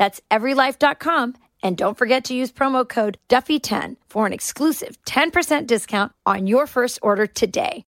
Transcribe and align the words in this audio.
That's 0.00 0.22
everylife.com. 0.30 1.34
And 1.62 1.76
don't 1.76 1.98
forget 1.98 2.24
to 2.24 2.34
use 2.34 2.50
promo 2.50 2.88
code 2.88 3.18
Duffy10 3.28 3.96
for 4.08 4.24
an 4.26 4.32
exclusive 4.32 4.96
10% 5.04 5.66
discount 5.66 6.12
on 6.24 6.46
your 6.46 6.66
first 6.66 6.98
order 7.02 7.26
today. 7.26 7.84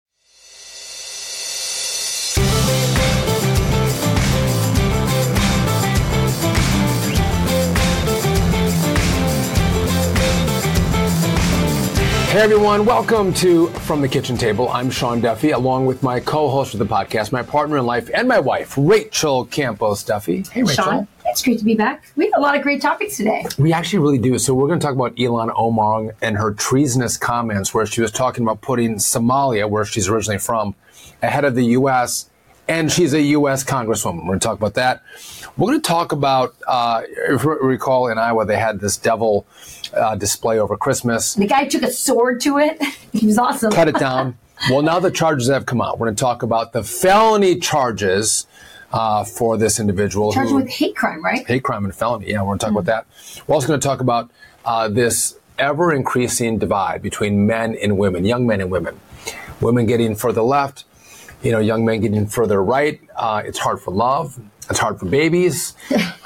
Hey 12.32 12.40
everyone, 12.40 12.86
welcome 12.86 13.34
to 13.34 13.66
From 13.66 14.00
the 14.00 14.08
Kitchen 14.08 14.38
Table. 14.38 14.70
I'm 14.70 14.90
Sean 14.90 15.20
Duffy, 15.20 15.50
along 15.50 15.84
with 15.84 16.02
my 16.02 16.18
co-host 16.18 16.72
of 16.72 16.78
the 16.78 16.86
podcast, 16.86 17.30
my 17.30 17.42
partner 17.42 17.76
in 17.76 17.84
life, 17.84 18.08
and 18.14 18.26
my 18.26 18.40
wife, 18.40 18.72
Rachel 18.78 19.44
Campos 19.44 20.02
Duffy. 20.02 20.42
Hey 20.50 20.62
Rachel. 20.62 20.84
Sean, 20.84 21.08
it's 21.26 21.42
great 21.42 21.58
to 21.58 21.64
be 21.66 21.74
back. 21.74 22.10
We 22.16 22.24
have 22.24 22.32
a 22.38 22.40
lot 22.40 22.56
of 22.56 22.62
great 22.62 22.80
topics 22.80 23.18
today. 23.18 23.44
We 23.58 23.74
actually 23.74 23.98
really 23.98 24.16
do. 24.16 24.38
So 24.38 24.54
we're 24.54 24.66
going 24.66 24.80
to 24.80 24.86
talk 24.86 24.94
about 24.94 25.14
Ilhan 25.16 25.52
Omar 25.54 26.14
and 26.22 26.38
her 26.38 26.54
treasonous 26.54 27.18
comments, 27.18 27.74
where 27.74 27.84
she 27.84 28.00
was 28.00 28.10
talking 28.10 28.44
about 28.44 28.62
putting 28.62 28.94
Somalia, 28.94 29.68
where 29.68 29.84
she's 29.84 30.08
originally 30.08 30.38
from, 30.38 30.74
ahead 31.20 31.44
of 31.44 31.54
the 31.54 31.66
U.S. 31.66 32.30
And 32.66 32.90
she's 32.90 33.12
a 33.12 33.20
U.S. 33.20 33.62
Congresswoman. 33.62 34.20
We're 34.20 34.28
going 34.28 34.40
to 34.40 34.46
talk 34.46 34.56
about 34.56 34.72
that. 34.74 35.02
We're 35.58 35.66
going 35.66 35.82
to 35.82 35.86
talk 35.86 36.12
about, 36.12 36.54
uh, 36.66 37.02
if 37.28 37.44
you 37.44 37.58
recall, 37.60 38.08
in 38.08 38.16
Iowa 38.16 38.46
they 38.46 38.56
had 38.56 38.80
this 38.80 38.96
devil 38.96 39.46
uh, 39.94 40.16
display 40.16 40.58
over 40.58 40.76
Christmas. 40.76 41.34
The 41.34 41.46
guy 41.46 41.66
took 41.66 41.82
a 41.82 41.90
sword 41.90 42.40
to 42.42 42.58
it. 42.58 42.82
he 43.12 43.26
was 43.26 43.38
awesome. 43.38 43.72
Cut 43.72 43.88
it 43.88 43.94
down. 43.98 44.38
well, 44.70 44.82
now 44.82 45.00
the 45.00 45.10
charges 45.10 45.48
have 45.48 45.66
come 45.66 45.80
out. 45.80 45.98
We're 45.98 46.06
going 46.06 46.16
to 46.16 46.20
talk 46.20 46.42
about 46.42 46.72
the 46.72 46.84
felony 46.84 47.58
charges 47.58 48.46
uh, 48.92 49.24
for 49.24 49.56
this 49.56 49.80
individual. 49.80 50.32
Charged 50.32 50.54
with 50.54 50.68
hate 50.68 50.94
crime, 50.94 51.24
right? 51.24 51.46
Hate 51.46 51.62
crime 51.62 51.84
and 51.84 51.94
felony. 51.94 52.30
Yeah, 52.30 52.42
we're 52.42 52.56
going 52.56 52.58
to 52.58 52.66
talk 52.66 52.70
mm-hmm. 52.70 52.78
about 52.78 53.06
that. 53.06 53.42
We're 53.46 53.54
also 53.54 53.68
going 53.68 53.80
to 53.80 53.86
talk 53.86 54.00
about 54.00 54.30
uh, 54.64 54.88
this 54.88 55.36
ever 55.58 55.92
increasing 55.92 56.58
divide 56.58 57.02
between 57.02 57.46
men 57.46 57.76
and 57.80 57.98
women, 57.98 58.24
young 58.24 58.46
men 58.46 58.60
and 58.60 58.70
women. 58.70 58.98
Women 59.60 59.86
getting 59.86 60.14
further 60.14 60.42
left, 60.42 60.84
you 61.42 61.52
know, 61.52 61.60
young 61.60 61.84
men 61.84 62.00
getting 62.00 62.26
further 62.26 62.62
right. 62.62 63.00
Uh, 63.16 63.42
it's 63.44 63.58
hard 63.58 63.80
for 63.80 63.92
love. 63.92 64.40
It's 64.70 64.78
hard 64.78 64.98
for 64.98 65.06
babies. 65.06 65.74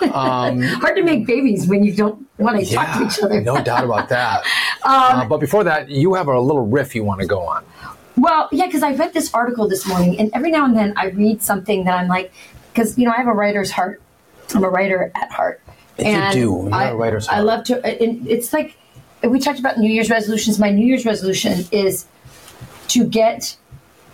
Um, 0.00 0.62
hard 0.62 0.96
to 0.96 1.02
make 1.02 1.26
babies 1.26 1.66
when 1.66 1.82
you 1.82 1.92
don't 1.92 2.26
want 2.38 2.58
to 2.58 2.64
yeah, 2.64 2.84
talk 2.84 2.98
to 2.98 3.06
each 3.06 3.24
other. 3.24 3.40
no 3.40 3.62
doubt 3.62 3.84
about 3.84 4.08
that. 4.10 4.44
Um, 4.84 5.20
uh, 5.20 5.24
but 5.24 5.38
before 5.38 5.64
that, 5.64 5.88
you 5.88 6.14
have 6.14 6.28
a 6.28 6.38
little 6.38 6.66
riff 6.66 6.94
you 6.94 7.02
want 7.02 7.20
to 7.20 7.26
go 7.26 7.40
on. 7.40 7.64
Well, 8.16 8.48
yeah, 8.52 8.66
because 8.66 8.82
I 8.82 8.92
read 8.94 9.12
this 9.12 9.32
article 9.34 9.68
this 9.68 9.86
morning, 9.86 10.18
and 10.18 10.30
every 10.34 10.50
now 10.50 10.64
and 10.64 10.76
then 10.76 10.94
I 10.96 11.06
read 11.08 11.42
something 11.42 11.84
that 11.84 11.98
I'm 11.98 12.08
like, 12.08 12.32
because 12.72 12.98
you 12.98 13.04
know 13.04 13.12
I 13.12 13.16
have 13.16 13.26
a 13.26 13.32
writer's 13.32 13.70
heart. 13.70 14.00
I'm 14.54 14.64
a 14.64 14.70
writer 14.70 15.10
at 15.14 15.30
heart. 15.30 15.60
If 15.98 16.06
and 16.06 16.34
you 16.34 16.40
do, 16.40 16.62
you're 16.64 16.74
I, 16.74 16.88
a 16.88 16.96
writer's 16.96 17.26
heart. 17.26 17.38
I 17.38 17.42
love 17.42 17.64
to. 17.64 17.80
it's 17.84 18.52
like 18.52 18.76
we 19.22 19.38
talked 19.38 19.58
about 19.58 19.78
New 19.78 19.90
Year's 19.90 20.08
resolutions. 20.08 20.58
My 20.58 20.70
New 20.70 20.86
Year's 20.86 21.04
resolution 21.04 21.64
is 21.72 22.06
to 22.88 23.04
get 23.04 23.56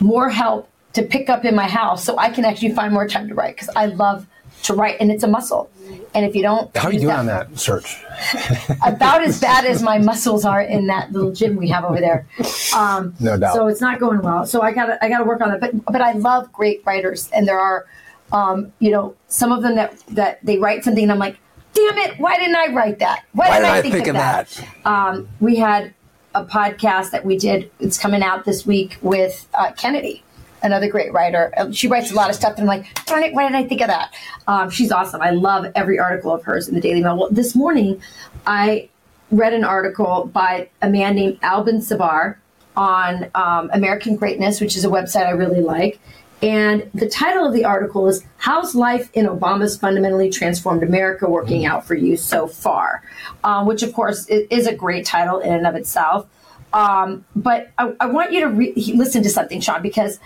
more 0.00 0.30
help 0.30 0.68
to 0.94 1.02
pick 1.02 1.30
up 1.30 1.44
in 1.44 1.54
my 1.54 1.68
house 1.68 2.04
so 2.04 2.18
I 2.18 2.30
can 2.30 2.44
actually 2.44 2.72
find 2.72 2.92
more 2.92 3.08
time 3.08 3.28
to 3.28 3.34
write 3.34 3.56
because 3.56 3.70
I 3.74 3.86
love 3.86 4.26
to 4.64 4.74
write 4.74 4.96
and 5.00 5.10
it's 5.10 5.24
a 5.24 5.28
muscle. 5.28 5.70
And 6.14 6.24
if 6.24 6.34
you 6.34 6.42
don't, 6.42 6.74
how 6.76 6.88
are 6.88 6.92
you 6.92 7.00
doing 7.00 7.08
that, 7.08 7.18
on 7.18 7.26
that 7.26 7.58
search? 7.58 8.02
about 8.86 9.22
as 9.22 9.40
bad 9.40 9.64
as 9.64 9.82
my 9.82 9.98
muscles 9.98 10.44
are 10.44 10.62
in 10.62 10.86
that 10.86 11.12
little 11.12 11.32
gym 11.32 11.56
we 11.56 11.68
have 11.68 11.84
over 11.84 12.00
there. 12.00 12.26
Um, 12.74 13.14
no 13.18 13.38
doubt. 13.38 13.54
So 13.54 13.66
it's 13.66 13.80
not 13.80 13.98
going 13.98 14.20
well. 14.20 14.46
So 14.46 14.62
I 14.62 14.72
got 14.72 14.86
to 14.86 15.04
I 15.04 15.08
got 15.08 15.18
to 15.18 15.24
work 15.24 15.40
on 15.40 15.52
it. 15.52 15.60
But 15.60 15.84
but 15.86 16.00
I 16.00 16.12
love 16.12 16.52
great 16.52 16.82
writers, 16.86 17.28
and 17.32 17.48
there 17.48 17.58
are, 17.58 17.86
um, 18.30 18.72
you 18.78 18.90
know, 18.90 19.16
some 19.28 19.52
of 19.52 19.62
them 19.62 19.74
that 19.74 19.98
that 20.08 20.38
they 20.44 20.58
write 20.58 20.84
something, 20.84 21.02
and 21.02 21.12
I'm 21.12 21.18
like, 21.18 21.38
damn 21.74 21.98
it, 21.98 22.18
why 22.18 22.36
didn't 22.36 22.56
I 22.56 22.72
write 22.72 22.98
that? 23.00 23.24
Why, 23.32 23.48
why 23.48 23.58
did 23.58 23.68
I 23.68 23.82
think, 23.82 23.94
think 23.94 24.06
of 24.08 24.14
that? 24.14 24.48
that? 24.48 24.86
Um, 24.86 25.28
we 25.40 25.56
had 25.56 25.92
a 26.34 26.44
podcast 26.44 27.10
that 27.10 27.24
we 27.24 27.36
did. 27.36 27.70
It's 27.80 27.98
coming 27.98 28.22
out 28.22 28.44
this 28.44 28.64
week 28.64 28.98
with 29.02 29.48
uh, 29.54 29.72
Kennedy 29.72 30.22
another 30.62 30.88
great 30.88 31.12
writer. 31.12 31.52
Um, 31.56 31.72
she 31.72 31.88
writes 31.88 32.10
a 32.10 32.14
lot 32.14 32.30
of 32.30 32.36
stuff, 32.36 32.58
and 32.58 32.62
I'm 32.62 32.66
like, 32.66 33.04
darn 33.04 33.22
it, 33.22 33.34
why 33.34 33.44
didn't 33.44 33.56
I 33.56 33.68
think 33.68 33.80
of 33.80 33.88
that? 33.88 34.14
Um, 34.46 34.70
she's 34.70 34.92
awesome. 34.92 35.20
I 35.20 35.30
love 35.30 35.66
every 35.74 35.98
article 35.98 36.32
of 36.32 36.42
hers 36.44 36.68
in 36.68 36.74
the 36.74 36.80
Daily 36.80 37.02
Mail. 37.02 37.16
Well, 37.16 37.28
this 37.30 37.54
morning, 37.54 38.00
I 38.46 38.88
read 39.30 39.54
an 39.54 39.64
article 39.64 40.30
by 40.32 40.68
a 40.80 40.88
man 40.88 41.14
named 41.14 41.38
Alban 41.42 41.80
Sabar 41.80 42.38
on 42.76 43.30
um, 43.34 43.70
American 43.72 44.16
Greatness, 44.16 44.60
which 44.60 44.76
is 44.76 44.84
a 44.84 44.88
website 44.88 45.26
I 45.26 45.30
really 45.30 45.60
like. 45.60 46.00
And 46.42 46.90
the 46.92 47.08
title 47.08 47.46
of 47.46 47.52
the 47.52 47.64
article 47.64 48.08
is 48.08 48.24
How's 48.36 48.74
Life 48.74 49.10
in 49.14 49.26
Obama's 49.26 49.76
Fundamentally 49.76 50.28
Transformed 50.28 50.82
America 50.82 51.30
Working 51.30 51.66
Out 51.66 51.86
for 51.86 51.94
You 51.94 52.16
So 52.16 52.48
Far? 52.48 53.02
Um, 53.44 53.66
which, 53.66 53.84
of 53.84 53.92
course, 53.92 54.26
is 54.28 54.66
a 54.66 54.74
great 54.74 55.06
title 55.06 55.38
in 55.38 55.52
and 55.52 55.66
of 55.66 55.76
itself. 55.76 56.26
Um, 56.72 57.24
but 57.36 57.70
I, 57.78 57.94
I, 58.00 58.06
want 58.06 58.32
you 58.32 58.40
to 58.40 58.48
re- 58.48 58.72
listen 58.94 59.22
to 59.24 59.28
something, 59.28 59.60
Sean, 59.60 59.82
because 59.82 60.18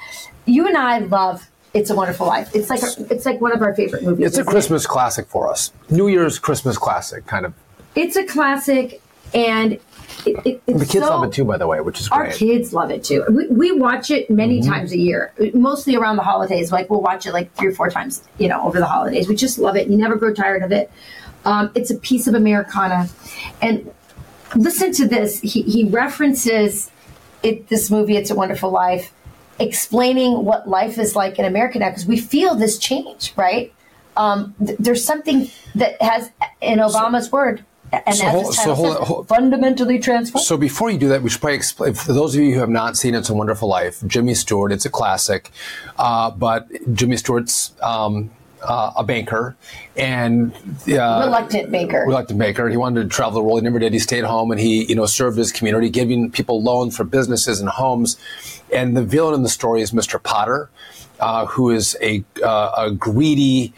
you 0.44 0.66
and 0.66 0.76
I 0.76 0.98
love 0.98 1.50
"It's 1.74 1.90
a 1.90 1.94
Wonderful 1.94 2.26
Life." 2.26 2.54
It's 2.54 2.70
like 2.70 2.82
a, 2.82 3.12
it's 3.12 3.26
like 3.26 3.40
one 3.40 3.52
of 3.52 3.62
our 3.62 3.74
favorite 3.74 4.04
movies. 4.04 4.26
It's 4.26 4.38
a 4.38 4.44
Christmas 4.44 4.84
it? 4.84 4.88
classic 4.88 5.26
for 5.26 5.50
us. 5.50 5.72
New 5.90 6.08
Year's 6.08 6.38
Christmas 6.38 6.78
classic, 6.78 7.26
kind 7.26 7.46
of. 7.46 7.54
It's 7.94 8.16
a 8.16 8.24
classic, 8.24 9.00
and 9.34 9.80
it, 10.24 10.36
it, 10.44 10.66
the 10.66 10.86
kids 10.86 10.92
so, 10.92 11.10
love 11.10 11.24
it 11.24 11.32
too, 11.32 11.44
by 11.44 11.58
the 11.58 11.66
way, 11.66 11.80
which 11.80 12.00
is 12.00 12.08
great. 12.08 12.28
Our 12.28 12.32
kids 12.32 12.72
love 12.72 12.90
it 12.90 13.04
too. 13.04 13.24
We, 13.28 13.48
we 13.48 13.72
watch 13.72 14.10
it 14.10 14.30
many 14.30 14.60
mm-hmm. 14.60 14.70
times 14.70 14.92
a 14.92 14.98
year, 14.98 15.32
mostly 15.54 15.96
around 15.96 16.16
the 16.16 16.22
holidays. 16.22 16.72
Like 16.72 16.90
we'll 16.90 17.02
watch 17.02 17.26
it 17.26 17.32
like 17.32 17.52
three 17.54 17.68
or 17.68 17.72
four 17.72 17.90
times, 17.90 18.22
you 18.38 18.48
know, 18.48 18.62
over 18.62 18.78
the 18.78 18.86
holidays. 18.86 19.28
We 19.28 19.34
just 19.34 19.58
love 19.58 19.76
it. 19.76 19.88
You 19.88 19.96
never 19.96 20.16
grow 20.16 20.32
tired 20.32 20.62
of 20.62 20.72
it. 20.72 20.90
Um, 21.44 21.70
it's 21.74 21.90
a 21.90 21.96
piece 21.96 22.26
of 22.26 22.34
Americana, 22.34 23.08
and 23.62 23.92
listen 24.54 24.92
to 24.92 25.08
this. 25.08 25.40
He, 25.40 25.62
he 25.62 25.84
references 25.84 26.90
it, 27.42 27.68
this 27.68 27.90
movie, 27.90 28.16
It's 28.16 28.30
a 28.30 28.34
Wonderful 28.34 28.70
Life, 28.70 29.12
explaining 29.58 30.44
what 30.44 30.68
life 30.68 30.98
is 30.98 31.16
like 31.16 31.38
in 31.38 31.44
America 31.44 31.78
now 31.78 31.90
because 31.90 32.06
we 32.06 32.18
feel 32.18 32.54
this 32.54 32.78
change, 32.78 33.32
right? 33.36 33.72
Um, 34.16 34.54
th- 34.64 34.78
there's 34.78 35.04
something 35.04 35.50
that 35.74 36.00
has, 36.00 36.30
in 36.60 36.78
Obama's 36.78 37.26
so, 37.26 37.32
word, 37.32 37.64
and 37.92 38.14
so, 38.14 38.28
hold, 38.28 38.54
so 38.54 38.74
hold, 38.74 38.98
says, 38.98 39.06
hold, 39.08 39.28
fundamentally 39.28 39.98
transformed. 39.98 40.44
So 40.44 40.56
before 40.56 40.90
you 40.90 40.98
do 40.98 41.08
that, 41.08 41.22
we 41.22 41.30
should 41.30 41.40
probably 41.40 41.56
explain. 41.56 41.94
For 41.94 42.12
those 42.12 42.34
of 42.34 42.40
you 42.40 42.54
who 42.54 42.60
have 42.60 42.68
not 42.68 42.96
seen 42.96 43.14
It's 43.14 43.30
a 43.30 43.34
Wonderful 43.34 43.68
Life, 43.68 44.02
Jimmy 44.06 44.34
Stewart, 44.34 44.72
it's 44.72 44.84
a 44.84 44.90
classic, 44.90 45.50
uh, 45.98 46.30
but 46.30 46.68
Jimmy 46.92 47.16
Stewart's 47.16 47.72
um, 47.82 48.30
uh, 48.66 48.92
a 48.96 49.04
banker 49.04 49.56
and 49.96 50.52
uh, 50.88 51.22
reluctant 51.24 51.70
banker. 51.70 52.04
Reluctant 52.06 52.38
banker. 52.38 52.68
He 52.68 52.76
wanted 52.76 53.02
to 53.02 53.08
travel 53.08 53.34
the 53.34 53.42
world. 53.42 53.60
He 53.60 53.64
never 53.64 53.78
did. 53.78 53.92
He 53.92 53.98
stayed 53.98 54.24
home 54.24 54.50
and 54.50 54.60
he, 54.60 54.84
you 54.84 54.94
know, 54.94 55.06
served 55.06 55.38
his 55.38 55.52
community, 55.52 55.88
giving 55.88 56.30
people 56.30 56.62
loans 56.62 56.96
for 56.96 57.04
businesses 57.04 57.60
and 57.60 57.68
homes. 57.68 58.18
And 58.72 58.96
the 58.96 59.02
villain 59.04 59.34
in 59.34 59.42
the 59.42 59.48
story 59.48 59.82
is 59.82 59.92
Mr. 59.92 60.22
Potter, 60.22 60.68
uh, 61.20 61.46
who 61.46 61.70
is 61.70 61.96
a 62.02 62.24
uh, 62.44 62.72
a 62.76 62.90
greedy 62.90 63.72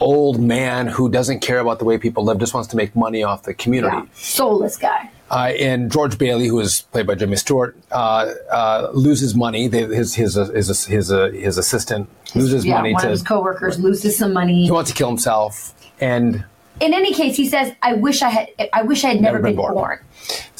old 0.00 0.40
man 0.40 0.86
who 0.86 1.08
doesn't 1.08 1.40
care 1.40 1.58
about 1.58 1.78
the 1.78 1.84
way 1.84 1.96
people 1.98 2.24
live, 2.24 2.38
just 2.38 2.52
wants 2.52 2.68
to 2.68 2.76
make 2.76 2.94
money 2.94 3.22
off 3.22 3.44
the 3.44 3.54
community. 3.54 3.96
Yeah. 3.96 4.06
Soulless 4.12 4.76
guy. 4.76 5.10
Uh, 5.34 5.48
and 5.58 5.90
George 5.90 6.16
Bailey, 6.16 6.46
who 6.46 6.60
is 6.60 6.82
played 6.92 7.08
by 7.08 7.16
Jimmy 7.16 7.34
Stewart, 7.34 7.76
uh, 7.90 8.32
uh, 8.52 8.90
loses 8.94 9.34
money. 9.34 9.66
They, 9.66 9.82
his 9.84 10.14
his 10.14 10.36
his 10.36 10.68
his, 10.68 10.86
his, 10.86 11.08
his 11.08 11.58
assistant 11.58 12.08
loses 12.36 12.64
yeah, 12.64 12.76
money. 12.76 12.92
One 12.92 13.02
to, 13.02 13.08
of 13.08 13.10
his 13.10 13.22
coworkers 13.22 13.80
loses 13.80 14.16
some 14.16 14.32
money. 14.32 14.64
He 14.64 14.70
wants 14.70 14.90
to 14.90 14.96
kill 14.96 15.08
himself, 15.08 15.74
and 16.00 16.44
in 16.80 16.94
any 16.94 17.12
case, 17.12 17.36
he 17.36 17.48
says, 17.48 17.72
"I 17.82 17.94
wish 17.94 18.22
I 18.22 18.28
had. 18.28 18.48
I 18.72 18.82
wish 18.82 19.04
I 19.04 19.08
had 19.08 19.20
never, 19.20 19.38
Never 19.38 19.48
been 19.48 19.56
been, 19.56 19.56
born." 19.56 19.74
born." 19.74 20.00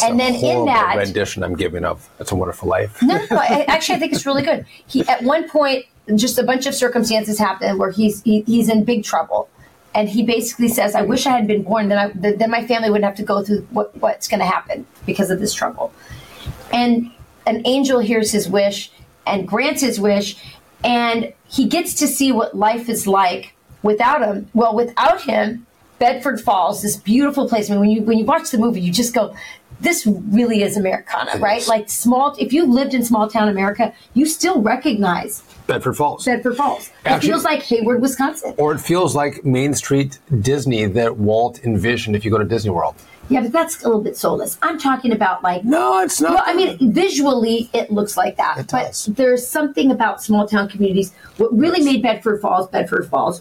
And 0.02 0.18
then 0.18 0.34
in 0.34 0.64
that, 0.64 0.96
rendition 0.96 1.44
I'm 1.44 1.54
giving 1.54 1.84
of 1.84 2.08
"It's 2.18 2.32
a 2.32 2.34
Wonderful 2.34 2.68
Life." 2.68 3.00
no, 3.00 3.16
no, 3.30 3.36
I, 3.36 3.64
actually, 3.68 3.94
I 3.94 3.98
think 4.00 4.12
it's 4.12 4.26
really 4.26 4.42
good. 4.42 4.66
He 4.88 5.06
at 5.06 5.22
one 5.22 5.48
point, 5.48 5.84
just 6.16 6.36
a 6.38 6.42
bunch 6.42 6.66
of 6.66 6.74
circumstances 6.74 7.38
happen 7.38 7.78
where 7.78 7.92
he's 7.92 8.22
he, 8.22 8.40
he's 8.42 8.68
in 8.68 8.82
big 8.84 9.04
trouble, 9.04 9.48
and 9.94 10.08
he 10.08 10.22
basically 10.22 10.68
says, 10.68 10.94
"I 10.94 11.02
wish 11.02 11.26
I 11.26 11.30
had 11.30 11.46
been 11.46 11.62
born. 11.62 11.88
Then 11.88 11.98
I, 11.98 12.08
then 12.14 12.50
my 12.50 12.66
family 12.66 12.90
wouldn't 12.90 13.04
have 13.04 13.16
to 13.16 13.22
go 13.22 13.42
through 13.42 13.66
what, 13.70 13.96
what's 13.98 14.28
going 14.28 14.40
to 14.40 14.46
happen 14.46 14.86
because 15.06 15.30
of 15.30 15.40
this 15.40 15.54
trouble." 15.54 15.92
And 16.72 17.10
an 17.46 17.62
angel 17.64 18.00
hears 18.00 18.32
his 18.32 18.48
wish 18.48 18.90
and 19.26 19.46
grants 19.46 19.80
his 19.80 20.00
wish, 20.00 20.36
and 20.82 21.32
he 21.48 21.66
gets 21.66 21.94
to 21.94 22.06
see 22.06 22.32
what 22.32 22.56
life 22.56 22.88
is 22.88 23.06
like 23.06 23.54
without 23.82 24.22
him. 24.22 24.48
Well, 24.54 24.74
without 24.74 25.22
him, 25.22 25.66
Bedford 25.98 26.40
Falls, 26.40 26.82
this 26.82 26.96
beautiful 26.96 27.48
place. 27.48 27.70
I 27.70 27.74
mean, 27.74 27.80
when 27.80 27.90
you 27.90 28.02
when 28.02 28.18
you 28.18 28.24
watch 28.24 28.50
the 28.50 28.58
movie, 28.58 28.80
you 28.80 28.92
just 28.92 29.14
go, 29.14 29.34
"This 29.80 30.06
really 30.06 30.62
is 30.62 30.76
Americana, 30.76 31.38
right?" 31.38 31.66
Like 31.68 31.88
small. 31.88 32.34
If 32.38 32.52
you 32.52 32.66
lived 32.66 32.94
in 32.94 33.04
small 33.04 33.28
town 33.28 33.48
America, 33.48 33.94
you 34.12 34.26
still 34.26 34.60
recognize 34.60 35.42
Bedford 35.66 35.94
Falls. 35.96 36.24
Bedford 36.24 36.56
Falls. 36.56 36.88
It 36.88 36.92
Actually- 37.06 37.28
feels 37.30 37.44
like 37.44 37.62
Hayward, 37.62 38.02
Wisconsin. 38.02 38.54
or 38.58 38.72
it 38.72 38.78
feels 38.78 39.14
like 39.16 39.44
Main 39.44 39.74
Street 39.74 40.18
Disney 40.40 40.84
that 40.86 41.16
Walt 41.16 41.60
envisioned 41.64 42.14
if 42.16 42.24
you 42.24 42.30
go 42.30 42.38
to 42.38 42.44
Disney 42.44 42.70
World. 42.70 42.94
Yeah, 43.30 43.40
but 43.40 43.52
that's 43.52 43.82
a 43.82 43.86
little 43.86 44.02
bit 44.02 44.18
soulless. 44.18 44.58
I'm 44.60 44.78
talking 44.78 45.10
about 45.12 45.42
like 45.42 45.64
No, 45.64 46.00
it's 46.00 46.20
not. 46.20 46.34
Well, 46.34 46.42
I 46.44 46.52
mean, 46.54 46.92
visually, 46.92 47.70
it 47.72 47.90
looks 47.90 48.18
like 48.18 48.36
that. 48.36 48.58
It 48.58 48.66
but 48.70 48.86
does. 48.88 49.06
there's 49.06 49.46
something 49.46 49.90
about 49.90 50.22
small 50.22 50.46
town 50.46 50.68
communities. 50.68 51.14
What 51.38 51.56
really 51.56 51.82
made 51.82 52.02
Bedford 52.02 52.42
Falls 52.42 52.68
Bedford 52.68 53.08
Falls 53.08 53.40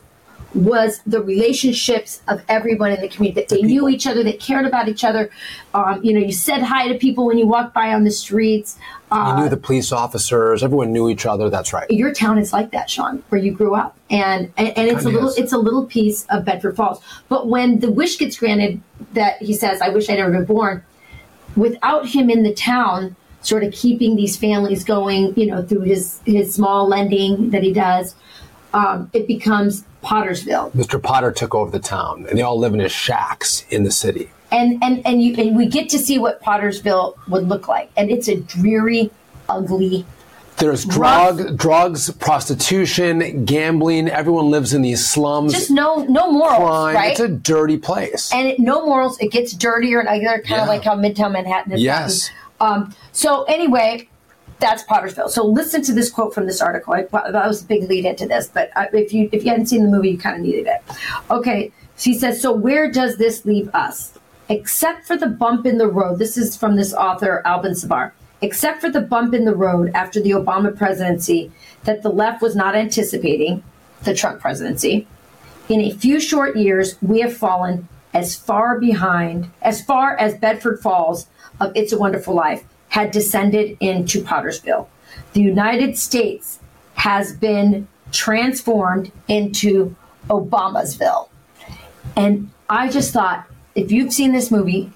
was 0.53 1.01
the 1.05 1.21
relationships 1.21 2.21
of 2.27 2.43
everyone 2.47 2.91
in 2.91 3.01
the 3.01 3.07
community. 3.07 3.41
That 3.41 3.49
they 3.49 3.61
knew 3.61 3.89
each 3.89 4.05
other, 4.05 4.23
that 4.23 4.39
cared 4.39 4.65
about 4.65 4.87
each 4.87 5.03
other. 5.03 5.29
Um, 5.73 6.03
you 6.03 6.13
know, 6.13 6.19
you 6.19 6.31
said 6.31 6.61
hi 6.61 6.87
to 6.87 6.97
people 6.97 7.25
when 7.25 7.37
you 7.37 7.47
walked 7.47 7.73
by 7.73 7.93
on 7.93 8.03
the 8.03 8.11
streets. 8.11 8.77
you 9.11 9.17
Uh, 9.17 9.41
knew 9.41 9.49
the 9.49 9.57
police 9.57 9.91
officers. 9.91 10.63
Everyone 10.63 10.91
knew 10.91 11.09
each 11.09 11.25
other. 11.25 11.49
That's 11.49 11.73
right. 11.73 11.89
your 11.89 12.13
town 12.13 12.37
is 12.37 12.53
like 12.53 12.71
that, 12.71 12.89
Sean, 12.89 13.23
where 13.29 13.41
you 13.41 13.51
grew 13.51 13.75
up, 13.75 13.97
and 14.09 14.51
and, 14.57 14.77
and 14.77 14.89
it's 14.89 15.05
a 15.05 15.09
little 15.09 15.29
is. 15.29 15.37
it's 15.37 15.53
a 15.53 15.57
little 15.57 15.85
piece 15.85 16.25
of 16.29 16.45
Bedford 16.45 16.75
Falls. 16.75 17.01
But 17.29 17.47
when 17.47 17.79
the 17.79 17.91
wish 17.91 18.17
gets 18.17 18.37
granted, 18.37 18.81
that 19.13 19.41
he 19.41 19.53
says, 19.53 19.81
"I 19.81 19.89
wish 19.89 20.09
I'd 20.09 20.17
never 20.17 20.31
been 20.31 20.45
born," 20.45 20.83
without 21.55 22.07
him 22.07 22.29
in 22.29 22.43
the 22.43 22.53
town, 22.53 23.15
sort 23.41 23.63
of 23.63 23.73
keeping 23.73 24.15
these 24.15 24.37
families 24.37 24.83
going, 24.83 25.33
you 25.35 25.47
know, 25.47 25.63
through 25.63 25.81
his 25.81 26.19
his 26.25 26.53
small 26.53 26.87
lending 26.87 27.49
that 27.51 27.63
he 27.63 27.73
does, 27.73 28.15
um, 28.73 29.09
it 29.13 29.27
becomes 29.27 29.83
Pottersville. 30.03 30.71
Mr. 30.71 31.01
Potter 31.01 31.31
took 31.31 31.53
over 31.55 31.71
the 31.71 31.79
town, 31.79 32.25
and 32.29 32.37
they 32.37 32.41
all 32.41 32.57
live 32.59 32.73
in 32.73 32.79
his 32.79 32.91
shacks 32.91 33.65
in 33.69 33.83
the 33.83 33.91
city. 33.91 34.29
and 34.51 34.83
and 34.83 35.01
and 35.05 35.21
you 35.23 35.33
and 35.35 35.55
we 35.55 35.65
get 35.65 35.89
to 35.89 35.99
see 35.99 36.19
what 36.19 36.41
Pottersville 36.43 37.15
would 37.29 37.47
look 37.47 37.67
like, 37.67 37.89
and 37.97 38.09
it's 38.11 38.27
a 38.27 38.35
dreary, 38.35 39.09
ugly. 39.49 40.05
There's 40.57 40.85
Rough. 40.85 41.55
drugs, 41.55 42.11
prostitution, 42.11 43.43
gambling. 43.45 44.07
Everyone 44.07 44.51
lives 44.51 44.73
in 44.73 44.81
these 44.83 45.05
slums. 45.05 45.51
Just 45.53 45.71
no 45.71 46.03
no 46.03 46.31
morals, 46.31 46.57
crime. 46.59 46.95
right? 46.95 47.11
It's 47.11 47.19
a 47.19 47.27
dirty 47.27 47.77
place. 47.77 48.31
and 48.33 48.47
it, 48.47 48.59
no 48.59 48.85
morals. 48.85 49.19
It 49.19 49.31
gets 49.31 49.53
dirtier 49.53 49.99
and 49.99 50.07
uglier, 50.07 50.37
kind 50.37 50.49
Yeah. 50.49 50.61
of 50.63 50.67
like 50.67 50.83
how 50.83 50.95
Midtown 50.95 51.31
Manhattan 51.33 51.73
is. 51.73 51.81
Yes. 51.81 52.29
Um, 52.61 52.93
so 53.11 53.43
anyway, 53.43 54.07
that's 54.63 54.83
Pottersville. 54.83 55.29
So 55.29 55.45
listen 55.45 55.81
to 55.83 55.93
this 55.93 56.09
quote 56.09 56.33
from 56.33 56.45
this 56.45 56.61
article. 56.61 56.93
I, 56.93 57.03
that 57.03 57.47
was 57.47 57.63
a 57.63 57.65
big 57.65 57.83
lead 57.89 58.05
into 58.05 58.25
this, 58.25 58.47
but 58.47 58.71
uh, 58.77 58.85
if 58.93 59.13
you 59.13 59.29
if 59.33 59.43
you 59.43 59.49
hadn't 59.49 59.65
seen 59.65 59.83
the 59.83 59.89
movie, 59.89 60.11
you 60.11 60.17
kind 60.17 60.37
of 60.37 60.41
needed 60.41 60.67
it. 60.67 60.81
Okay, 61.29 61.71
she 61.97 62.13
says. 62.13 62.41
So 62.41 62.53
where 62.53 62.89
does 62.89 63.17
this 63.17 63.43
leave 63.43 63.69
us? 63.75 64.17
Except 64.47 65.05
for 65.05 65.17
the 65.17 65.27
bump 65.27 65.65
in 65.65 65.77
the 65.77 65.87
road. 65.87 66.17
This 66.17 66.37
is 66.37 66.55
from 66.55 66.77
this 66.77 66.93
author 66.93 67.41
Alvin 67.45 67.73
Savar. 67.73 68.13
Except 68.41 68.79
for 68.79 68.89
the 68.89 69.01
bump 69.01 69.33
in 69.33 69.43
the 69.43 69.55
road 69.55 69.91
after 69.93 70.21
the 70.21 70.31
Obama 70.31 70.75
presidency 70.75 71.51
that 71.83 72.01
the 72.01 72.09
left 72.09 72.41
was 72.41 72.55
not 72.55 72.75
anticipating, 72.75 73.63
the 74.03 74.13
Trump 74.13 74.39
presidency. 74.39 75.07
In 75.67 75.81
a 75.81 75.91
few 75.91 76.19
short 76.19 76.55
years, 76.55 76.95
we 77.01 77.19
have 77.21 77.35
fallen 77.35 77.87
as 78.13 78.35
far 78.35 78.79
behind, 78.79 79.49
as 79.61 79.83
far 79.83 80.17
as 80.17 80.37
Bedford 80.37 80.79
Falls 80.79 81.27
of 81.59 81.71
It's 81.75 81.93
a 81.93 81.97
Wonderful 81.97 82.35
Life 82.35 82.63
had 82.93 83.09
descended 83.09 83.75
into 83.79 84.21
Pottersville. 84.21 84.85
The 85.33 85.41
United 85.41 85.97
States 85.97 86.59
has 86.93 87.33
been 87.35 87.87
transformed 88.11 89.11
into 89.27 89.95
Obamasville. 90.29 91.27
And 92.15 92.51
I 92.69 92.89
just 92.89 93.11
thought, 93.11 93.47
if 93.73 93.91
you've 93.91 94.13
seen 94.13 94.31
this 94.31 94.51
movie, 94.51 94.91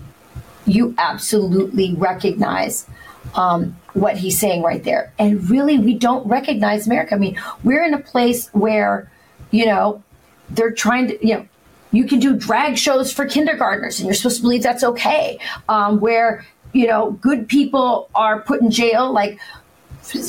you 0.68 0.94
absolutely 1.00 1.96
recognize 1.96 2.86
um, 3.34 3.76
what 3.94 4.16
he's 4.16 4.40
saying 4.40 4.62
right 4.62 4.84
there. 4.84 5.12
And 5.18 5.50
really, 5.50 5.80
we 5.80 5.96
don't 5.96 6.28
recognize 6.28 6.86
America. 6.86 7.16
I 7.16 7.18
mean, 7.18 7.42
we're 7.64 7.84
in 7.84 7.96
a 7.96 8.00
place 8.00 8.48
where, 8.50 9.12
you 9.50 9.66
know, 9.66 10.04
they're 10.52 10.72
trying 10.72 11.08
to, 11.08 11.28
you 11.28 11.34
know, 11.34 11.48
you 11.92 12.06
can 12.06 12.20
do 12.20 12.36
drag 12.36 12.78
shows 12.78 13.12
for 13.12 13.26
kindergartners 13.26 14.00
and 14.00 14.06
you're 14.06 14.14
supposed 14.14 14.36
to 14.38 14.42
believe 14.44 14.62
that's 14.62 14.84
okay. 14.84 15.40
Um, 15.68 16.00
where, 16.00 16.46
you 16.74 16.88
know, 16.88 17.12
good 17.12 17.48
people 17.48 18.10
are 18.14 18.42
put 18.42 18.62
in 18.62 18.72
jail, 18.72 19.12
like 19.12 19.40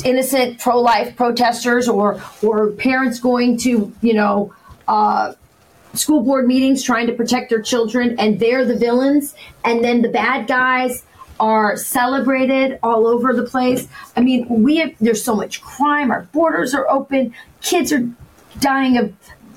innocent 0.03 0.59
pro-life 0.59 1.15
protesters 1.15 1.87
or 1.87 2.21
or 2.41 2.71
parents 2.71 3.19
going 3.19 3.57
to, 3.57 3.93
you 4.01 4.13
know, 4.13 4.53
uh, 4.87 5.33
school 5.93 6.21
board 6.21 6.47
meetings 6.47 6.83
trying 6.83 7.07
to 7.07 7.13
protect 7.13 7.49
their 7.49 7.61
children 7.61 8.19
and 8.19 8.39
they're 8.39 8.65
the 8.65 8.75
villains 8.75 9.35
and 9.65 9.83
then 9.83 10.01
the 10.01 10.09
bad 10.09 10.47
guys 10.47 11.03
are 11.39 11.77
celebrated 11.77 12.77
all 12.83 13.07
over 13.07 13.33
the 13.33 13.43
place. 13.43 13.87
I 14.15 14.21
mean 14.21 14.47
we 14.49 14.77
have 14.77 14.91
there's 14.99 15.23
so 15.23 15.35
much 15.35 15.61
crime. 15.61 16.11
Our 16.11 16.23
borders 16.31 16.73
are 16.73 16.87
open. 16.89 17.33
Kids 17.61 17.91
are 17.91 18.07
dying 18.59 18.97
of 18.97 19.13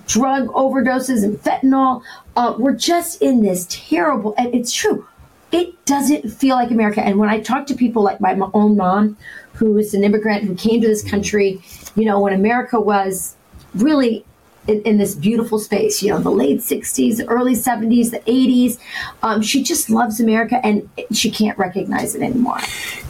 drug 0.07 0.49
overdoses 0.49 1.23
and 1.25 1.37
fentanyl. 1.39 2.03
Uh, 2.37 2.55
we're 2.59 2.77
just 2.77 3.21
in 3.21 3.43
this 3.43 3.67
terrible 3.69 4.35
and 4.39 4.55
it's 4.55 4.73
true 4.73 5.07
it 5.53 5.85
doesn't 5.85 6.29
feel 6.31 6.57
like 6.57 6.71
america 6.71 7.01
and 7.01 7.19
when 7.19 7.29
i 7.29 7.41
talk 7.41 7.67
to 7.67 7.75
people 7.75 8.03
like 8.03 8.21
my 8.21 8.37
own 8.55 8.77
mom 8.77 9.17
who 9.55 9.77
is 9.79 9.95
an 9.95 10.03
immigrant 10.03 10.45
who 10.45 10.55
came 10.55 10.81
to 10.81 10.89
this 10.89 11.03
country 11.03 11.63
you 11.95 12.05
know 12.05 12.21
when 12.21 12.33
america 12.33 12.81
was 12.81 13.37
really 13.75 14.25
in, 14.67 14.81
in 14.83 14.99
this 14.99 15.15
beautiful 15.15 15.59
space, 15.59 16.03
you 16.03 16.11
know, 16.11 16.19
the 16.19 16.31
late 16.31 16.59
60s, 16.59 17.17
the 17.17 17.27
early 17.27 17.55
70s, 17.55 18.11
the 18.11 18.21
80s. 18.21 18.79
Um, 19.23 19.43
she 19.43 19.63
just 19.63 19.91
loves 19.91 20.21
America 20.21 20.65
and 20.65 20.89
she 21.13 21.31
can't 21.31 21.59
recognize 21.59 22.15
it 22.15 22.23
anymore. 22.23 22.59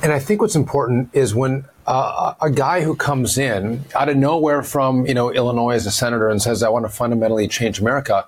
And 0.02 0.12
I 0.12 0.18
think 0.18 0.40
what's 0.40 0.56
important 0.56 1.10
is 1.12 1.34
when 1.34 1.64
uh, 1.86 2.34
a 2.40 2.50
guy 2.50 2.82
who 2.82 2.94
comes 2.94 3.38
in 3.38 3.84
out 3.94 4.08
of 4.08 4.16
nowhere 4.16 4.62
from 4.62 5.04
you 5.06 5.14
know 5.14 5.32
Illinois 5.32 5.74
as 5.74 5.84
a 5.84 5.90
senator 5.90 6.28
and 6.28 6.40
says, 6.40 6.62
"I 6.62 6.68
want 6.68 6.84
to 6.84 6.88
fundamentally 6.88 7.48
change 7.48 7.80
America," 7.80 8.24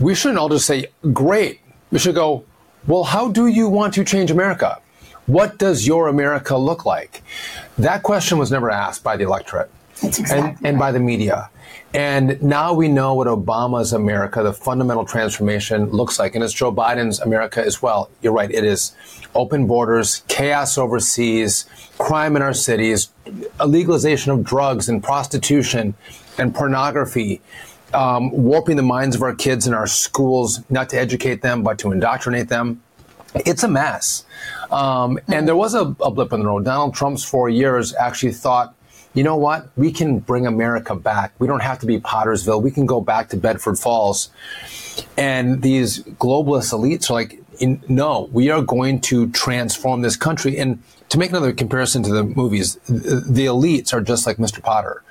we 0.00 0.14
shouldn't 0.14 0.38
all 0.38 0.50
just 0.50 0.66
say, 0.66 0.86
"Great." 1.12 1.60
We 1.90 1.98
should 1.98 2.14
go, 2.14 2.44
"Well, 2.88 3.04
how 3.04 3.28
do 3.28 3.46
you 3.46 3.68
want 3.68 3.94
to 3.94 4.02
change 4.04 4.32
America? 4.32 4.80
What 5.26 5.58
does 5.58 5.86
your 5.86 6.08
America 6.08 6.56
look 6.56 6.84
like?" 6.84 7.22
That 7.78 8.02
question 8.02 8.38
was 8.38 8.50
never 8.50 8.70
asked 8.70 9.04
by 9.04 9.16
the 9.16 9.24
electorate 9.24 9.70
That's 10.02 10.18
and, 10.18 10.26
exactly 10.26 10.68
and 10.68 10.78
by 10.78 10.90
the 10.90 10.98
media. 10.98 11.50
And 11.94 12.42
now 12.42 12.74
we 12.74 12.88
know 12.88 13.14
what 13.14 13.28
Obama's 13.28 13.92
America, 13.94 14.42
the 14.42 14.52
fundamental 14.52 15.06
transformation, 15.06 15.90
looks 15.90 16.18
like. 16.18 16.34
And 16.34 16.44
it's 16.44 16.52
Joe 16.52 16.70
Biden's 16.70 17.18
America 17.20 17.64
as 17.64 17.80
well. 17.80 18.10
You're 18.20 18.34
right. 18.34 18.50
It 18.50 18.64
is 18.64 18.94
open 19.34 19.66
borders, 19.66 20.22
chaos 20.28 20.76
overseas, 20.76 21.66
crime 21.96 22.36
in 22.36 22.42
our 22.42 22.52
cities, 22.52 23.10
legalization 23.64 24.32
of 24.32 24.44
drugs 24.44 24.88
and 24.88 25.02
prostitution 25.02 25.94
and 26.36 26.54
pornography, 26.54 27.40
um, 27.94 28.30
warping 28.30 28.76
the 28.76 28.82
minds 28.82 29.16
of 29.16 29.22
our 29.22 29.34
kids 29.34 29.66
in 29.66 29.74
our 29.74 29.86
schools, 29.86 30.60
not 30.70 30.88
to 30.90 30.98
educate 30.98 31.42
them, 31.42 31.62
but 31.62 31.78
to 31.78 31.92
indoctrinate 31.92 32.48
them. 32.48 32.82
It's 33.34 33.62
a 33.62 33.68
mess. 33.68 34.24
Um, 34.70 35.18
and 35.28 35.46
there 35.46 35.56
was 35.56 35.74
a, 35.74 35.94
a 36.00 36.10
blip 36.10 36.32
in 36.32 36.40
the 36.40 36.46
road. 36.46 36.64
Donald 36.64 36.94
Trump's 36.94 37.24
four 37.24 37.48
years 37.48 37.94
actually 37.94 38.32
thought, 38.32 38.74
you 39.14 39.22
know 39.22 39.36
what? 39.36 39.68
We 39.76 39.90
can 39.90 40.18
bring 40.18 40.46
America 40.46 40.94
back. 40.94 41.32
We 41.38 41.46
don't 41.46 41.62
have 41.62 41.78
to 41.80 41.86
be 41.86 41.98
Pottersville. 41.98 42.62
We 42.62 42.70
can 42.70 42.86
go 42.86 43.00
back 43.00 43.30
to 43.30 43.36
Bedford 43.36 43.78
Falls. 43.78 44.30
And 45.16 45.62
these 45.62 46.02
globalist 46.04 46.72
elites 46.72 47.10
are 47.10 47.14
like, 47.14 47.40
no, 47.88 48.28
we 48.32 48.50
are 48.50 48.62
going 48.62 49.00
to 49.02 49.28
transform 49.30 50.02
this 50.02 50.16
country. 50.16 50.58
And 50.58 50.82
to 51.08 51.18
make 51.18 51.30
another 51.30 51.52
comparison 51.52 52.02
to 52.04 52.12
the 52.12 52.22
movies, 52.22 52.74
the, 52.86 53.22
the 53.26 53.46
elites 53.46 53.92
are 53.92 54.00
just 54.00 54.26
like 54.26 54.36
Mr. 54.36 54.62
Potter. 54.62 55.02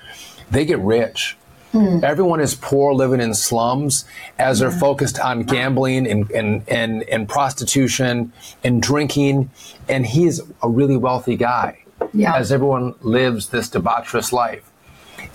They 0.51 0.63
get 0.63 0.79
rich. 0.79 1.37
Mm. 1.74 2.01
Everyone 2.03 2.39
is 2.39 2.55
poor 2.55 2.93
living 2.93 3.19
in 3.19 3.33
slums 3.33 4.05
as 4.39 4.59
they're 4.59 4.71
focused 4.71 5.19
on 5.19 5.43
gambling 5.43 6.07
and, 6.07 6.29
and, 6.31 6.63
and, 6.69 7.03
and 7.03 7.27
prostitution 7.27 8.31
and 8.63 8.81
drinking. 8.81 9.50
And 9.89 10.05
he's 10.05 10.41
a 10.63 10.69
really 10.69 10.97
wealthy 10.97 11.36
guy 11.36 11.79
Yeah. 12.13 12.36
as 12.36 12.51
everyone 12.51 12.95
lives 13.01 13.50
this 13.50 13.69
debaucherous 13.69 14.31
life. 14.31 14.71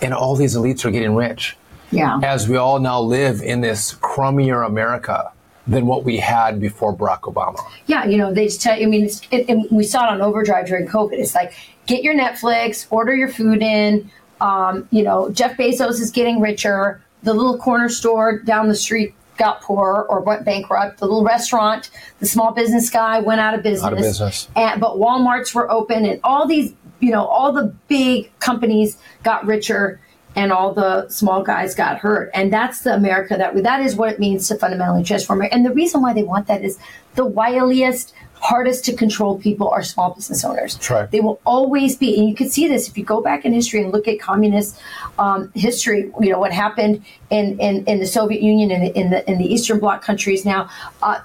And 0.01 0.13
all 0.13 0.35
these 0.35 0.55
elites 0.55 0.83
are 0.85 0.91
getting 0.91 1.15
rich. 1.15 1.55
Yeah. 1.91 2.17
as 2.23 2.49
we 2.49 2.57
all 2.57 2.79
now 2.79 2.99
live 2.99 3.41
in 3.43 3.61
this 3.61 3.93
crummier 3.93 4.65
America 4.65 5.31
than 5.67 5.85
what 5.85 6.03
we 6.03 6.17
had 6.17 6.59
before 6.59 6.91
Barack 6.95 7.21
Obama. 7.21 7.59
Yeah, 7.85 8.05
you 8.05 8.17
know, 8.17 8.33
they 8.33 8.45
just 8.45 8.63
tell 8.63 8.75
you, 8.79 8.87
I 8.87 8.89
mean, 8.89 9.05
it's, 9.05 9.21
it, 9.29 9.47
and 9.47 9.67
we 9.69 9.83
saw 9.83 10.05
it 10.07 10.13
on 10.13 10.19
Overdrive 10.21 10.65
during 10.65 10.87
COVID. 10.87 11.13
It's 11.13 11.35
like, 11.35 11.53
get 11.85 12.01
your 12.03 12.15
Netflix, 12.15 12.87
order 12.89 13.13
your 13.15 13.27
food 13.29 13.61
in. 13.61 14.09
Um, 14.43 14.87
you 14.91 15.03
know, 15.03 15.31
Jeff 15.31 15.55
Bezos 15.57 16.01
is 16.01 16.11
getting 16.11 16.41
richer. 16.41 17.01
The 17.23 17.33
little 17.33 17.57
corner 17.57 17.87
store 17.87 18.39
down 18.39 18.67
the 18.67 18.75
street 18.75 19.15
got 19.37 19.61
poor 19.61 20.05
or 20.09 20.19
went 20.19 20.43
bankrupt. 20.43 20.99
The 20.99 21.05
little 21.05 21.23
restaurant, 21.23 21.89
the 22.19 22.25
small 22.25 22.51
business 22.51 22.89
guy 22.89 23.21
went 23.21 23.39
out 23.39 23.53
of 23.53 23.63
business. 23.63 23.83
Out 23.85 23.93
of 23.93 23.99
business. 23.99 24.49
And, 24.55 24.81
but 24.81 24.97
Walmarts 24.97 25.55
were 25.55 25.71
open 25.71 26.05
and 26.05 26.19
all 26.25 26.45
these, 26.45 26.73
you 26.99 27.11
know, 27.11 27.25
all 27.25 27.53
the 27.53 27.73
big 27.87 28.37
companies 28.39 28.97
got 29.23 29.45
richer 29.45 30.01
and 30.35 30.51
all 30.51 30.73
the 30.73 31.07
small 31.09 31.41
guys 31.41 31.73
got 31.73 31.99
hurt. 31.99 32.29
And 32.33 32.51
that's 32.51 32.81
the 32.81 32.93
America 32.93 33.37
that 33.37 33.55
we, 33.55 33.61
that 33.61 33.81
is 33.81 33.95
what 33.95 34.11
it 34.11 34.19
means 34.19 34.47
to 34.49 34.55
fundamentally 34.55 35.03
transform. 35.03 35.43
And 35.51 35.65
the 35.65 35.71
reason 35.71 36.01
why 36.01 36.13
they 36.13 36.23
want 36.23 36.47
that 36.47 36.63
is 36.63 36.77
the 37.15 37.25
wiliest, 37.25 38.11
hardest 38.43 38.83
to 38.83 38.93
control 38.93 39.39
people 39.39 39.69
are 39.69 39.81
small 39.83 40.13
business 40.13 40.43
owners. 40.43 40.77
Right. 40.89 41.09
They 41.09 41.21
will 41.21 41.39
always 41.45 41.95
be, 41.95 42.19
and 42.19 42.27
you 42.27 42.35
can 42.35 42.49
see 42.49 42.67
this 42.67 42.89
if 42.89 42.97
you 42.97 43.05
go 43.05 43.21
back 43.21 43.45
in 43.45 43.53
history 43.53 43.81
and 43.81 43.91
look 43.93 44.05
at 44.07 44.19
communist 44.19 44.79
um, 45.17 45.49
history. 45.55 46.11
You 46.19 46.31
know 46.31 46.39
what 46.39 46.51
happened 46.51 47.05
in, 47.29 47.57
in, 47.59 47.85
in 47.85 47.99
the 47.99 48.05
Soviet 48.05 48.41
Union 48.41 48.69
and 48.71 48.83
in 48.95 49.09
the 49.11 49.29
in 49.31 49.37
the 49.37 49.45
Eastern 49.45 49.79
Bloc 49.79 50.03
countries 50.03 50.45
now 50.45 50.69
uh, 51.01 51.21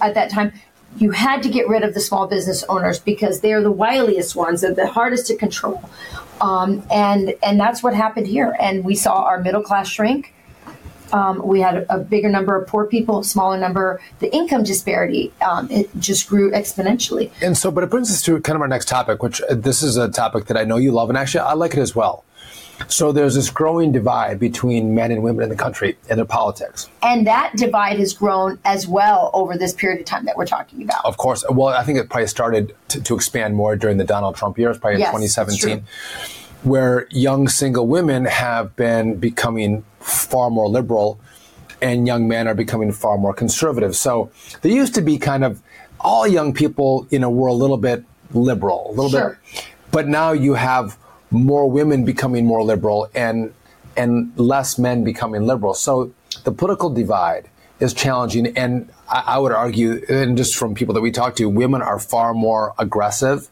at 0.00 0.14
that 0.14 0.30
time 0.30 0.52
you 0.96 1.10
had 1.10 1.42
to 1.42 1.48
get 1.48 1.68
rid 1.68 1.82
of 1.82 1.94
the 1.94 2.00
small 2.00 2.26
business 2.26 2.62
owners 2.68 2.98
because 2.98 3.40
they're 3.40 3.62
the 3.62 3.72
wiliest 3.72 4.36
ones 4.36 4.62
and 4.62 4.76
the 4.76 4.86
hardest 4.86 5.26
to 5.26 5.36
control. 5.36 5.82
Um, 6.40 6.84
and 6.90 7.34
and 7.42 7.58
that's 7.58 7.82
what 7.82 7.94
happened 7.94 8.26
here. 8.26 8.56
And 8.60 8.84
we 8.84 8.94
saw 8.94 9.24
our 9.24 9.40
middle 9.40 9.62
class 9.62 9.88
shrink. 9.88 10.33
Um, 11.14 11.46
we 11.46 11.60
had 11.60 11.76
a, 11.76 11.94
a, 11.94 11.98
bigger 12.00 12.28
number 12.28 12.56
of 12.56 12.66
poor 12.66 12.86
people, 12.86 13.22
smaller 13.22 13.56
number. 13.56 14.00
The 14.18 14.34
income 14.34 14.64
disparity 14.64 15.32
um, 15.48 15.70
it 15.70 15.88
just 16.00 16.28
grew 16.28 16.50
exponentially. 16.50 17.30
And 17.40 17.56
so, 17.56 17.70
but 17.70 17.84
it 17.84 17.90
brings 17.90 18.10
us 18.10 18.20
to 18.22 18.40
kind 18.40 18.56
of 18.56 18.62
our 18.62 18.68
next 18.68 18.88
topic, 18.88 19.22
which 19.22 19.40
uh, 19.42 19.54
this 19.54 19.80
is 19.80 19.96
a 19.96 20.08
topic 20.08 20.46
that 20.46 20.56
I 20.56 20.64
know 20.64 20.76
you 20.76 20.90
love, 20.90 21.10
and 21.10 21.16
actually 21.16 21.42
I 21.42 21.52
like 21.52 21.74
it 21.74 21.78
as 21.78 21.94
well. 21.94 22.24
So 22.88 23.12
there's 23.12 23.36
this 23.36 23.48
growing 23.48 23.92
divide 23.92 24.40
between 24.40 24.92
men 24.92 25.12
and 25.12 25.22
women 25.22 25.44
in 25.44 25.48
the 25.48 25.56
country 25.56 25.96
and 26.10 26.18
their 26.18 26.24
politics. 26.24 26.90
And 27.02 27.24
that 27.28 27.52
divide 27.54 28.00
has 28.00 28.12
grown 28.12 28.58
as 28.64 28.88
well 28.88 29.30
over 29.32 29.56
this 29.56 29.72
period 29.72 30.00
of 30.00 30.06
time 30.06 30.24
that 30.24 30.36
we're 30.36 30.46
talking 30.46 30.82
about. 30.82 31.04
Of 31.04 31.16
course. 31.16 31.44
Well, 31.48 31.68
I 31.68 31.84
think 31.84 32.00
it 32.00 32.10
probably 32.10 32.26
started 32.26 32.74
to, 32.88 33.00
to 33.00 33.14
expand 33.14 33.54
more 33.54 33.76
during 33.76 33.98
the 33.98 34.04
Donald 34.04 34.34
Trump 34.34 34.58
years, 34.58 34.78
probably 34.78 34.96
in 34.96 35.00
Yes, 35.00 35.10
2017, 35.10 35.84
where 36.64 37.06
young 37.10 37.48
single 37.48 37.86
women 37.86 38.24
have 38.24 38.74
been 38.76 39.16
becoming 39.16 39.84
far 40.00 40.50
more 40.50 40.68
liberal 40.68 41.20
and 41.82 42.06
young 42.06 42.26
men 42.26 42.48
are 42.48 42.54
becoming 42.54 42.90
far 42.92 43.18
more 43.18 43.34
conservative. 43.34 43.94
So 43.94 44.30
there 44.62 44.72
used 44.72 44.94
to 44.94 45.02
be 45.02 45.18
kind 45.18 45.44
of 45.44 45.62
all 46.00 46.26
young 46.26 46.52
people, 46.54 47.06
you 47.10 47.18
know, 47.18 47.30
were 47.30 47.48
a 47.48 47.52
little 47.54 47.76
bit 47.76 48.04
liberal, 48.32 48.86
a 48.88 48.92
little 48.92 49.10
Sure. 49.10 49.38
bit. 49.52 49.64
But 49.90 50.08
now 50.08 50.32
you 50.32 50.54
have 50.54 50.96
more 51.30 51.70
women 51.70 52.04
becoming 52.04 52.46
more 52.46 52.62
liberal 52.62 53.08
and 53.14 53.52
and 53.96 54.32
less 54.36 54.76
men 54.76 55.04
becoming 55.04 55.46
liberal. 55.46 55.72
So 55.72 56.10
the 56.42 56.50
political 56.50 56.90
divide 56.90 57.48
is 57.78 57.94
challenging, 57.94 58.48
and 58.56 58.88
I, 59.08 59.22
I 59.26 59.38
would 59.38 59.52
argue, 59.52 60.04
and 60.08 60.36
just 60.36 60.56
from 60.56 60.74
people 60.74 60.94
that 60.94 61.00
we 61.00 61.12
talk 61.12 61.36
to, 61.36 61.48
women 61.48 61.80
are 61.80 62.00
far 62.00 62.34
more 62.34 62.74
aggressive 62.76 63.48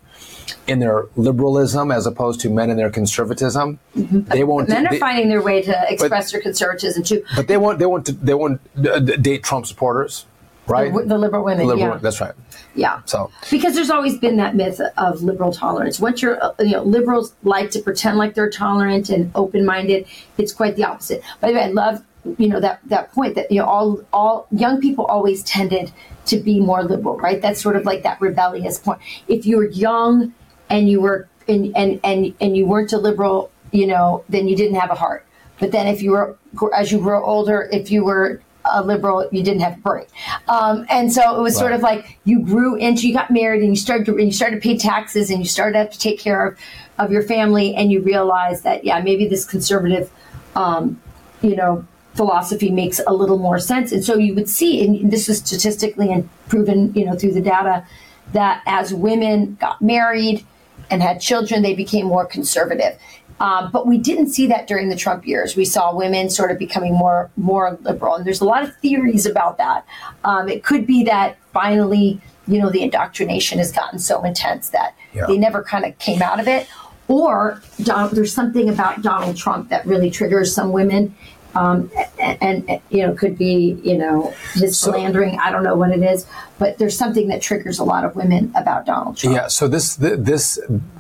in 0.67 0.79
their 0.79 1.07
liberalism 1.17 1.91
as 1.91 2.07
opposed 2.07 2.41
to 2.41 2.51
men 2.51 2.71
in 2.71 2.77
their 2.77 2.91
conservatism. 2.91 3.79
They 3.95 4.45
won't. 4.45 4.69
Men 4.69 4.87
are 4.87 4.91
they- 4.91 4.99
finding 4.99 5.29
their 5.29 5.43
way 5.43 5.63
to 5.63 5.93
express 5.93 6.33
their 6.33 6.41
conservatism 6.41 7.03
too. 7.03 7.25
but 7.37 7.49
they 7.49 7.57
won't. 7.57 7.79
They 7.79 7.87
won't. 7.87 8.25
They 8.25 8.35
won't 8.35 8.61
uh, 8.79 8.99
date 9.01 9.43
Trump 9.43 9.67
supporters, 9.67 10.25
right? 10.67 10.93
The, 10.93 11.03
the 11.05 11.19
liberal 11.19 11.45
women, 11.45 11.67
Liberal- 11.67 11.95
yeah. 11.95 11.99
That's 11.99 12.21
right. 12.21 12.35
Yeah. 12.75 13.03
So- 13.07 13.31
because 13.51 13.75
there's 13.75 13.91
always 13.91 14.17
been 14.19 14.37
that 14.37 14.55
myth 14.57 14.81
of 14.97 15.23
liberal 15.23 15.53
tolerance. 15.53 16.01
Once 16.01 16.23
you're, 16.23 16.43
uh, 16.43 16.53
you 16.61 16.73
know, 16.73 16.83
liberals 16.83 17.35
like 17.43 17.71
to 17.73 17.81
pretend 17.81 18.17
like 18.19 18.35
they're 18.35 18.49
tolerant 18.51 19.11
and 19.11 19.31
open-minded. 19.35 20.07
It's 20.39 20.53
quite 20.53 20.77
the 20.77 20.85
opposite. 20.85 21.23
By 21.41 21.49
the 21.49 21.55
way, 21.59 21.65
I 21.65 21.69
love, 21.69 22.03
you 22.39 22.49
know, 22.49 22.61
that 22.61 22.81
that 22.87 23.13
point 23.13 23.35
that 23.35 23.51
you 23.51 23.59
know 23.59 23.67
all 23.67 24.01
all 24.13 24.47
young 24.51 24.81
people 24.81 25.05
always 25.07 25.43
tended 25.43 25.93
to 26.27 26.37
be 26.39 26.61
more 26.61 26.85
liberal, 26.85 27.17
right? 27.19 27.41
That's 27.43 27.61
sort 27.61 27.77
of 27.77 27.85
like 27.85 28.03
that 28.03 28.21
rebellious 28.21 28.79
point. 28.79 29.01
If 29.29 29.47
you 29.47 29.57
were 29.57 29.69
young 29.69 30.35
and 30.71 30.89
you 30.89 31.01
were 31.01 31.29
and 31.49 31.77
and 31.77 32.01
and, 32.05 32.35
and 32.41 32.57
you 32.57 32.67
weren't 32.67 32.93
a 32.93 32.99
liberal, 32.99 33.51
you 33.73 33.87
know, 33.87 34.25
then 34.29 34.49
you 34.49 34.57
didn't 34.57 34.77
have 34.77 34.91
a 34.91 34.95
heart. 34.95 35.27
But 35.59 35.73
then 35.73 35.87
if 35.87 36.03
you 36.03 36.13
were 36.13 36.37
as 36.75 36.93
you 36.93 36.99
grow 36.99 37.25
older, 37.25 37.69
if 37.73 37.91
you 37.91 38.05
were 38.05 38.41
a 38.65 38.83
liberal, 38.83 39.29
you 39.33 39.43
didn't 39.43 39.61
have 39.61 39.79
a 39.79 39.81
brain. 39.81 40.07
Um, 40.49 40.87
and 40.89 41.13
so 41.13 41.37
it 41.37 41.43
was 41.43 41.57
sort 41.57 41.73
of 41.73 41.81
like 41.81 42.19
you 42.25 42.41
grew 42.41 42.77
into, 42.77 43.09
you 43.09 43.15
got 43.15 43.31
married 43.31 43.63
and 43.63 43.71
you 43.71 43.77
started 43.77 44.07
to, 44.07 44.13
and 44.13 44.27
you 44.27 44.33
started 44.33 44.57
to 44.57 44.61
pay 44.61 44.77
taxes 44.77 45.31
and 45.31 45.41
you 45.41 45.45
started 45.45 45.73
to 45.73 45.79
have 45.81 45.91
to 45.91 45.99
take 45.99 46.19
care 46.19 46.47
of, 46.47 46.59
of 46.99 47.11
your 47.11 47.23
family 47.23 47.75
and 47.75 47.91
you 47.91 48.01
realized 48.03 48.65
that, 48.65 48.85
yeah, 48.85 49.01
maybe 49.01 49.27
this 49.27 49.45
conservative, 49.45 50.11
um, 50.55 51.01
you 51.43 51.57
know, 51.57 51.85
philosophy 52.15 52.71
makes 52.71 53.01
a 53.07 53.13
little 53.13 53.39
more 53.39 53.59
sense. 53.59 53.93
And 53.93 54.05
so 54.05 54.17
you 54.17 54.35
would 54.35 54.49
see, 54.49 54.85
and 54.85 55.11
this 55.11 55.29
is 55.29 55.39
statistically 55.39 56.13
and 56.13 56.29
proven, 56.49 56.93
you 56.95 57.05
know, 57.05 57.15
through 57.15 57.33
the 57.33 57.41
data, 57.41 57.87
that 58.33 58.63
as 58.67 58.93
women 58.93 59.57
got 59.61 59.81
married 59.81 60.45
and 60.91 61.03
had 61.03 61.21
children, 61.21 61.63
they 61.63 61.75
became 61.75 62.07
more 62.07 62.27
conservative. 62.27 62.99
Um, 63.41 63.71
but 63.73 63.87
we 63.87 63.99
didn't 63.99 64.29
see 64.29 64.47
that 64.49 64.69
during 64.69 64.89
the 64.89 64.95
Trump 64.97 65.27
years. 65.27 65.57
We 65.57 65.65
saw 65.65 65.95
women 65.95 66.31
sort 66.31 66.51
of 66.53 66.59
becoming 66.59 66.93
more 66.95 67.31
more 67.37 67.77
liberal, 67.83 68.15
and 68.15 68.25
there's 68.25 68.41
a 68.41 68.45
lot 68.45 68.63
of 68.63 68.77
theories 68.77 69.27
about 69.27 69.59
that. 69.59 69.85
Um, 70.23 70.49
it 70.49 70.63
could 70.63 70.87
be 70.87 71.03
that 71.05 71.39
finally, 71.53 72.21
you 72.47 72.61
know, 72.61 72.71
the 72.71 72.83
indoctrination 72.83 73.59
has 73.59 73.73
gotten 73.73 73.99
so 73.99 74.23
intense 74.23 74.69
that 74.71 74.95
Yeah. 75.13 75.27
they 75.27 75.39
never 75.39 75.63
kind 75.63 75.85
of 75.85 75.99
came 75.99 76.23
out 76.23 76.39
of 76.39 76.47
it, 76.47 76.69
or 77.09 77.61
Don, 77.83 78.15
there's 78.15 78.33
something 78.33 78.69
about 78.69 79.03
Donald 79.03 79.37
Trump 79.37 79.71
that 79.71 79.85
really 79.87 80.11
triggers 80.11 80.55
some 80.55 80.71
women. 80.71 81.15
Um, 81.55 81.91
and, 82.19 82.69
and 82.69 82.81
you 82.91 83.07
know 83.07 83.15
could 83.15 83.37
be 83.37 83.79
you 83.83 83.99
know 83.99 84.35
his 84.55 84.79
slandering. 84.79 85.39
i 85.39 85.51
don't 85.51 85.65
know 85.65 85.77
what 85.77 85.91
it 85.91 86.03
is 86.03 86.27
but 86.59 86.79
there's 86.79 86.97
something 86.97 87.29
that 87.29 87.43
triggers 87.43 87.79
a 87.79 87.85
lot 87.85 88.05
of 88.05 88.17
women 88.17 88.51
about 88.55 88.87
donald 88.87 89.17
trump 89.19 89.37
Yeah. 89.37 89.49
So 89.49 89.69
this 89.69 89.97
this 89.97 90.59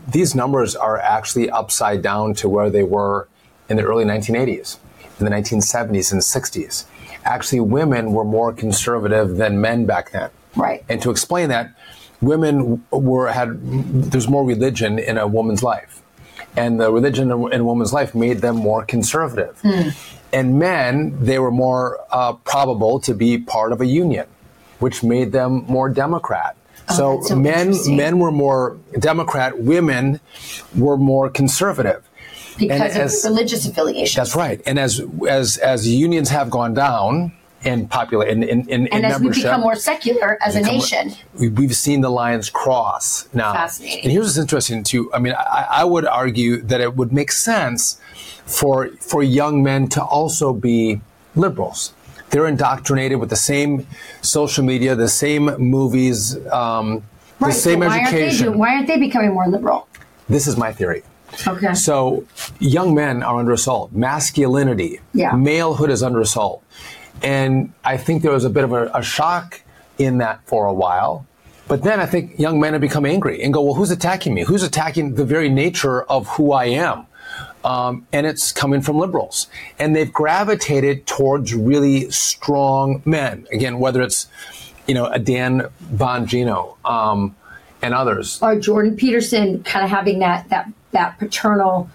these 0.09 0.35
numbers 0.35 0.77
are 0.77 0.99
actually 0.99 1.49
upside 1.51 2.03
down 2.03 2.35
to 2.35 2.49
where 2.49 2.69
they 2.71 2.83
were 2.83 3.29
in 3.69 3.77
the 3.77 3.83
early 3.85 4.05
1980s, 4.05 4.79
in 5.19 5.25
the 5.25 5.31
1970s 5.31 6.13
and 6.13 6.21
60s. 6.21 6.85
Actually, 7.25 7.61
women 7.61 8.13
were 8.13 8.25
more 8.25 8.53
conservative 8.53 9.37
than 9.37 9.61
men 9.61 9.87
back 9.87 10.11
then. 10.13 10.31
right 10.57 10.85
And 10.89 11.01
to 11.03 11.11
explain 11.11 11.49
that, 11.51 11.75
women 12.21 12.85
were 12.91 13.29
had 13.29 13.59
there's 14.11 14.29
more 14.29 14.45
religion 14.45 14.99
in 14.99 15.17
a 15.19 15.27
woman's 15.27 15.63
life, 15.63 16.03
and 16.57 16.81
the 16.81 16.93
religion 16.93 17.31
in 17.31 17.61
a 17.61 17.65
woman's 17.65 17.93
life 17.93 18.15
made 18.15 18.39
them 18.39 18.57
more 18.57 18.85
conservative. 18.85 19.59
Hmm. 19.63 19.91
And 20.33 20.59
men, 20.59 21.17
they 21.25 21.39
were 21.39 21.51
more 21.51 21.99
uh, 22.11 22.33
probable 22.35 23.01
to 23.01 23.15
be 23.15 23.39
part 23.39 23.73
of 23.73 23.81
a 23.81 23.87
union, 23.87 24.27
which 24.79 25.03
made 25.03 25.33
them 25.33 25.65
more 25.69 25.89
Democrat. 25.91 26.57
so 26.97 27.05
Oh, 27.05 27.17
that's 27.17 27.29
so 27.29 27.37
men 27.37 27.75
men 27.97 28.19
were 28.19 28.33
more 28.33 28.77
Democrat, 28.99 29.59
women 29.61 30.21
were 30.77 30.97
more 30.97 31.29
conservative. 31.31 32.03
because 32.59 32.95
of 32.97 33.03
as- 33.03 33.25
religious 33.25 33.67
affiliation 33.67 34.19
That's 34.21 34.35
right. 34.37 34.61
And 34.67 34.79
as 34.79 35.01
as 35.29 35.57
as 35.59 35.87
unions 35.89 36.29
have 36.31 36.49
gone 36.51 36.75
down 36.75 37.33
in 37.65 37.87
popula 37.89 38.27
in 38.33 38.43
in, 38.43 38.61
in, 38.69 38.87
and 38.89 39.05
in 39.05 39.05
as 39.05 39.21
we 39.21 39.29
become 39.31 39.61
more 39.61 39.77
secular 39.77 40.31
as 40.47 40.57
a 40.57 40.61
nation 40.61 41.05
we- 41.41 41.49
we've 41.49 41.77
seen 41.87 42.01
the 42.01 42.11
lines 42.11 42.51
cross 42.51 43.05
now. 43.33 43.53
Fascinating. 43.53 44.03
And 44.05 44.11
here's 44.13 44.27
what's 44.27 44.39
interesting 44.47 44.83
too. 44.83 45.03
I 45.17 45.19
mean, 45.25 45.35
I, 45.35 45.67
I 45.81 45.85
would 45.85 46.05
argue 46.07 46.61
that 46.71 46.81
it 46.87 46.93
would 46.99 47.13
make 47.21 47.31
sense 47.33 47.99
for 48.53 48.89
for 49.01 49.23
young 49.23 49.63
men 49.63 49.89
to 49.89 50.03
also 50.03 50.53
be 50.53 51.01
liberals. 51.35 51.93
They're 52.31 52.47
indoctrinated 52.47 53.19
with 53.21 53.31
the 53.31 53.37
same 53.53 53.87
social 54.23 54.65
media, 54.65 54.95
the 54.95 55.09
same 55.09 55.45
movies, 55.59 56.37
um, 56.53 57.03
the 57.41 57.47
right 57.47 57.55
same 57.55 57.81
so 57.81 57.87
why 57.89 57.99
aren't, 57.99 58.11
they 58.11 58.23
education. 58.27 58.59
why 58.59 58.75
aren't 58.75 58.87
they 58.87 58.99
becoming 58.99 59.33
more 59.35 59.49
liberal 59.49 59.89
this 60.29 60.47
is 60.47 60.57
my 60.57 60.73
theory. 60.73 61.03
okay 61.47 61.75
So 61.75 62.25
young 62.59 62.95
men 62.95 63.23
are 63.23 63.39
under 63.41 63.53
assault. 63.53 63.93
Masculinity, 63.93 65.01
Yeah. 65.13 65.33
malehood 65.33 65.91
is 65.91 66.03
under 66.03 66.21
assault. 66.21 66.63
And 67.23 67.73
I 67.85 67.97
think 68.05 68.23
there 68.23 68.33
was 68.33 68.45
a 68.45 68.51
bit 68.51 68.65
of 68.65 68.73
a, 68.73 68.83
a 68.95 69.03
shock 69.03 69.61
in 69.99 70.19
that 70.19 70.41
for 70.47 70.65
a 70.67 70.73
while. 70.73 71.27
But 71.69 71.83
then 71.83 72.01
I 72.01 72.07
think 72.07 72.39
young 72.39 72.61
men 72.61 72.73
have 72.73 72.81
become 72.81 73.05
angry 73.05 73.43
and 73.43 73.53
go, 73.53 73.61
well, 73.63 73.75
who's 73.75 73.91
attacking 73.91 74.33
me? 74.35 74.43
Who's 74.45 74.63
attacking 74.63 75.15
the 75.15 75.25
very 75.25 75.49
nature 75.49 76.03
of 76.05 76.27
who 76.35 76.53
I 76.53 76.67
am? 76.67 77.07
Um, 77.65 78.07
and 78.13 78.27
it's 78.27 78.53
coming 78.53 78.83
from 78.83 78.99
liberals. 78.99 79.47
And 79.79 79.95
they've 79.95 80.13
gravitated 80.13 81.07
towards 81.07 81.55
really 81.55 82.11
strong 82.11 83.03
men. 83.05 83.47
Again, 83.53 83.79
whether 83.79 84.03
it's, 84.03 84.27
you 84.87 84.95
know, 84.95 85.07
a 85.07 85.19
Dan 85.19 85.69
Bongino 85.95 86.77
um, 86.85 87.37
and 87.81 87.95
others. 87.95 88.41
or 88.43 88.59
jordan 88.59 88.97
peterson 88.97 89.63
kind 89.65 89.85
of 89.85 89.91
having 89.91 90.19
that 90.21 90.49
that 90.51 90.69
that 90.93 91.19
paternal 91.19 91.91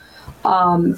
um 0.46 0.96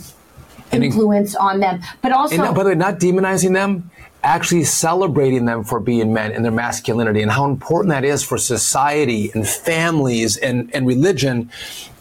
influence 0.71 1.35
on 1.35 1.59
them. 1.59 1.81
But 2.01 2.11
also, 2.11 2.43
and, 2.43 2.55
by 2.55 2.63
the 2.63 2.69
way, 2.69 2.75
not 2.75 2.99
demonizing 2.99 3.53
them, 3.53 3.89
actually 4.23 4.63
celebrating 4.63 5.45
them 5.45 5.63
for 5.63 5.79
being 5.79 6.13
men 6.13 6.31
and 6.31 6.43
their 6.43 6.51
masculinity 6.51 7.21
and 7.21 7.31
how 7.31 7.45
important 7.45 7.89
that 7.89 8.03
is 8.03 8.23
for 8.23 8.38
society 8.38 9.31
and 9.33 9.47
families 9.47 10.35
and, 10.38 10.69
and 10.75 10.85
religion. 10.85 11.49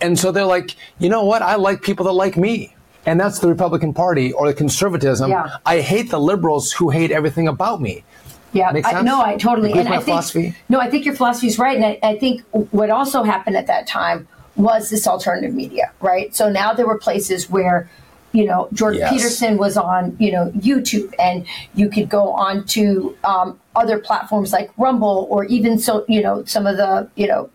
And 0.01 0.19
so 0.19 0.33
they're 0.33 0.45
like, 0.45 0.75
you 0.99 1.09
know 1.09 1.25
what? 1.25 1.43
I 1.43 1.55
like 1.57 1.83
people 1.83 2.07
that 2.07 2.13
like 2.13 2.37
me. 2.37 2.75
And 3.07 3.19
that's 3.19 3.39
the 3.39 3.49
Republican 3.49 3.95
Party 3.95 4.33
or 4.33 4.49
the 4.49 4.55
conservatism. 4.55 5.31
Yeah. 5.31 5.57
I 5.65 5.81
hate 5.81 6.11
the 6.11 6.21
liberals 6.21 6.73
who 6.73 6.91
hate 6.91 7.11
everything 7.11 7.49
about 7.49 7.81
me. 7.81 8.05
Yeah, 8.53 8.73
I, 8.85 9.03
no, 9.03 9.21
I 9.21 9.37
totally. 9.37 9.71
Agree 9.71 9.81
and 9.81 9.89
I 9.91 9.97
think, 9.97 10.05
philosophy? 10.07 10.57
No, 10.69 10.81
I 10.81 10.89
think 10.89 11.05
your 11.05 11.15
philosophy 11.15 11.49
is 11.49 11.59
right, 11.59 11.77
and 11.77 11.85
I, 11.85 11.99
I 12.03 12.19
think 12.19 12.43
what 12.51 12.89
also 12.89 13.23
happened 13.23 13.57
at 13.57 13.67
that 13.67 13.87
time 13.87 14.27
was 14.57 14.89
this 14.89 15.07
alternative 15.07 15.55
media, 15.55 15.93
right? 16.01 16.35
So 16.35 16.51
now 16.51 16.73
there 16.73 16.87
were 16.87 16.99
places 16.99 17.51
where, 17.51 17.91
you 18.33 18.45
know, 18.45 18.69
Jordan 18.73 19.01
Yes. 19.01 19.13
Peterson 19.13 19.57
was 19.57 19.77
on, 19.77 20.17
you 20.19 20.31
know, 20.31 20.51
YouTube, 20.57 21.13
and 21.19 21.47
you 21.75 21.89
could 21.89 22.09
go 22.09 22.33
on 22.33 22.65
to 22.67 23.17
um, 23.25 23.59
other 23.75 23.99
platforms 23.99 24.53
like 24.53 24.71
Rumble, 24.77 25.27
or 25.31 25.45
even 25.45 25.79
so, 25.79 26.05
you 26.09 26.23
know, 26.23 26.45
some 26.45 26.67
of 26.67 26.77
the, 26.77 27.09
you 27.17 27.27
know, 27.27 27.51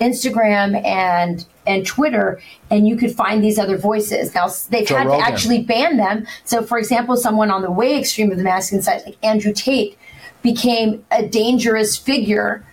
Instagram 0.00 0.84
and 0.84 1.44
and 1.66 1.84
Twitter, 1.86 2.40
and 2.70 2.88
you 2.88 2.96
could 2.96 3.14
find 3.14 3.42
these 3.42 3.58
other 3.58 3.76
voices. 3.76 4.34
Now 4.34 4.48
they've 4.70 4.86
Joe 4.86 4.96
had 4.96 5.06
Rogan. 5.06 5.20
to 5.20 5.26
actually 5.26 5.62
ban 5.62 5.96
them. 5.96 6.26
So, 6.44 6.62
for 6.62 6.78
example, 6.78 7.16
someone 7.16 7.50
on 7.50 7.62
the 7.62 7.70
way 7.70 7.98
extreme 7.98 8.30
of 8.30 8.38
the 8.38 8.44
masculine 8.44 8.82
side, 8.82 9.02
like 9.04 9.16
Andrew 9.22 9.52
Tate, 9.52 9.98
became 10.42 11.04
a 11.10 11.26
dangerous 11.26 11.96
figure 11.96 12.64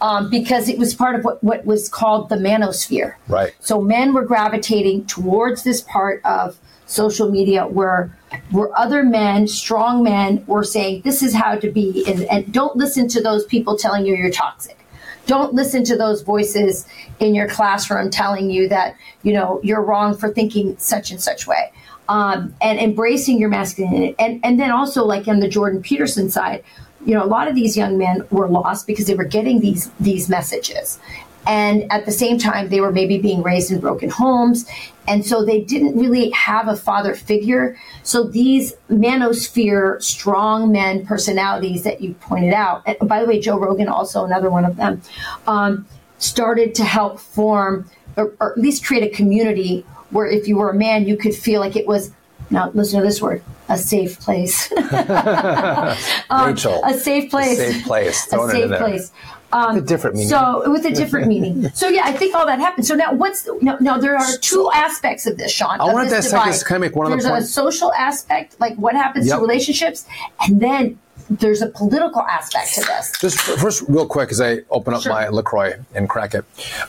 um, 0.00 0.28
because 0.30 0.68
it 0.68 0.78
was 0.78 0.94
part 0.94 1.14
of 1.14 1.24
what, 1.24 1.42
what 1.42 1.64
was 1.64 1.88
called 1.88 2.28
the 2.28 2.36
manosphere. 2.36 3.14
Right. 3.28 3.54
So 3.60 3.80
men 3.80 4.12
were 4.12 4.24
gravitating 4.24 5.06
towards 5.06 5.62
this 5.62 5.80
part 5.80 6.20
of 6.24 6.58
social 6.86 7.30
media 7.30 7.66
where 7.66 8.16
where 8.50 8.76
other 8.78 9.02
men, 9.02 9.46
strong 9.46 10.02
men, 10.02 10.44
were 10.46 10.64
saying 10.64 11.02
this 11.02 11.22
is 11.22 11.34
how 11.34 11.54
to 11.56 11.70
be, 11.70 12.04
and, 12.06 12.24
and 12.24 12.52
don't 12.52 12.76
listen 12.76 13.06
to 13.08 13.22
those 13.22 13.44
people 13.44 13.76
telling 13.76 14.04
you 14.04 14.16
you're 14.16 14.30
toxic. 14.30 14.78
Don't 15.26 15.54
listen 15.54 15.84
to 15.84 15.96
those 15.96 16.22
voices 16.22 16.86
in 17.20 17.34
your 17.34 17.48
classroom 17.48 18.10
telling 18.10 18.50
you 18.50 18.68
that 18.68 18.96
you 19.22 19.32
know 19.32 19.60
you're 19.62 19.82
wrong 19.82 20.16
for 20.16 20.30
thinking 20.30 20.76
such 20.78 21.10
and 21.10 21.20
such 21.20 21.46
way. 21.46 21.72
Um, 22.06 22.54
and 22.60 22.78
embracing 22.78 23.38
your 23.38 23.48
masculinity, 23.48 24.14
and 24.18 24.40
and 24.44 24.60
then 24.60 24.70
also 24.70 25.04
like 25.04 25.26
on 25.28 25.40
the 25.40 25.48
Jordan 25.48 25.80
Peterson 25.80 26.28
side, 26.28 26.62
you 27.06 27.14
know, 27.14 27.22
a 27.22 27.26
lot 27.26 27.48
of 27.48 27.54
these 27.54 27.76
young 27.76 27.98
men 27.98 28.22
were 28.30 28.48
lost 28.48 28.86
because 28.86 29.06
they 29.06 29.14
were 29.14 29.24
getting 29.24 29.60
these 29.60 29.90
these 30.00 30.28
messages, 30.28 30.98
and 31.46 31.90
at 31.92 32.06
the 32.06 32.12
same 32.12 32.38
time 32.38 32.68
they 32.68 32.80
were 32.80 32.92
maybe 32.92 33.18
being 33.18 33.42
raised 33.42 33.70
in 33.70 33.80
broken 33.80 34.10
homes, 34.10 34.68
and 35.06 35.24
so 35.24 35.44
they 35.44 35.60
didn't 35.60 35.98
really 35.98 36.30
have 36.30 36.68
a 36.68 36.76
father 36.76 37.14
figure. 37.14 37.76
So 38.02 38.24
these 38.24 38.74
manosphere 38.90 40.02
strong 40.02 40.72
men 40.72 41.06
personalities 41.06 41.82
that 41.84 42.00
you 42.00 42.14
pointed 42.14 42.54
out, 42.54 42.82
and 42.86 43.08
by 43.08 43.20
the 43.20 43.26
way, 43.26 43.40
Joe 43.40 43.58
Rogan 43.58 43.88
also 43.88 44.24
another 44.24 44.50
one 44.50 44.64
of 44.64 44.76
them, 44.76 45.02
um, 45.46 45.86
started 46.18 46.74
to 46.76 46.84
help 46.84 47.20
form 47.20 47.90
or, 48.16 48.32
or 48.40 48.52
at 48.52 48.58
least 48.58 48.84
create 48.84 49.02
a 49.02 49.14
community 49.14 49.84
where 50.10 50.26
if 50.26 50.46
you 50.48 50.56
were 50.56 50.70
a 50.70 50.74
man, 50.74 51.06
you 51.06 51.16
could 51.16 51.34
feel 51.34 51.60
like 51.60 51.76
it 51.76 51.86
was. 51.86 52.12
Now 52.50 52.70
listen 52.74 53.00
to 53.00 53.06
this 53.06 53.20
word: 53.20 53.42
a 53.68 53.78
safe 53.78 54.20
place. 54.20 54.70
Rachel. 56.30 56.80
a 56.84 56.94
safe 56.94 57.30
place. 57.30 57.58
A 57.58 57.72
safe 57.72 57.84
place. 57.84 58.26
a 58.26 58.30
Throwing 58.30 58.56
it 58.56 58.62
in 58.62 58.68
safe 58.68 58.78
place. 58.78 59.12
Um, 59.54 59.76
A 59.76 59.80
different 59.80 60.16
meaning. 60.16 60.28
So 60.30 60.68
with 60.70 60.84
a 60.84 60.90
different 60.90 61.28
meaning. 61.28 61.70
So 61.74 61.88
yeah, 61.88 62.02
I 62.04 62.12
think 62.12 62.34
all 62.34 62.44
that 62.46 62.58
happened. 62.58 62.86
So 62.86 62.94
now 62.96 63.12
what's 63.14 63.48
now, 63.62 63.76
now 63.80 63.96
there 63.98 64.16
are 64.16 64.26
two 64.40 64.68
aspects 64.74 65.26
of 65.26 65.38
this, 65.38 65.52
Sean. 65.52 65.80
I 65.80 65.86
of 65.86 65.92
wanted 65.92 66.08
to 66.10 66.16
dissect 66.16 66.32
divide. 66.32 66.52
this. 66.54 66.62
Can 66.64 66.76
I 66.76 66.78
make 66.80 66.96
one 66.96 67.06
other 67.06 67.16
There's 67.22 67.44
a 67.44 67.46
social 67.46 67.92
aspect, 67.94 68.56
like 68.60 68.74
what 68.76 68.94
happens 68.94 69.26
Yep. 69.28 69.36
to 69.36 69.40
relationships, 69.42 70.06
and 70.40 70.60
then 70.60 70.98
there's 71.30 71.62
a 71.62 71.68
political 71.68 72.22
aspect 72.22 72.74
to 72.74 72.80
this. 72.80 73.12
Just 73.20 73.38
first, 73.40 73.84
real 73.88 74.06
quick, 74.06 74.30
as 74.32 74.40
I 74.40 74.58
open 74.70 74.92
up 74.92 75.02
Sure. 75.02 75.12
my 75.12 75.28
LaCroix 75.28 75.74
and 75.94 76.08
crack 76.08 76.34
it. 76.34 76.44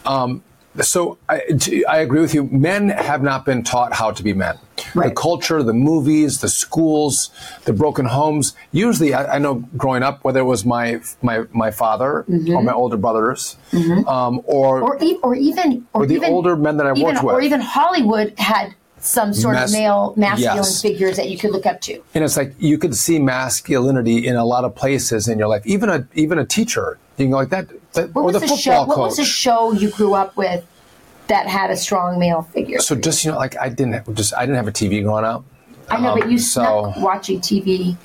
Um, 0.05 0.41
so 0.81 1.17
I 1.29 1.97
agree 1.99 2.19
with 2.21 2.33
you. 2.33 2.43
Men 2.51 2.89
have 2.89 3.23
not 3.23 3.45
been 3.45 3.63
taught 3.63 3.93
how 3.93 4.11
to 4.11 4.21
be 4.23 4.33
men. 4.33 4.57
The 4.93 5.11
culture, 5.11 5.61
the 5.63 5.73
movies, 5.73 6.41
the 6.41 6.49
schools, 6.49 7.29
the 7.65 7.73
broken 7.73 8.05
homes. 8.05 8.55
Usually, 8.71 9.13
I, 9.13 9.35
I 9.35 9.39
know 9.39 9.55
growing 9.77 10.03
up, 10.03 10.23
whether 10.23 10.39
it 10.41 10.45
was 10.45 10.65
my 10.65 10.99
my 11.21 11.43
my 11.51 11.71
father 11.71 12.25
or 12.49 12.61
my 12.63 12.73
older 12.73 12.97
brothers, 12.97 13.57
um, 13.73 14.41
or, 14.45 14.81
Mm-hmm. 14.81 14.83
or, 14.83 15.03
e- 15.03 15.19
or 15.23 15.35
even 15.35 15.85
or, 15.93 16.03
Or 16.03 16.05
the 16.05 16.15
even, 16.15 16.29
older 16.31 16.55
men 16.55 16.77
that 16.77 16.87
I 16.87 16.93
worked 16.93 17.23
or 17.23 17.41
even 17.41 17.61
Hollywood 17.61 18.33
had 18.37 18.73
some 18.99 19.33
sort 19.33 19.55
Mas- 19.55 19.71
of 19.73 19.79
male 19.79 20.13
masculine 20.17 20.55
yes. 20.57 20.81
figures 20.81 21.15
that 21.17 21.29
you 21.29 21.37
could 21.37 21.51
look 21.51 21.65
up 21.65 21.79
to. 21.81 22.01
and 22.13 22.23
it's 22.23 22.37
like 22.37 22.53
you 22.57 22.77
could 22.77 22.95
see 22.95 23.19
masculinity 23.19 24.25
in 24.27 24.35
a 24.35 24.45
lot 24.45 24.63
of 24.65 24.75
places 24.75 25.27
in 25.27 25.37
your 25.39 25.47
life. 25.47 25.61
Even 25.65 25.89
a 25.89 26.07
even 26.13 26.37
a 26.39 26.45
teacher, 26.45 26.97
you 27.17 27.25
can 27.25 27.31
go 27.31 27.37
like 27.37 27.49
that, 27.49 27.67
What 28.03 28.15
or 28.15 28.23
was 28.23 28.33
the 28.33 28.39
the 28.39 28.47
football 28.47 28.57
show? 28.57 28.79
coach. 28.85 28.87
What 28.87 28.99
was 28.99 29.17
the 29.17 29.25
show 29.25 29.71
you 29.71 29.89
grew 29.91 30.13
up 30.13 30.35
with 30.37 30.65
that 31.27 31.47
had 31.47 31.71
a 31.71 31.77
strong 31.77 32.19
male 32.19 32.41
figure? 32.43 32.79
so 32.79 32.95
just 32.95 33.25
you 33.25 33.31
know, 33.31 33.37
like 33.37 33.57
I 33.57 33.69
didn't 33.69 33.93
have, 33.93 34.13
just 34.13 34.33
I 34.35 34.41
didn't 34.41 34.57
have 34.57 34.67
a 34.67 34.71
TV 34.71 35.03
growing 35.03 35.25
up. 35.25 35.43
I 35.89 35.99
know, 35.99 36.09
Um, 36.13 36.19
but 36.19 36.29
you 36.31 36.37
so 36.37 36.91
snuck 36.93 36.97
watching 37.03 37.39
TV. 37.41 37.95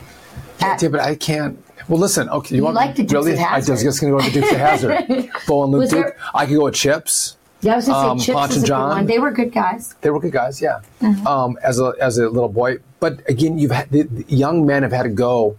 At, 0.60 0.82
yeah, 0.82 0.88
but 0.88 1.00
I 1.00 1.14
can't. 1.14 1.62
Well, 1.88 1.98
listen. 1.98 2.28
Okay, 2.28 2.56
you, 2.56 2.62
want 2.62 2.76
like 2.76 2.94
the 2.94 3.02
Dukes 3.02 3.12
really? 3.26 3.38
I 3.38 3.56
was 3.56 3.66
just 3.66 4.00
going 4.00 4.12
to 4.12 4.18
go 4.18 4.24
with 4.24 4.26
the 4.34 4.40
Dukes 4.40 4.52
of 4.52 4.58
Hazzard. 4.58 5.30
Bo 5.46 5.64
and 5.64 5.72
Luke 5.72 5.88
Duke. 5.90 6.04
there- 6.04 6.16
I 6.34 6.46
could 6.46 6.56
go 6.56 6.64
with 6.64 6.74
Chips. 6.74 7.36
yeah, 7.62 7.72
I 7.72 7.76
was 7.76 7.86
going 7.86 8.04
to 8.04 8.10
um, 8.10 8.18
say 8.18 8.26
Chips 8.26 8.48
was 8.48 8.56
and 8.58 8.66
John. 8.66 9.06
They 9.06 9.18
were 9.18 9.30
good 9.30 9.52
guys. 9.52 9.94
They 10.02 10.10
were 10.10 10.20
good 10.20 10.32
guys, 10.32 10.60
yeah. 10.60 10.80
Mm-hmm. 11.00 11.26
Um, 11.26 11.58
as 11.62 11.80
a 11.80 11.94
as 12.00 12.18
a 12.18 12.28
little 12.28 12.50
boy, 12.50 12.78
but 13.00 13.28
again, 13.28 13.58
you've 13.58 13.70
had 13.70 13.90
the, 13.90 14.02
the 14.02 14.24
young 14.34 14.66
men 14.66 14.82
have 14.82 14.92
had 14.92 15.04
to 15.04 15.08
go 15.08 15.56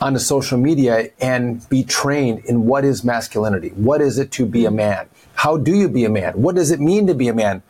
onto 0.00 0.18
social 0.18 0.58
media 0.58 1.10
and 1.20 1.68
be 1.68 1.82
trained 1.82 2.44
in 2.44 2.66
what 2.66 2.84
is 2.84 3.02
masculinity. 3.04 3.70
What 3.70 4.00
is 4.00 4.18
it 4.18 4.30
to 4.32 4.46
be 4.46 4.64
a 4.64 4.70
man? 4.70 5.08
How 5.34 5.56
do 5.56 5.74
you 5.74 5.88
be 5.88 6.04
a 6.04 6.10
man? 6.10 6.34
What 6.40 6.54
does 6.54 6.70
it 6.70 6.80
mean 6.80 7.06
to 7.06 7.14
be 7.14 7.28
a 7.28 7.34
man? 7.34 7.62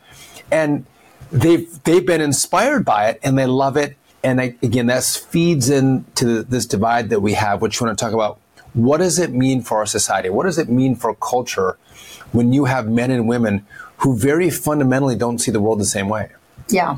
And 0.51 0.85
they've 1.31 1.67
they've 1.83 2.05
been 2.05 2.21
inspired 2.21 2.85
by 2.85 3.09
it 3.09 3.19
and 3.23 3.37
they 3.37 3.45
love 3.45 3.77
it. 3.77 3.95
And 4.23 4.41
I, 4.41 4.55
again, 4.61 4.87
that 4.87 5.03
feeds 5.03 5.69
into 5.69 6.43
this 6.43 6.65
divide 6.65 7.09
that 7.09 7.21
we 7.21 7.33
have, 7.33 7.61
which 7.61 7.79
you 7.79 7.85
want 7.85 7.97
to 7.97 8.03
talk 8.03 8.13
about. 8.13 8.39
What 8.73 8.97
does 8.97 9.17
it 9.17 9.31
mean 9.31 9.61
for 9.61 9.77
our 9.77 9.85
society? 9.85 10.29
What 10.29 10.43
does 10.43 10.57
it 10.57 10.69
mean 10.69 10.95
for 10.95 11.15
culture 11.15 11.77
when 12.31 12.53
you 12.53 12.65
have 12.65 12.87
men 12.87 13.11
and 13.11 13.27
women 13.27 13.65
who 13.97 14.17
very 14.17 14.49
fundamentally 14.49 15.15
don't 15.15 15.39
see 15.39 15.51
the 15.51 15.59
world 15.59 15.79
the 15.79 15.85
same 15.85 16.09
way? 16.09 16.29
Yeah. 16.69 16.97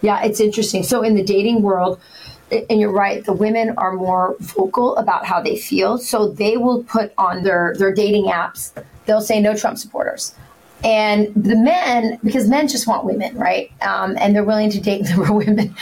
Yeah, 0.00 0.22
it's 0.22 0.40
interesting. 0.40 0.82
So 0.82 1.02
in 1.02 1.14
the 1.14 1.22
dating 1.22 1.62
world, 1.62 2.00
and 2.50 2.80
you're 2.80 2.92
right, 2.92 3.24
the 3.24 3.32
women 3.32 3.74
are 3.78 3.92
more 3.94 4.36
vocal 4.40 4.96
about 4.96 5.24
how 5.26 5.40
they 5.40 5.56
feel. 5.56 5.98
So 5.98 6.28
they 6.28 6.56
will 6.56 6.84
put 6.84 7.12
on 7.18 7.42
their, 7.42 7.74
their 7.78 7.92
dating 7.92 8.26
apps, 8.26 8.72
they'll 9.06 9.20
say 9.20 9.40
no 9.40 9.56
Trump 9.56 9.78
supporters. 9.78 10.34
And 10.82 11.32
the 11.34 11.56
men, 11.56 12.18
because 12.22 12.46
men 12.46 12.68
just 12.68 12.86
want 12.86 13.04
women, 13.06 13.34
right? 13.38 13.72
Um, 13.80 14.16
and 14.20 14.34
they're 14.36 14.44
willing 14.44 14.68
to 14.70 14.80
date 14.80 15.02
the 15.06 15.32
women 15.32 15.74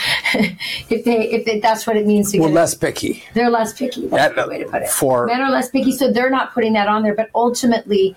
if 0.89 1.03
they 1.03 1.27
if 1.29 1.43
they, 1.45 1.59
that's 1.59 1.85
what 1.85 1.97
it 1.97 2.07
means 2.07 2.31
to 2.31 2.39
We're 2.39 2.47
get. 2.47 2.53
less 2.53 2.73
picky. 2.73 3.21
they're 3.33 3.49
less 3.49 3.73
picky. 3.73 4.07
That's 4.07 4.33
That- 4.33 4.35
good 4.35 4.49
way 4.49 4.59
to 4.63 4.69
put 4.69 4.83
it. 4.83 4.89
for- 4.89 5.27
men 5.27 5.41
are 5.41 5.51
less 5.51 5.67
picky, 5.69 5.91
so 5.91 6.09
they're 6.11 6.29
not 6.29 6.53
putting 6.53 6.71
that 6.73 6.87
on 6.87 7.03
there. 7.03 7.13
But 7.15 7.29
ultimately, 7.35 8.15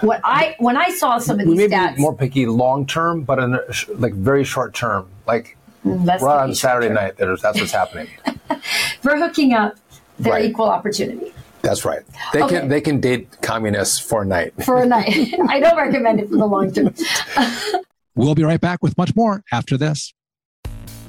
what 0.00 0.20
I 0.22 0.54
when 0.60 0.76
I 0.76 0.90
saw 0.90 1.18
some 1.18 1.40
of 1.40 1.46
We 1.48 1.56
these 1.58 1.70
may 1.70 1.76
stats, 1.76 1.96
be 1.96 2.02
more 2.02 2.14
picky 2.14 2.46
long 2.46 2.86
term, 2.86 3.22
but 3.22 3.40
in 3.40 3.58
like 3.96 4.12
very 4.14 4.44
short 4.44 4.74
term. 4.74 5.08
Like 5.26 5.56
less 5.84 6.20
we're 6.22 6.28
on 6.30 6.54
Saturday 6.54 6.86
short-term. 6.88 7.04
night. 7.06 7.16
There's, 7.16 7.42
that's 7.42 7.58
what's 7.60 7.72
happening. 7.72 8.08
We're 9.04 9.18
hooking 9.18 9.52
up, 9.52 9.76
they're 10.18 10.32
Right. 10.32 10.44
equal 10.46 10.68
opportunity 10.68 11.32
That's 11.62 11.84
right. 11.84 12.02
They 12.32 12.42
Okay. 12.42 12.60
can 12.60 12.68
they 12.68 12.80
can 12.80 13.00
date 13.00 13.40
communists 13.42 13.98
for 13.98 14.22
a 14.22 14.26
night. 14.26 14.52
for 14.64 14.82
a 14.82 14.86
night. 14.86 15.34
I 15.48 15.60
don't 15.60 15.76
recommend 15.76 16.20
it 16.20 16.28
for 16.28 16.36
the 16.36 16.46
long 16.46 16.72
term. 16.72 16.94
We'll 18.14 18.34
be 18.34 18.42
right 18.44 18.60
back 18.60 18.82
with 18.82 18.96
much 18.98 19.14
more 19.14 19.42
after 19.52 19.76
this. 19.76 20.12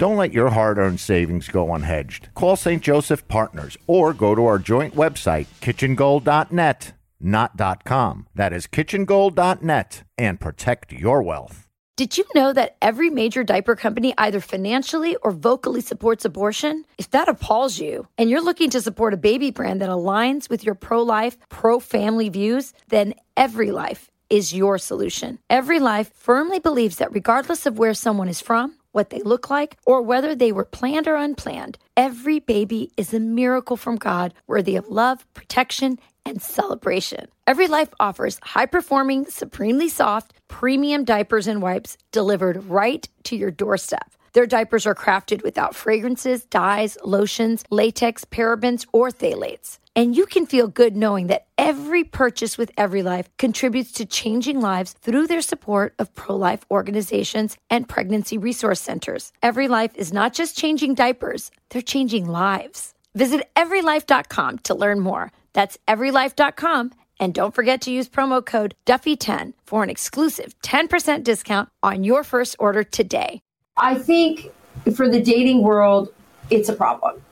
Don't 0.00 0.16
let 0.16 0.32
your 0.32 0.48
hard 0.48 0.78
earned 0.78 0.98
savings 0.98 1.48
go 1.48 1.66
unhedged. 1.66 2.32
Call 2.32 2.56
St. 2.56 2.82
Joseph 2.82 3.28
Partners 3.28 3.76
or 3.86 4.14
go 4.14 4.34
to 4.34 4.46
our 4.46 4.58
joint 4.58 4.94
website, 4.94 5.44
kitchengold.net, 5.60 6.94
not 7.20 7.84
.com. 7.84 8.26
That 8.34 8.54
is 8.54 8.66
kitchengold.net 8.66 10.04
and 10.16 10.40
protect 10.40 10.94
your 10.94 11.22
wealth. 11.22 11.68
Did 11.98 12.16
you 12.16 12.24
know 12.34 12.54
that 12.54 12.78
every 12.80 13.10
major 13.10 13.44
diaper 13.44 13.76
company 13.76 14.14
either 14.16 14.40
financially 14.40 15.16
or 15.16 15.32
vocally 15.32 15.82
supports 15.82 16.24
abortion? 16.24 16.86
If 16.96 17.10
that 17.10 17.28
appalls 17.28 17.78
you 17.78 18.08
and 18.16 18.30
you're 18.30 18.40
looking 18.40 18.70
to 18.70 18.80
support 18.80 19.12
a 19.12 19.18
baby 19.18 19.50
brand 19.50 19.82
that 19.82 19.90
aligns 19.90 20.48
with 20.48 20.64
your 20.64 20.76
pro 20.76 21.02
life, 21.02 21.36
pro 21.50 21.78
family 21.78 22.30
views, 22.30 22.72
then 22.88 23.12
Every 23.36 23.70
Life 23.70 24.10
is 24.30 24.54
your 24.54 24.78
solution. 24.78 25.40
Every 25.50 25.78
Life 25.78 26.10
firmly 26.14 26.58
believes 26.58 26.96
that 26.96 27.12
regardless 27.12 27.66
of 27.66 27.78
where 27.78 27.92
someone 27.92 28.28
is 28.28 28.40
from, 28.40 28.76
what 28.92 29.10
they 29.10 29.20
look 29.20 29.50
like, 29.50 29.76
or 29.86 30.02
whether 30.02 30.34
they 30.34 30.52
were 30.52 30.64
planned 30.64 31.08
or 31.08 31.16
unplanned, 31.16 31.78
every 31.96 32.38
baby 32.40 32.90
is 32.96 33.14
a 33.14 33.20
miracle 33.20 33.76
from 33.76 33.96
God 33.96 34.34
worthy 34.46 34.76
of 34.76 34.88
love, 34.88 35.26
protection, 35.34 35.98
and 36.24 36.42
celebration. 36.42 37.26
Every 37.46 37.66
Life 37.66 37.88
offers 37.98 38.38
high 38.42 38.66
performing, 38.66 39.26
supremely 39.26 39.88
soft, 39.88 40.34
premium 40.48 41.04
diapers 41.04 41.46
and 41.46 41.62
wipes 41.62 41.96
delivered 42.12 42.64
right 42.64 43.08
to 43.24 43.36
your 43.36 43.50
doorstep. 43.50 44.12
Their 44.32 44.46
diapers 44.46 44.86
are 44.86 44.94
crafted 44.94 45.42
without 45.42 45.74
fragrances, 45.74 46.44
dyes, 46.44 46.96
lotions, 47.04 47.64
latex, 47.70 48.24
parabens, 48.24 48.86
or 48.92 49.10
phthalates. 49.10 49.78
And 49.96 50.16
you 50.16 50.24
can 50.26 50.46
feel 50.46 50.68
good 50.68 50.96
knowing 50.96 51.26
that 51.26 51.46
every 51.58 52.04
purchase 52.04 52.56
with 52.56 52.70
Every 52.76 53.02
Life 53.02 53.28
contributes 53.38 53.92
to 53.92 54.06
changing 54.06 54.60
lives 54.60 54.94
through 55.00 55.26
their 55.26 55.42
support 55.42 55.94
of 55.98 56.14
pro 56.14 56.36
life 56.36 56.64
organizations 56.70 57.56
and 57.68 57.88
pregnancy 57.88 58.38
resource 58.38 58.80
centers. 58.80 59.32
Every 59.42 59.66
Life 59.68 59.94
is 59.96 60.12
not 60.12 60.32
just 60.32 60.56
changing 60.56 60.94
diapers, 60.94 61.50
they're 61.70 61.82
changing 61.82 62.28
lives. 62.28 62.94
Visit 63.14 63.48
everylife.com 63.56 64.58
to 64.60 64.74
learn 64.74 65.00
more. 65.00 65.32
That's 65.52 65.76
everylife.com. 65.88 66.92
And 67.18 67.34
don't 67.34 67.54
forget 67.54 67.82
to 67.82 67.90
use 67.90 68.08
promo 68.08 68.44
code 68.44 68.74
Duffy10 68.86 69.52
for 69.66 69.82
an 69.82 69.90
exclusive 69.90 70.54
10% 70.62 71.24
discount 71.24 71.68
on 71.82 72.04
your 72.04 72.24
first 72.24 72.56
order 72.58 72.82
today. 72.84 73.42
I 73.80 73.94
think 73.94 74.52
for 74.94 75.08
the 75.08 75.20
dating 75.20 75.62
world, 75.62 76.12
it's 76.50 76.68
a 76.68 76.74
problem. 76.74 77.22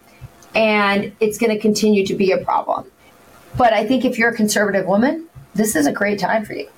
And 0.54 1.12
it's 1.20 1.38
going 1.38 1.54
to 1.54 1.58
continue 1.60 2.04
to 2.06 2.14
be 2.14 2.32
a 2.32 2.38
problem. 2.38 2.90
But 3.56 3.72
I 3.72 3.86
think 3.86 4.04
if 4.04 4.18
you're 4.18 4.30
a 4.30 4.34
conservative 4.34 4.86
woman, 4.86 5.28
this 5.54 5.76
is 5.76 5.86
a 5.86 5.92
great 5.92 6.18
time 6.18 6.44
for 6.44 6.54
you. 6.54 6.68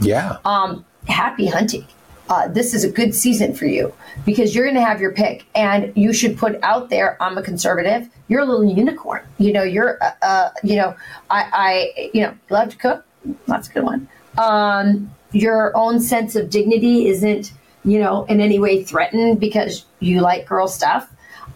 Yeah. 0.00 0.38
Um, 0.44 0.84
happy 1.08 1.46
hunting. 1.46 1.86
Uh, 2.28 2.48
this 2.48 2.74
is 2.74 2.82
a 2.82 2.90
good 2.90 3.14
season 3.14 3.54
for 3.54 3.66
you 3.66 3.92
because 4.24 4.54
you're 4.54 4.64
going 4.64 4.74
to 4.74 4.84
have 4.84 5.00
your 5.00 5.12
pick 5.12 5.46
and 5.54 5.92
you 5.96 6.12
should 6.12 6.36
put 6.36 6.58
out 6.64 6.90
there 6.90 7.16
i'm 7.22 7.38
a 7.38 7.42
conservative 7.42 8.08
you're 8.26 8.40
a 8.40 8.44
little 8.44 8.64
unicorn 8.64 9.22
you 9.38 9.52
know 9.52 9.62
you're 9.62 9.96
uh, 10.02 10.10
uh, 10.22 10.50
you 10.64 10.74
know 10.74 10.92
I, 11.30 11.48
I 11.52 12.10
you 12.12 12.22
know 12.22 12.34
love 12.50 12.70
to 12.70 12.76
cook 12.76 13.04
that's 13.46 13.68
a 13.68 13.72
good 13.74 13.84
one 13.84 14.08
um, 14.38 15.14
your 15.30 15.70
own 15.76 16.00
sense 16.00 16.34
of 16.34 16.50
dignity 16.50 17.06
isn't 17.06 17.52
you 17.86 17.98
know 17.98 18.24
in 18.24 18.40
any 18.40 18.58
way 18.58 18.82
threatened 18.82 19.40
because 19.40 19.86
you 20.00 20.20
like 20.20 20.46
girl 20.46 20.68
stuff 20.68 21.10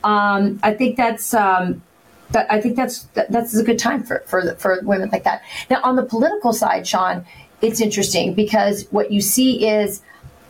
um, 0.05 0.59
i 0.63 0.73
think 0.73 0.97
that's 0.97 1.35
um, 1.35 1.83
that 2.31 2.51
i 2.51 2.61
think 2.61 2.77
that's 2.77 3.03
that, 3.15 3.31
that's 3.31 3.55
a 3.55 3.63
good 3.63 3.79
time 3.79 4.03
for 4.03 4.23
for 4.27 4.55
for 4.55 4.81
women 4.83 5.11
like 5.11 5.25
that 5.25 5.43
now 5.69 5.81
on 5.83 5.97
the 5.97 6.05
political 6.05 6.53
side 6.53 6.87
sean 6.87 7.25
it's 7.61 7.81
interesting 7.81 8.33
because 8.33 8.87
what 8.91 9.11
you 9.11 9.21
see 9.21 9.69
is 9.69 10.01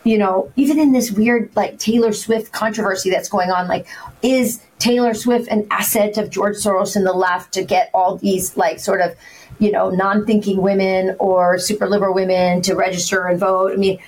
you 0.03 0.17
know, 0.17 0.51
even 0.55 0.79
in 0.79 0.91
this 0.93 1.11
weird 1.11 1.55
like 1.55 1.77
Taylor 1.77 2.11
Swift 2.11 2.51
controversy 2.51 3.09
that's 3.09 3.29
going 3.29 3.51
on, 3.51 3.67
like, 3.67 3.87
is 4.21 4.61
Taylor 4.79 5.13
Swift 5.13 5.47
an 5.49 5.67
asset 5.69 6.17
of 6.17 6.29
George 6.29 6.55
Soros 6.55 6.95
and 6.95 7.05
the 7.05 7.13
left 7.13 7.53
to 7.53 7.63
get 7.63 7.91
all 7.93 8.17
these 8.17 8.57
like 8.57 8.79
sort 8.79 9.01
of, 9.01 9.15
you 9.59 9.71
know, 9.71 9.89
non-thinking 9.91 10.61
women 10.61 11.15
or 11.19 11.59
super 11.59 11.87
liberal 11.87 12.15
women 12.15 12.61
to 12.63 12.73
register 12.73 13.27
and 13.27 13.39
vote? 13.39 13.73
I 13.73 13.75
mean, 13.75 13.99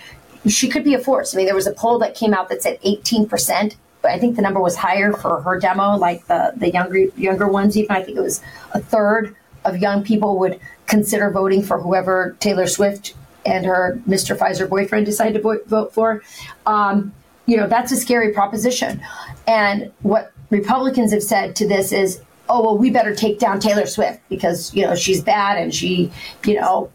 she 0.47 0.69
could 0.69 0.83
be 0.83 0.93
a 0.93 0.99
force. 0.99 1.33
I 1.33 1.37
mean, 1.37 1.45
there 1.45 1.55
was 1.55 1.67
a 1.67 1.73
poll 1.73 1.99
that 1.99 2.15
came 2.15 2.33
out 2.33 2.49
that 2.49 2.63
said 2.63 2.81
18%, 2.81 3.75
but 4.01 4.11
I 4.11 4.19
think 4.19 4.35
the 4.35 4.41
number 4.41 4.59
was 4.59 4.75
higher 4.75 5.13
for 5.13 5.41
her 5.41 5.59
demo, 5.59 5.95
like 5.97 6.25
the 6.27 6.53
the 6.55 6.71
younger 6.71 6.97
younger 7.15 7.47
ones. 7.47 7.77
Even 7.77 7.95
I 7.95 8.03
think 8.03 8.17
it 8.17 8.21
was 8.21 8.41
a 8.73 8.79
third 8.79 9.35
of 9.65 9.77
young 9.77 10.03
people 10.03 10.37
would 10.39 10.59
consider 10.87 11.29
voting 11.29 11.63
for 11.63 11.79
whoever 11.79 12.35
Taylor 12.39 12.67
Swift 12.67 13.13
and 13.45 13.65
her 13.65 13.99
Mr. 14.07 14.37
Pfizer 14.37 14.67
boyfriend 14.67 15.05
decide 15.05 15.33
to 15.33 15.41
vote 15.41 15.93
for, 15.93 16.21
um, 16.65 17.13
you 17.45 17.57
know, 17.57 17.67
that's 17.67 17.91
a 17.91 17.95
scary 17.95 18.33
proposition. 18.33 19.01
And 19.47 19.91
what 20.01 20.31
Republicans 20.49 21.11
have 21.11 21.23
said 21.23 21.55
to 21.57 21.67
this 21.67 21.91
is, 21.91 22.21
oh, 22.49 22.61
well, 22.63 22.77
we 22.77 22.89
better 22.89 23.15
take 23.15 23.39
down 23.39 23.59
Taylor 23.59 23.85
Swift 23.85 24.21
because, 24.29 24.73
you 24.73 24.83
know, 24.83 24.95
she's 24.95 25.21
bad 25.21 25.57
and 25.57 25.73
she, 25.73 26.11
you 26.45 26.55
know, 26.55 26.89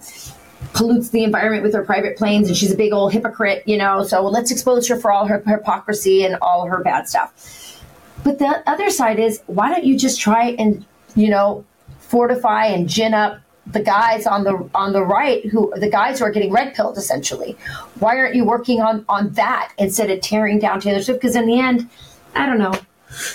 pollutes 0.78 1.08
the 1.10 1.24
environment 1.24 1.64
with 1.64 1.74
her 1.74 1.82
private 1.82 2.16
planes 2.16 2.46
and 2.46 2.56
she's 2.56 2.72
a 2.72 2.76
big 2.76 2.92
old 2.92 3.12
hypocrite, 3.12 3.64
you 3.66 3.76
know, 3.76 4.04
so 4.04 4.24
let's 4.24 4.52
expose 4.52 4.86
her 4.86 4.96
for 4.96 5.10
all 5.10 5.26
her 5.26 5.42
hypocrisy 5.44 6.24
and 6.24 6.36
all 6.40 6.66
her 6.66 6.82
bad 6.84 7.08
stuff. 7.08 7.82
But 8.22 8.38
the 8.38 8.62
other 8.66 8.88
side 8.90 9.18
is, 9.18 9.42
why 9.46 9.70
don't 9.70 9.84
you 9.84 9.98
just 9.98 10.20
try 10.20 10.50
and, 10.50 10.84
you 11.16 11.30
know, 11.30 11.64
fortify 11.98 12.66
and 12.66 12.88
gin 12.88 13.12
up 13.12 13.40
the 13.66 13.82
guys 13.82 14.26
on 14.26 14.44
the 14.44 14.70
on 14.74 14.94
the 14.94 15.04
right 15.04 15.44
who 15.44 15.70
the 15.76 15.90
guys 15.90 16.18
who 16.18 16.24
are 16.24 16.30
getting 16.30 16.52
red 16.52 16.74
pilled 16.74 16.96
essentially? 16.96 17.56
Why 17.98 18.16
aren't 18.16 18.34
you 18.34 18.44
working 18.44 18.80
on 18.80 19.04
on 19.08 19.32
that 19.32 19.72
instead 19.78 20.10
of 20.10 20.20
tearing 20.20 20.58
down 20.58 20.80
taylor 20.80 21.02
swift? 21.02 21.20
Because 21.20 21.36
in 21.36 21.46
the 21.46 21.60
end 21.60 21.88
i 22.34 22.46
don't 22.46 22.58
know. 22.58 22.72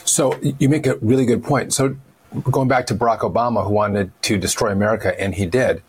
So 0.05 0.39
you 0.41 0.69
make 0.69 0.87
a 0.87 0.95
really 0.97 1.25
good 1.25 1.43
point. 1.43 1.71
So 1.73 1.97
going 2.49 2.67
back 2.67 2.87
to 2.87 2.95
barack 2.95 3.19
obama 3.19 3.63
who 3.63 3.71
wanted 3.71 4.11
to 4.23 4.37
destroy 4.37 4.71
america 4.71 5.19
and 5.21 5.35
he 5.35 5.45
did 5.45 5.83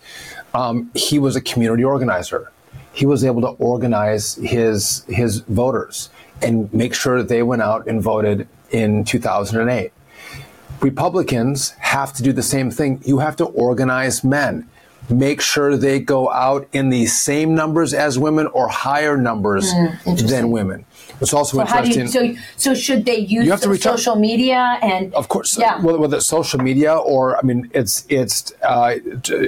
um, 0.54 0.90
he 0.94 1.18
was 1.18 1.36
a 1.36 1.40
community 1.40 1.84
organizer 1.84 2.50
he 2.92 3.06
was 3.06 3.24
able 3.24 3.40
to 3.40 3.48
organize 3.48 4.36
his 4.36 5.04
his 5.08 5.40
voters 5.40 6.10
and 6.42 6.72
make 6.72 6.94
sure 6.94 7.18
that 7.18 7.28
they 7.28 7.42
went 7.42 7.62
out 7.62 7.86
and 7.86 8.02
voted 8.02 8.48
in 8.70 9.04
2008 9.04 9.92
Republicans 10.84 11.70
have 11.80 12.12
to 12.12 12.22
do 12.22 12.32
the 12.32 12.42
same 12.42 12.70
thing. 12.70 13.00
You 13.04 13.18
have 13.18 13.36
to 13.36 13.46
organize 13.46 14.22
men. 14.22 14.68
Make 15.08 15.40
sure 15.40 15.76
they 15.76 15.98
go 15.98 16.30
out 16.30 16.68
in 16.72 16.90
the 16.90 17.06
same 17.06 17.54
numbers 17.54 17.92
as 17.94 18.18
women 18.18 18.46
or 18.48 18.68
higher 18.68 19.16
numbers 19.16 19.72
mm, 19.72 20.28
than 20.28 20.50
women. 20.50 20.84
It's 21.20 21.32
also 21.32 21.56
so 21.56 21.62
interesting. 21.62 22.02
You, 22.02 22.36
so, 22.36 22.42
so 22.56 22.74
should 22.74 23.04
they 23.04 23.18
use 23.18 23.48
the 23.60 23.76
social 23.76 24.16
media 24.16 24.78
and 24.82 25.14
of 25.14 25.28
course, 25.28 25.58
yeah. 25.58 25.80
Whether, 25.80 25.98
whether 25.98 26.16
it's 26.16 26.26
social 26.26 26.60
media 26.60 26.94
or 26.94 27.36
I 27.36 27.42
mean, 27.42 27.70
it's 27.74 28.04
it's 28.08 28.52
uh, 28.62 28.96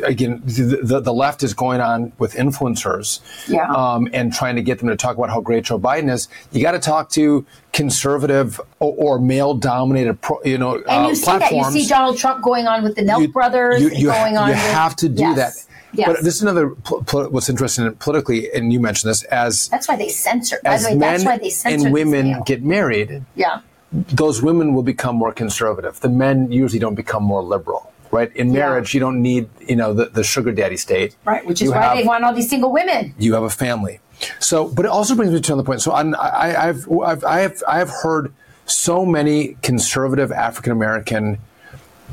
again 0.05 0.43
the, 0.45 1.01
the, 1.03 1.13
left 1.13 1.43
is 1.43 1.55
going 1.55 1.81
on 1.81 2.13
with 2.19 2.35
influencers, 2.35 3.21
yeah. 3.49 3.71
um, 3.73 4.09
and 4.13 4.33
trying 4.33 4.57
to 4.57 4.63
get 4.63 4.79
them 4.79 4.89
to 4.89 4.97
talk 4.97 5.17
about 5.17 5.31
how 5.31 5.41
great 5.41 5.65
Joe 5.65 5.79
Biden 5.79 6.11
is. 6.13 6.29
You 6.53 6.63
got 6.63 6.73
to 6.73 6.79
talk 6.79 7.11
to 7.11 7.47
conservative 7.73 8.61
or, 8.79 8.95
or 8.97 9.19
male-dominated, 9.19 10.19
you 10.45 10.59
know, 10.59 10.77
and 10.89 11.07
you 11.07 11.13
uh, 11.13 11.15
see 11.15 11.25
platforms. 11.25 11.67
that 11.67 11.75
you 11.75 11.85
see 11.85 11.89
Donald 11.89 12.19
Trump 12.19 12.43
going 12.43 12.67
on 12.67 12.83
with 12.83 12.97
the 12.97 13.03
Nelk 13.03 13.23
you, 13.23 13.29
brothers. 13.29 13.83
You, 13.83 13.91
you, 13.91 14.07
going 14.09 14.37
on. 14.37 14.49
You 14.49 14.55
have 14.55 14.97
to 14.97 15.09
do 15.09 15.23
yes. 15.23 15.37
that. 15.37 15.66
Yes. 15.97 16.09
But 16.09 16.25
this 16.25 16.37
is 16.37 16.43
another 16.43 16.71
pol- 16.71 17.29
what's 17.31 17.49
interesting 17.49 17.93
politically, 17.95 18.53
and 18.53 18.73
you 18.73 18.81
mentioned 18.81 19.11
this 19.11 19.23
as 19.25 19.69
that's 19.69 19.89
why 19.89 19.97
they 19.97 20.09
censor. 20.09 20.59
By 20.63 20.75
as 20.75 20.85
the 20.85 20.91
way, 20.91 20.97
men 20.97 21.13
that's 21.13 21.25
why 21.25 21.39
they 21.39 21.51
censor 21.51 21.87
and 21.87 21.95
women 21.95 22.43
get 22.45 22.63
married. 22.63 23.25
Yeah, 23.35 23.61
those 23.93 24.43
women 24.43 24.75
will 24.75 24.83
become 24.83 25.17
more 25.17 25.33
conservative. 25.33 26.01
The 26.01 26.09
men 26.09 26.53
usually 26.53 26.79
don't 26.79 26.95
become 26.95 27.23
more 27.23 27.43
liberal. 27.43 27.93
Right 28.13 28.35
in 28.37 28.53
marriage, 28.53 28.95
yeah. 28.95 28.99
you 28.99 29.01
don't 29.01 29.21
need 29.21 29.49
you 29.67 29.77
know 29.77 29.93
the, 29.93 30.07
the 30.07 30.23
sugar 30.23 30.53
daddy 30.53 30.77
state. 30.77 31.17
Right, 31.25 31.45
which 31.45 31.61
is 31.61 31.67
you 31.67 31.71
why 31.73 31.83
have, 31.83 31.97
they 31.97 32.05
want 32.05 32.25
all 32.25 32.33
these 32.33 32.49
single 32.49 32.71
women. 32.71 33.15
You 33.19 33.35
have 33.35 33.43
a 33.43 33.51
family. 33.51 34.01
So, 34.39 34.69
but 34.69 34.85
it 34.85 34.91
also 34.91 35.15
brings 35.15 35.33
me 35.33 35.41
to 35.41 35.53
another 35.53 35.67
point. 35.67 35.83
So, 35.83 35.93
I'm, 35.93 36.15
I, 36.15 36.69
I've, 36.69 36.91
I've, 36.91 37.25
I 37.25 37.41
have, 37.41 37.63
I 37.69 37.79
have 37.79 37.91
heard 37.91 38.33
so 38.65 39.05
many 39.05 39.57
conservative 39.63 40.33
African 40.33 40.73
American 40.73 41.39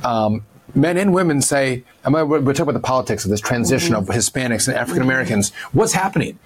um, 0.04 0.46
men 0.75 0.97
and 0.97 1.13
women 1.13 1.41
say, 1.41 1.83
we're 2.05 2.41
talking 2.41 2.62
about 2.62 2.73
the 2.73 2.79
politics 2.79 3.25
of 3.25 3.31
this 3.31 3.41
transition 3.41 3.93
mm-hmm. 3.93 4.09
of 4.09 4.15
Hispanics 4.15 4.67
and 4.67 4.77
African 4.77 5.03
Americans. 5.03 5.51
Mm-hmm. 5.51 5.77
What's 5.77 5.93
happening? 5.93 6.39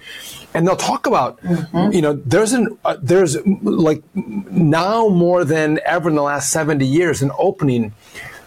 And 0.54 0.66
they'll 0.66 0.76
talk 0.76 1.06
about, 1.06 1.40
mm-hmm. 1.42 1.92
you 1.92 2.02
know, 2.02 2.14
there's 2.14 2.52
an 2.52 2.78
uh, 2.84 2.96
there's 3.02 3.36
like 3.46 4.02
now 4.14 5.08
more 5.08 5.44
than 5.44 5.80
ever 5.84 6.08
in 6.08 6.14
the 6.14 6.22
last 6.22 6.50
70 6.50 6.86
years 6.86 7.22
an 7.22 7.30
opening 7.38 7.92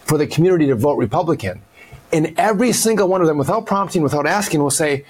for 0.04 0.18
the 0.18 0.26
community 0.26 0.66
to 0.66 0.74
vote 0.74 0.96
Republican. 0.96 1.62
And 2.12 2.34
every 2.38 2.72
single 2.72 3.08
one 3.08 3.22
of 3.22 3.26
them, 3.26 3.38
without 3.38 3.66
prompting, 3.66 4.02
without 4.02 4.26
asking, 4.26 4.62
will 4.62 4.70
say, 4.70 5.06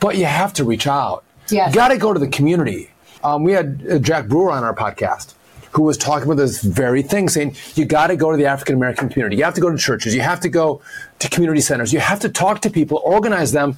but 0.00 0.16
you 0.16 0.24
have 0.24 0.52
to 0.54 0.64
reach 0.64 0.86
out. 0.86 1.24
Yes. 1.48 1.68
You 1.68 1.74
got 1.74 1.88
to 1.88 1.98
go 1.98 2.12
to 2.12 2.18
the 2.18 2.28
community. 2.28 2.90
Um, 3.22 3.44
we 3.44 3.52
had 3.52 3.86
uh, 3.88 3.98
Jack 3.98 4.26
Brewer 4.26 4.50
on 4.50 4.64
our 4.64 4.74
podcast 4.74 5.34
who 5.70 5.82
was 5.82 5.96
talking 5.96 6.24
about 6.24 6.36
this 6.36 6.62
very 6.62 7.02
thing, 7.02 7.28
saying 7.28 7.56
you 7.74 7.84
got 7.84 8.08
to 8.08 8.16
go 8.16 8.30
to 8.30 8.36
the 8.36 8.46
African 8.46 8.74
American 8.74 9.08
community, 9.08 9.36
you 9.36 9.44
have 9.44 9.54
to 9.54 9.60
go 9.60 9.70
to 9.70 9.78
churches, 9.78 10.14
you 10.14 10.20
have 10.20 10.40
to 10.40 10.48
go 10.48 10.82
to 11.18 11.28
community 11.28 11.60
centers, 11.60 11.92
you 11.92 12.00
have 12.00 12.20
to 12.20 12.28
talk 12.28 12.60
to 12.62 12.70
people, 12.70 13.00
organize 13.04 13.52
them, 13.52 13.76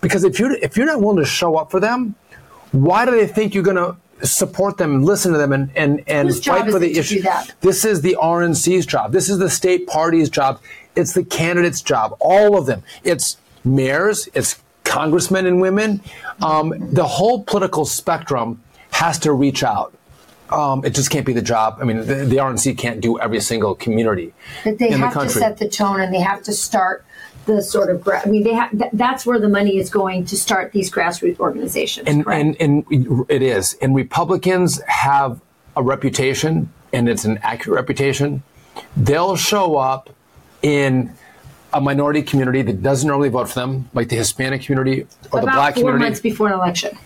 because 0.00 0.24
if 0.24 0.38
you're 0.38 0.52
if 0.52 0.76
you're 0.76 0.86
not 0.86 1.00
willing 1.00 1.18
to 1.18 1.24
show 1.24 1.56
up 1.56 1.70
for 1.70 1.80
them, 1.80 2.14
why 2.72 3.04
do 3.04 3.12
they 3.12 3.26
think 3.26 3.54
you're 3.54 3.64
going 3.64 3.76
to 3.76 3.96
support 4.26 4.78
them, 4.78 5.02
listen 5.02 5.32
to 5.32 5.38
them, 5.38 5.52
and 5.52 5.70
and 5.76 6.02
and 6.06 6.28
Whose 6.28 6.44
fight 6.44 6.70
for 6.70 6.78
the 6.78 6.96
issue? 6.96 7.22
This 7.60 7.84
is 7.84 8.00
the 8.02 8.16
RNC's 8.20 8.86
job. 8.86 9.12
This 9.12 9.28
is 9.28 9.38
the 9.38 9.50
state 9.50 9.86
party's 9.86 10.30
job. 10.30 10.60
It's 10.96 11.14
the 11.14 11.24
candidates' 11.24 11.82
job. 11.82 12.16
All 12.20 12.56
of 12.56 12.66
them. 12.66 12.82
It's 13.02 13.38
mayors. 13.64 14.28
It's 14.34 14.62
congressmen 14.84 15.46
and 15.46 15.60
women. 15.60 16.00
Um, 16.42 16.74
the 16.92 17.04
whole 17.04 17.42
political 17.42 17.84
spectrum 17.84 18.62
has 18.92 19.18
to 19.20 19.32
reach 19.32 19.64
out. 19.64 19.92
Um, 20.50 20.84
it 20.84 20.90
just 20.90 21.10
can't 21.10 21.24
be 21.24 21.32
the 21.32 21.42
job. 21.42 21.78
I 21.80 21.84
mean, 21.84 21.98
the, 21.98 22.16
the 22.16 22.36
RNC 22.36 22.76
can't 22.76 23.00
do 23.00 23.18
every 23.18 23.40
single 23.40 23.74
community 23.74 24.34
that 24.64 24.78
they 24.78 24.90
in 24.90 25.00
the 25.00 25.08
have 25.08 25.22
to 25.22 25.28
set 25.30 25.58
the 25.58 25.68
tone 25.68 26.00
and 26.00 26.12
they 26.12 26.20
have 26.20 26.42
to 26.44 26.52
start 26.52 27.04
the 27.46 27.62
sort 27.62 27.90
of 27.90 28.06
I 28.08 28.28
mean 28.28 28.42
they 28.42 28.54
have 28.54 28.70
th- 28.70 28.90
that's 28.92 29.26
where 29.26 29.38
the 29.38 29.48
money 29.48 29.76
is 29.76 29.90
going 29.90 30.24
to 30.26 30.36
start 30.36 30.72
these 30.72 30.90
grassroots 30.90 31.38
organizations 31.38 32.08
and, 32.08 32.26
and 32.26 32.56
and 32.60 33.26
it 33.28 33.42
is. 33.42 33.76
And 33.80 33.94
Republicans 33.94 34.80
have 34.82 35.40
a 35.76 35.82
reputation, 35.82 36.72
and 36.92 37.08
it's 37.08 37.24
an 37.24 37.38
accurate 37.42 37.76
reputation. 37.76 38.42
They'll 38.96 39.36
show 39.36 39.76
up 39.76 40.10
in 40.62 41.12
a 41.72 41.80
minority 41.80 42.22
community 42.22 42.62
that 42.62 42.82
doesn't 42.82 43.08
normally 43.08 43.28
vote 43.28 43.48
for 43.48 43.54
them, 43.54 43.90
like 43.92 44.08
the 44.08 44.16
Hispanic 44.16 44.62
community 44.62 45.06
or 45.32 45.40
the 45.40 45.46
black 45.46 45.74
four 45.74 45.82
community, 45.82 46.04
months 46.04 46.20
before 46.20 46.48
an 46.48 46.54
election 46.54 46.96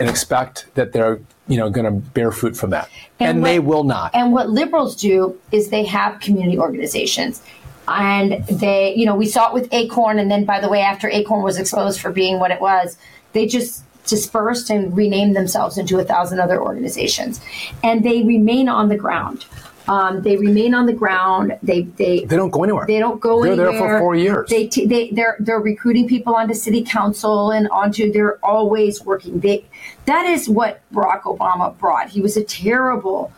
and 0.00 0.08
expect 0.08 0.66
that 0.74 0.92
they're 0.92 1.20
you 1.46 1.56
know 1.56 1.70
going 1.70 1.84
to 1.84 1.92
bear 1.92 2.32
fruit 2.32 2.56
from 2.56 2.70
that, 2.70 2.88
and, 3.20 3.40
what- 3.40 3.46
they 3.48 3.58
will 3.58 3.84
not. 3.84 4.12
And 4.14 4.32
what 4.32 4.50
liberals 4.50 4.96
do 4.96 5.38
is 5.52 5.68
they 5.70 5.84
have 5.84 6.20
community 6.20 6.58
organizations. 6.58 7.42
And 7.88 8.46
they, 8.46 8.94
you 8.94 9.04
know, 9.04 9.16
we 9.16 9.26
saw 9.26 9.48
it 9.48 9.54
with 9.54 9.68
Acorn. 9.72 10.20
And 10.20 10.30
then, 10.30 10.44
by 10.44 10.60
the 10.60 10.68
way, 10.68 10.80
after 10.80 11.10
Acorn 11.10 11.42
was 11.42 11.58
exposed 11.58 12.00
for 12.00 12.12
being 12.12 12.38
what 12.38 12.52
it 12.52 12.60
was, 12.60 12.96
they 13.32 13.46
just 13.46 13.82
dispersed 14.06 14.70
and 14.70 14.96
renamed 14.96 15.34
themselves 15.34 15.76
into 15.76 15.98
a 15.98 16.04
thousand 16.04 16.38
other 16.38 16.62
organizations. 16.62 17.40
And 17.82 18.04
they 18.04 18.22
remain 18.22 18.68
on 18.68 18.90
the 18.90 18.96
ground. 18.96 19.44
Um, 19.90 20.22
they 20.22 20.36
remain 20.36 20.72
on 20.72 20.86
the 20.86 20.92
ground. 20.92 21.58
They, 21.64 21.82
they, 21.82 22.24
they 22.24 22.36
don't 22.36 22.50
go 22.50 22.62
anywhere. 22.62 22.86
They 22.86 23.00
don't 23.00 23.20
go 23.20 23.42
They're 23.42 23.54
anywhere. 23.54 23.72
there 23.72 23.80
for 23.80 23.98
four 23.98 24.14
years. 24.14 24.48
They, 24.48 24.68
t- 24.68 24.86
they 24.86 25.10
they're 25.10 25.36
they're 25.40 25.58
recruiting 25.58 26.06
people 26.06 26.36
onto 26.36 26.54
city 26.54 26.84
council 26.84 27.50
and 27.50 27.68
onto. 27.70 28.12
They're 28.12 28.38
always 28.44 29.04
working. 29.04 29.40
They 29.40 29.64
that 30.04 30.26
is 30.26 30.48
what 30.48 30.80
Barack 30.92 31.22
Obama 31.22 31.76
brought. 31.76 32.08
He 32.08 32.20
was 32.20 32.36
a 32.36 32.44
terrible 32.44 33.32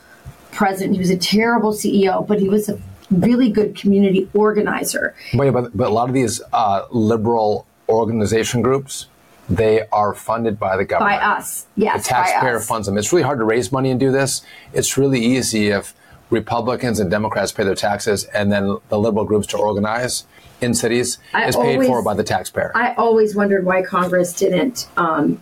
president. 0.50 0.92
He 0.92 1.00
was 1.00 1.08
a 1.08 1.16
terrible 1.16 1.72
CEO, 1.72 2.26
but 2.26 2.38
he 2.38 2.50
was 2.50 2.68
a 2.68 2.78
really 3.10 3.50
good 3.50 3.74
community 3.74 4.28
organizer. 4.34 5.14
But, 5.34 5.52
but, 5.52 5.74
but 5.74 5.88
a 5.88 5.94
lot 5.94 6.10
of 6.10 6.14
these 6.14 6.42
uh, 6.52 6.84
liberal 6.90 7.66
organization 7.88 8.60
groups, 8.60 9.06
they 9.48 9.86
are 9.88 10.12
funded 10.12 10.60
by 10.60 10.76
the 10.76 10.84
government. 10.84 11.18
By 11.18 11.26
us, 11.26 11.66
yes, 11.76 12.02
the 12.02 12.10
taxpayer 12.10 12.60
funds 12.60 12.86
them. 12.86 12.98
It's 12.98 13.10
really 13.10 13.24
hard 13.24 13.38
to 13.38 13.44
raise 13.44 13.72
money 13.72 13.90
and 13.90 13.98
do 13.98 14.12
this. 14.12 14.42
It's 14.74 14.98
really 14.98 15.20
easy 15.20 15.68
if 15.68 15.94
Republicans 16.32 16.98
and 16.98 17.10
Democrats 17.10 17.52
pay 17.52 17.62
their 17.62 17.74
taxes, 17.74 18.24
and 18.24 18.50
then 18.50 18.78
the 18.88 18.98
liberal 18.98 19.24
groups 19.26 19.46
to 19.48 19.58
organize 19.58 20.24
in 20.62 20.74
cities 20.74 21.18
I 21.34 21.46
is 21.46 21.54
paid 21.56 21.74
always- 21.74 21.88
for 21.88 22.02
by 22.02 22.14
the 22.14 22.24
taxpayer. 22.24 22.72
I 22.74 22.94
always 22.94 23.36
wondered 23.36 23.64
why 23.66 23.82
Congress 23.82 24.32
didn't 24.32 24.88
um, 24.96 25.40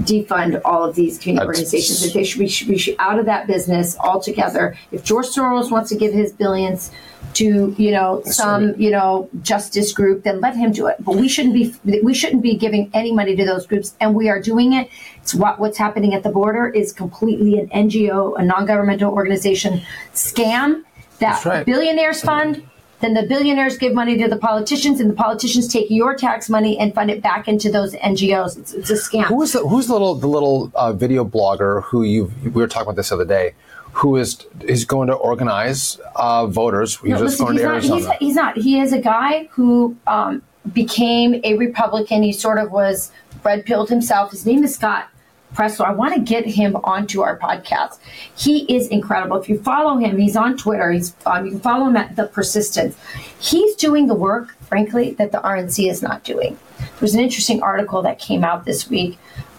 defund 0.00 0.60
all 0.64 0.84
of 0.84 0.94
these 0.94 1.18
community 1.18 1.46
That's- 1.46 1.58
organizations. 1.58 2.00
That 2.02 2.14
they 2.14 2.24
should, 2.24 2.38
we, 2.38 2.48
should, 2.48 2.68
we 2.68 2.78
should 2.78 2.94
out 3.00 3.18
of 3.18 3.26
that 3.26 3.48
business 3.48 3.98
altogether. 3.98 4.76
If 4.92 5.02
George 5.02 5.26
Soros 5.26 5.70
wants 5.72 5.90
to 5.90 5.96
give 5.96 6.12
his 6.12 6.32
billions 6.32 6.92
to 7.34 7.74
you 7.76 7.90
know 7.90 8.22
some 8.24 8.68
right. 8.68 8.78
you 8.78 8.90
know 8.90 9.28
justice 9.42 9.92
group, 9.92 10.22
then 10.22 10.40
let 10.40 10.54
him 10.56 10.70
do 10.70 10.86
it. 10.86 10.96
But 11.00 11.16
we 11.16 11.28
shouldn't 11.28 11.54
be 11.54 11.74
we 12.02 12.14
shouldn't 12.14 12.42
be 12.42 12.54
giving 12.56 12.90
any 12.94 13.12
money 13.12 13.34
to 13.34 13.44
those 13.44 13.66
groups, 13.66 13.96
and 14.00 14.14
we 14.14 14.28
are 14.28 14.40
doing 14.40 14.72
it. 14.74 14.88
What 15.34 15.58
what's 15.58 15.78
happening 15.78 16.14
at 16.14 16.22
the 16.22 16.30
border 16.30 16.68
is 16.68 16.92
completely 16.92 17.58
an 17.58 17.68
NGO, 17.68 18.38
a 18.38 18.44
non-governmental 18.44 19.12
organization 19.12 19.82
scam 20.14 20.84
that 21.18 21.44
right. 21.44 21.66
billionaires 21.66 22.20
fund. 22.20 22.62
Then 23.00 23.14
the 23.14 23.22
billionaires 23.22 23.78
give 23.78 23.94
money 23.94 24.18
to 24.18 24.26
the 24.26 24.36
politicians, 24.36 24.98
and 24.98 25.08
the 25.08 25.14
politicians 25.14 25.68
take 25.68 25.88
your 25.88 26.16
tax 26.16 26.50
money 26.50 26.76
and 26.78 26.92
fund 26.92 27.10
it 27.10 27.22
back 27.22 27.46
into 27.46 27.70
those 27.70 27.94
NGOs. 27.94 28.58
It's, 28.58 28.74
it's 28.74 28.90
a 28.90 28.94
scam. 28.94 29.26
Who 29.26 29.40
is 29.42 29.52
the, 29.52 29.60
who's 29.60 29.86
the 29.86 29.92
little 29.92 30.16
the 30.16 30.26
little 30.26 30.72
uh, 30.74 30.92
video 30.92 31.24
blogger 31.24 31.84
who 31.84 32.02
you 32.02 32.32
we 32.42 32.50
were 32.50 32.66
talking 32.66 32.88
about 32.88 32.96
this 32.96 33.10
the 33.10 33.14
other 33.14 33.24
day? 33.24 33.54
Who 33.92 34.16
is 34.16 34.44
is 34.62 34.84
going 34.84 35.08
to 35.08 35.14
organize 35.14 36.00
uh, 36.16 36.46
voters? 36.46 36.96
He's 36.96 37.10
No, 37.10 37.18
just 37.18 37.38
listen, 37.40 37.46
going 37.46 37.52
he's 37.54 37.62
to 37.62 37.66
not, 37.68 37.74
Arizona. 37.74 38.00
he's, 38.00 38.18
he's 38.18 38.34
not. 38.34 38.56
He 38.56 38.80
is 38.80 38.92
a 38.92 39.00
guy 39.00 39.44
who 39.52 39.96
um, 40.08 40.42
became 40.72 41.40
a 41.44 41.56
Republican. 41.56 42.24
He 42.24 42.32
sort 42.32 42.58
of 42.58 42.72
was 42.72 43.12
red 43.44 43.64
pilled 43.64 43.90
himself. 43.90 44.32
His 44.32 44.44
name 44.44 44.64
is 44.64 44.74
Scott 44.74 45.08
Presler. 45.54 45.86
I 45.86 45.92
want 45.92 46.14
to 46.14 46.20
get 46.20 46.46
him 46.46 46.76
onto 46.76 47.22
our 47.22 47.38
podcast. 47.38 47.98
He 48.36 48.72
is 48.74 48.88
incredible. 48.88 49.36
If 49.36 49.48
you 49.48 49.60
follow 49.62 49.96
him, 49.96 50.18
he's 50.18 50.36
on 50.36 50.56
Twitter. 50.56 50.90
He's 50.92 51.14
um, 51.26 51.46
you 51.46 51.52
can 51.52 51.60
follow 51.60 51.86
him 51.86 51.96
at 51.96 52.16
the 52.16 52.26
Persistence. 52.26 52.96
He's 53.40 53.74
doing 53.76 54.06
the 54.06 54.14
work, 54.14 54.56
frankly, 54.62 55.12
that 55.12 55.32
the 55.32 55.38
RNC 55.38 55.90
is 55.90 56.02
not 56.02 56.24
doing. 56.24 56.58
There's 56.98 57.14
an 57.14 57.20
interesting 57.20 57.62
article 57.62 58.02
that 58.02 58.18
came 58.18 58.44
out 58.44 58.64
this 58.64 58.88
week 58.88 59.18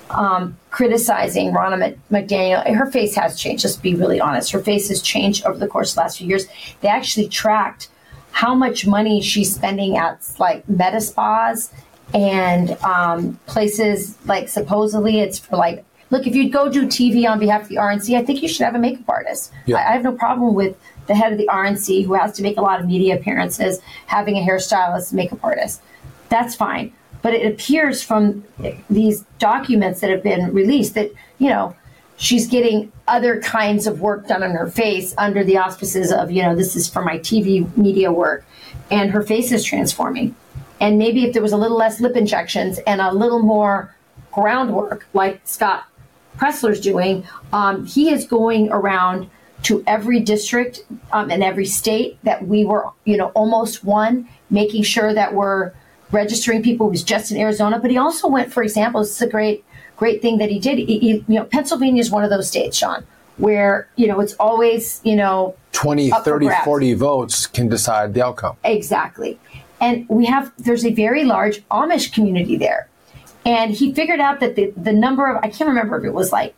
um, 0.10 0.58
criticizing 0.72 1.52
Ronna 1.52 1.78
Mc- 1.78 2.10
McDaniel. 2.12 2.66
Her 2.76 2.90
face 2.92 3.16
has 3.16 3.40
changed. 3.40 3.64
Let's 3.64 3.78
be 3.78 3.96
really 3.96 4.20
honest. 4.20 4.52
Her 4.52 4.60
face 4.60 4.90
has 4.90 5.02
changed 5.02 5.46
over 5.46 5.58
the 5.58 5.68
course 5.68 5.92
of 5.92 5.96
the 5.96 6.02
last 6.02 6.18
few 6.18 6.28
years. 6.28 6.48
They 6.82 6.88
actually 6.88 7.28
tracked 7.28 7.90
how 8.32 8.56
much 8.56 8.86
money 8.86 9.22
she's 9.22 9.54
spending 9.54 9.98
at 9.98 10.20
like 10.40 10.68
med 10.70 11.02
spas 11.02 11.72
and 12.14 12.72
um, 12.84 13.40
places 13.46 14.18
like 14.26 14.50
supposedly 14.50 15.20
it's 15.20 15.40
for 15.40 15.58
like. 15.58 15.86
Look, 16.12 16.26
if 16.26 16.34
you'd 16.36 16.52
go 16.52 16.72
do 16.72 16.88
TV 16.88 17.30
on 17.30 17.38
behalf 17.38 17.62
of 17.62 17.68
the 17.68 17.76
RNC, 17.76 18.18
I 18.18 18.26
think 18.26 18.42
you 18.42 18.48
should 18.48 18.64
have 18.66 18.74
a 18.74 18.80
makeup 18.80 19.08
artist. 19.08 19.54
Yeah. 19.68 19.78
I, 19.78 19.90
I 19.90 19.92
have 19.92 20.02
no 20.02 20.12
problem 20.12 20.56
with 20.56 20.76
the 21.06 21.14
head 21.14 21.32
of 21.32 21.38
the 21.38 21.48
RNC 21.48 22.06
who 22.06 22.16
has 22.16 22.32
to 22.34 22.42
make 22.42 22.58
a 22.58 22.62
lot 22.62 22.80
of 22.80 22.88
media 22.88 23.16
appearances 23.16 23.80
having 24.08 24.38
a 24.38 24.42
hairstylist, 24.42 25.14
makeup 25.14 25.40
artist. 25.44 25.82
That's 26.30 26.56
fine. 26.56 26.94
But 27.22 27.34
it 27.34 27.52
appears 27.52 28.02
from 28.02 28.44
these 28.90 29.26
documents 29.40 30.00
that 30.00 30.10
have 30.10 30.24
been 30.24 30.54
released 30.54 30.94
that, 30.96 31.12
you 31.38 31.50
know, 31.50 31.76
she's 32.16 32.48
getting 32.48 32.92
other 33.08 33.42
kinds 33.42 33.88
of 33.88 34.02
work 34.02 34.28
done 34.28 34.44
on 34.44 34.52
her 34.52 34.68
face 34.68 35.14
under 35.18 35.44
the 35.44 35.58
auspices 35.58 36.12
of, 36.12 36.32
you 36.32 36.44
know, 36.44 36.56
this 36.56 36.76
is 36.76 36.88
for 36.88 37.02
my 37.02 37.18
TV 37.18 37.76
media 37.76 38.12
work. 38.12 38.46
And 38.92 39.12
her 39.12 39.22
face 39.22 39.52
is 39.52 39.64
transforming. 39.64 40.36
And 40.80 40.98
maybe 40.98 41.26
if 41.26 41.34
there 41.34 41.42
was 41.42 41.52
a 41.52 41.58
little 41.58 41.78
less 41.78 42.00
lip 42.00 42.16
injections 42.16 42.80
and 42.88 43.02
a 43.02 43.12
little 43.12 43.40
more 43.42 43.94
groundwork, 44.32 45.08
like 45.14 45.42
Scott 45.44 45.86
Presler's 46.38 46.80
doing, 46.80 47.26
um, 47.52 47.86
he 47.86 48.12
is 48.12 48.26
going 48.26 48.72
around 48.72 49.30
to 49.64 49.84
every 49.88 50.22
district 50.22 50.82
um, 51.12 51.30
in 51.30 51.44
every 51.44 51.66
state 51.66 52.18
that 52.24 52.48
we 52.48 52.64
were, 52.64 52.90
you 53.04 53.18
know, 53.18 53.28
almost 53.30 53.84
won, 53.84 54.28
making 54.50 54.84
sure 54.84 55.14
that 55.14 55.34
we're 55.34 55.74
registering 56.12 56.64
people. 56.64 56.90
Was 56.90 57.04
just 57.04 57.30
in 57.32 57.38
Arizona, 57.38 57.78
but 57.78 57.92
he 57.92 57.98
also 57.98 58.28
went, 58.30 58.54
for 58.54 58.64
example, 58.64 59.02
this 59.02 59.12
is 59.12 59.22
a 59.22 59.28
great, 59.28 59.66
great 59.98 60.22
thing 60.22 60.38
that 60.38 60.50
he 60.50 60.60
did. 60.60 60.78
He, 60.78 60.86
he- 61.00 61.26
you 61.28 61.36
know, 61.36 61.44
Pennsylvania 61.44 62.00
is 62.00 62.10
one 62.10 62.24
of 62.24 62.30
those 62.30 62.48
states, 62.48 62.78
Sean, 62.78 63.06
where 63.36 63.90
you 63.98 64.08
know 64.08 64.22
it's 64.22 64.34
always, 64.36 65.02
you 65.04 65.18
know, 65.18 65.56
20, 65.74 66.10
30, 66.10 66.50
40 66.64 66.94
votes 66.94 67.46
can 67.46 67.68
decide 67.68 68.14
the 68.14 68.24
outcome. 68.26 68.56
Exactly. 68.64 69.38
And 69.82 70.08
we 70.10 70.26
have, 70.26 70.52
there's 70.58 70.86
a 70.86 70.94
very 70.94 71.24
large 71.24 71.62
Amish 71.70 72.14
community 72.14 72.58
there. 72.58 72.90
And 73.46 73.72
he 73.72 73.94
figured 73.94 74.20
out 74.20 74.40
that 74.42 74.56
the, 74.56 74.74
the 74.76 74.92
number 74.94 75.28
of, 75.28 75.38
I 75.44 75.50
can't 75.50 75.70
remember 75.70 75.98
if 75.98 76.04
it 76.04 76.14
was 76.14 76.32
like, 76.32 76.54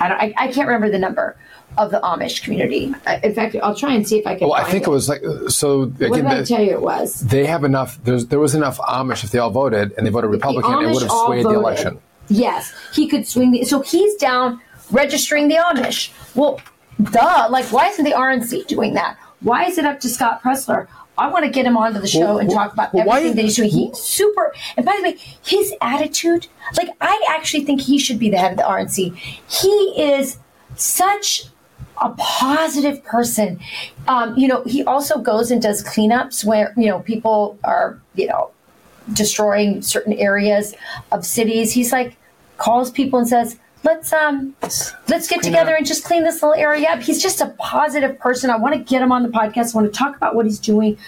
I, 0.00 0.08
don't, 0.08 0.20
I, 0.20 0.34
I 0.36 0.52
can't 0.52 0.66
remember 0.68 0.90
the 0.90 0.98
number 0.98 1.36
of 1.76 1.90
the 1.90 2.00
Amish 2.00 2.42
community. 2.42 2.92
In 3.22 3.34
fact, 3.34 3.56
I'll 3.62 3.74
try 3.74 3.92
and 3.94 4.06
see 4.06 4.18
if 4.18 4.26
I 4.26 4.34
can. 4.36 4.48
Well, 4.48 4.58
I 4.60 4.68
think 4.70 4.86
it 4.86 4.90
was 4.90 5.08
like 5.08 5.22
so. 5.48 5.86
What 5.86 6.00
Again, 6.12 6.24
did 6.24 6.26
I 6.26 6.40
the- 6.40 6.46
tell 6.46 6.62
you 6.62 6.72
it 6.72 6.80
was? 6.82 7.20
they 7.20 7.46
have 7.46 7.62
enough. 7.64 8.02
There's, 8.04 8.26
there 8.26 8.38
was 8.38 8.54
enough 8.54 8.78
Amish 8.78 9.22
if 9.24 9.30
they 9.30 9.38
all 9.38 9.50
voted 9.50 9.92
and 9.96 10.06
they 10.06 10.10
voted 10.10 10.30
Republican, 10.30 10.72
it 10.84 10.92
would 10.92 11.02
have 11.02 11.10
swayed 11.10 11.44
the 11.44 11.50
election. 11.50 12.00
Yes, 12.28 12.72
he 12.94 13.08
could 13.08 13.26
swing 13.26 13.52
the. 13.52 13.64
So 13.64 13.82
he's 13.82 14.14
down 14.16 14.60
registering 14.90 15.48
the 15.48 15.56
Amish. 15.56 16.10
Well, 16.34 16.60
duh. 17.02 17.48
Like, 17.50 17.66
why 17.66 17.88
isn't 17.88 18.04
the 18.04 18.12
RNC 18.12 18.66
doing 18.66 18.94
that? 18.94 19.16
Why 19.40 19.64
is 19.64 19.78
it 19.78 19.84
up 19.84 20.00
to 20.00 20.08
Scott 20.08 20.42
Presler? 20.42 20.88
I 21.18 21.28
want 21.28 21.44
to 21.44 21.50
get 21.50 21.66
him 21.66 21.76
onto 21.76 22.00
the 22.00 22.06
show 22.06 22.20
Well, 22.20 22.38
and 22.38 22.48
well, 22.48 22.56
talk 22.56 22.72
about 22.72 22.94
well, 22.94 23.10
everything 23.10 23.36
that 23.36 23.42
he's 23.42 23.56
doing. 23.56 23.70
He's 23.70 23.98
super. 23.98 24.54
And 24.76 24.86
by 24.86 24.94
the 24.96 25.02
way, 25.02 25.16
his 25.44 25.74
attitude, 25.80 26.46
like, 26.76 26.90
I 27.00 27.22
actually 27.28 27.64
think 27.64 27.80
he 27.80 27.98
should 27.98 28.18
be 28.18 28.30
the 28.30 28.38
head 28.38 28.52
of 28.52 28.58
the 28.58 28.64
RNC. 28.64 29.14
He 29.48 30.02
is 30.02 30.38
such 30.76 31.46
a 32.00 32.10
positive 32.16 33.02
person. 33.04 33.58
Um, 34.06 34.36
you 34.36 34.46
know, 34.46 34.62
he 34.64 34.84
also 34.84 35.18
goes 35.18 35.50
and 35.50 35.60
does 35.60 35.82
cleanups 35.82 36.44
where, 36.44 36.72
you 36.76 36.86
know, 36.86 37.00
people 37.00 37.58
are, 37.64 38.00
you 38.14 38.28
know, 38.28 38.52
destroying 39.12 39.82
certain 39.82 40.12
areas 40.12 40.74
of 41.10 41.26
cities. 41.26 41.72
He's 41.72 41.92
like, 41.92 42.16
calls 42.58 42.90
people 42.90 43.18
and 43.18 43.28
says, 43.28 43.58
let's 43.84 44.12
um 44.12 44.54
let's 44.62 45.28
get 45.28 45.42
together 45.42 45.72
up. 45.72 45.78
and 45.78 45.86
just 45.86 46.04
clean 46.04 46.24
this 46.24 46.42
little 46.42 46.54
area 46.54 46.88
up. 46.88 47.00
He's 47.00 47.22
just 47.22 47.40
a 47.40 47.46
positive 47.58 48.18
person. 48.18 48.50
I 48.50 48.56
want 48.56 48.74
to 48.74 48.80
get 48.80 49.02
him 49.02 49.12
on 49.12 49.22
the 49.22 49.28
podcast. 49.28 49.74
I 49.74 49.78
want 49.80 49.92
to 49.92 49.98
talk 49.98 50.16
about 50.16 50.34
what 50.34 50.46
he's 50.46 50.58
doing. 50.58 50.98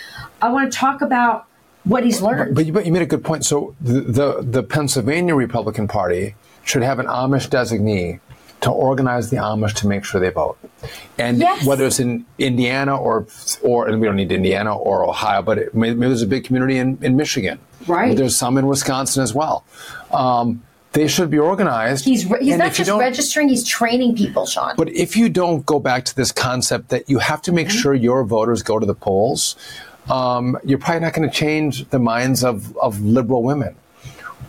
I 0.43 0.51
want 0.51 0.73
to 0.73 0.79
talk 0.79 1.03
about 1.03 1.47
what 1.85 2.05
he's 2.05 2.21
learned. 2.21 2.55
But 2.55 2.67
you, 2.67 2.73
but 2.73 2.87
you 2.87 2.93
made 2.93 3.03
a 3.03 3.07
good 3.07 3.25
point. 3.25 3.45
So 3.45 3.75
the, 3.81 4.01
the 4.01 4.43
the 4.43 4.63
Pennsylvania 4.63 5.35
Republican 5.35 5.89
Party 5.89 6.35
should 6.65 6.83
have 6.83 6.99
an 6.99 7.07
Amish 7.07 7.49
designee 7.49 8.21
to 8.61 8.71
organize 8.71 9.31
the 9.31 9.39
Amish 9.39 9.73
to 9.77 9.87
make 9.89 10.05
sure 10.05 10.21
they 10.21 10.29
vote. 10.29 10.59
And 11.19 11.39
Yes. 11.39 11.65
whether 11.65 11.87
it's 11.87 11.99
in 11.99 12.27
Indiana 12.39 12.95
or 12.97 13.27
or 13.63 13.89
and 13.89 14.01
we 14.01 14.07
don't 14.07 14.17
need 14.17 14.31
Indiana 14.31 14.77
or 14.77 15.07
Ohio, 15.09 15.41
but 15.43 15.57
it, 15.59 15.75
maybe, 15.75 15.95
maybe 15.95 16.09
there's 16.11 16.21
a 16.23 16.27
big 16.27 16.45
community 16.45 16.77
in, 16.77 16.99
in 17.03 17.17
Michigan. 17.17 17.59
Right. 17.87 18.15
There's 18.15 18.37
some 18.37 18.59
in 18.59 18.67
Wisconsin 18.67 19.23
as 19.23 19.33
well. 19.35 19.65
Um, 20.11 20.63
they 20.93 21.07
should 21.09 21.31
be 21.31 21.39
organized. 21.39 22.05
he's 22.05 22.27
re- 22.27 22.41
he's 22.41 22.55
And 22.55 22.59
not 22.61 22.73
just 22.73 22.91
registering; 22.91 23.49
he's 23.49 23.65
training 23.65 24.17
people, 24.17 24.47
Sean. 24.47 24.75
But 24.77 24.89
if 24.91 25.17
you 25.17 25.29
don't 25.29 25.65
go 25.67 25.79
back 25.79 26.05
to 26.07 26.17
this 26.17 26.33
concept 26.33 26.89
that 26.89 27.09
you 27.09 27.19
have 27.19 27.41
to 27.43 27.53
make 27.53 27.69
Mm-hmm. 27.69 27.79
sure 27.79 27.95
your 27.95 28.25
voters 28.25 28.63
go 28.63 28.79
to 28.79 28.87
the 28.87 28.95
polls, 28.95 29.55
um, 30.11 30.59
you're 30.65 30.79
probably 30.79 31.01
not 31.01 31.13
going 31.15 31.29
to 31.29 31.35
change 31.35 31.89
the 31.91 31.99
minds 31.99 32.43
of, 32.43 32.77
of 32.79 33.01
liberal 33.01 33.43
women. 33.43 33.77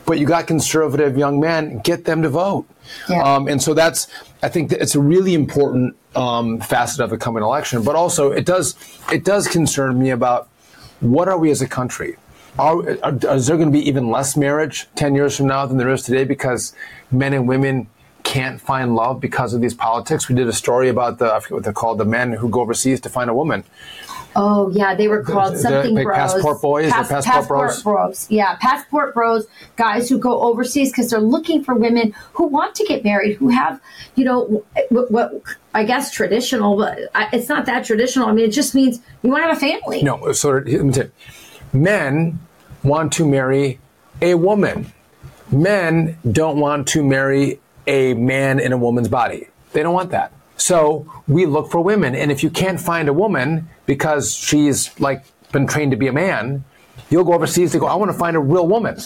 But 0.05 0.17
you 0.17 0.25
got 0.25 0.47
conservative 0.47 1.15
young 1.17 1.39
men, 1.39 1.79
get 1.79 2.05
them 2.05 2.23
to 2.23 2.29
vote. 2.29 2.65
Yeah. 3.07 3.21
Um, 3.21 3.47
and 3.47 3.61
so 3.61 3.73
that's, 3.75 4.07
I 4.41 4.49
think 4.49 4.71
that 4.71 4.81
it's 4.81 4.95
a 4.95 4.99
really 4.99 5.35
important 5.35 5.95
um, 6.15 6.59
facet 6.59 7.01
of 7.01 7.11
the 7.11 7.17
coming 7.17 7.43
election. 7.43 7.83
But 7.83 7.95
also, 7.95 8.31
it 8.31 8.45
does 8.45 8.75
it 9.11 9.23
does 9.23 9.47
concern 9.47 9.99
me 9.99 10.09
about 10.09 10.49
what 11.01 11.27
are 11.27 11.37
we 11.37 11.51
as 11.51 11.61
a 11.61 11.67
country? 11.67 12.17
Are, 12.59 12.97
are, 13.03 13.35
is 13.35 13.47
there 13.47 13.57
going 13.57 13.71
to 13.71 13.77
be 13.77 13.87
even 13.87 14.09
less 14.09 14.35
marriage 14.35 14.87
10 14.95 15.15
years 15.15 15.37
from 15.37 15.47
now 15.47 15.65
than 15.65 15.77
there 15.77 15.89
is 15.89 16.03
today 16.03 16.25
because 16.25 16.73
men 17.11 17.33
and 17.33 17.47
women 17.47 17.87
can't 18.23 18.59
find 18.59 18.95
love 18.95 19.19
because 19.19 19.53
of 19.53 19.61
these 19.61 19.73
politics? 19.73 20.27
We 20.27 20.35
did 20.35 20.47
a 20.47 20.53
story 20.53 20.89
about 20.89 21.17
the, 21.19 21.33
I 21.33 21.39
forget 21.39 21.55
what 21.55 21.63
they're 21.63 21.73
called, 21.73 21.97
the 21.97 22.05
men 22.05 22.33
who 22.33 22.49
go 22.49 22.61
overseas 22.61 22.99
to 23.01 23.09
find 23.09 23.29
a 23.29 23.33
woman. 23.33 23.63
Oh 24.33 24.69
yeah, 24.69 24.95
they 24.95 25.09
were 25.09 25.23
called 25.23 25.57
something 25.57 25.93
bros. 25.93 26.15
passport 26.15 26.61
boys 26.61 26.87
or 26.87 27.03
passport 27.03 27.23
passport 27.25 27.83
bros? 27.83 28.27
Yeah, 28.29 28.55
passport 28.61 29.13
bros, 29.13 29.45
guys 29.75 30.07
who 30.07 30.17
go 30.17 30.41
overseas 30.41 30.89
because 30.89 31.09
they're 31.09 31.19
looking 31.19 31.63
for 31.63 31.75
women 31.75 32.13
who 32.33 32.47
want 32.47 32.75
to 32.75 32.85
get 32.85 33.03
married, 33.03 33.35
who 33.35 33.49
have, 33.49 33.81
you 34.15 34.23
know, 34.23 34.63
what, 34.87 35.11
what 35.11 35.33
I 35.73 35.83
guess 35.83 36.11
traditional, 36.11 36.77
but 36.77 36.99
I, 37.13 37.27
it's 37.33 37.49
not 37.49 37.65
that 37.65 37.83
traditional. 37.83 38.27
I 38.27 38.31
mean, 38.31 38.45
it 38.45 38.53
just 38.53 38.73
means 38.73 39.01
you 39.21 39.29
want 39.29 39.43
to 39.43 39.47
have 39.47 39.57
a 39.57 39.59
family. 39.59 40.01
No, 40.01 40.31
so 40.31 40.63
men 41.73 42.39
want 42.83 43.13
to 43.13 43.27
marry 43.27 43.79
a 44.21 44.35
woman. 44.35 44.91
Men 45.51 46.17
don't 46.31 46.59
want 46.59 46.87
to 46.89 47.03
marry 47.03 47.59
a 47.87 48.13
man 48.13 48.59
in 48.59 48.71
a 48.71 48.77
woman's 48.77 49.09
body. 49.09 49.47
They 49.73 49.83
don't 49.83 49.93
want 49.93 50.11
that. 50.11 50.31
So 50.57 51.11
we 51.27 51.45
look 51.45 51.71
for 51.71 51.81
women, 51.81 52.15
and 52.15 52.31
if 52.31 52.43
you 52.43 52.49
can't 52.49 52.79
find 52.79 53.09
a 53.09 53.13
woman 53.13 53.67
because 53.85 54.33
she's 54.33 54.97
like 54.99 55.25
been 55.51 55.67
trained 55.67 55.91
to 55.91 55.97
be 55.97 56.07
a 56.07 56.13
man, 56.13 56.63
you'll 57.11 57.23
go 57.23 57.33
overseas 57.33 57.71
to 57.73 57.79
go. 57.79 57.85
I 57.85 57.93
want 57.95 58.11
to 58.11 58.17
find 58.17 58.35
a 58.35 58.39
real 58.39 58.67
woman. 58.67 58.97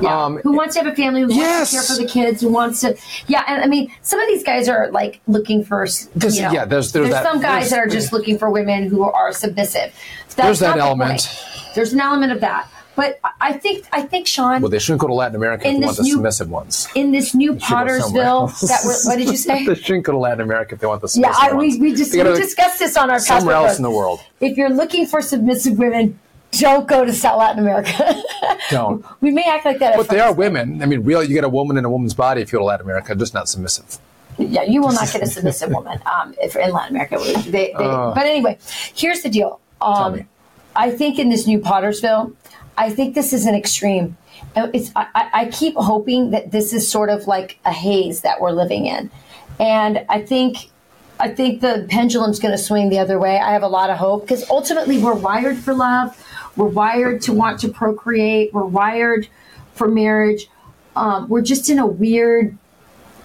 Yeah. 0.00 0.24
Um, 0.24 0.36
who 0.38 0.52
wants 0.52 0.74
to 0.76 0.82
have 0.84 0.92
a 0.92 0.94
family? 0.94 1.22
Who 1.22 1.34
Yes. 1.34 1.72
wants 1.72 1.88
to 1.88 1.96
care 1.96 1.96
for 1.96 2.02
the 2.02 2.08
kids? 2.08 2.40
Who 2.42 2.48
wants 2.50 2.80
to? 2.82 2.96
Yeah, 3.26 3.42
and 3.48 3.64
I 3.64 3.66
mean, 3.66 3.90
some 4.02 4.20
of 4.20 4.28
these 4.28 4.44
guys 4.44 4.68
are 4.68 4.88
like 4.92 5.20
looking 5.26 5.64
for. 5.64 5.86
There's- 6.14 6.36
you 6.36 6.42
know, 6.42 6.52
yeah, 6.52 6.64
there's- 6.64 6.92
there's 6.92 7.10
that- 7.10 7.24
some 7.24 7.40
guys 7.40 7.70
there's- 7.70 7.70
that 7.70 7.78
are 7.80 7.86
just 7.88 8.12
looking 8.12 8.38
for 8.38 8.48
women 8.50 8.88
who 8.88 9.02
are 9.02 9.32
submissive. 9.32 9.92
That's 10.28 10.34
There's 10.36 10.58
that 10.60 10.68
not 10.68 10.76
the 10.76 10.82
element. 10.82 11.28
There's 11.74 11.92
an 11.94 12.00
element 12.00 12.30
of 12.30 12.40
that, 12.42 12.68
but 12.94 13.18
I- 13.40 13.54
think 13.54 13.86
I 13.92 14.02
think 14.02 14.26
Sean 14.26 14.60
well, 14.60 14.70
they 14.70 14.78
shouldn't 14.78 15.00
go 15.00 15.06
to 15.06 15.14
Latin 15.14 15.34
America 15.36 15.66
if 15.66 15.78
they 15.80 15.84
want 15.86 15.96
the 15.96 16.02
new- 16.02 16.12
submissive 16.12 16.50
ones. 16.50 16.88
in 16.94 17.10
this 17.12 17.34
new 17.34 17.54
Pottersville. 17.54 18.50
That 18.68 18.80
what 19.06 19.16
did 19.18 19.28
you 19.28 19.36
say? 19.36 19.64
they 19.66 19.74
shouldn't 19.74 20.04
go 20.04 20.12
to 20.12 20.18
Latin 20.18 20.42
America 20.42 20.74
if 20.74 20.80
they 20.82 20.86
want 20.86 21.00
the 21.00 21.08
submissive 21.08 21.36
Yeah, 21.42 21.48
I, 21.50 21.52
we, 21.54 21.68
ones. 21.68 21.80
we 21.80 21.94
just 21.94 22.12
we 22.12 22.22
discussed 22.22 22.78
this 22.78 22.96
on 22.98 23.10
our 23.10 23.18
somewhere 23.18 23.56
else 23.56 23.78
in 23.78 23.82
the 23.82 23.90
world. 23.90 24.20
If 24.40 24.56
you're 24.58 24.68
looking 24.70 25.06
for 25.06 25.22
submissive 25.22 25.78
women, 25.78 26.18
don't 26.58 26.88
go 26.88 27.04
to 27.04 27.12
South 27.12 27.38
Latin 27.38 27.60
America. 27.60 28.22
Don't. 28.70 29.04
we 29.20 29.30
may 29.30 29.44
act 29.44 29.64
like 29.64 29.78
that. 29.78 29.92
at 29.92 29.96
But 29.96 30.08
they 30.08 30.20
are 30.20 30.32
women. 30.32 30.82
I 30.82 30.86
mean, 30.86 31.02
real. 31.04 31.22
You 31.22 31.34
get 31.34 31.44
a 31.44 31.48
woman 31.48 31.76
in 31.76 31.84
a 31.84 31.90
woman's 31.90 32.14
body 32.14 32.40
if 32.42 32.52
you 32.52 32.58
go 32.58 32.60
to 32.60 32.64
Latin 32.66 32.86
America, 32.86 33.14
just 33.14 33.34
not 33.34 33.48
submissive. 33.48 33.98
Yeah, 34.38 34.62
you 34.62 34.80
will 34.80 34.92
not 34.92 35.10
get 35.12 35.22
a 35.22 35.26
submissive 35.26 35.70
woman 35.78 36.00
um, 36.12 36.34
if 36.40 36.56
in 36.56 36.70
Latin 36.72 36.96
America. 36.96 37.18
They, 37.18 37.72
they, 37.72 37.72
but 37.72 38.18
anyway, 38.26 38.58
here's 38.94 39.22
the 39.22 39.28
deal. 39.28 39.60
Um, 39.80 40.16
me. 40.16 40.26
I 40.74 40.90
think 40.90 41.18
in 41.18 41.28
this 41.30 41.46
new 41.46 41.58
Pottersville, 41.58 42.34
I 42.76 42.90
think 42.90 43.14
this 43.14 43.32
is 43.32 43.46
an 43.46 43.54
extreme. 43.54 44.16
Uh, 44.54 44.68
It's, 44.74 44.90
I, 44.94 45.06
I 45.14 45.30
I 45.32 45.44
keep 45.46 45.74
hoping 45.76 46.30
that 46.30 46.50
this 46.50 46.72
is 46.72 46.88
sort 46.90 47.08
of 47.08 47.26
like 47.26 47.58
a 47.64 47.72
haze 47.72 48.20
that 48.22 48.40
we're 48.40 48.52
living 48.52 48.86
in, 48.86 49.10
and 49.58 50.04
I 50.08 50.20
think. 50.22 50.70
I 51.18 51.30
think 51.30 51.62
the 51.62 51.86
pendulum's 51.88 52.38
going 52.38 52.52
to 52.52 52.58
swing 52.62 52.90
the 52.90 52.98
other 52.98 53.18
way. 53.18 53.38
I 53.38 53.52
have 53.52 53.62
a 53.62 53.68
lot 53.68 53.88
of 53.88 53.96
hope 53.96 54.20
because 54.24 54.44
ultimately 54.50 54.98
we're 54.98 55.14
wired 55.14 55.56
for 55.56 55.72
love. 55.72 56.14
We're 56.56 56.66
wired 56.66 57.20
to 57.22 57.32
want 57.32 57.60
to 57.60 57.68
procreate. 57.68 58.52
We're 58.52 58.64
wired 58.64 59.28
for 59.74 59.88
marriage. 59.88 60.48
Um, 60.94 61.28
we're 61.28 61.42
just 61.42 61.68
in 61.68 61.78
a 61.78 61.86
weird 61.86 62.56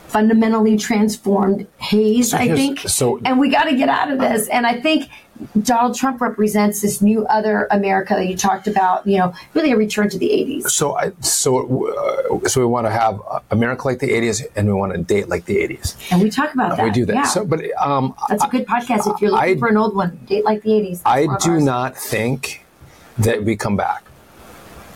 fundamentally 0.08 0.76
transformed 0.78 1.66
haze, 1.78 2.34
I 2.34 2.50
think. 2.50 2.80
so- 2.82 3.22
and 3.24 3.40
we 3.40 3.50
got 3.50 3.64
to 3.66 3.76
get 3.76 3.88
out 3.88 4.12
of 4.12 4.20
this. 4.20 4.50
And 4.50 4.68
I 4.68 4.82
think 4.82 5.10
Donald 5.64 5.96
Trump 5.96 6.20
represents 6.20 6.82
this 6.82 7.02
new 7.02 7.26
other 7.28 7.68
America 7.72 8.14
that 8.16 8.28
you 8.28 8.36
talked 8.36 8.68
about, 8.68 9.08
you 9.08 9.18
know, 9.18 9.34
really 9.54 9.72
a 9.72 9.78
return 9.78 10.10
to 10.10 10.18
the 10.18 10.28
80s. 10.28 10.70
So, 10.70 10.98
I, 10.98 11.14
so, 11.22 11.88
uh, 12.44 12.48
so 12.50 12.60
we 12.60 12.68
want 12.68 12.88
to 12.88 12.92
have 12.92 13.22
America 13.52 13.88
like 13.88 14.00
the 14.00 14.10
'80s, 14.12 14.46
and 14.58 14.68
we 14.68 14.74
want 14.74 14.92
to 14.92 15.00
date 15.00 15.30
like 15.30 15.46
the 15.46 15.56
'80s. 15.56 15.96
And 16.12 16.22
we 16.22 16.30
talk 16.30 16.54
about 16.54 16.76
that. 16.76 16.84
We 16.84 16.92
do 16.92 17.06
that. 17.06 17.16
Yeah. 17.16 17.24
So, 17.24 17.46
but 17.46 17.62
um, 17.82 18.14
That's 18.30 18.44
a 18.44 18.48
good 18.50 18.68
podcast 18.68 19.12
if 19.16 19.22
you're 19.22 19.32
looking 19.32 19.56
I- 19.56 19.60
for 19.60 19.70
an 19.70 19.78
old 19.78 19.96
one. 19.96 20.20
Date 20.28 20.44
like 20.44 20.62
the 20.62 20.72
80s. 20.72 21.02
That's 21.04 21.06
I 21.06 21.22
do 21.40 21.52
ours. 21.54 21.64
not 21.64 21.98
think 21.98 22.66
that 23.18 23.44
we 23.44 23.56
come 23.56 23.76
back 23.76 24.04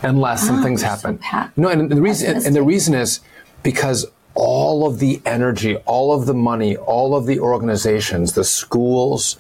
unless 0.04 0.46
some 0.46 0.60
Ah, 0.60 0.64
things 0.64 0.82
you're 0.82 0.96
so 0.98 1.08
happen. 1.18 1.52
no, 1.58 1.70
and 1.70 1.90
the 1.92 2.02
reason 2.02 2.46
and 2.46 2.56
the 2.56 2.64
reason 2.64 2.94
is 2.94 3.20
because 3.64 4.06
all 4.36 4.86
of 4.86 5.00
the 5.00 5.22
energy, 5.26 5.78
all 5.86 6.12
of 6.14 6.26
the 6.26 6.34
money, 6.34 6.76
all 6.78 7.16
of 7.16 7.26
the 7.26 7.40
organizations, 7.40 8.34
the 8.34 8.44
schools, 8.44 9.38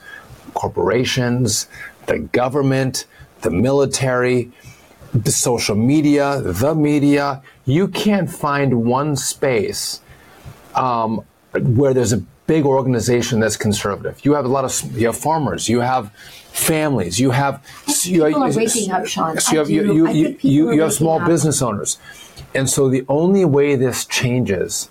corporations, 0.53 1.67
the 2.07 2.19
government, 2.19 3.05
the 3.41 3.51
military, 3.51 4.51
the 5.13 5.31
social 5.31 5.75
media, 5.75 6.41
the 6.41 6.73
media, 6.75 7.41
you 7.65 7.87
can't 7.87 8.29
find 8.29 8.85
one 8.85 9.15
space 9.15 10.01
um, 10.75 11.23
where 11.53 11.93
there's 11.93 12.13
a 12.13 12.21
big 12.47 12.65
organization 12.65 13.39
that's 13.39 13.57
conservative. 13.57 14.23
You 14.25 14.33
have 14.33 14.45
a 14.45 14.49
lot 14.49 14.65
of 14.65 14.97
you 14.97 15.07
have 15.07 15.17
farmers, 15.17 15.67
you 15.69 15.79
have 15.81 16.11
families, 16.55 17.19
you 17.19 17.31
have 17.31 17.61
you, 18.03 18.25
people 18.25 18.43
are 18.43 18.51
waking 18.51 18.91
up, 18.91 19.05
Sean. 19.05 19.39
So 19.39 19.51
you 19.53 19.59
have 19.59 19.69
you 19.69 19.93
you, 19.93 20.11
you, 20.11 20.37
you, 20.41 20.71
you 20.73 20.81
have 20.81 20.93
small 20.93 21.19
up. 21.21 21.27
business 21.27 21.61
owners, 21.61 21.97
and 22.53 22.69
so 22.69 22.89
the 22.89 23.05
only 23.09 23.45
way 23.45 23.75
this 23.75 24.05
changes 24.05 24.89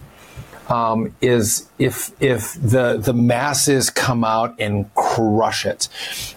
um, 0.69 1.15
is 1.21 1.69
if 1.79 2.13
if 2.21 2.55
the 2.55 2.99
the 2.99 3.15
masses 3.15 3.91
come 3.91 4.25
out 4.25 4.55
and 4.61 4.93
crush 4.95 5.67
it. 5.67 5.89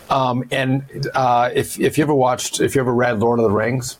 Um, 0.10 0.44
and 0.52 0.84
uh, 1.14 1.50
if 1.54 1.80
if 1.80 1.98
you 1.98 2.04
ever 2.04 2.16
watched, 2.16 2.60
if 2.60 2.76
you 2.76 2.82
ever 2.82 2.94
read 2.94 3.20
Lord 3.20 3.40
of 3.40 3.44
the 3.44 3.52
Rings, 3.52 3.98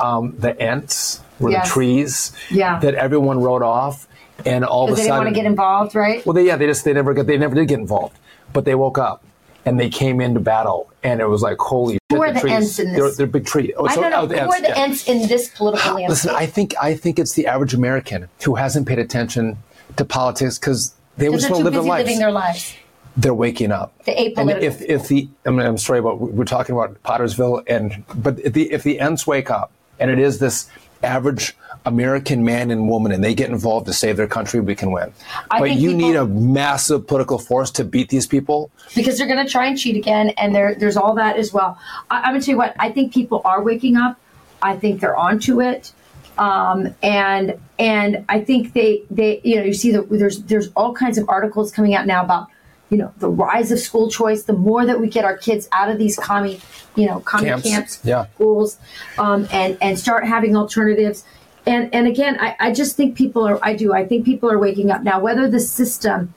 um, 0.00 0.34
the 0.38 0.58
Ents 0.60 1.20
were. 1.40 1.50
Yes. 1.50 1.68
the 1.68 1.72
trees 1.74 2.32
Yeah. 2.50 2.78
that 2.80 2.94
everyone 2.94 3.40
wrote 3.40 3.62
off, 3.62 4.08
and 4.44 4.64
all 4.64 4.86
of 4.86 4.92
a 4.92 4.94
they 4.96 5.02
sudden 5.02 5.14
didn't 5.14 5.24
want 5.24 5.34
to 5.34 5.40
get 5.42 5.46
involved, 5.46 5.94
right? 5.94 6.24
well, 6.26 6.32
they, 6.34 6.46
yeah, 6.46 6.56
they 6.56 6.66
just 6.66 6.84
they 6.84 6.92
never 6.92 7.14
got 7.14 7.26
they 7.26 7.38
never 7.38 7.54
did 7.54 7.68
get 7.68 7.78
involved, 7.78 8.16
but 8.52 8.64
they 8.64 8.74
woke 8.74 8.98
up 8.98 9.22
and 9.64 9.78
they 9.78 9.88
came 9.88 10.20
into 10.20 10.40
battle, 10.40 10.90
and 11.02 11.20
it 11.20 11.28
was 11.28 11.42
like 11.42 11.58
holy 11.58 11.98
Who 12.10 12.16
shit. 12.16 12.36
are 12.36 12.40
the 12.40 12.50
Ents 12.50 12.78
in 12.78 12.92
this? 12.92 12.96
They're, 12.98 13.10
they're 13.12 13.26
big 13.26 13.46
trees. 13.46 13.72
Oh, 13.76 13.86
I 13.86 13.94
so- 13.94 14.00
don't 14.02 14.10
know. 14.10 14.22
oh, 14.22 14.26
Who 14.44 14.52
are 14.52 14.60
the 14.60 14.68
yeah. 14.68 15.12
in 15.14 15.28
this 15.28 15.48
political 15.50 15.94
landscape? 15.94 16.08
Listen, 16.08 16.30
I 16.34 16.46
think 16.46 16.74
I 16.80 16.94
think 16.94 17.18
it's 17.18 17.34
the 17.34 17.46
average 17.46 17.74
American 17.74 18.28
who 18.44 18.54
hasn't 18.54 18.86
paid 18.88 18.98
attention 18.98 19.58
to 19.96 20.04
politics 20.04 20.58
because 20.58 20.94
they 21.16 21.28
just 21.30 21.50
want 21.50 21.60
to 21.60 21.64
live 21.64 21.72
their 21.74 21.82
lives. 21.82 22.04
living 22.06 22.18
their 22.18 22.32
lives. 22.32 22.74
They're 23.16 23.34
waking 23.34 23.72
up. 23.72 23.92
The 24.04 24.16
and 24.38 24.48
if 24.50 24.80
if 24.82 25.08
the 25.08 25.28
I 25.44 25.50
mean, 25.50 25.66
I'm 25.66 25.76
sorry 25.78 26.00
but 26.00 26.20
we're 26.20 26.44
talking 26.44 26.74
about 26.74 27.02
Pottersville 27.02 27.64
and 27.66 28.04
but 28.14 28.38
if 28.38 28.52
the 28.52 28.70
if 28.72 28.84
the 28.84 29.00
Ents 29.00 29.26
wake 29.26 29.50
up 29.50 29.72
and 29.98 30.08
it 30.10 30.20
is 30.20 30.38
this 30.38 30.70
average 31.02 31.56
American 31.88 32.44
man 32.44 32.70
and 32.70 32.88
woman 32.88 33.10
and 33.12 33.22
they 33.24 33.34
get 33.34 33.50
involved 33.50 33.86
to 33.86 33.92
save 33.92 34.16
their 34.16 34.26
country, 34.28 34.60
we 34.60 34.74
can 34.74 34.92
win. 34.92 35.12
I 35.50 35.58
but 35.58 35.70
you 35.72 35.90
people- 35.90 36.08
need 36.08 36.16
a 36.16 36.26
massive 36.26 37.06
political 37.06 37.38
force 37.38 37.70
to 37.72 37.84
beat 37.84 38.08
these 38.10 38.26
people. 38.26 38.70
because 38.94 39.18
they're 39.18 39.26
going 39.26 39.44
to 39.44 39.50
try 39.50 39.66
and 39.66 39.76
cheat 39.78 39.96
again, 39.96 40.30
and 40.38 40.54
there, 40.54 40.74
there's 40.74 40.96
all 40.96 41.14
that 41.16 41.36
as 41.36 41.52
well. 41.52 41.78
I, 42.10 42.18
I'm 42.22 42.30
going 42.32 42.40
to 42.40 42.44
tell 42.46 42.52
you 42.52 42.58
what. 42.58 42.74
I 42.78 42.90
think 42.92 43.12
people 43.12 43.42
are 43.44 43.62
waking 43.62 43.96
up. 43.96 44.18
I 44.62 44.76
think 44.76 45.00
they're 45.00 45.16
onto 45.16 45.60
it, 45.60 45.92
um, 46.36 46.94
and 47.02 47.58
and 47.78 48.24
I 48.28 48.40
think 48.40 48.72
they 48.72 49.02
they 49.10 49.40
you 49.44 49.56
know 49.56 49.62
you 49.62 49.72
see 49.72 49.92
that 49.92 50.08
there's 50.10 50.42
there's 50.44 50.68
all 50.76 50.92
kinds 50.94 51.16
of 51.18 51.28
articles 51.28 51.70
coming 51.72 51.94
out 51.94 52.06
now 52.06 52.22
about 52.24 52.48
you 52.90 52.98
know 52.98 53.12
the 53.18 53.28
rise 53.28 53.70
of 53.70 53.78
school 53.78 54.10
choice. 54.10 54.42
The 54.44 54.52
more 54.52 54.84
that 54.84 55.00
we 55.00 55.08
get 55.08 55.24
our 55.24 55.36
kids 55.36 55.68
out 55.72 55.90
of 55.90 55.98
these 55.98 56.16
commie 56.16 56.60
you 56.96 57.06
know 57.06 57.20
commie 57.20 57.46
Camps. 57.48 57.68
camps, 57.68 58.00
Yeah. 58.02 58.26
schools, 58.34 58.78
um, 59.18 59.46
and 59.52 59.78
and 59.80 59.96
start 59.98 60.24
having 60.26 60.56
alternatives. 60.56 61.24
And 61.66 61.94
and 61.94 62.06
again, 62.06 62.38
I, 62.40 62.56
I 62.58 62.72
just 62.72 62.96
think 62.96 63.16
people 63.16 63.46
are. 63.46 63.58
I 63.62 63.74
do. 63.74 63.92
I 63.92 64.06
think 64.06 64.24
people 64.24 64.50
are 64.50 64.58
waking 64.58 64.90
up 64.90 65.02
now. 65.02 65.20
Whether 65.20 65.48
the 65.48 65.60
system, 65.60 66.34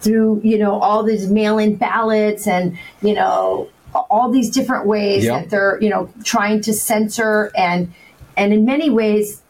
through 0.00 0.40
you 0.44 0.58
know 0.58 0.78
all 0.80 1.02
these 1.02 1.28
mail-in 1.28 1.76
ballots 1.76 2.46
and 2.46 2.78
you 3.02 3.14
know 3.14 3.68
all 4.10 4.30
these 4.30 4.50
different 4.50 4.86
ways 4.86 5.24
Yep. 5.24 5.42
that 5.42 5.50
they're 5.50 5.78
you 5.80 5.88
know 5.88 6.10
trying 6.24 6.60
to 6.62 6.72
censor 6.72 7.50
and 7.56 7.92
and 8.36 8.52
in 8.52 8.64
many 8.64 8.90
ways 8.90 9.40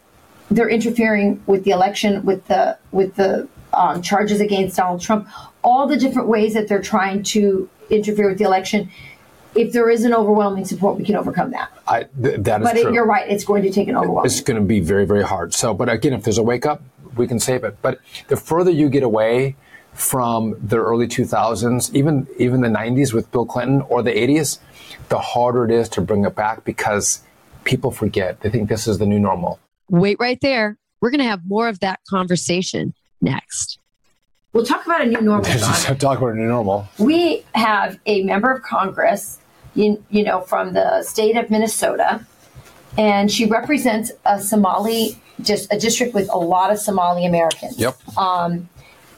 they're 0.51 0.69
interfering 0.69 1.43
with 1.47 1.65
the 1.65 1.71
election 1.71 2.25
with 2.25 2.47
the 2.47 2.79
with 2.93 3.17
the 3.17 3.49
um, 3.73 4.03
charges 4.03 4.41
against 4.41 4.77
Donald 4.77 5.01
Trump. 5.01 5.29
All 5.63 5.87
the 5.87 5.97
different 5.97 6.29
ways 6.29 6.55
that 6.55 6.69
they're 6.69 6.83
trying 6.83 7.23
to 7.25 7.69
interfere 7.91 8.29
with 8.29 8.39
the 8.39 8.45
election. 8.45 8.91
If 9.57 9.73
there 9.73 9.89
is 9.91 10.05
an 10.05 10.13
overwhelming 10.15 10.65
support, 10.65 10.97
we 10.99 11.05
can 11.05 11.17
overcome 11.17 11.51
that. 11.53 11.71
I, 11.87 12.05
th- 12.21 12.41
that 12.41 12.61
is 12.63 12.67
But 12.69 12.77
it, 12.77 12.83
true. 12.83 12.93
you're 12.95 13.07
right; 13.07 13.29
it's 13.31 13.45
going 13.45 13.63
to 13.63 13.71
take 13.71 13.89
an 13.89 13.97
overwhelming. 13.97 14.27
it's 14.27 14.41
going 14.41 14.61
to 14.61 14.67
be 14.67 14.81
very, 14.81 15.07
very 15.07 15.23
hard. 15.25 15.55
So, 15.55 15.73
but 15.75 15.89
again, 15.89 16.13
if 16.13 16.25
there's 16.25 16.39
a 16.39 16.43
wake 16.43 16.67
up, 16.67 16.83
we 17.17 17.27
can 17.27 17.39
save 17.39 17.63
it. 17.65 17.77
But 17.83 18.01
the 18.29 18.37
further 18.37 18.71
you 18.71 18.89
get 18.89 19.03
away 19.03 19.57
from 19.93 20.57
the 20.61 20.77
early 20.79 21.07
2000s, 21.07 21.95
even 21.95 22.27
even 22.39 22.61
the 22.63 22.69
90s 22.69 23.13
with 23.13 23.31
Bill 23.31 23.47
Clinton 23.47 23.83
or 23.83 24.03
the 24.03 24.11
80s, 24.13 24.59
the 25.09 25.19
harder 25.21 25.65
it 25.65 25.71
is 25.71 25.89
to 25.91 26.01
bring 26.01 26.25
it 26.25 26.35
back 26.35 26.65
because 26.65 27.23
people 27.63 27.91
forget. 27.93 28.41
They 28.41 28.51
think 28.51 28.69
this 28.69 28.87
is 28.89 28.99
the 28.99 29.07
new 29.07 29.21
normal. 29.21 29.61
Wait 29.89 30.17
right 30.19 30.39
there. 30.41 30.79
We're 31.01 31.11
going 31.11 31.21
to 31.21 31.27
have 31.29 31.43
more 31.47 31.69
of 31.69 31.81
that 31.81 32.01
conversation 32.09 32.95
next. 33.21 33.79
We'll 34.53 34.65
talk 34.65 34.85
about 34.87 35.03
a 35.03 35.07
new 35.07 35.21
normal. 35.21 35.45
Talk 35.99 36.19
about 36.19 36.29
a 36.31 36.35
new 36.37 36.47
normal. 36.47 36.89
we 36.99 37.45
have 37.57 37.99
a 38.07 38.23
member 38.23 38.53
of 38.53 38.63
Congress, 38.63 39.39
you, 39.75 40.03
you 40.11 40.23
know, 40.25 40.41
from 40.43 40.73
the 40.73 41.03
state 41.03 41.37
of 41.37 41.51
Minnesota, 41.51 42.25
and 42.97 43.31
she 43.31 43.45
represents 43.47 44.13
a 44.25 44.41
Somali, 44.41 45.19
just 45.43 45.73
a 45.73 45.79
district 45.79 46.15
with 46.15 46.29
a 46.33 46.39
lot 46.39 46.71
of 46.71 46.79
Somali 46.79 47.27
Americans. 47.27 47.79
Yep. 47.79 47.97
Um, 48.17 48.69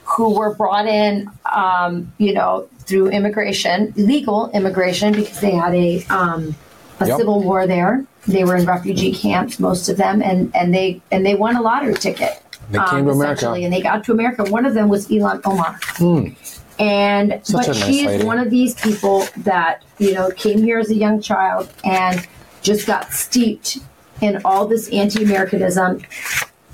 who 0.05 0.33
were 0.33 0.55
brought 0.55 0.87
in, 0.87 1.29
um, 1.53 2.11
you 2.17 2.33
know, 2.33 2.67
through 2.85 3.09
immigration, 3.09 3.93
legal 3.97 4.49
immigration, 4.51 5.11
because 5.13 5.41
they 5.41 5.51
had 5.51 5.73
a 5.75 6.03
um, 6.05 6.55
a 7.01 7.07
Yep. 7.07 7.17
civil 7.17 7.43
war 7.43 7.67
there. 7.67 8.05
They 8.25 8.43
were 8.45 8.55
in 8.55 8.65
refugee 8.65 9.11
camps, 9.11 9.59
most 9.59 9.89
of 9.89 9.97
them, 9.97 10.21
and 10.21 10.49
and 10.55 10.73
they 10.73 11.01
and 11.11 11.25
they 11.25 11.35
won 11.35 11.55
a 11.57 11.61
lottery 11.61 11.93
ticket. 11.93 12.41
They 12.71 12.79
came 12.79 13.05
to 13.05 13.11
America. 13.11 13.33
essentially, 13.33 13.65
and 13.65 13.73
they 13.73 13.81
got 13.81 14.03
to 14.05 14.11
America. 14.13 14.43
One 14.45 14.65
of 14.65 14.73
them 14.73 14.87
was 14.89 15.07
Ilhan 15.09 15.41
Omar. 15.45 15.77
And 16.79 17.39
Such 17.43 17.67
but 17.67 17.69
a 17.69 17.73
she 17.73 17.79
nice 17.81 17.99
is 18.01 18.05
lady. 18.05 18.23
one 18.25 18.39
of 18.39 18.49
these 18.49 18.75
people 18.75 19.25
that 19.37 19.83
you 19.97 20.13
know 20.13 20.29
came 20.31 20.61
here 20.61 20.77
as 20.79 20.89
a 20.91 20.95
young 20.95 21.21
child 21.21 21.69
and 21.83 22.27
just 22.61 22.85
got 22.85 23.11
steeped 23.13 23.79
in 24.21 24.41
all 24.45 24.67
this 24.67 24.89
anti-Americanism. 24.89 26.01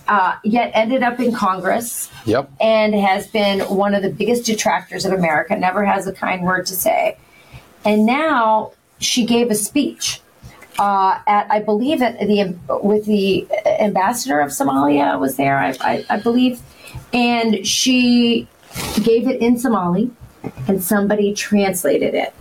Uh, 0.05 0.35
yet 0.43 0.69
ended 0.73 1.01
up 1.01 1.17
in 1.21 1.31
Congress 1.33 2.11
Yep. 2.25 2.51
and 2.59 2.93
has 2.93 3.25
been 3.27 3.61
one 3.61 3.93
of 3.95 4.01
the 4.03 4.09
biggest 4.09 4.45
detractors 4.45 5.05
of 5.05 5.13
America, 5.13 5.55
never 5.55 5.85
has 5.85 6.05
a 6.07 6.11
kind 6.13 6.43
word 6.43 6.65
to 6.65 6.75
say. 6.75 7.17
And 7.85 8.05
now 8.05 8.73
she 8.99 9.25
gave 9.25 9.49
a 9.49 9.55
speech 9.55 10.19
uh, 10.77 11.19
at, 11.25 11.49
I 11.49 11.59
believe, 11.61 12.01
at 12.01 12.19
the 12.19 12.53
with 12.83 13.05
the 13.05 13.47
ambassador 13.79 14.41
of 14.41 14.49
Somalia 14.51 15.17
was 15.19 15.37
there, 15.37 15.57
I, 15.57 15.69
I, 15.79 16.05
I 16.09 16.17
believe, 16.19 16.59
and 17.13 17.65
she 17.65 18.47
gave 19.03 19.27
it 19.27 19.41
in 19.41 19.57
Somali, 19.57 20.11
and 20.67 20.83
somebody 20.83 21.33
translated 21.33 22.13
it, 22.13 22.33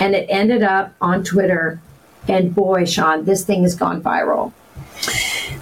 and 0.00 0.14
it 0.14 0.26
ended 0.30 0.62
up 0.62 0.94
on 1.00 1.24
Twitter. 1.24 1.80
And 2.28 2.54
boy, 2.54 2.84
Sean, 2.86 3.24
this 3.24 3.44
thing 3.44 3.62
has 3.62 3.74
gone 3.76 4.02
viral. 4.02 4.52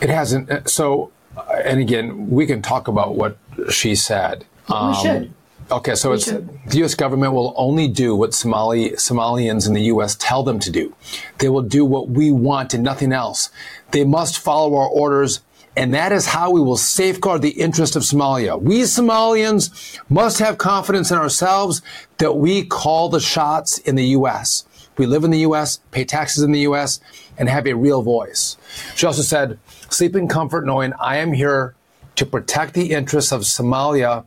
It 0.00 0.08
hasn't. 0.10 0.50
uh, 0.50 0.64
So, 0.64 1.10
uh, 1.36 1.42
and 1.64 1.78
again, 1.80 2.30
we 2.30 2.46
can 2.46 2.62
talk 2.62 2.88
about 2.88 3.16
what 3.16 3.36
she 3.70 3.94
said. 3.94 4.44
we 4.68 4.94
should. 4.94 5.32
Okay, 5.70 5.94
so 5.94 6.12
it's 6.12 6.24
should. 6.26 6.48
the 6.66 6.78
U.S. 6.78 6.94
government 6.94 7.32
will 7.32 7.54
only 7.56 7.88
do 7.88 8.14
what 8.14 8.34
Somali 8.34 8.90
Somalians 8.92 9.66
in 9.66 9.72
the 9.74 9.82
U.S. 9.84 10.14
tell 10.18 10.42
them 10.42 10.58
to 10.60 10.70
do. 10.70 10.94
They 11.38 11.48
will 11.48 11.62
do 11.62 11.84
what 11.86 12.08
we 12.08 12.30
want 12.30 12.74
and 12.74 12.82
nothing 12.84 13.12
else. 13.12 13.50
They 13.90 14.04
must 14.04 14.38
follow 14.38 14.76
our 14.76 14.88
orders, 14.88 15.40
and 15.76 15.92
that 15.94 16.12
is 16.12 16.26
how 16.26 16.50
we 16.50 16.60
will 16.60 16.76
safeguard 16.76 17.42
the 17.42 17.50
interest 17.50 17.96
of 17.96 18.02
Somalia. 18.02 18.60
We 18.60 18.80
Somalians 18.82 19.98
must 20.08 20.38
have 20.38 20.58
confidence 20.58 21.10
in 21.10 21.18
ourselves 21.18 21.82
that 22.18 22.34
we 22.34 22.64
call 22.64 23.08
the 23.08 23.20
shots 23.20 23.78
in 23.78 23.96
the 23.96 24.06
U.S. 24.18 24.64
We 24.96 25.06
live 25.06 25.24
in 25.24 25.30
the 25.32 25.40
U.S., 25.40 25.80
pay 25.90 26.04
taxes 26.04 26.44
in 26.44 26.52
the 26.52 26.60
U.S., 26.60 27.00
and 27.36 27.48
have 27.48 27.66
a 27.66 27.74
real 27.74 28.02
voice. 28.02 28.56
She 28.94 29.06
also 29.06 29.22
said, 29.22 29.58
"Sleep 29.90 30.14
in 30.14 30.28
comfort 30.28 30.64
knowing 30.64 30.92
I 31.00 31.16
am 31.16 31.32
here 31.32 31.74
to 32.14 32.24
protect 32.24 32.74
the 32.74 32.92
interests 32.92 33.32
of 33.32 33.40
Somalia." 33.42 34.24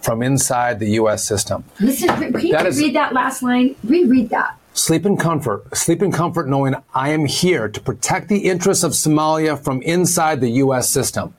From 0.00 0.22
inside 0.22 0.78
the 0.78 0.90
U.S. 0.90 1.24
system. 1.26 1.64
Listen, 1.80 2.08
can 2.32 2.46
you 2.46 2.52
That 2.52 2.66
is- 2.66 2.78
read 2.78 2.94
that 2.94 3.12
last 3.12 3.42
line? 3.42 3.74
Reread 3.82 4.30
that. 4.30 4.56
Sleep 4.78 5.04
in 5.04 5.16
comfort. 5.16 5.76
Sleep 5.76 6.02
in 6.02 6.12
comfort 6.12 6.48
knowing 6.48 6.76
I 6.94 7.08
am 7.10 7.26
here 7.26 7.68
to 7.68 7.80
protect 7.80 8.28
the 8.28 8.38
interests 8.38 8.84
of 8.84 8.92
Somalia 8.92 9.58
from 9.58 9.82
inside 9.82 10.40
the 10.40 10.50
U.S. 10.62 10.88
system. 10.88 11.34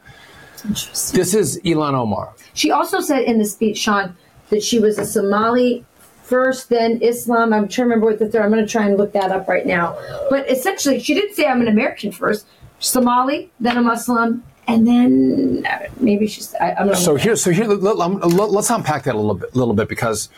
This 0.65 1.33
is 1.33 1.59
Ilhan 1.63 1.93
Omar. 1.93 2.33
She 2.53 2.69
also 2.69 2.99
said 2.99 3.23
in 3.23 3.39
the 3.39 3.45
speech, 3.45 3.77
Sean, 3.77 4.17
that 4.49 4.61
she 4.61 4.77
was 4.77 4.99
a 4.99 5.05
Somali 5.05 5.85
first, 6.23 6.67
then 6.67 7.01
Islam. 7.01 7.53
I'm 7.53 7.69
trying 7.69 7.69
to 7.69 7.81
remember 7.83 8.07
what 8.07 8.19
the 8.19 8.27
third. 8.27 8.41
I'm 8.41 8.51
going 8.51 8.65
to 8.65 8.69
try 8.69 8.85
and 8.85 8.97
look 8.97 9.13
that 9.13 9.31
up 9.31 9.47
right 9.47 9.65
now. 9.65 9.97
But 10.29 10.49
essentially, 10.49 10.99
she 10.99 11.13
didn't 11.13 11.35
say 11.35 11.47
I'm 11.47 11.61
an 11.61 11.69
American 11.69 12.11
first. 12.11 12.45
Somali, 12.79 13.51
then 13.61 13.77
a 13.77 13.81
Muslim, 13.81 14.43
and 14.67 14.85
then 14.85 15.65
maybe 16.01 16.27
she's. 16.27 16.53
I, 16.55 16.71
I'm 16.71 16.87
going 16.87 16.97
to. 16.97 17.01
So 17.01 17.15
here, 17.15 17.37
so 17.37 17.51
here, 17.51 17.67
let, 17.67 17.95
let, 17.97 18.57
us 18.57 18.69
unpack 18.69 19.03
that 19.05 19.15
a 19.15 19.17
little 19.17 19.35
bit, 19.35 19.55
little 19.55 19.73
bit 19.73 19.87
because, 19.87 20.29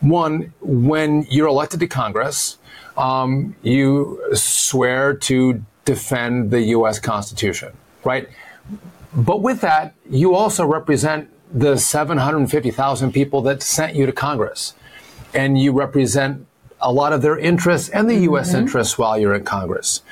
one, 0.00 0.52
when 0.60 1.26
you're 1.30 1.48
elected 1.48 1.80
to 1.80 1.86
Congress, 1.86 2.58
um, 2.96 3.56
you 3.62 4.20
swear 4.34 5.14
to 5.14 5.64
defend 5.84 6.50
the 6.50 6.60
U.S. 6.62 6.98
Constitution, 6.98 7.72
right? 8.04 8.28
But 9.14 9.40
with 9.42 9.60
that, 9.60 9.94
you 10.10 10.34
also 10.34 10.66
represent 10.66 11.30
the 11.52 11.76
750,000 11.76 13.12
people 13.12 13.40
that 13.42 13.62
sent 13.62 13.94
you 13.94 14.04
to 14.06 14.12
Congress, 14.12 14.74
and 15.32 15.58
you 15.58 15.72
represent 15.72 16.46
a 16.80 16.92
lot 16.92 17.12
of 17.12 17.22
their 17.22 17.38
interests 17.38 17.88
and 17.88 18.10
the 18.10 18.16
U.S. 18.30 18.52
interests 18.52 18.98
while 18.98 19.18
you're 19.18 19.34
in 19.34 19.44
Congress. 19.44 20.02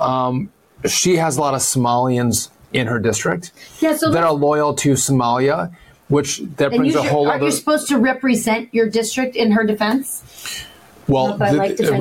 Um, 0.00 0.50
she 0.86 1.16
has 1.16 1.36
a 1.36 1.40
lot 1.40 1.54
of 1.54 1.60
Somalians 1.60 2.50
in 2.72 2.86
her 2.86 2.98
district 2.98 3.52
Yeah, 3.80 3.96
so 3.96 4.10
that 4.10 4.22
are 4.22 4.32
loyal 4.32 4.74
to 4.74 4.92
Somalia, 4.92 5.74
which 6.08 6.38
that 6.56 6.72
and 6.72 6.78
brings 6.78 6.94
a 6.94 7.02
should, 7.02 7.10
whole 7.10 7.30
other. 7.30 7.44
you 7.44 7.50
supposed 7.50 7.88
to 7.88 7.98
represent 7.98 8.72
your 8.72 8.88
district 8.88 9.36
in 9.36 9.52
her 9.52 9.64
defense? 9.64 10.66
well, 11.08 11.42
I 11.42 11.50
like 11.52 11.78
no, 11.80 11.96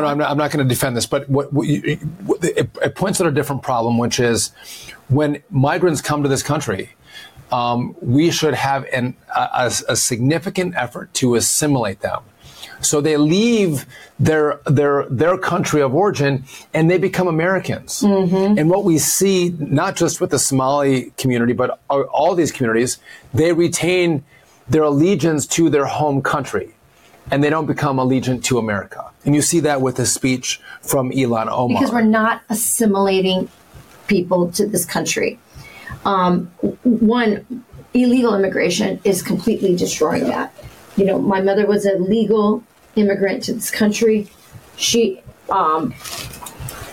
no, 0.00 0.04
I'm 0.04 0.18
not, 0.18 0.30
I'm 0.30 0.38
not 0.38 0.52
going 0.52 0.66
to 0.66 0.68
defend 0.68 0.96
this, 0.96 1.06
but 1.06 1.28
what, 1.28 1.52
what 1.52 1.66
you, 1.66 1.98
it, 2.42 2.70
it 2.82 2.94
points 2.94 3.20
at 3.20 3.26
a 3.26 3.32
different 3.32 3.62
problem, 3.62 3.98
which 3.98 4.20
is 4.20 4.52
when 5.08 5.42
migrants 5.50 6.00
come 6.00 6.22
to 6.22 6.28
this 6.28 6.42
country. 6.42 6.90
Um, 7.52 7.94
we 8.00 8.30
should 8.30 8.54
have 8.54 8.84
an, 8.86 9.14
a, 9.34 9.70
a 9.88 9.96
significant 9.96 10.74
effort 10.76 11.12
to 11.14 11.34
assimilate 11.34 12.00
them. 12.00 12.22
So 12.80 13.00
they 13.00 13.16
leave 13.16 13.86
their 14.18 14.60
their 14.66 15.06
their 15.08 15.36
country 15.38 15.80
of 15.82 15.94
origin 15.94 16.44
and 16.72 16.90
they 16.90 16.98
become 16.98 17.26
Americans. 17.28 18.02
And 18.02 18.70
what 18.70 18.84
we 18.84 18.98
see, 18.98 19.54
not 19.58 19.96
just 19.96 20.20
with 20.20 20.30
the 20.30 20.38
Somali 20.38 21.12
community, 21.16 21.52
but 21.52 21.80
all, 21.88 22.34
these 22.34 22.52
communities, 22.52 22.98
they 23.32 23.52
retain 23.52 24.24
their 24.68 24.82
allegiance 24.84 25.46
to 25.46 25.68
their 25.70 25.84
home 25.86 26.22
country, 26.22 26.74
and 27.30 27.44
they 27.44 27.50
don't 27.50 27.66
become 27.66 27.98
allegiant 27.98 28.42
to 28.44 28.58
America. 28.58 29.10
And 29.24 29.34
you 29.34 29.42
see 29.42 29.60
that 29.60 29.80
with 29.80 29.96
the 29.96 30.06
speech 30.06 30.60
from 30.82 31.10
Ilhan 31.10 31.48
Omar. 31.50 31.80
because 31.80 31.92
we're 31.92 32.02
not 32.02 32.42
assimilating 32.48 33.48
people 34.06 34.50
to 34.52 34.66
this 34.66 34.84
country. 34.84 35.38
Um, 36.04 36.46
one, 36.82 37.64
illegal 37.94 38.34
immigration 38.34 39.00
is 39.04 39.22
completely 39.22 39.74
destroying 39.76 40.24
that. 40.24 40.52
You 40.96 41.06
know, 41.06 41.18
my 41.18 41.40
mother 41.40 41.66
was 41.66 41.86
a 41.86 41.94
legal 41.98 42.62
immigrant 42.96 43.42
to 43.44 43.54
this 43.54 43.70
country. 43.70 44.28
She, 44.76 45.22
um, 45.50 45.94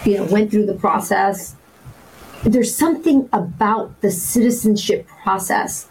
you 0.05 0.17
know, 0.17 0.25
went 0.25 0.51
through 0.51 0.65
the 0.65 0.73
process. 0.73 1.55
There's 2.43 2.75
something 2.75 3.29
about 3.31 4.01
the 4.01 4.11
citizenship 4.11 5.07
process 5.23 5.87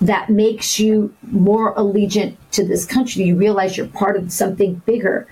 that 0.00 0.28
makes 0.28 0.78
you 0.78 1.14
more 1.22 1.74
allegiant 1.74 2.36
to 2.52 2.66
this 2.66 2.84
country. 2.84 3.24
You 3.24 3.36
realize 3.36 3.76
you're 3.76 3.86
part 3.86 4.16
of 4.16 4.32
something 4.32 4.82
bigger. 4.84 5.28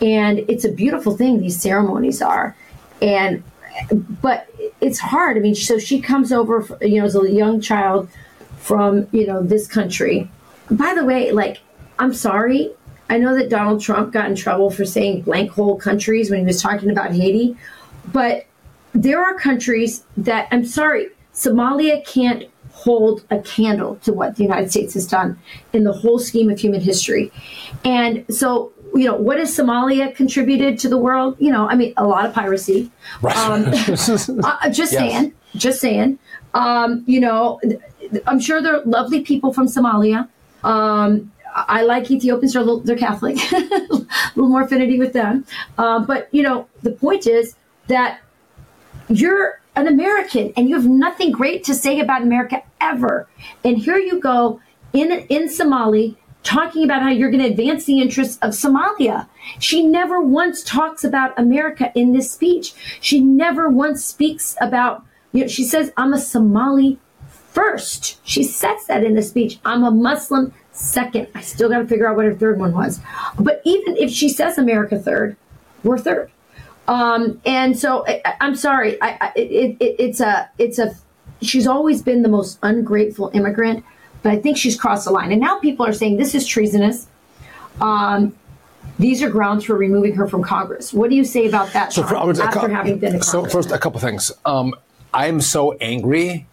And 0.00 0.40
it's 0.48 0.64
a 0.64 0.72
beautiful 0.72 1.16
thing, 1.16 1.40
these 1.40 1.60
ceremonies 1.60 2.20
are. 2.20 2.56
And, 3.00 3.44
but 4.20 4.48
it's 4.80 4.98
hard. 4.98 5.36
I 5.36 5.40
mean, 5.40 5.54
so 5.54 5.78
she 5.78 6.00
comes 6.00 6.32
over, 6.32 6.66
you 6.80 6.98
know, 6.98 7.04
as 7.04 7.14
a 7.14 7.30
young 7.30 7.60
child 7.60 8.08
from, 8.58 9.06
you 9.12 9.26
know, 9.26 9.42
this 9.42 9.66
country. 9.66 10.28
By 10.72 10.94
the 10.94 11.04
way, 11.04 11.32
like, 11.32 11.60
I'm 11.98 12.14
sorry. 12.14 12.70
I 13.10 13.18
know 13.18 13.36
that 13.36 13.50
Donald 13.50 13.82
Trump 13.82 14.12
got 14.12 14.28
in 14.30 14.36
trouble 14.36 14.70
for 14.70 14.84
saying 14.86 15.22
blank 15.22 15.50
hole 15.50 15.76
countries 15.76 16.30
when 16.30 16.40
he 16.40 16.46
was 16.46 16.62
talking 16.62 16.90
about 16.90 17.12
Haiti, 17.12 17.56
but 18.12 18.46
there 18.94 19.22
are 19.22 19.34
countries 19.34 20.04
that 20.16 20.48
I'm 20.50 20.64
sorry, 20.64 21.08
Somalia 21.34 22.04
can't 22.06 22.44
hold 22.72 23.24
a 23.30 23.38
candle 23.40 23.96
to 23.96 24.12
what 24.12 24.36
the 24.36 24.42
United 24.44 24.70
States 24.70 24.94
has 24.94 25.06
done 25.06 25.38
in 25.74 25.84
the 25.84 25.92
whole 25.92 26.18
scheme 26.18 26.50
of 26.50 26.58
human 26.58 26.80
history. 26.80 27.30
And 27.84 28.24
so, 28.34 28.72
you 28.94 29.04
know, 29.04 29.14
what 29.14 29.38
has 29.38 29.54
Somalia 29.56 30.14
contributed 30.14 30.78
to 30.80 30.88
the 30.88 30.98
world? 30.98 31.36
You 31.38 31.52
know, 31.52 31.68
I 31.68 31.74
mean, 31.74 31.92
a 31.98 32.06
lot 32.06 32.24
of 32.24 32.32
piracy. 32.34 32.90
Right. 33.20 33.36
Um, 33.36 33.66
uh, 33.68 34.70
just 34.70 34.92
Yes. 34.92 34.98
saying, 34.98 35.32
just 35.54 35.80
saying. 35.80 36.18
Um, 36.54 37.04
you 37.06 37.20
know, 37.20 37.60
I'm 38.26 38.40
sure 38.40 38.62
they're 38.62 38.82
lovely 38.84 39.20
people 39.20 39.52
from 39.52 39.66
Somalia. 39.66 40.28
Um, 40.64 41.32
I 41.54 41.82
like 41.82 42.10
Ethiopians; 42.10 42.54
they're, 42.54 42.62
little- 42.62 42.80
they're 42.80 42.96
Catholic, 42.96 43.36
a 43.52 43.56
little 44.34 44.48
more 44.48 44.62
affinity 44.62 44.98
with 44.98 45.12
them. 45.12 45.44
Um, 45.78 46.06
but 46.06 46.28
you 46.32 46.42
know, 46.42 46.66
the 46.82 46.92
point 46.92 47.26
is 47.26 47.56
that 47.88 48.20
you're 49.08 49.60
an 49.76 49.86
American 49.86 50.52
and 50.56 50.68
you 50.68 50.74
have 50.76 50.88
nothing 50.88 51.32
great 51.32 51.64
to 51.64 51.74
say 51.74 52.00
about 52.00 52.22
America 52.22 52.62
ever. 52.80 53.28
And 53.64 53.78
here 53.78 53.98
you 53.98 54.20
go 54.20 54.60
in 54.92 55.10
in 55.28 55.48
Somali 55.48 56.16
talking 56.42 56.84
about 56.84 57.02
how 57.02 57.08
you're 57.08 57.30
going 57.30 57.42
to 57.42 57.48
advance 57.48 57.84
the 57.84 58.00
interests 58.00 58.38
of 58.42 58.50
Somalia. 58.50 59.28
She 59.60 59.86
never 59.86 60.20
once 60.20 60.62
talks 60.62 61.04
about 61.04 61.38
America 61.38 61.92
in 61.94 62.12
this 62.12 62.30
speech. 62.30 62.74
She 63.00 63.20
never 63.20 63.68
once 63.68 64.04
speaks 64.04 64.56
about 64.60 65.04
you 65.32 65.42
know 65.42 65.48
she 65.48 65.64
says 65.64 65.92
I'm 65.96 66.12
a 66.12 66.18
Somali 66.18 66.98
first. 67.52 68.18
She 68.26 68.42
says 68.42 68.86
that 68.88 69.04
in 69.04 69.14
the 69.14 69.22
speech. 69.22 69.58
I'm 69.64 69.84
a 69.84 69.90
Muslim 69.90 70.52
second. 70.72 71.28
I 71.34 71.42
still 71.42 71.68
got 71.68 71.78
to 71.78 71.86
figure 71.86 72.08
out 72.08 72.16
what 72.16 72.24
her 72.24 72.34
third 72.34 72.58
one 72.58 72.72
was. 72.72 73.00
But 73.38 73.60
even 73.64 73.96
if 73.96 74.10
she 74.10 74.28
says 74.28 74.58
America 74.58 74.98
third, 74.98 75.36
we're 75.84 75.98
third. 75.98 76.30
Um, 76.88 77.40
and 77.44 77.78
so 77.78 78.04
I, 78.06 78.22
I'm 78.40 78.56
sorry. 78.56 79.00
I, 79.00 79.18
I, 79.20 79.32
it, 79.36 79.76
it, 79.80 79.96
it's 79.98 80.20
a, 80.20 80.48
it's 80.58 80.78
a. 80.78 80.94
She's 81.40 81.66
always 81.66 82.02
been 82.02 82.22
the 82.22 82.28
most 82.28 82.58
ungrateful 82.62 83.30
immigrant, 83.34 83.84
but 84.22 84.32
I 84.32 84.38
think 84.38 84.56
she's 84.56 84.78
crossed 84.78 85.04
the 85.04 85.10
line. 85.12 85.32
And 85.32 85.40
now 85.40 85.58
people 85.58 85.84
are 85.86 85.92
saying 85.92 86.16
this 86.16 86.34
is 86.34 86.46
treasonous. 86.46 87.06
Um, 87.80 88.34
these 88.98 89.22
are 89.22 89.30
grounds 89.30 89.64
for 89.64 89.74
removing 89.74 90.14
her 90.14 90.28
from 90.28 90.42
Congress. 90.42 90.92
What 90.92 91.10
do 91.10 91.16
you 91.16 91.24
say 91.24 91.48
about 91.48 91.72
that? 91.72 91.92
So, 91.92 92.02
for, 92.04 92.24
would- 92.24 92.38
a 92.38 92.68
having 92.68 92.98
been 92.98 93.22
so 93.22 93.44
first, 93.44 93.72
a 93.72 93.78
couple 93.78 94.00
things. 94.00 94.30
Um, 94.44 94.74
I 95.12 95.26
am 95.26 95.40
so 95.40 95.72
angry 95.80 96.46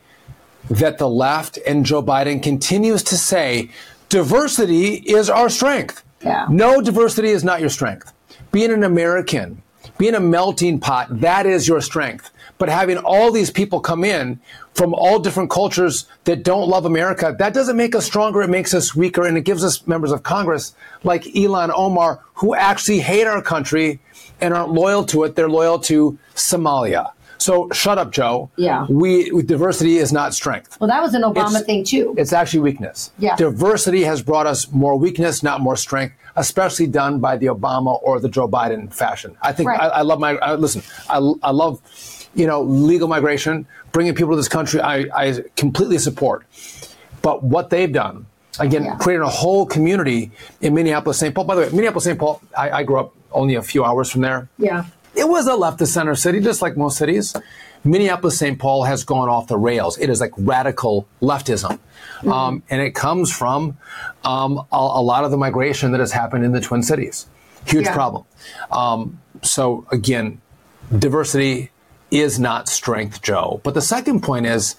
that 0.70 0.98
the 0.98 1.10
left 1.10 1.58
and 1.66 1.86
Joe 1.86 2.04
Biden 2.04 2.42
continues 2.42 3.04
to 3.04 3.18
say 3.18 3.70
diversity 4.10 4.96
is 4.96 5.30
our 5.30 5.50
strength. 5.50 6.04
Yeah. 6.24 6.48
No, 6.50 6.82
diversity 6.82 7.30
is 7.30 7.44
not 7.44 7.62
your 7.62 7.70
strength. 7.70 8.14
Being 8.52 8.72
an 8.72 8.84
American, 8.84 9.62
being 9.98 10.16
a 10.16 10.20
melting 10.20 10.80
pot, 10.80 11.08
that 11.22 11.46
is 11.46 11.68
your 11.68 11.82
strength. 11.82 12.32
But 12.58 12.70
having 12.70 12.98
all 12.98 13.32
these 13.32 13.52
people 13.52 13.80
come 13.80 14.04
in 14.04 14.40
from 14.74 14.94
all 14.94 15.20
different 15.20 15.50
cultures 15.50 16.08
that 16.26 16.44
don't 16.44 16.68
love 16.68 16.86
America, 16.86 17.34
that 17.40 17.54
doesn't 17.54 17.78
make 17.78 17.96
us 17.96 18.06
stronger. 18.06 18.42
It 18.42 18.50
makes 18.50 18.74
us 18.74 18.94
weaker. 18.94 19.26
And 19.26 19.38
it 19.38 19.42
gives 19.42 19.64
us 19.64 19.88
members 19.88 20.12
of 20.12 20.24
Congress 20.24 20.76
like 21.04 21.24
Ilhan 21.24 21.72
Omar 21.74 22.20
who 22.36 22.54
actually 22.54 23.00
hate 23.00 23.28
our 23.28 23.42
country 23.42 24.00
and 24.42 24.54
aren't 24.54 24.74
loyal 24.74 25.06
to 25.06 25.24
it. 25.24 25.36
They're 25.36 25.50
loyal 25.50 25.80
to 25.80 26.20
Somalia. 26.36 27.12
So 27.40 27.70
shut 27.72 27.98
up, 27.98 28.12
Joe. 28.12 28.50
Yeah. 28.58 28.86
We 28.90 29.42
diversity 29.44 29.98
is 29.98 30.12
not 30.14 30.34
strength. 30.34 30.78
well, 30.80 30.90
that 30.90 31.02
was 31.02 31.14
an 31.14 31.24
Obama 31.24 31.48
It's- 31.50 31.64
thing 31.64 31.84
too. 31.84 32.14
It's 32.18 32.34
actually 32.34 32.60
weakness. 32.60 33.12
Yeah. 33.18 33.36
Diversity 33.38 34.04
has 34.04 34.22
brought 34.22 34.46
us 34.46 34.70
more 34.72 34.96
weakness, 34.98 35.42
not 35.42 35.62
more 35.62 35.76
strength, 35.78 36.16
especially 36.36 36.88
done 36.88 37.20
by 37.20 37.38
the 37.38 37.48
Obama 37.48 37.98
or 38.04 38.20
the 38.20 38.30
Joe 38.30 38.48
Biden 38.48 38.94
fashion. 38.94 39.36
I 39.42 39.54
think 39.54 39.70
Right. 39.70 39.80
I, 39.80 39.88
I 39.88 40.02
love 40.02 40.20
my, 40.20 40.36
I, 40.38 40.56
listen, 40.56 40.82
I, 41.10 41.18
I 41.42 41.52
love, 41.52 41.82
you 42.36 42.46
know, 42.46 42.62
legal 42.62 43.08
migration, 43.08 43.66
bringing 43.94 44.14
people 44.14 44.32
to 44.32 44.38
this 44.38 44.50
country, 44.50 44.82
I, 44.82 45.06
I 45.16 45.44
completely 45.56 45.98
support. 45.98 46.46
But 47.22 47.44
what 47.44 47.70
they've 47.70 47.92
done, 47.92 48.26
again, 48.60 48.84
Yeah. 48.86 48.96
creating 48.98 49.24
a 49.26 49.30
whole 49.30 49.66
community 49.66 50.32
in 50.62 50.74
Minneapolis, 50.74 51.18
St. 51.20 51.34
Paul. 51.34 51.46
By 51.46 51.56
the 51.56 51.62
way, 51.62 51.70
Minneapolis, 51.70 52.04
St. 52.04 52.20
Paul, 52.20 52.42
I, 52.58 52.70
I 52.72 52.84
grew 52.84 53.00
up 53.00 53.14
only 53.32 53.56
a 53.56 53.62
few 53.62 53.86
hours 53.86 54.10
from 54.12 54.22
there. 54.22 54.50
yeah. 54.58 54.84
It 55.20 55.28
was 55.28 55.48
a 55.48 55.56
left 55.56 55.82
of 55.82 55.88
center 55.90 56.16
city, 56.16 56.40
just 56.40 56.62
like 56.62 56.78
most 56.78 56.98
cities. 56.98 57.36
Minneapolis, 57.84 58.38
St. 58.38 58.58
Paul 58.60 58.84
has 58.84 59.04
gone 59.04 59.30
off 59.30 59.48
the 59.48 59.58
rails. 59.58 59.98
It 59.98 60.10
is 60.10 60.20
like 60.22 60.32
radical 60.38 61.08
leftism. 61.22 61.80
Um, 62.26 62.64
and 62.70 62.82
it 62.82 62.96
comes 62.96 63.32
from 63.32 63.78
um, 64.24 64.58
a, 64.72 64.76
a 64.78 65.02
lot 65.02 65.24
of 65.24 65.32
the 65.32 65.38
migration 65.38 65.92
that 65.92 66.00
has 66.00 66.12
happened 66.12 66.44
in 66.46 66.52
the 66.52 66.62
Twin 66.62 66.84
Cities. 66.84 67.28
Huge 67.66 67.86
Yeah. 67.86 67.94
problem. 67.94 68.24
Um, 68.72 69.20
so, 69.42 69.86
again, 69.92 70.42
diversity 70.98 71.72
is 72.12 72.40
not 72.40 72.68
strength, 72.68 73.22
Joe. 73.22 73.62
But 73.64 73.74
the 73.74 73.82
second 73.82 74.22
point 74.22 74.46
is 74.46 74.76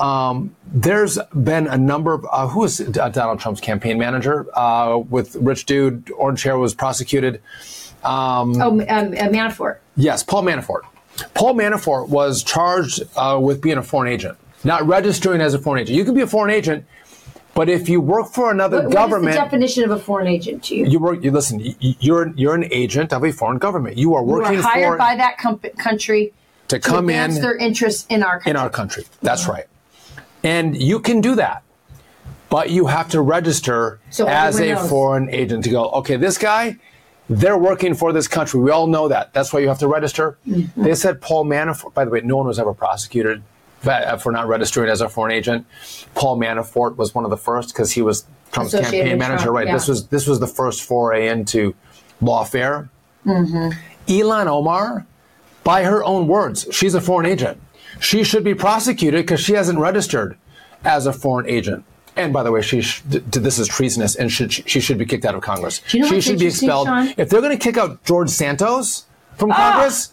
um, 0.00 0.54
there's 0.66 1.18
been 1.34 1.66
a 1.66 1.78
number 1.78 2.12
of 2.12 2.26
uh, 2.30 2.48
who 2.48 2.64
is 2.64 2.80
uh, 2.80 3.08
Donald 3.08 3.40
Trump's 3.40 3.60
campaign 3.60 3.98
manager 3.98 4.46
uh, 4.58 4.98
with 4.98 5.36
Rich 5.36 5.66
Dude, 5.66 6.10
Orange 6.16 6.42
Hair 6.42 6.58
was 6.58 6.74
prosecuted. 6.74 7.40
Um, 8.04 8.60
Oh, 8.60 8.70
um, 8.70 8.80
uh, 8.80 8.84
Manafort. 9.28 9.78
Yes, 9.96 10.22
Paul 10.22 10.42
Manafort. 10.44 10.80
Paul 11.34 11.54
Manafort 11.54 12.08
was 12.08 12.42
charged 12.42 13.02
uh, 13.16 13.38
with 13.40 13.60
being 13.60 13.78
a 13.78 13.82
foreign 13.82 14.12
agent, 14.12 14.36
not 14.64 14.86
registering 14.86 15.40
as 15.40 15.54
a 15.54 15.58
foreign 15.58 15.82
agent. 15.82 15.96
You 15.96 16.04
can 16.04 16.14
be 16.14 16.22
a 16.22 16.26
foreign 16.26 16.52
agent, 16.52 16.84
but 17.54 17.68
if 17.68 17.88
you 17.88 18.00
work 18.00 18.32
for 18.32 18.50
another 18.50 18.82
What- 18.84 18.92
government, 18.92 19.24
What 19.24 19.30
is 19.30 19.36
the 19.36 19.42
definition 19.42 19.84
of 19.84 19.90
a 19.90 19.98
foreign 19.98 20.26
agent 20.26 20.64
to 20.64 20.74
you? 20.76 20.86
you 20.86 20.98
work. 20.98 21.22
You 21.22 21.30
listen. 21.30 21.60
You, 21.60 21.74
you're 22.00 22.28
you're 22.34 22.54
an 22.54 22.66
agent 22.72 23.12
of 23.12 23.22
a 23.24 23.30
foreign 23.32 23.58
government. 23.58 23.98
You 23.98 24.14
are 24.14 24.22
working. 24.24 24.54
You 24.54 24.60
are 24.60 24.62
hired 24.62 24.92
for 24.94 24.96
by 24.98 25.16
that 25.16 25.36
com- 25.38 25.60
country 25.78 26.32
to 26.68 26.80
come 26.80 27.08
advance 27.10 27.36
in 27.36 27.42
their 27.42 27.56
interests 27.56 28.06
in 28.08 28.22
our 28.22 28.36
country. 28.38 28.50
in 28.50 28.56
our 28.56 28.70
country. 28.70 29.04
That's 29.20 29.46
right, 29.46 29.66
and 30.42 30.74
you 30.74 30.98
can 30.98 31.20
do 31.20 31.34
that, 31.34 31.62
but 32.48 32.70
you 32.70 32.86
have 32.86 33.10
to 33.10 33.20
register 33.20 34.00
So 34.08 34.26
as 34.26 34.58
a 34.58 34.72
knows. 34.72 34.88
foreign 34.88 35.28
agent 35.28 35.64
to 35.64 35.70
go. 35.70 35.90
Okay, 35.90 36.16
this 36.16 36.38
guy. 36.38 36.78
They're 37.38 37.58
working 37.58 37.94
for 37.94 38.12
this 38.12 38.28
country. 38.28 38.60
We 38.60 38.70
all 38.70 38.86
know 38.86 39.08
that. 39.08 39.32
That's 39.32 39.52
why 39.52 39.60
you 39.60 39.68
have 39.68 39.78
to 39.78 39.88
register. 39.88 40.38
Mm-hmm. 40.46 40.82
They 40.82 40.94
said 40.94 41.20
Paul 41.20 41.44
Manafort. 41.44 41.94
By 41.94 42.04
the 42.04 42.10
way, 42.10 42.20
no 42.20 42.36
one 42.36 42.46
was 42.46 42.58
ever 42.58 42.74
prosecuted 42.74 43.42
for 43.80 44.32
not 44.32 44.48
registering 44.48 44.88
as 44.88 45.00
a 45.00 45.08
foreign 45.08 45.32
agent. 45.32 45.66
Paul 46.14 46.38
Manafort 46.38 46.96
was 46.96 47.14
one 47.14 47.24
of 47.24 47.30
the 47.30 47.36
first 47.36 47.70
because 47.70 47.92
he 47.92 48.02
was 48.02 48.26
Trump's 48.52 48.74
Associated 48.74 49.04
campaign 49.04 49.18
manager. 49.18 49.44
Trump, 49.44 49.56
right. 49.56 49.66
yeah. 49.66 49.72
This 49.72 49.88
was 49.88 50.06
this 50.08 50.26
was 50.26 50.40
the 50.40 50.46
first 50.46 50.82
foray 50.82 51.28
into 51.28 51.74
lawfare. 52.20 52.88
Mm-hmm. 53.26 53.70
Ilhan 54.06 54.46
Omar, 54.46 55.06
by 55.64 55.84
her 55.84 56.04
own 56.04 56.26
words, 56.28 56.66
she's 56.70 56.94
a 56.94 57.00
foreign 57.00 57.26
agent. 57.26 57.60
She 58.00 58.24
should 58.24 58.44
be 58.44 58.54
prosecuted 58.54 59.24
because 59.24 59.40
she 59.40 59.52
hasn't 59.52 59.78
registered 59.78 60.36
as 60.84 61.06
a 61.06 61.12
foreign 61.12 61.48
agent. 61.48 61.84
And 62.16 62.32
by 62.32 62.42
the 62.42 62.50
way, 62.52 62.60
she 62.62 62.82
sh- 62.82 63.02
this 63.06 63.58
is 63.58 63.66
treasonous, 63.68 64.16
and 64.16 64.30
should, 64.30 64.52
she 64.52 64.80
should 64.80 64.98
be 64.98 65.06
kicked 65.06 65.24
out 65.24 65.34
of 65.34 65.40
Congress. 65.42 65.80
You 65.94 66.00
know 66.00 66.08
she 66.08 66.20
should 66.20 66.38
be 66.38 66.46
expelled. 66.46 66.86
Sean? 66.86 67.14
If 67.16 67.30
they're 67.30 67.40
going 67.40 67.56
to 67.56 67.62
kick 67.62 67.78
out 67.78 68.04
George 68.04 68.28
Santos 68.28 69.06
from 69.38 69.50
Ah! 69.52 69.54
Congress, 69.72 70.12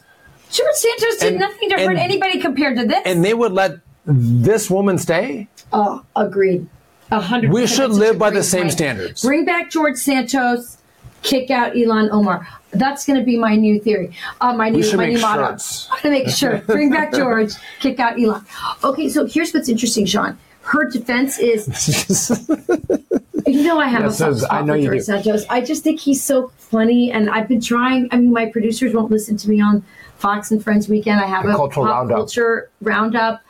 George 0.49 0.75
Santos 0.75 1.17
did 1.19 1.31
And- 1.33 1.39
nothing 1.39 1.69
to 1.69 1.75
hurt 1.77 1.97
anybody 1.97 2.39
compared 2.39 2.77
to 2.77 2.85
this. 2.85 3.01
and 3.05 3.23
they 3.23 3.33
would 3.33 3.51
let 3.51 3.79
this 4.05 4.69
woman 4.69 4.97
stay, 4.97 5.47
oh, 5.73 6.03
agreed. 6.15 6.67
A 7.11 7.19
hundred. 7.19 7.51
We 7.51 7.65
should 7.67 7.91
live 7.91 8.17
by 8.19 8.29
the 8.29 8.43
same 8.43 8.63
point. 8.63 8.73
standards. 8.73 9.21
Bring 9.23 9.43
back 9.43 9.69
George 9.71 9.97
Santos. 9.97 10.77
Kick 11.21 11.49
out 11.51 11.73
Ilhan 11.73 12.09
Omar. 12.11 12.47
That's 12.71 13.05
going 13.05 13.19
to 13.19 13.25
be 13.25 13.35
my 13.37 13.55
new 13.55 13.79
theory. 13.81 14.15
Uh, 14.39 14.53
my 14.53 14.69
new 14.69 14.95
my 14.95 15.07
new 15.09 15.19
motto. 15.19 15.41
I'm 15.43 15.57
going 15.57 16.01
to 16.03 16.09
make 16.11 16.29
sure. 16.29 16.59
Bring 16.59 16.91
back 16.91 17.11
George. 17.21 17.51
Kick 17.79 17.99
out 17.99 18.15
Ilhan. 18.17 18.45
Okay, 18.83 19.09
so 19.09 19.25
here's 19.25 19.51
what's 19.53 19.67
interesting, 19.67 20.05
Sean. 20.05 20.37
Her 20.69 20.89
defense 20.89 21.39
is 21.39 21.67
You 23.47 23.63
know 23.63 23.79
I 23.79 23.87
have 23.87 24.01
Yes, 24.03 24.13
a 24.21 24.35
soft 24.35 24.39
spot 24.41 24.65
know 24.65 24.73
for 24.73 24.77
you 24.79 24.85
George. 24.91 25.01
Santos. 25.01 25.45
I 25.49 25.61
just 25.61 25.83
think 25.83 25.99
he's 25.99 26.21
so 26.23 26.49
funny, 26.57 27.11
and 27.11 27.29
I've 27.31 27.47
been 27.47 27.61
trying. 27.61 28.07
I 28.11 28.17
mean, 28.17 28.31
my 28.31 28.45
producers 28.45 28.93
won't 28.93 29.09
listen 29.09 29.37
to 29.37 29.49
me 29.49 29.59
on 29.59 29.83
Fox 30.17 30.51
and 30.51 30.63
Friends 30.63 30.87
weekend. 30.87 31.19
I 31.19 31.25
have 31.25 31.43
The 31.45 31.53
a 31.55 31.57
pop 31.57 31.75
roundup. 31.77 32.15
culture 32.17 32.69
roundup. 32.81 33.41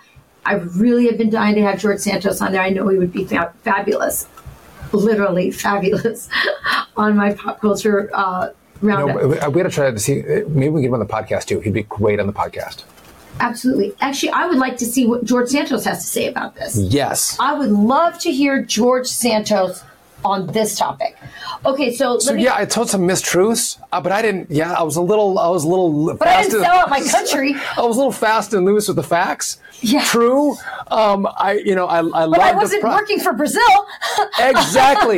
I 0.45 0.53
really 0.53 1.07
have 1.07 1.17
been 1.17 1.29
dying 1.29 1.55
to 1.55 1.61
have 1.63 1.79
George 1.79 1.99
Santos 1.99 2.41
on 2.41 2.53
there. 2.53 2.61
I 2.61 2.69
know 2.69 2.87
he 2.87 2.97
would 2.97 3.11
be 3.11 3.25
fa- 3.25 3.53
fabulous, 3.63 4.25
literally 4.93 5.51
fabulous, 5.51 6.29
on 6.95 7.17
my 7.17 7.33
pop 7.33 7.59
culture 7.59 8.09
uh, 8.13 8.49
you 8.81 8.87
roundup. 8.87 9.17
know, 9.21 9.27
we, 9.27 9.33
we 9.33 9.37
got 9.37 9.63
to 9.63 9.69
try 9.69 9.91
to 9.91 9.99
see. 9.99 10.21
Maybe 10.47 10.69
we 10.69 10.81
can 10.81 10.81
get 10.83 10.87
him 10.87 10.93
on 10.93 10.99
the 11.01 11.05
podcast 11.05 11.45
too. 11.45 11.59
He'd 11.59 11.73
be 11.73 11.83
great 11.83 12.21
on 12.21 12.27
the 12.27 12.33
podcast. 12.33 12.83
Absolutely. 13.39 13.93
Actually, 14.01 14.29
I 14.31 14.47
would 14.47 14.57
like 14.57 14.77
to 14.77 14.85
see 14.85 15.05
what 15.07 15.23
George 15.23 15.49
Santos 15.49 15.85
has 15.85 15.99
to 16.03 16.07
say 16.07 16.27
about 16.27 16.55
this. 16.55 16.77
Yes. 16.77 17.37
I 17.39 17.53
would 17.53 17.69
love 17.71 18.19
to 18.19 18.31
hear 18.31 18.61
George 18.63 19.07
Santos 19.07 19.83
on 20.25 20.47
this 20.47 20.77
topic. 20.77 21.15
Okay, 21.65 21.93
so, 21.95 22.19
So 22.19 22.33
me. 22.33 22.43
yeah, 22.43 22.55
I 22.55 22.65
told 22.65 22.89
some 22.89 23.01
mistruths, 23.01 23.79
uh, 23.91 24.01
but 24.01 24.11
I 24.11 24.21
didn't. 24.21 24.51
Yeah, 24.51 24.73
I 24.73 24.83
was 24.83 24.95
a 24.97 25.01
little. 25.01 25.39
I 25.39 25.47
was 25.49 25.63
a 25.63 25.67
little. 25.67 26.13
but 26.15 26.27
I 26.27 26.43
didn't 26.43 26.61
sell 26.61 26.77
out 26.79 26.89
my 26.89 27.01
country. 27.01 27.55
I 27.77 27.81
was 27.81 27.95
a 27.95 27.99
little 27.99 28.11
fast 28.11 28.53
and 28.53 28.65
loose 28.65 28.87
with 28.87 28.97
the 28.97 29.03
facts. 29.03 29.59
Yeah. 29.81 30.03
True. 30.03 30.55
Um, 30.87 31.27
I, 31.37 31.61
you 31.63 31.75
know, 31.75 31.87
I, 31.87 31.99
I 31.99 32.27
But 32.27 32.39
I 32.39 32.53
wasn't 32.53 32.81
pro- 32.81 32.93
working 32.95 33.19
for 33.19 33.33
Brazil. 33.33 33.61
Exactly. 34.39 35.17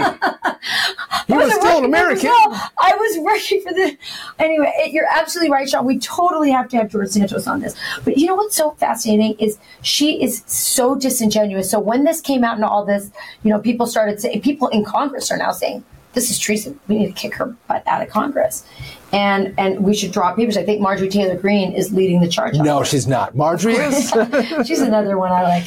You 1.27 1.35
were 1.35 1.49
still 1.49 1.79
an 1.79 1.85
American. 1.85 2.29
I 2.29 2.93
was 2.97 3.19
working 3.19 3.61
for 3.61 3.73
the. 3.73 3.97
Anyway, 4.39 4.71
it, 4.77 4.91
you're 4.91 5.07
absolutely 5.11 5.51
right, 5.51 5.69
Sean. 5.69 5.85
We 5.85 5.99
totally 5.99 6.51
have 6.51 6.67
to 6.69 6.77
have 6.77 6.89
George 6.89 7.09
Santos 7.09 7.47
on 7.47 7.61
this. 7.61 7.75
But 8.03 8.17
you 8.17 8.25
know 8.25 8.35
what's 8.35 8.55
so 8.55 8.71
fascinating 8.71 9.35
is 9.39 9.57
she 9.81 10.21
is 10.21 10.43
so 10.47 10.95
disingenuous. 10.95 11.69
So 11.69 11.79
when 11.79 12.03
this 12.03 12.19
came 12.19 12.43
out 12.43 12.55
and 12.55 12.65
all 12.65 12.83
this, 12.85 13.11
you 13.43 13.51
know, 13.51 13.59
people 13.59 13.85
started 13.85 14.19
saying, 14.19 14.41
people 14.41 14.67
in 14.69 14.83
Congress 14.83 15.31
are 15.31 15.37
now 15.37 15.51
saying, 15.51 15.83
this 16.13 16.29
is 16.29 16.37
treason. 16.37 16.79
We 16.87 16.97
need 16.97 17.07
to 17.07 17.13
kick 17.13 17.35
her 17.35 17.55
butt 17.67 17.83
out 17.87 18.01
of 18.01 18.09
Congress, 18.09 18.65
and 19.13 19.53
and 19.57 19.83
we 19.83 19.93
should 19.93 20.11
draw 20.11 20.33
papers. 20.33 20.57
I 20.57 20.63
think 20.63 20.81
Marjorie 20.81 21.09
Taylor 21.09 21.35
Greene 21.35 21.73
is 21.73 21.91
leading 21.91 22.21
the 22.21 22.27
charge. 22.27 22.55
No, 22.55 22.83
she's 22.83 23.07
not. 23.07 23.35
Marjorie 23.35 23.75
is. 23.75 24.09
she's 24.65 24.81
another 24.81 25.17
one 25.17 25.31
I 25.31 25.43
like. 25.43 25.63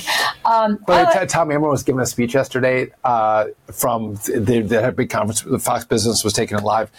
Um, 0.46 0.78
I 0.82 0.84
But 0.86 1.14
like- 1.16 1.28
Tom 1.28 1.50
Emmer 1.50 1.68
was 1.68 1.82
giving 1.82 2.00
a 2.00 2.06
speech 2.06 2.34
yesterday 2.34 2.88
uh, 3.04 3.46
from 3.72 4.14
the, 4.26 4.80
had 4.82 4.96
big 4.96 5.10
conference. 5.10 5.42
The 5.42 5.58
Fox 5.58 5.84
Business 5.84 6.24
was 6.24 6.32
taking 6.32 6.56
it 6.58 6.64
live, 6.64 6.90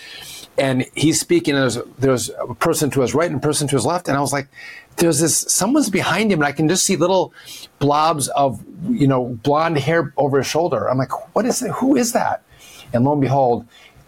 and 0.58 0.86
he's 0.94 1.20
speaking. 1.20 1.56
And 1.56 1.64
there's 1.64 1.78
there's 1.98 2.30
a 2.50 2.54
person 2.56 2.90
to 2.92 3.02
his 3.02 3.14
right 3.14 3.30
and 3.30 3.38
a 3.40 3.42
person 3.42 3.68
to 3.68 3.76
his 3.76 3.86
left, 3.86 4.08
and 4.08 4.16
I 4.16 4.22
was 4.22 4.34
like, 4.34 4.48
"There's 4.98 5.20
this 5.20 5.38
someone's 5.38 5.90
behind 5.90 6.32
him, 6.32 6.40
and 6.42 6.48
I 6.48 6.52
can 6.52 6.68
just 6.68 6.86
see 6.86 6.96
little 6.96 7.34
blobs 7.80 8.28
of 8.30 8.64
you 8.88 9.08
know 9.08 9.40
blonde 9.44 9.78
hair 9.80 10.14
over 10.18 10.38
his 10.38 10.48
shoulder." 10.48 10.90
I'm 10.90 10.98
like, 10.98 11.36
"What 11.36 11.46
is 11.46 11.62
it? 11.64 11.72
Who 11.72 11.96
is 11.96 12.14
that?" 12.14 12.44
And 12.94 13.04
lo 13.04 13.14
and 13.14 13.22
behold, 13.22 13.66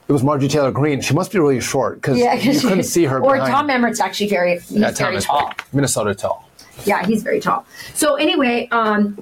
it 0.08 0.14
was 0.14 0.24
Marjorie 0.24 0.48
Taylor 0.48 0.72
Greene. 0.72 1.02
She 1.02 1.14
must 1.14 1.32
be 1.32 1.40
really 1.40 1.60
short 1.60 1.96
because 1.96 2.18
yeah, 2.18 2.34
you 2.34 2.60
couldn't 2.60 2.84
see 2.84 3.04
her. 3.06 3.20
Or 3.20 3.34
behind. 3.34 3.52
Tom 3.52 3.70
Emmer's 3.70 4.00
actually 4.00 4.30
very 4.30 4.54
he's 4.54 4.72
Yeah, 4.72 4.92
very 4.92 5.20
tall. 5.20 5.50
big. 5.50 5.64
Minnesota 5.74 6.16
tall. 6.16 6.50
Yeah, 6.86 7.06
he's 7.06 7.24
very 7.24 7.40
tall. 7.40 7.66
So 7.94 8.16
anyway, 8.16 8.70
um, 8.72 9.18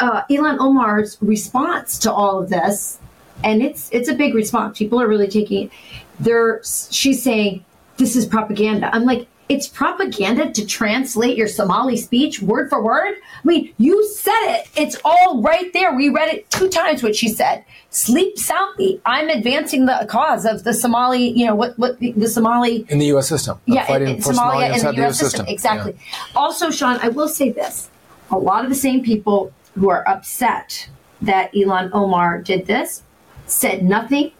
uh, 0.00 0.22
Ilhan 0.30 0.58
Omar's 0.60 1.18
response 1.20 1.98
to 1.98 2.12
all 2.12 2.38
of 2.40 2.48
this, 2.48 2.98
and 3.42 3.62
it's 3.62 3.88
it's 3.90 4.08
a 4.08 4.14
big 4.14 4.34
response. 4.34 4.78
People 4.78 5.00
are 5.00 5.08
really 5.08 5.28
taking 5.28 5.64
it. 5.66 5.72
They're 6.20 6.60
she's 6.64 7.22
saying 7.22 7.64
this 7.96 8.14
is 8.14 8.26
propaganda. 8.26 8.94
I'm 8.94 9.04
like, 9.04 9.26
it's 9.48 9.66
propaganda 9.66 10.52
to 10.52 10.66
translate 10.66 11.36
your 11.36 11.48
Somali 11.48 11.96
speech 11.96 12.42
word 12.42 12.68
for 12.68 12.82
word. 12.82 13.14
I 13.14 13.46
mean, 13.46 13.72
you 13.78 14.06
said 14.08 14.38
it. 14.42 14.68
It's 14.76 14.96
all 15.04 15.40
right 15.40 15.72
there. 15.72 15.94
We 15.94 16.10
read 16.10 16.34
it 16.34 16.50
two 16.50 16.68
times. 16.68 17.02
What 17.02 17.16
she 17.16 17.28
said. 17.28 17.64
Sleep 17.90 18.38
soundly. 18.38 19.00
I'm 19.06 19.30
advancing 19.30 19.86
the 19.86 20.06
cause 20.08 20.44
of 20.44 20.64
the 20.64 20.74
Somali. 20.74 21.30
You 21.30 21.46
know 21.46 21.54
what? 21.54 21.78
What 21.78 21.98
the, 21.98 22.12
the 22.12 22.28
Somali 22.28 22.84
In 22.90 22.98
the 22.98 23.06
U.S. 23.06 23.28
system. 23.28 23.58
yeah, 23.64 23.86
fighting 23.86 24.08
in, 24.08 24.16
in 24.16 24.22
for 24.22 24.32
Somalia 24.32 24.66
and 24.66 24.74
inside 24.74 24.90
the 24.92 25.02
U.S. 25.02 25.18
system. 25.18 25.46
Exactly. 25.48 25.96
Also, 26.36 26.70
Sean, 26.70 26.98
I 27.02 27.08
will 27.08 27.28
say 27.28 27.50
this: 27.50 27.88
a 28.30 28.38
lot 28.38 28.64
of 28.64 28.70
the 28.70 28.76
same 28.76 29.02
people 29.02 29.52
who 29.74 29.88
are 29.88 30.06
upset 30.06 30.88
that 31.22 31.52
Ilhan 31.54 31.90
Omar 31.92 32.42
did 32.42 32.66
this 32.66 33.02
said 33.46 33.82
nothing 33.82 34.32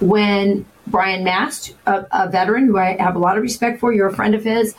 when 0.00 0.64
Brian 0.86 1.24
Mast, 1.24 1.74
a, 1.86 2.06
a 2.10 2.28
veteran 2.28 2.66
who 2.66 2.78
I 2.78 2.96
have 2.98 3.16
a 3.16 3.18
lot 3.18 3.36
of 3.36 3.42
respect 3.42 3.80
for, 3.80 3.92
you're 3.92 4.08
a 4.08 4.14
friend 4.14 4.34
of 4.34 4.44
his. 4.44 4.74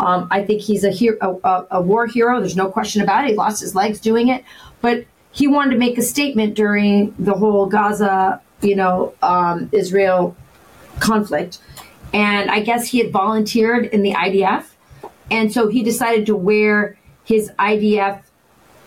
Um, 0.00 0.28
I 0.30 0.44
think 0.44 0.62
he's 0.62 0.84
a, 0.84 0.90
hero, 0.90 1.40
a, 1.42 1.66
a, 1.72 1.82
war 1.82 2.06
hero. 2.06 2.38
There's 2.38 2.56
no 2.56 2.70
question 2.70 3.02
about 3.02 3.24
it. 3.24 3.30
He 3.30 3.36
lost 3.36 3.60
his 3.60 3.74
legs 3.74 3.98
doing 3.98 4.28
it, 4.28 4.44
but 4.80 5.04
he 5.32 5.48
wanted 5.48 5.72
to 5.72 5.76
make 5.76 5.98
a 5.98 6.02
statement 6.02 6.54
during 6.54 7.14
the 7.18 7.34
whole 7.34 7.66
Gaza, 7.66 8.40
you 8.62 8.76
know, 8.76 9.14
um, 9.22 9.68
Israel 9.72 10.36
conflict. 11.00 11.58
And 12.12 12.50
I 12.50 12.60
guess 12.60 12.88
he 12.88 12.98
had 12.98 13.12
volunteered 13.12 13.86
in 13.86 14.02
the 14.02 14.12
IDF. 14.12 14.66
And 15.30 15.52
so 15.52 15.68
he 15.68 15.82
decided 15.82 16.26
to 16.26 16.36
wear 16.36 16.96
his 17.24 17.50
IDF 17.58 18.22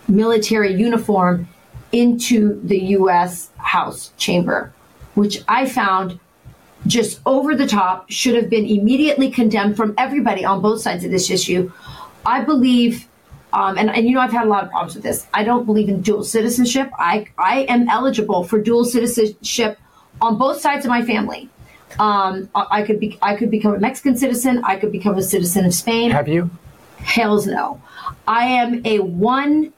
military 0.08 0.74
uniform 0.74 1.48
into 1.92 2.60
the 2.64 2.80
U.S. 2.80 3.50
House 3.58 4.12
chamber, 4.18 4.74
which 5.14 5.44
I 5.48 5.68
found 5.68 6.20
just 6.92 7.22
over 7.26 7.56
the 7.56 7.68
top, 7.68 8.12
should 8.12 8.36
have 8.36 8.50
been 8.50 8.66
immediately 8.66 9.32
condemned 9.32 9.78
from 9.78 9.94
everybody 9.98 10.44
on 10.44 10.62
both 10.62 10.82
sides 10.82 11.04
of 11.06 11.12
this 11.12 11.30
issue. 11.32 11.72
I 12.26 12.44
believe, 12.44 13.08
um, 13.54 13.78
and, 13.78 13.90
and 13.90 14.08
you 14.08 14.14
know, 14.14 14.20
I've 14.20 14.32
had 14.32 14.46
a 14.46 14.50
lot 14.50 14.64
of 14.66 14.70
problems 14.70 14.96
with 14.96 15.04
this. 15.04 15.26
I 15.34 15.44
don't 15.44 15.66
believe 15.66 15.90
in 15.90 16.02
dual 16.02 16.24
citizenship. 16.24 16.92
I, 17.00 17.28
I 17.38 17.62
am 17.70 17.88
eligible 17.90 18.44
for 18.44 18.60
dual 18.60 18.86
citizenship 18.86 19.80
on 20.20 20.38
both 20.38 20.60
sides 20.60 20.86
of 20.86 20.90
my 20.90 21.04
family. 21.04 21.50
Um, 22.00 22.50
I 22.56 22.66
I 22.72 22.82
could 22.84 23.00
be, 23.00 23.18
I 23.22 23.36
could 23.36 23.52
become 23.52 23.74
a 23.74 23.80
Mexican 23.80 24.18
citizen. 24.18 24.62
I 24.64 24.76
could 24.76 24.92
become 24.92 25.18
a 25.18 25.24
citizen 25.24 25.66
of 25.66 25.74
Spain. 25.74 26.12
Have 26.12 26.28
you? 26.28 26.50
Hells 26.98 27.48
no. 27.48 27.82
I 28.28 28.46
am 28.46 28.86
a 28.86 29.00
one 29.00 29.74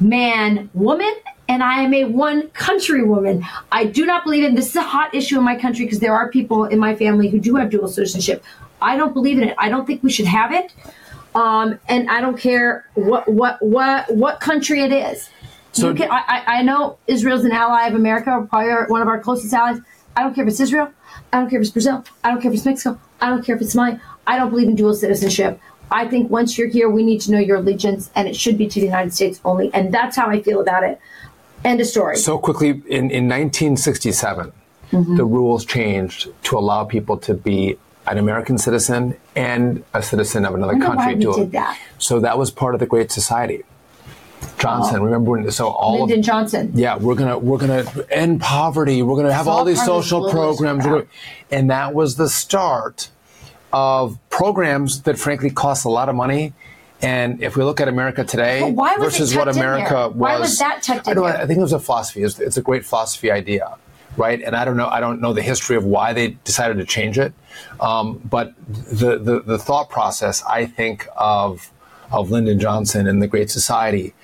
man 0.00 0.68
woman 0.74 1.14
and 1.48 1.62
I 1.62 1.82
am 1.82 1.94
a 1.94 2.04
one 2.04 2.48
country 2.50 3.02
woman. 3.02 3.44
I 3.72 3.84
do 3.84 4.04
not 4.06 4.24
believe 4.24 4.44
in 4.44 4.54
this 4.54 4.70
is 4.70 4.76
a 4.76 4.82
hot 4.82 5.14
issue 5.14 5.38
in 5.38 5.44
my 5.44 5.56
country 5.56 5.84
because 5.84 6.00
there 6.00 6.14
are 6.14 6.30
people 6.30 6.64
in 6.64 6.78
my 6.78 6.94
family 6.96 7.28
who 7.28 7.38
do 7.38 7.56
have 7.56 7.70
dual 7.70 7.88
citizenship. 7.88 8.44
I 8.82 8.96
don't 8.96 9.14
believe 9.14 9.38
in 9.38 9.48
it. 9.48 9.54
I 9.58 9.68
don't 9.68 9.86
think 9.86 10.02
we 10.02 10.10
should 10.10 10.26
have 10.26 10.52
it. 10.52 10.72
Um, 11.34 11.78
and 11.88 12.10
I 12.10 12.20
don't 12.20 12.38
care 12.38 12.86
what 12.94 13.28
what 13.28 13.60
what 13.62 14.14
what 14.14 14.40
country 14.40 14.80
it 14.80 14.92
is. 14.92 15.28
So- 15.72 15.94
can, 15.94 16.10
I, 16.10 16.22
I 16.26 16.42
I 16.58 16.62
know 16.62 16.98
Israel's 17.06 17.44
an 17.44 17.52
ally 17.52 17.86
of 17.86 17.94
America, 17.94 18.46
probably 18.48 18.72
one 18.88 19.02
of 19.02 19.08
our 19.08 19.20
closest 19.20 19.52
allies. 19.52 19.78
I 20.16 20.22
don't 20.22 20.34
care 20.34 20.44
if 20.44 20.50
it's 20.50 20.60
Israel. 20.60 20.90
I 21.32 21.38
don't 21.38 21.50
care 21.50 21.60
if 21.60 21.64
it's 21.64 21.72
Brazil. 21.72 22.04
I 22.24 22.30
don't 22.30 22.40
care 22.40 22.50
if 22.50 22.56
it's 22.56 22.64
Mexico. 22.64 22.98
I 23.20 23.28
don't 23.28 23.44
care 23.44 23.56
if 23.56 23.62
it's 23.62 23.74
Somalia. 23.74 24.00
I 24.26 24.38
don't 24.38 24.50
believe 24.50 24.68
in 24.68 24.74
dual 24.74 24.94
citizenship. 24.94 25.60
I 25.90 26.08
think 26.08 26.30
once 26.30 26.58
you're 26.58 26.68
here, 26.68 26.88
we 26.90 27.04
need 27.04 27.20
to 27.22 27.32
know 27.32 27.38
your 27.38 27.58
allegiance, 27.58 28.10
and 28.14 28.26
it 28.26 28.34
should 28.34 28.58
be 28.58 28.66
to 28.66 28.80
the 28.80 28.86
United 28.86 29.14
States 29.14 29.40
only. 29.44 29.70
And 29.72 29.92
that's 29.92 30.16
how 30.16 30.28
I 30.28 30.42
feel 30.42 30.60
about 30.60 30.82
it. 30.82 31.00
End 31.66 31.80
of 31.80 31.86
story. 31.86 32.16
So 32.16 32.38
quickly, 32.38 32.68
in, 32.70 33.10
in 33.10 33.28
1967, 33.28 34.52
Mm-hmm. 34.92 35.16
the 35.16 35.24
rules 35.24 35.64
changed 35.64 36.28
to 36.44 36.56
allow 36.56 36.84
people 36.84 37.16
to 37.18 37.34
be 37.34 37.76
an 38.06 38.18
American 38.18 38.56
citizen 38.56 39.16
and 39.34 39.82
a 39.92 40.00
citizen 40.00 40.44
of 40.46 40.54
another 40.54 40.78
country. 40.78 41.16
to- 41.16 41.32
did 41.34 41.50
that. 41.52 41.76
So 41.98 42.20
that 42.20 42.38
was 42.38 42.52
part 42.52 42.74
of 42.74 42.78
the 42.80 42.86
Great 42.86 43.10
Society. 43.10 43.64
Johnson, 44.58 45.02
remember 45.02 45.32
when? 45.32 45.50
So 45.50 45.66
all 45.66 45.98
Lyndon 45.98 46.20
of, 46.20 46.24
Johnson. 46.24 46.70
yeah, 46.74 46.96
we're 46.96 47.16
gonna 47.16 47.36
we're 47.36 47.58
gonna 47.58 47.84
end 48.10 48.40
poverty. 48.40 49.02
We're 49.02 49.16
gonna 49.16 49.32
have 49.32 49.48
all 49.48 49.58
all 49.58 49.64
these 49.64 49.78
part 49.78 49.88
of 49.90 49.96
the 49.96 50.02
social 50.02 50.30
programs, 50.30 50.84
gonna- 50.84 51.06
and 51.50 51.68
that 51.70 51.92
was 51.92 52.14
the 52.14 52.28
start 52.28 53.10
of 53.72 54.18
programs 54.30 55.02
that 55.02 55.18
frankly 55.18 55.50
cost 55.50 55.84
a 55.84 55.88
lot 55.88 56.08
of 56.08 56.14
money. 56.14 56.52
And 57.02 57.42
if 57.42 57.56
we 57.56 57.64
look 57.64 57.80
at 57.80 57.88
America 57.88 58.24
today 58.24 58.60
But 58.60 58.72
why 58.72 58.96
was 58.96 59.18
versus 59.18 59.36
what 59.36 59.48
America 59.48 60.08
was, 60.08 60.16
Why 60.16 60.38
was 60.38 60.58
that 60.58 60.82
tucked 60.82 61.08
I? 61.08 61.42
I 61.42 61.46
think 61.46 61.58
it 61.58 61.62
was 61.62 61.72
a 61.72 61.78
philosophy. 61.78 62.22
It's, 62.22 62.38
it's 62.38 62.56
a 62.56 62.62
great 62.62 62.86
philosophy 62.86 63.30
idea, 63.30 63.76
right? 64.16 64.40
And 64.40 64.56
I 64.56 64.64
don't 64.64 64.76
know. 64.76 64.88
I 64.88 65.00
don't 65.00 65.20
know 65.20 65.32
the 65.32 65.42
history 65.42 65.76
of 65.76 65.84
why 65.84 66.12
they 66.12 66.28
decided 66.44 66.78
to 66.78 66.84
change 66.84 67.18
it, 67.18 67.34
um, 67.80 68.18
but 68.24 68.54
the, 68.66 69.18
the 69.18 69.40
the 69.40 69.58
thought 69.58 69.90
process, 69.90 70.42
I 70.44 70.66
think 70.66 71.06
of 71.16 71.70
of 72.10 72.30
Lyndon 72.30 72.58
Johnson 72.58 73.06
and 73.06 73.20
the 73.20 73.28
Great 73.28 73.50
Society. 73.50 74.14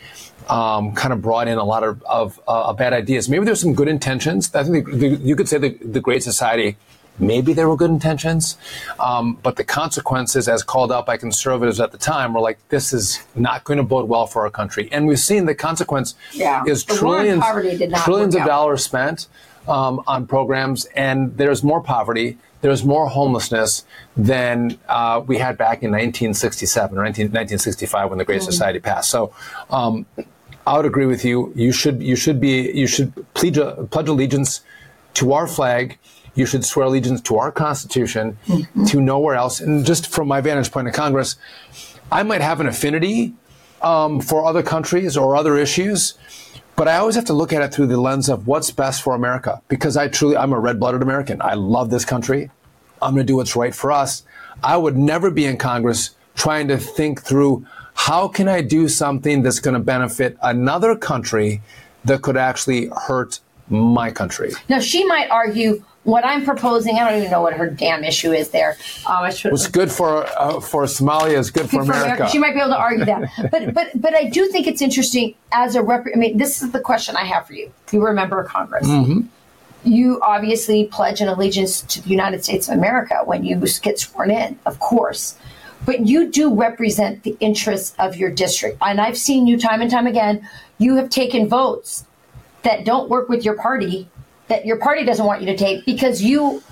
Um, 0.48 0.92
kind 0.96 1.12
of 1.12 1.22
brought 1.22 1.46
in 1.46 1.56
a 1.56 1.62
lot 1.62 1.84
of, 1.84 2.02
of 2.02 2.40
uh, 2.48 2.72
bad 2.72 2.92
ideas. 2.92 3.28
Maybe 3.28 3.44
there's 3.44 3.60
some 3.60 3.74
good 3.74 3.86
intentions. 3.86 4.52
I 4.56 4.64
think 4.64 4.86
the, 4.86 4.96
the, 4.96 5.08
you 5.08 5.36
could 5.36 5.48
say 5.48 5.56
the, 5.58 5.68
the 5.68 6.00
Great 6.00 6.24
Society 6.24 6.76
maybe 7.18 7.52
there 7.52 7.68
were 7.68 7.76
good 7.76 7.90
intentions, 7.90 8.56
um, 8.98 9.38
but 9.42 9.56
the 9.56 9.64
consequences, 9.64 10.48
as 10.48 10.62
called 10.62 10.90
out 10.92 11.06
by 11.06 11.16
conservatives 11.16 11.80
at 11.80 11.92
the 11.92 11.98
time, 11.98 12.34
were 12.34 12.40
like, 12.40 12.58
this 12.68 12.92
is 12.92 13.20
not 13.34 13.64
going 13.64 13.76
to 13.76 13.82
bode 13.82 14.08
well 14.08 14.26
for 14.26 14.42
our 14.42 14.50
country. 14.50 14.88
And 14.92 15.06
we've 15.06 15.18
seen 15.18 15.46
the 15.46 15.54
consequence 15.54 16.14
Yeah. 16.32 16.62
is 16.66 16.84
The 16.84 16.94
trillions, 16.94 17.42
poverty 17.42 17.76
did 17.76 17.90
not 17.90 18.04
trillions 18.04 18.34
of 18.34 18.44
dollars 18.44 18.84
spent 18.84 19.28
um, 19.68 20.02
on 20.06 20.26
programs, 20.26 20.86
and 20.96 21.36
there's 21.36 21.62
more 21.62 21.80
poverty. 21.80 22.38
There's 22.62 22.84
more 22.84 23.08
homelessness 23.08 23.84
than 24.16 24.78
uh, 24.88 25.22
we 25.26 25.38
had 25.38 25.58
back 25.58 25.82
in 25.82 25.90
1967 25.90 26.96
or 26.96 27.02
19, 27.02 27.26
1965 27.26 28.08
when 28.10 28.18
the 28.18 28.24
Great 28.24 28.40
Mm. 28.42 28.44
Society 28.44 28.78
passed. 28.80 29.10
So, 29.10 29.32
um, 29.70 30.06
I 30.64 30.76
would 30.76 30.86
agree 30.86 31.06
with 31.06 31.24
you. 31.24 31.52
You 31.56 31.72
should 31.72 32.00
you 32.00 32.14
should 32.14 32.40
be 32.40 32.70
you 32.70 32.86
should 32.86 33.12
pledge, 33.34 33.58
pledge 33.90 34.08
allegiance 34.08 34.60
to 35.14 35.32
our 35.32 35.48
flag. 35.48 35.98
You 36.34 36.46
should 36.46 36.64
swear 36.64 36.86
allegiance 36.86 37.20
to 37.22 37.36
our 37.36 37.52
Constitution, 37.52 38.38
Mm-hmm. 38.46 38.84
to 38.86 39.00
nowhere 39.00 39.34
else. 39.34 39.60
And 39.60 39.84
just 39.84 40.06
from 40.10 40.28
my 40.28 40.40
vantage 40.40 40.70
point 40.70 40.88
in 40.88 40.94
Congress, 40.94 41.36
I 42.10 42.22
might 42.22 42.40
have 42.40 42.60
an 42.60 42.66
affinity 42.66 43.34
um, 43.82 44.20
for 44.20 44.44
other 44.46 44.62
countries 44.62 45.16
or 45.16 45.36
other 45.36 45.56
issues, 45.56 46.14
but 46.76 46.88
I 46.88 46.96
always 46.96 47.16
have 47.16 47.26
to 47.26 47.32
look 47.32 47.52
at 47.52 47.62
it 47.62 47.72
through 47.74 47.88
the 47.88 48.00
lens 48.00 48.28
of 48.28 48.46
what's 48.46 48.70
best 48.70 49.02
for 49.02 49.14
America. 49.14 49.60
Because 49.68 49.96
I 49.96 50.08
truly, 50.08 50.36
I'm 50.36 50.52
a 50.52 50.58
red-blooded 50.60 51.02
American. 51.02 51.42
I 51.42 51.54
love 51.54 51.90
this 51.90 52.04
country. 52.04 52.50
I'm 53.02 53.14
going 53.14 53.26
to 53.26 53.30
do 53.30 53.36
what's 53.36 53.56
right 53.56 53.74
for 53.74 53.90
us. 53.92 54.24
I 54.62 54.76
would 54.76 54.96
never 54.96 55.30
be 55.30 55.44
in 55.44 55.56
Congress 55.58 56.10
trying 56.34 56.68
to 56.68 56.78
think 56.78 57.22
through 57.22 57.66
how 57.94 58.28
can 58.28 58.48
I 58.48 58.62
do 58.62 58.88
something 58.88 59.42
that's 59.42 59.58
going 59.58 59.74
to 59.74 59.80
benefit 59.80 60.36
another 60.42 60.96
country 60.96 61.60
that 62.04 62.22
could 62.22 62.36
actually 62.36 62.88
hurt 63.06 63.40
my 63.72 64.10
country. 64.10 64.52
Now 64.68 64.80
she 64.80 65.04
might 65.04 65.30
argue 65.30 65.82
what 66.04 66.24
I'm 66.24 66.44
proposing. 66.44 66.96
I 66.98 67.08
don't 67.08 67.18
even 67.18 67.30
know 67.30 67.42
what 67.42 67.54
her 67.54 67.68
damn 67.68 68.04
issue 68.04 68.32
is 68.32 68.50
there. 68.50 68.76
Um, 69.06 69.24
I 69.24 69.30
should. 69.30 69.52
What's 69.52 69.68
good 69.68 69.90
for 69.90 70.26
uh, 70.38 70.60
for 70.60 70.84
Somalia 70.84 71.38
is 71.38 71.50
good, 71.50 71.70
for, 71.70 71.84
for 71.84 71.92
America. 71.92 72.28
She 72.28 72.38
might 72.38 72.54
be 72.54 72.60
able 72.60 72.70
to 72.70 72.78
argue 72.78 73.04
that, 73.04 73.30
but 73.50 73.74
but 73.74 73.88
but 73.94 74.14
I 74.14 74.24
do 74.24 74.46
think 74.48 74.66
it's 74.66 74.82
interesting 74.82 75.34
as 75.52 75.74
a 75.74 75.82
rep. 75.82 76.06
I 76.12 76.18
mean, 76.18 76.38
this 76.38 76.62
is 76.62 76.72
the 76.72 76.80
question 76.80 77.16
I 77.16 77.24
have 77.24 77.46
for 77.46 77.54
you. 77.54 77.72
You 77.90 78.00
were 78.00 78.10
a 78.10 78.14
member 78.14 78.40
of 78.40 78.48
Congress. 78.48 78.86
Mm-hmm. 78.86 79.20
you 79.84 80.20
obviously 80.22 80.86
pledge 80.86 81.20
an 81.20 81.28
allegiance 81.28 81.82
to 81.82 82.02
the 82.02 82.08
United 82.10 82.44
States 82.44 82.68
of 82.68 82.78
America 82.78 83.20
when 83.24 83.44
you 83.44 83.56
get 83.82 83.98
sworn 83.98 84.30
in, 84.30 84.58
of 84.66 84.78
course. 84.78 85.36
But 85.84 86.06
you 86.06 86.30
do 86.30 86.54
represent 86.54 87.24
the 87.24 87.36
interests 87.40 87.94
of 87.98 88.16
your 88.16 88.30
district. 88.30 88.78
And 88.80 89.00
I've 89.00 89.18
seen 89.18 89.48
you 89.48 89.58
time 89.58 89.82
and 89.82 89.90
time 89.90 90.06
again, 90.06 90.48
you 90.78 90.94
have 90.94 91.10
taken 91.10 91.48
votes 91.48 92.04
that 92.62 92.84
don't 92.84 93.08
work 93.08 93.28
with 93.28 93.44
your 93.44 93.54
party, 93.54 94.08
that 94.48 94.66
your 94.66 94.76
party 94.76 95.04
doesn't 95.04 95.24
want 95.24 95.40
you 95.40 95.46
to 95.46 95.56
take 95.56 95.84
because 95.84 96.22
you 96.22 96.62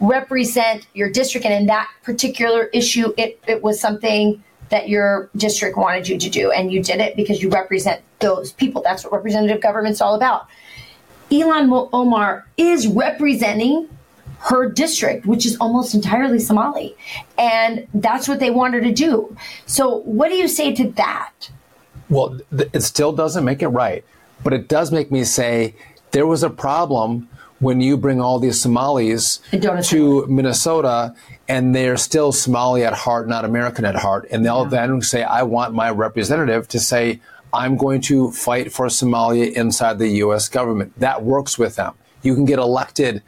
represent 0.00 0.86
your 0.94 1.10
district. 1.10 1.46
And 1.46 1.54
in 1.54 1.66
that 1.66 1.88
particular 2.02 2.64
issue, 2.72 3.12
it, 3.16 3.40
it 3.46 3.62
was 3.62 3.80
something 3.80 4.42
that 4.68 4.88
your 4.88 5.30
district 5.36 5.76
wanted 5.76 6.08
you 6.08 6.18
to 6.18 6.28
do. 6.28 6.50
And 6.50 6.72
you 6.72 6.82
did 6.82 7.00
it 7.00 7.16
because 7.16 7.42
you 7.42 7.48
represent 7.48 8.02
those 8.18 8.52
people. 8.52 8.82
That's 8.82 9.04
what 9.04 9.12
representative 9.12 9.62
government's 9.62 10.00
all 10.00 10.14
about. 10.14 10.46
Ilhan 11.30 11.88
Omar 11.92 12.46
is 12.56 12.86
representing 12.86 13.88
her 14.40 14.68
district, 14.68 15.26
which 15.26 15.44
is 15.44 15.56
almost 15.56 15.94
entirely 15.94 16.38
Somali. 16.38 16.96
And 17.36 17.86
that's 17.94 18.28
what 18.28 18.40
they 18.40 18.50
want 18.50 18.74
her 18.74 18.80
to 18.80 18.92
do. 18.92 19.36
So, 19.66 19.96
what 20.00 20.28
do 20.28 20.36
you 20.36 20.48
say 20.48 20.74
to 20.74 20.90
that? 20.92 21.50
Well, 22.08 22.38
it 22.52 22.82
still 22.82 23.12
doesn't 23.12 23.44
make 23.44 23.62
it 23.62 23.68
right, 23.68 24.04
but 24.42 24.52
it 24.52 24.68
does 24.68 24.92
make 24.92 25.10
me 25.10 25.24
say 25.24 25.74
there 26.10 26.26
was 26.26 26.42
a 26.42 26.50
problem 26.50 27.28
when 27.60 27.80
you 27.80 27.96
bring 27.96 28.20
all 28.20 28.38
these 28.38 28.60
Somalis 28.60 29.40
to 29.88 30.26
Minnesota 30.28 31.14
and 31.48 31.74
they're 31.74 31.96
still 31.96 32.30
Somali 32.30 32.84
at 32.84 32.92
heart, 32.92 33.28
not 33.28 33.44
American 33.44 33.84
at 33.84 33.96
heart. 33.96 34.28
And 34.30 34.44
they'll 34.44 34.62
yeah. 34.64 34.86
then 34.86 35.02
say, 35.02 35.22
I 35.22 35.42
want 35.42 35.74
my 35.74 35.90
representative 35.90 36.68
to 36.68 36.78
say, 36.78 37.20
I'm 37.52 37.76
going 37.76 38.00
to 38.02 38.30
fight 38.30 38.72
for 38.72 38.86
Somalia 38.86 39.50
inside 39.52 39.98
the 39.98 40.08
U.S. 40.08 40.48
government. 40.48 40.92
That 41.00 41.24
works 41.24 41.58
with 41.58 41.76
them. 41.76 41.94
You 42.22 42.34
can 42.34 42.44
get 42.44 42.58
elected 42.58 43.22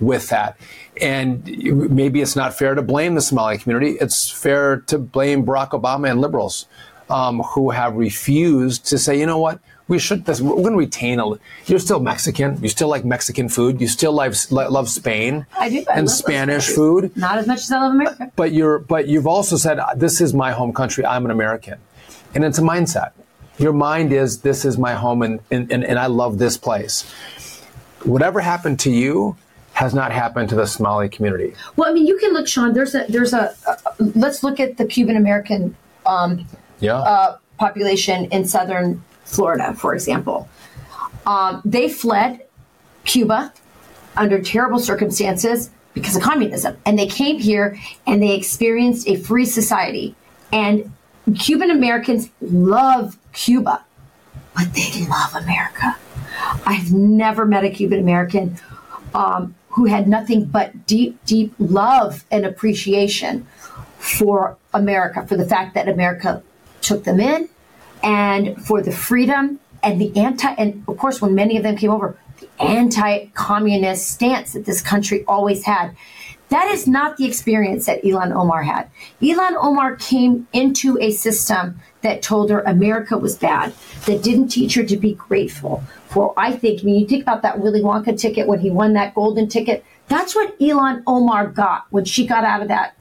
with 0.00 0.28
that. 0.30 0.56
And 1.00 1.46
maybe 1.90 2.22
it's 2.22 2.36
not 2.36 2.56
fair 2.56 2.74
to 2.74 2.82
blame 2.82 3.14
the 3.14 3.20
Somali 3.20 3.58
community. 3.58 3.98
It's 4.00 4.30
fair 4.30 4.78
to 4.86 4.98
blame 4.98 5.44
Barack 5.44 5.70
Obama 5.70 6.10
and 6.10 6.20
liberals 6.20 6.66
um, 7.10 7.40
who 7.40 7.70
have 7.70 7.94
refused 7.94 8.86
to 8.86 8.98
say, 8.98 9.18
you 9.18 9.26
know 9.26 9.38
what, 9.38 9.60
we 9.88 9.98
should. 9.98 10.24
This, 10.24 10.40
we're 10.40 10.54
going 10.56 10.72
to 10.72 10.78
retain 10.78 11.20
a. 11.20 11.34
You're 11.66 11.78
still 11.78 12.00
Mexican. 12.00 12.60
You 12.62 12.68
still 12.68 12.88
like 12.88 13.04
Mexican 13.04 13.48
food. 13.48 13.80
You 13.80 13.86
still 13.86 14.12
love 14.12 14.36
love 14.50 14.88
Spain 14.88 15.46
I 15.56 15.68
do, 15.68 15.84
I 15.88 15.98
and 15.98 16.10
Spanish 16.10 16.68
food. 16.68 17.16
Not 17.16 17.38
as 17.38 17.46
much 17.46 17.60
as 17.60 17.70
I 17.70 17.80
love 17.80 17.92
America. 17.92 18.32
But 18.34 18.52
you're. 18.52 18.80
But 18.80 19.06
you've 19.06 19.26
also 19.26 19.56
said 19.56 19.78
this 19.96 20.20
is 20.20 20.34
my 20.34 20.52
home 20.52 20.72
country. 20.72 21.06
I'm 21.06 21.24
an 21.24 21.30
American, 21.30 21.78
and 22.34 22.44
it's 22.44 22.58
a 22.58 22.62
mindset. 22.62 23.12
Your 23.58 23.72
mind 23.72 24.12
is 24.12 24.40
this 24.40 24.64
is 24.64 24.76
my 24.76 24.94
home, 24.94 25.22
and 25.22 25.40
and, 25.50 25.70
and, 25.70 25.84
and 25.84 25.98
I 25.98 26.06
love 26.06 26.38
this 26.38 26.56
place. 26.56 27.04
Whatever 28.02 28.40
happened 28.40 28.80
to 28.80 28.90
you 28.90 29.36
has 29.72 29.94
not 29.94 30.10
happened 30.10 30.48
to 30.48 30.56
the 30.56 30.66
Somali 30.66 31.08
community. 31.08 31.54
Well, 31.76 31.88
I 31.88 31.92
mean, 31.92 32.06
you 32.06 32.18
can 32.18 32.32
look, 32.32 32.48
Sean. 32.48 32.72
There's 32.72 32.94
a 32.94 33.04
there's 33.08 33.32
a. 33.32 33.54
a 33.68 33.78
let's 34.16 34.42
look 34.42 34.58
at 34.58 34.78
the 34.78 34.84
Cuban 34.86 35.16
American. 35.16 35.76
Um, 36.04 36.46
yeah. 36.80 36.96
Uh, 36.96 37.38
population 37.58 38.26
in 38.26 38.44
southern 38.44 39.02
Florida, 39.26 39.74
for 39.74 39.94
example. 39.94 40.48
Um, 41.26 41.60
they 41.64 41.88
fled 41.88 42.46
Cuba 43.04 43.52
under 44.16 44.40
terrible 44.40 44.78
circumstances 44.78 45.70
because 45.92 46.16
of 46.16 46.22
communism. 46.22 46.76
And 46.86 46.98
they 46.98 47.06
came 47.06 47.38
here 47.38 47.78
and 48.06 48.22
they 48.22 48.34
experienced 48.34 49.08
a 49.08 49.16
free 49.16 49.44
society. 49.44 50.14
And 50.52 50.92
Cuban 51.38 51.70
Americans 51.70 52.30
love 52.40 53.18
Cuba, 53.32 53.84
but 54.54 54.72
they 54.74 55.06
love 55.06 55.34
America. 55.34 55.96
I've 56.64 56.92
never 56.92 57.44
met 57.44 57.64
a 57.64 57.70
Cuban 57.70 57.98
American 57.98 58.58
um, 59.14 59.54
who 59.70 59.86
had 59.86 60.08
nothing 60.08 60.44
but 60.44 60.86
deep, 60.86 61.18
deep 61.24 61.52
love 61.58 62.24
and 62.30 62.46
appreciation 62.46 63.46
for 63.98 64.56
America, 64.72 65.26
for 65.26 65.36
the 65.36 65.46
fact 65.46 65.74
that 65.74 65.88
America 65.88 66.42
took 66.80 67.04
them 67.04 67.18
in, 67.18 67.48
and 68.02 68.64
for 68.64 68.82
the 68.82 68.92
freedom 68.92 69.60
and 69.82 70.00
the 70.00 70.16
anti, 70.16 70.52
and 70.52 70.84
of 70.88 70.98
course, 70.98 71.20
when 71.20 71.34
many 71.34 71.56
of 71.56 71.62
them 71.62 71.76
came 71.76 71.90
over, 71.90 72.18
the 72.40 72.48
anti 72.62 73.26
communist 73.34 74.08
stance 74.08 74.52
that 74.52 74.66
this 74.66 74.82
country 74.82 75.24
always 75.26 75.64
had. 75.64 75.96
That 76.48 76.68
is 76.68 76.86
not 76.86 77.16
the 77.16 77.26
experience 77.26 77.86
that 77.86 78.04
Ilhan 78.04 78.32
Omar 78.32 78.62
had. 78.62 78.88
Ilhan 79.20 79.56
Omar 79.60 79.96
came 79.96 80.46
into 80.52 80.96
a 81.00 81.10
system 81.10 81.80
that 82.02 82.22
told 82.22 82.50
her 82.50 82.60
America 82.60 83.18
was 83.18 83.36
bad, 83.36 83.74
that 84.06 84.22
didn't 84.22 84.48
teach 84.48 84.74
her 84.74 84.84
to 84.84 84.96
be 84.96 85.14
grateful 85.14 85.82
for, 86.16 86.32
I 86.36 86.52
think, 86.52 86.82
mean, 86.84 87.00
you 87.00 87.06
think 87.06 87.22
about 87.22 87.42
that 87.42 87.58
Willy 87.58 87.82
Wonka 87.82 88.18
ticket 88.18 88.46
when 88.46 88.60
he 88.60 88.70
won 88.70 88.92
that 88.92 89.14
golden 89.14 89.48
ticket. 89.48 89.84
That's 90.08 90.34
what 90.34 90.58
Ilhan 90.58 91.02
Omar 91.06 91.48
got 91.48 91.86
when 91.90 92.04
she 92.04 92.26
got 92.26 92.44
out 92.44 92.62
of 92.62 92.68
that 92.68 92.95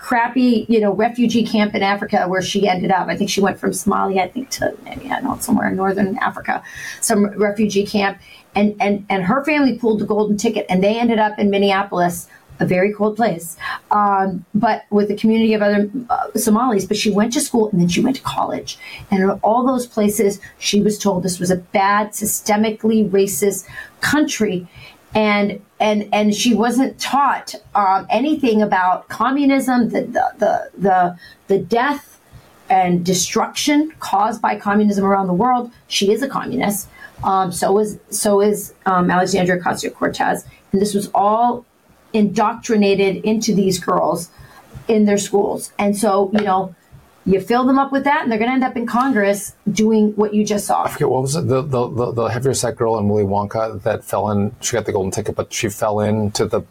crappy, 0.00 0.64
you 0.68 0.80
know, 0.80 0.92
refugee 0.92 1.44
camp 1.44 1.74
in 1.74 1.82
Africa 1.82 2.24
where 2.26 2.42
she 2.42 2.66
ended 2.66 2.90
up. 2.90 3.08
I 3.08 3.16
think 3.16 3.30
she 3.30 3.40
went 3.40 3.58
from 3.58 3.70
Somalia, 3.70 4.22
I 4.22 4.28
think, 4.28 4.48
to 4.50 4.74
maybe 4.84 5.06
I 5.06 5.20
don't 5.20 5.24
know 5.24 5.38
somewhere 5.38 5.68
in 5.68 5.76
northern 5.76 6.16
Africa, 6.18 6.62
some 7.00 7.26
refugee 7.38 7.86
camp, 7.86 8.18
and 8.54 8.74
and 8.80 9.06
and 9.08 9.24
her 9.24 9.44
family 9.44 9.78
pulled 9.78 10.00
the 10.00 10.06
golden 10.06 10.36
ticket, 10.36 10.66
and 10.68 10.82
they 10.82 10.98
ended 10.98 11.18
up 11.18 11.38
in 11.38 11.50
Minneapolis. 11.50 12.26
A 12.62 12.66
very 12.66 12.92
cold 12.92 13.16
place, 13.16 13.56
um, 13.90 14.44
but 14.54 14.84
with 14.90 15.10
a 15.10 15.14
community 15.14 15.54
of 15.54 15.62
other 15.62 15.90
uh, 16.10 16.26
Somalis. 16.36 16.84
But 16.84 16.98
she 16.98 17.10
went 17.10 17.32
to 17.32 17.40
school 17.40 17.70
and 17.70 17.80
then 17.80 17.88
she 17.88 18.02
went 18.02 18.16
to 18.16 18.22
college. 18.22 18.78
And 19.10 19.22
in 19.22 19.30
all 19.42 19.66
those 19.66 19.86
places, 19.86 20.42
she 20.58 20.82
was 20.82 20.98
told 20.98 21.22
this 21.22 21.38
was 21.38 21.50
a 21.50 21.56
bad, 21.56 22.10
systemically 22.10 23.08
racist 23.08 23.66
country 24.02 24.68
and 25.14 25.60
and 25.80 26.08
and 26.12 26.34
she 26.34 26.54
wasn't 26.54 26.98
taught 27.00 27.54
um, 27.74 28.06
anything 28.10 28.62
about 28.62 29.08
communism, 29.08 29.88
the, 29.88 30.02
the 30.02 30.32
the 30.38 30.70
the 30.78 31.18
the 31.48 31.58
death 31.58 32.20
and 32.68 33.04
destruction 33.04 33.92
caused 33.98 34.40
by 34.40 34.56
communism 34.56 35.04
around 35.04 35.26
the 35.26 35.34
world. 35.34 35.72
She 35.88 36.12
is 36.12 36.22
a 36.22 36.28
communist. 36.28 36.88
Um, 37.24 37.50
so 37.50 37.78
is 37.78 37.98
so 38.10 38.40
is 38.40 38.72
um, 38.86 39.10
Alexandria 39.10 39.60
Ocasio 39.60 39.92
Cortez, 39.92 40.44
and 40.72 40.80
this 40.80 40.94
was 40.94 41.10
all 41.14 41.66
indoctrinated 42.12 43.24
into 43.24 43.54
these 43.54 43.78
girls 43.78 44.30
in 44.86 45.04
their 45.04 45.18
schools. 45.18 45.72
And 45.78 45.96
so 45.96 46.30
you 46.32 46.44
know 46.44 46.74
you 47.26 47.40
fill 47.40 47.64
them 47.64 47.78
up 47.78 47.92
with 47.92 48.04
that, 48.04 48.22
and 48.22 48.32
they're 48.32 48.38
going 48.38 48.50
to 48.50 48.54
end 48.54 48.64
up 48.64 48.76
in 48.76 48.86
Congress 48.86 49.54
doing 49.70 50.12
what 50.12 50.32
you 50.32 50.44
just 50.44 50.66
saw. 50.66 50.84
I 50.84 50.88
forget 50.88 51.08
what 51.08 51.22
was 51.22 51.36
it 51.36 51.46
the 51.46 51.62
the, 51.62 51.88
the, 51.88 52.12
the 52.12 52.24
heavier 52.26 52.54
set 52.54 52.76
girl 52.76 52.98
in 52.98 53.08
Willy 53.08 53.24
Wonka 53.24 53.82
that 53.82 54.04
fell 54.04 54.30
in. 54.30 54.54
She 54.60 54.72
got 54.72 54.86
the 54.86 54.92
golden 54.92 55.10
ticket, 55.10 55.36
but 55.36 55.52
she 55.52 55.68
fell 55.68 56.00
into 56.00 56.46
the 56.46 56.62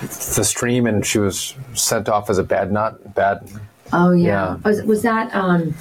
the 0.00 0.44
stream 0.44 0.86
and 0.86 1.04
she 1.04 1.18
was 1.18 1.54
sent 1.74 2.08
off 2.08 2.30
as 2.30 2.38
a 2.38 2.44
bad 2.44 2.72
nut. 2.72 3.14
Bad. 3.14 3.48
Oh 3.92 4.12
yeah. 4.12 4.28
yeah. 4.28 4.56
Was, 4.64 4.82
was 4.82 5.02
that? 5.02 5.34
Um, 5.34 5.74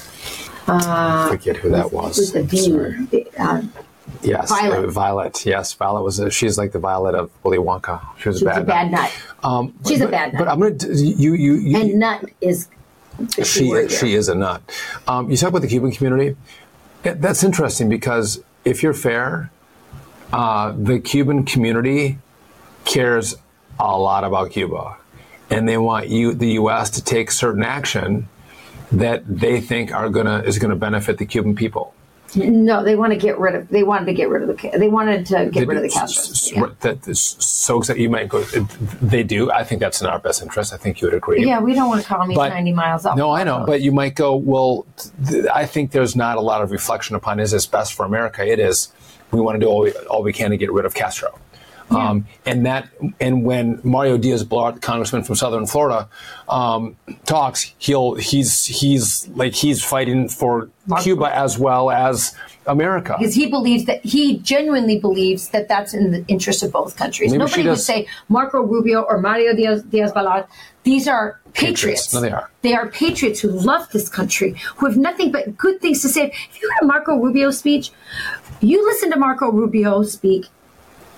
uh, 0.68 1.28
I 1.28 1.28
forget 1.32 1.58
who 1.58 1.70
that 1.70 1.92
was. 1.92 2.18
Was 2.18 2.32
the 2.34 2.44
V? 2.44 3.28
Uh, 3.38 3.62
yes, 4.22 4.50
Violet. 4.50 4.86
Uh, 4.86 4.92
Violet. 4.92 5.46
Yes, 5.46 5.74
Violet 5.74 6.04
was. 6.04 6.20
A, 6.20 6.30
she's 6.30 6.58
like 6.58 6.72
the 6.72 6.80
Violet 6.80 7.16
of 7.16 7.32
Willy 7.44 7.58
Wonka. 7.58 8.02
She 8.20 8.30
was, 8.30 8.40
she 8.40 8.46
a, 8.46 8.50
bad 8.50 8.62
a 8.62 8.66
bad 8.66 8.92
nut. 8.92 9.02
nut. 9.02 9.12
Um, 9.44 9.74
she's 9.88 10.00
but, 10.00 10.10
a 10.10 10.12
bad 10.12 10.34
nut. 10.34 10.40
But 10.40 10.48
I'm 10.48 10.60
going 10.60 10.78
to 10.78 10.94
you 10.96 11.34
you, 11.34 11.54
you 11.54 11.78
and 11.80 12.00
nut 12.00 12.26
is 12.42 12.68
she 13.43 13.88
she 13.89 14.13
is 14.13 14.30
a 14.30 14.36
nut. 14.36 14.61
Um, 15.07 15.30
you 15.30 15.38
talk 15.38 15.49
about 15.49 15.61
the 15.61 15.67
Cuban 15.67 15.91
community. 15.91 16.36
That's 17.03 17.43
interesting 17.43 17.89
because 17.89 18.43
if 18.65 18.84
you're 18.84 18.93
fair, 18.93 19.51
uh, 20.34 20.74
the 20.78 20.99
Cuban 20.99 21.45
community 21.45 22.17
cares 22.86 23.36
a 23.80 23.97
lot 23.97 24.24
about 24.24 24.51
Cuba, 24.51 24.97
and 25.49 25.67
they 25.67 25.78
want 25.78 26.09
you, 26.09 26.34
the 26.34 26.51
U.S., 26.53 26.89
to 26.91 27.03
take 27.03 27.32
certain 27.32 27.63
action 27.63 28.28
that 28.91 29.24
they 29.26 29.61
think 29.61 29.93
are 29.93 30.09
gonna 30.09 30.39
is 30.39 30.59
going 30.59 30.72
to 30.72 30.76
benefit 30.76 31.17
the 31.17 31.26
Cuban 31.26 31.55
people. 31.55 31.93
No, 32.36 32.84
they 32.84 32.95
want 32.95 33.13
to 33.13 33.19
get 33.19 33.39
rid 33.39 33.55
of. 33.55 33.67
They 33.69 33.84
wanted 33.84 34.05
to 34.05 34.13
get 34.13 34.30
rid 34.30 34.41
of 34.41 34.47
the. 34.49 34.77
They 34.77 34.88
wanted 34.88 35.25
to 35.27 35.45
get 35.45 35.53
they, 35.53 35.65
rid 35.65 35.77
of 35.77 35.84
the 35.84 35.89
Castros. 35.89 36.51
Yeah. 36.51 36.67
That 36.82 37.15
so 37.15 37.80
that 37.82 37.97
you 37.97 38.09
might 38.09 38.30
go. 38.30 38.43
Uh, 38.55 38.65
they 39.01 39.23
do. 39.23 39.51
I 39.51 39.63
think 39.63 39.82
that's 39.82 40.01
in 40.01 40.07
our 40.07 40.19
best 40.19 40.41
interest. 40.41 40.73
I 40.73 40.77
think 40.77 41.01
you 41.01 41.07
would 41.07 41.15
agree. 41.15 41.45
Yeah, 41.45 41.59
we 41.59 41.73
don't 41.73 41.89
want 41.89 42.01
economies 42.01 42.38
but, 42.38 42.49
ninety 42.49 42.73
miles 42.73 43.05
off. 43.05 43.17
No, 43.17 43.32
I 43.32 43.43
know, 43.43 43.63
but 43.65 43.82
you 43.82 43.91
might 43.91 44.15
go. 44.15 44.36
Well, 44.36 44.86
th- 45.27 45.45
I 45.53 45.65
think 45.65 45.91
there's 45.91 46.15
not 46.15 46.38
a 46.38 46.41
lot 46.41 46.61
of 46.61 46.71
reflection 46.71 47.15
upon 47.15 47.39
is 47.39 47.51
this 47.51 47.65
best 47.65 47.93
for 47.93 48.05
America. 48.05 48.45
It 48.45 48.59
is. 48.59 48.91
We 49.32 49.41
want 49.41 49.55
to 49.55 49.59
do 49.59 49.69
all 49.69 49.82
we, 49.82 49.93
all 50.09 50.23
we 50.23 50.34
can 50.34 50.51
to 50.51 50.57
get 50.57 50.71
rid 50.71 50.86
of 50.86 50.93
Castro. 50.93 51.38
Yeah. 51.92 52.10
Um, 52.10 52.28
and 52.46 52.66
that, 52.66 52.90
and 53.20 53.44
when 53.44 53.80
Mario 53.84 54.18
Diaz-Balart, 54.18 54.82
congressman 54.82 55.24
from 55.24 55.36
Southern 55.36 55.66
Florida, 55.66 56.08
um, 56.48 56.96
talks, 57.26 57.74
he'll 57.78 58.16
he's 58.16 58.66
he's 58.66 59.28
like 59.30 59.54
he's 59.54 59.84
fighting 59.84 60.30
for. 60.30 60.70
Cuba 61.04 61.32
as 61.36 61.60
well 61.60 61.92
as 61.92 62.36
America 62.66 63.16
because 63.20 63.36
he 63.36 63.48
believes 63.48 63.86
that 63.86 64.04
he 64.04 64.40
genuinely 64.40 65.00
believes 65.00 65.50
that 65.50 65.68
that's 65.68 65.94
in 65.94 66.12
the 66.12 66.26
interest 66.28 66.64
of 66.64 66.72
both 66.72 66.96
countries. 66.96 67.32
Maybe 67.32 67.40
Nobody 67.40 67.68
would 67.68 67.80
say 67.80 68.08
Marco 68.28 68.62
Rubio 68.62 69.02
or 69.02 69.20
Mario 69.20 69.56
Diaz, 69.56 69.84
Diaz-Balart. 69.84 70.48
These 70.84 71.08
are 71.08 71.40
patriots. 71.54 71.82
patriots. 71.82 72.14
No, 72.14 72.22
they 72.22 72.32
are. 72.32 72.50
They 72.62 72.74
are 72.74 72.88
patriots 72.88 73.40
who 73.40 73.50
love 73.50 73.88
this 73.92 74.10
country, 74.10 74.56
who 74.78 74.88
have 74.88 74.98
nothing 74.98 75.32
but 75.32 75.58
good 75.58 75.82
things 75.82 76.02
to 76.02 76.10
say. 76.10 76.28
If 76.28 76.62
you 76.62 76.72
heard 76.80 76.88
Marco 76.88 77.16
Rubio 77.16 77.52
speech, 77.52 77.92
you 78.62 78.84
listen 78.86 79.12
to 79.12 79.18
Marco 79.18 79.52
Rubio 79.52 80.04
speak, 80.04 80.48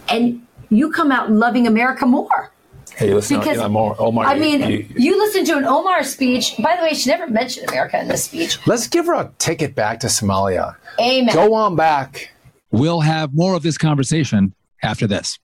and 0.09 0.45
you 0.71 0.91
come 0.91 1.11
out 1.11 1.29
loving 1.31 1.67
America 1.67 2.05
more. 2.07 2.49
Hey, 2.95 3.13
listen, 3.13 3.39
Because 3.39 3.57
Omar, 3.57 3.95
Omar, 3.99 4.25
I 4.25 4.37
mean, 4.37 4.61
you- 4.69 4.85
you, 4.95 5.17
listen 5.17 5.45
to 5.45 5.57
an 5.57 5.65
Omar 5.65 6.03
speech. 6.03 6.55
By 6.57 6.75
the 6.75 6.83
way, 6.83 6.93
she 6.93 7.09
never 7.09 7.27
mentioned 7.27 7.69
America 7.69 7.99
in 7.99 8.07
this 8.07 8.23
speech. 8.25 8.57
let's 8.67 8.87
give 8.87 9.05
her 9.05 9.13
a 9.13 9.31
ticket 9.37 9.75
back 9.75 9.99
to 10.01 10.07
Somalia. 10.07 10.75
Amen. 10.99 11.33
Go 11.33 11.53
on 11.53 11.75
back. 11.75 12.31
We'll 12.71 13.01
have 13.01 13.33
more 13.33 13.53
of 13.55 13.63
this 13.63 13.77
conversation 13.77 14.53
after 14.81 15.07
this. 15.07 15.39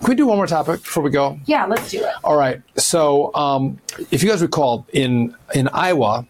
Can 0.00 0.10
we 0.10 0.14
do 0.14 0.26
one 0.26 0.36
more 0.36 0.46
topic 0.46 0.82
before 0.82 1.02
we 1.02 1.10
go? 1.10 1.38
Yeah, 1.46 1.64
let's 1.66 1.90
do 1.90 1.98
it. 2.04 2.12
All 2.22 2.36
right. 2.36 2.60
So, 2.76 3.34
um, 3.34 3.78
if 4.10 4.22
you 4.22 4.28
guys 4.28 4.42
recall, 4.42 4.86
in 4.92 5.34
in 5.54 5.68
Iowa, 5.68 6.26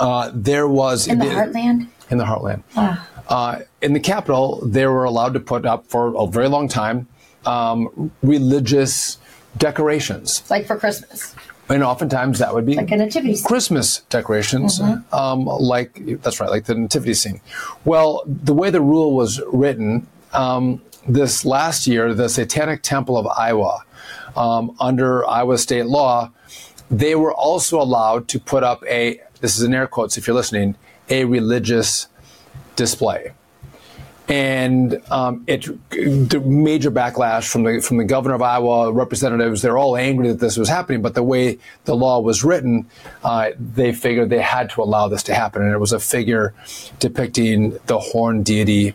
uh, 0.00 0.30
there 0.34 0.66
was 0.66 1.06
In 1.06 1.18
the 1.18 1.26
heartland. 1.26 1.88
in 2.10 2.18
the 2.18 2.24
heartland. 2.24 2.62
Ah. 2.76 3.06
Uh, 3.28 3.58
in 3.82 3.92
the 3.92 4.00
capital, 4.00 4.60
they 4.64 4.86
were 4.86 5.04
allowed 5.04 5.34
to 5.34 5.40
put 5.40 5.66
up 5.66 5.86
for 5.88 6.14
a 6.16 6.26
very 6.26 6.48
long 6.48 6.68
time 6.68 7.06
um, 7.46 8.10
religious 8.22 9.18
decorations, 9.58 10.42
like 10.50 10.66
for 10.66 10.76
Christmas, 10.76 11.34
and 11.68 11.82
oftentimes 11.82 12.38
that 12.38 12.54
would 12.54 12.66
be 12.66 12.74
like 12.74 12.90
a 12.90 12.96
nativity 12.96 13.34
scene. 13.36 13.44
Christmas 13.44 14.00
decorations, 14.10 14.78
Mm-hmm. 14.80 15.14
um, 15.14 15.44
like 15.46 16.00
that's 16.22 16.40
right, 16.40 16.50
like 16.50 16.64
the 16.64 16.74
nativity 16.74 17.14
scene. 17.14 17.40
Well, 17.84 18.22
the 18.26 18.54
way 18.54 18.70
the 18.70 18.80
rule 18.80 19.14
was 19.14 19.40
written, 19.52 20.06
um, 20.32 20.80
this 21.08 21.44
last 21.44 21.86
year, 21.86 22.14
the 22.14 22.28
Satanic 22.28 22.82
Temple 22.82 23.16
of 23.18 23.26
Iowa, 23.26 23.84
um, 24.36 24.74
under 24.80 25.26
Iowa 25.28 25.58
state 25.58 25.86
law, 25.86 26.30
they 26.90 27.14
were 27.14 27.34
also 27.34 27.80
allowed 27.80 28.28
to 28.28 28.38
put 28.40 28.62
up 28.62 28.82
a. 28.86 29.20
This 29.40 29.56
is 29.58 29.64
in 29.64 29.74
air 29.74 29.86
quotes 29.88 30.16
if 30.16 30.26
you're 30.26 30.36
listening, 30.36 30.76
a 31.08 31.24
religious 31.24 32.06
display. 32.76 33.32
And 34.28 35.02
um, 35.10 35.44
it 35.46 35.62
the 35.90 36.40
major 36.44 36.90
backlash 36.90 37.50
from 37.50 37.64
the 37.64 37.80
from 37.80 37.96
the 37.96 38.04
governor 38.04 38.34
of 38.34 38.42
Iowa, 38.42 38.92
representatives. 38.92 39.62
They're 39.62 39.76
all 39.76 39.96
angry 39.96 40.28
that 40.28 40.38
this 40.38 40.56
was 40.56 40.68
happening, 40.68 41.02
but 41.02 41.14
the 41.14 41.24
way 41.24 41.58
the 41.84 41.96
law 41.96 42.20
was 42.20 42.44
written, 42.44 42.86
uh, 43.24 43.50
they 43.58 43.92
figured 43.92 44.30
they 44.30 44.40
had 44.40 44.70
to 44.70 44.82
allow 44.82 45.08
this 45.08 45.24
to 45.24 45.34
happen. 45.34 45.62
And 45.62 45.72
it 45.72 45.78
was 45.78 45.92
a 45.92 45.98
figure 45.98 46.54
depicting 47.00 47.78
the 47.86 47.98
horn 47.98 48.42
deity 48.44 48.94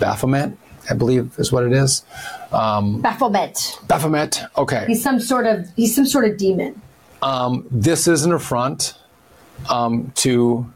Baphomet, 0.00 0.56
I 0.90 0.94
believe 0.94 1.38
is 1.38 1.52
what 1.52 1.64
it 1.64 1.72
is. 1.72 2.04
Um, 2.50 3.00
Baphomet. 3.00 3.78
Baphomet. 3.86 4.42
Okay. 4.56 4.84
He's 4.88 5.02
some 5.02 5.20
sort 5.20 5.46
of 5.46 5.68
he's 5.76 5.94
some 5.94 6.06
sort 6.06 6.24
of 6.24 6.36
demon. 6.36 6.80
Um, 7.22 7.66
this 7.70 8.08
is 8.08 8.24
an 8.24 8.32
affront 8.32 8.94
um, 9.70 10.10
to 10.16 10.70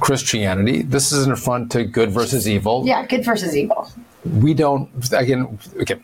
Christianity. 0.00 0.82
This 0.82 1.12
is 1.12 1.26
an 1.26 1.32
affront 1.32 1.72
to 1.72 1.84
good 1.84 2.10
versus 2.10 2.48
evil. 2.48 2.84
Yeah, 2.86 3.04
good 3.06 3.24
versus 3.24 3.56
evil. 3.56 3.90
We 4.24 4.54
don't 4.54 4.88
again. 5.12 5.58
Okay, 5.80 6.00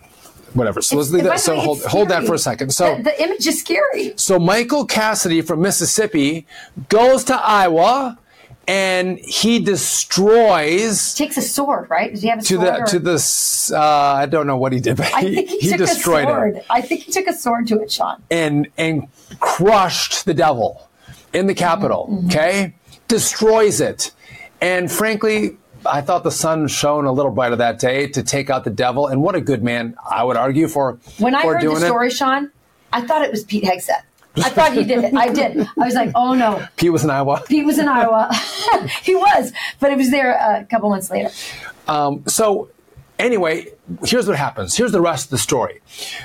whatever. 0.54 0.80
So 0.82 0.96
let's 0.96 1.10
leave 1.10 1.24
that. 1.24 1.40
So 1.40 1.58
hold, 1.58 1.82
hold 1.84 2.08
that 2.08 2.24
for 2.24 2.34
a 2.34 2.38
second. 2.38 2.70
So 2.70 2.96
the, 2.96 3.04
the 3.04 3.22
image 3.22 3.46
is 3.46 3.60
scary. 3.60 4.14
so 4.16 4.38
Michael 4.38 4.84
Cassidy 4.86 5.40
from 5.42 5.60
Mississippi 5.62 6.46
goes 6.88 7.24
to 7.24 7.34
Iowa, 7.36 8.18
and 8.66 9.18
he 9.18 9.58
destroys 9.58 11.14
Takes 11.14 11.36
a 11.36 11.42
sword, 11.42 11.88
right? 11.90 12.10
Does 12.12 12.22
he 12.22 12.28
have 12.28 12.38
a 12.38 12.42
to 12.42 12.54
sword? 12.56 12.66
the 12.66 12.86
to 12.90 12.98
the. 12.98 13.76
Uh, 13.76 13.80
I 13.80 14.26
don't 14.26 14.46
know 14.46 14.56
what 14.56 14.72
he 14.72 14.80
did, 14.80 14.96
but 14.96 15.12
I 15.14 15.20
he, 15.22 15.34
think 15.34 15.48
he, 15.48 15.58
he 15.58 15.68
took 15.70 15.78
destroyed 15.78 16.24
a 16.24 16.28
sword. 16.28 16.56
it. 16.56 16.66
I 16.70 16.80
think 16.80 17.02
he 17.02 17.12
took 17.12 17.26
a 17.26 17.32
sword 17.34 17.66
to 17.68 17.80
it, 17.80 17.90
Sean. 17.92 18.22
and 18.30 18.68
and 18.78 19.08
crushed 19.40 20.24
the 20.24 20.34
devil 20.34 20.88
in 21.32 21.46
the 21.46 21.54
Capitol. 21.54 22.08
Mm-hmm. 22.10 22.26
Okay, 22.28 22.74
destroys 23.08 23.80
it, 23.80 24.12
and 24.60 24.90
frankly, 24.90 25.56
I 25.86 26.00
thought 26.00 26.24
the 26.24 26.30
sun 26.30 26.68
shone 26.68 27.04
a 27.04 27.12
little 27.12 27.30
brighter 27.30 27.56
that 27.56 27.78
day 27.78 28.08
to 28.08 28.22
take 28.22 28.50
out 28.50 28.64
the 28.64 28.70
devil. 28.70 29.06
And 29.06 29.22
what 29.22 29.34
a 29.34 29.40
good 29.40 29.62
man, 29.62 29.96
I 30.08 30.24
would 30.24 30.36
argue 30.36 30.68
for 30.68 30.98
When 31.18 31.34
I 31.34 31.42
for 31.42 31.54
heard 31.58 31.62
the 31.62 31.80
story, 31.80 32.10
Sean, 32.10 32.50
I 32.92 33.02
thought 33.02 33.22
it 33.22 33.30
was 33.30 33.44
Pete 33.44 33.64
Hegseth. 33.64 34.02
I 34.36 34.48
thought 34.48 34.72
he 34.72 34.82
did 34.84 35.04
it. 35.04 35.14
I 35.14 35.28
did. 35.28 35.60
I 35.60 35.84
was 35.84 35.94
like, 35.94 36.10
oh 36.14 36.34
no. 36.34 36.66
Pete 36.76 36.92
was 36.92 37.04
in 37.04 37.10
Iowa. 37.10 37.42
Pete 37.46 37.64
was 37.64 37.78
in 37.78 37.86
Iowa. 37.86 38.30
he 39.02 39.14
was, 39.14 39.52
but 39.78 39.92
it 39.92 39.98
was 39.98 40.10
there 40.10 40.32
a 40.32 40.64
couple 40.64 40.90
months 40.90 41.10
later. 41.10 41.30
So 42.26 42.70
anyway, 43.18 43.66
here's 44.04 44.26
what 44.26 44.36
happens. 44.36 44.76
Here's 44.76 44.92
the 44.92 45.00
rest 45.00 45.26
of 45.26 45.30
the 45.30 45.38
story. 45.38 45.80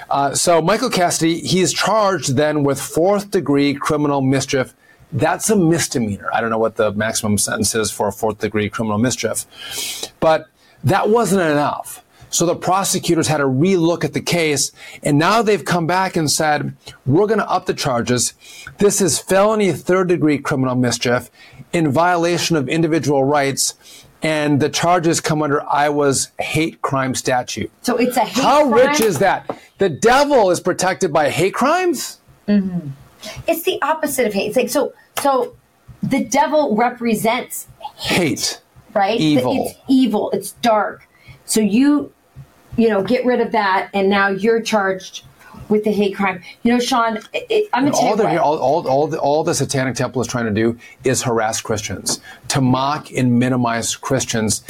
Uh, 0.09 0.33
so 0.33 0.61
Michael 0.61 0.89
Cassidy, 0.89 1.39
he's 1.41 1.73
charged 1.73 2.35
then 2.35 2.63
with 2.63 2.81
fourth 2.81 3.31
degree 3.31 3.73
criminal 3.73 4.21
mischief. 4.21 4.73
That's 5.11 5.49
a 5.49 5.55
misdemeanor. 5.55 6.29
I 6.33 6.39
don't 6.41 6.49
know 6.49 6.59
what 6.59 6.75
the 6.75 6.91
maximum 6.91 7.37
sentence 7.37 7.73
is 7.73 7.89
for 7.89 8.07
a 8.07 8.11
fourth 8.11 8.39
degree 8.39 8.69
criminal 8.69 8.97
mischief, 8.97 9.45
but 10.19 10.47
that 10.83 11.09
wasn't 11.09 11.41
enough. 11.41 12.03
So 12.31 12.45
the 12.45 12.55
prosecutors 12.55 13.27
had 13.27 13.37
to 13.37 13.45
relook 13.45 14.03
at 14.03 14.13
the 14.13 14.21
case, 14.21 14.71
and 15.01 15.17
now 15.17 15.41
they've 15.41 15.65
come 15.65 15.87
back 15.87 16.15
and 16.15 16.29
said, 16.29 16.75
we're 17.07 17.25
going 17.25 17.39
to 17.39 17.49
up 17.49 17.65
the 17.65 17.73
charges. 17.73 18.35
This 18.77 19.01
is 19.01 19.17
felony 19.17 19.71
third 19.71 20.09
degree 20.09 20.37
criminal 20.37 20.75
mischief 20.75 21.31
in 21.73 21.91
violation 21.91 22.55
of 22.55 22.69
individual 22.69 23.23
rights, 23.23 23.73
and 24.21 24.59
the 24.59 24.69
charges 24.69 25.21
come 25.21 25.41
under 25.41 25.67
Iowa's 25.67 26.29
hate 26.39 26.83
crime 26.83 27.15
statute. 27.15 27.71
So 27.81 27.97
it's 27.97 28.15
a 28.15 28.21
hate 28.21 28.43
How 28.43 28.69
crime. 28.69 28.87
rich 28.89 29.01
is 29.01 29.17
that? 29.19 29.49
The 29.79 29.89
devil 29.89 30.51
is 30.51 30.59
protected 30.59 31.11
by 31.11 31.31
hate 31.31 31.55
crimes? 31.55 32.19
Mm-hmm. 32.47 32.89
It's 33.47 33.63
the 33.63 33.81
opposite 33.81 34.27
of 34.27 34.33
hate. 34.33 34.47
It's 34.47 34.57
like 34.57 34.69
so. 34.69 34.93
So 35.21 35.55
the 36.01 36.23
devil 36.23 36.75
represents 36.75 37.67
Hate. 37.95 38.61
right? 38.93 39.19
Evil. 39.19 39.67
It's 39.67 39.79
evil. 39.87 40.31
It's 40.31 40.51
dark. 40.53 41.07
So 41.45 41.59
you, 41.59 42.11
you 42.77 42.89
know, 42.89 43.03
get 43.03 43.25
rid 43.25 43.41
of 43.41 43.51
that, 43.51 43.89
and 43.93 44.09
now 44.09 44.29
you're 44.29 44.61
charged 44.61 45.23
with 45.67 45.83
the 45.83 45.91
hate 45.91 46.15
crime. 46.15 46.41
You 46.63 46.73
know, 46.73 46.79
Sean, 46.79 47.17
it, 47.17 47.27
it, 47.33 47.69
I'm 47.73 47.83
gonna 47.83 47.95
tell 47.95 48.01
all, 48.01 48.09
you 48.11 48.23
the, 48.23 48.41
all, 48.41 48.57
all, 48.57 48.87
all, 48.87 49.07
the, 49.07 49.19
all 49.19 49.43
the 49.43 49.53
Satanic 49.53 49.95
Temple 49.95 50.21
is 50.21 50.27
trying 50.27 50.45
to 50.45 50.51
do 50.51 50.77
is 51.03 51.21
harass 51.23 51.61
Christians, 51.61 52.21
to 52.49 52.61
mock 52.61 53.11
and 53.11 53.37
minimize 53.39 53.95
Christians. 53.95 54.63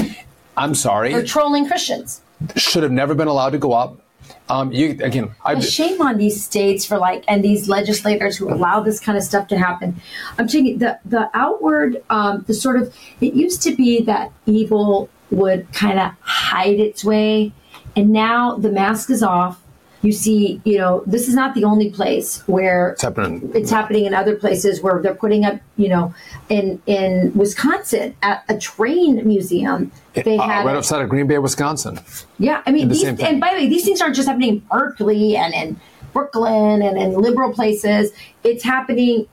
I'm 0.57 0.75
sorry, 0.75 1.13
They're 1.13 1.23
trolling 1.23 1.67
Christians. 1.67 2.21
should 2.55 2.83
have 2.83 2.91
never 2.91 3.15
been 3.15 3.27
allowed 3.27 3.51
to 3.51 3.57
go 3.57 3.73
up. 3.73 3.99
Um, 4.49 4.71
you 4.71 4.97
again, 5.03 5.31
I, 5.45 5.59
shame 5.59 6.01
on 6.01 6.17
these 6.17 6.43
states 6.43 6.83
for 6.83 6.97
like, 6.97 7.23
and 7.27 7.43
these 7.43 7.69
legislators 7.69 8.35
who 8.35 8.51
allow 8.51 8.79
this 8.79 8.99
kind 8.99 9.17
of 9.17 9.23
stuff 9.23 9.47
to 9.49 9.57
happen. 9.57 10.01
I'm 10.37 10.47
taking 10.47 10.79
the 10.79 10.99
the 11.05 11.29
outward, 11.35 12.03
um, 12.09 12.43
the 12.47 12.53
sort 12.53 12.81
of, 12.81 12.93
it 13.21 13.33
used 13.35 13.61
to 13.63 13.75
be 13.75 14.01
that 14.03 14.31
evil 14.47 15.09
would 15.29 15.71
kind 15.73 15.99
of 15.99 16.11
hide 16.21 16.79
its 16.79 17.05
way, 17.05 17.51
and 17.95 18.09
now 18.09 18.55
the 18.55 18.71
mask 18.71 19.11
is 19.11 19.21
off. 19.21 19.61
You 20.01 20.13
see, 20.13 20.61
you 20.63 20.77
know, 20.77 21.03
this 21.05 21.27
is 21.27 21.35
not 21.35 21.55
the 21.55 21.65
only 21.65 21.89
place 21.89 22.41
where 22.47 22.91
it's 22.91 23.01
happening. 23.01 23.51
it's 23.53 23.69
happening 23.69 24.05
in 24.05 24.13
other 24.13 24.35
places 24.35 24.81
where 24.81 25.01
they're 25.01 25.13
putting 25.13 25.43
up, 25.43 25.59
you 25.75 25.89
know, 25.89 26.13
in 26.47 26.81
in 26.85 27.33
Wisconsin 27.35 28.15
at 28.23 28.43
a 28.47 28.57
train 28.57 29.27
museum. 29.27 29.91
They 30.13 30.37
Uh, 30.37 30.41
had 30.47 30.65
right 30.65 30.75
outside 30.77 31.01
of 31.01 31.09
Green 31.09 31.27
Bay, 31.27 31.37
Wisconsin. 31.37 31.99
yeah, 32.37 32.61
I 32.65 32.71
mean, 32.71 32.87
the 32.87 32.93
these, 32.93 33.03
and 33.03 33.41
by 33.41 33.49
the 33.51 33.57
way, 33.57 33.67
these 33.67 33.83
things 33.83 33.99
aren't 34.01 34.15
just 34.15 34.27
happening 34.27 34.49
in 34.49 34.59
Berkeley 34.71 35.35
and 35.35 35.53
in 35.53 35.79
Brooklyn 36.13 36.81
and 36.81 36.97
in 36.97 37.13
liberal 37.13 37.51
places. 37.53 38.11
It's 38.43 38.63
happening 38.63 39.27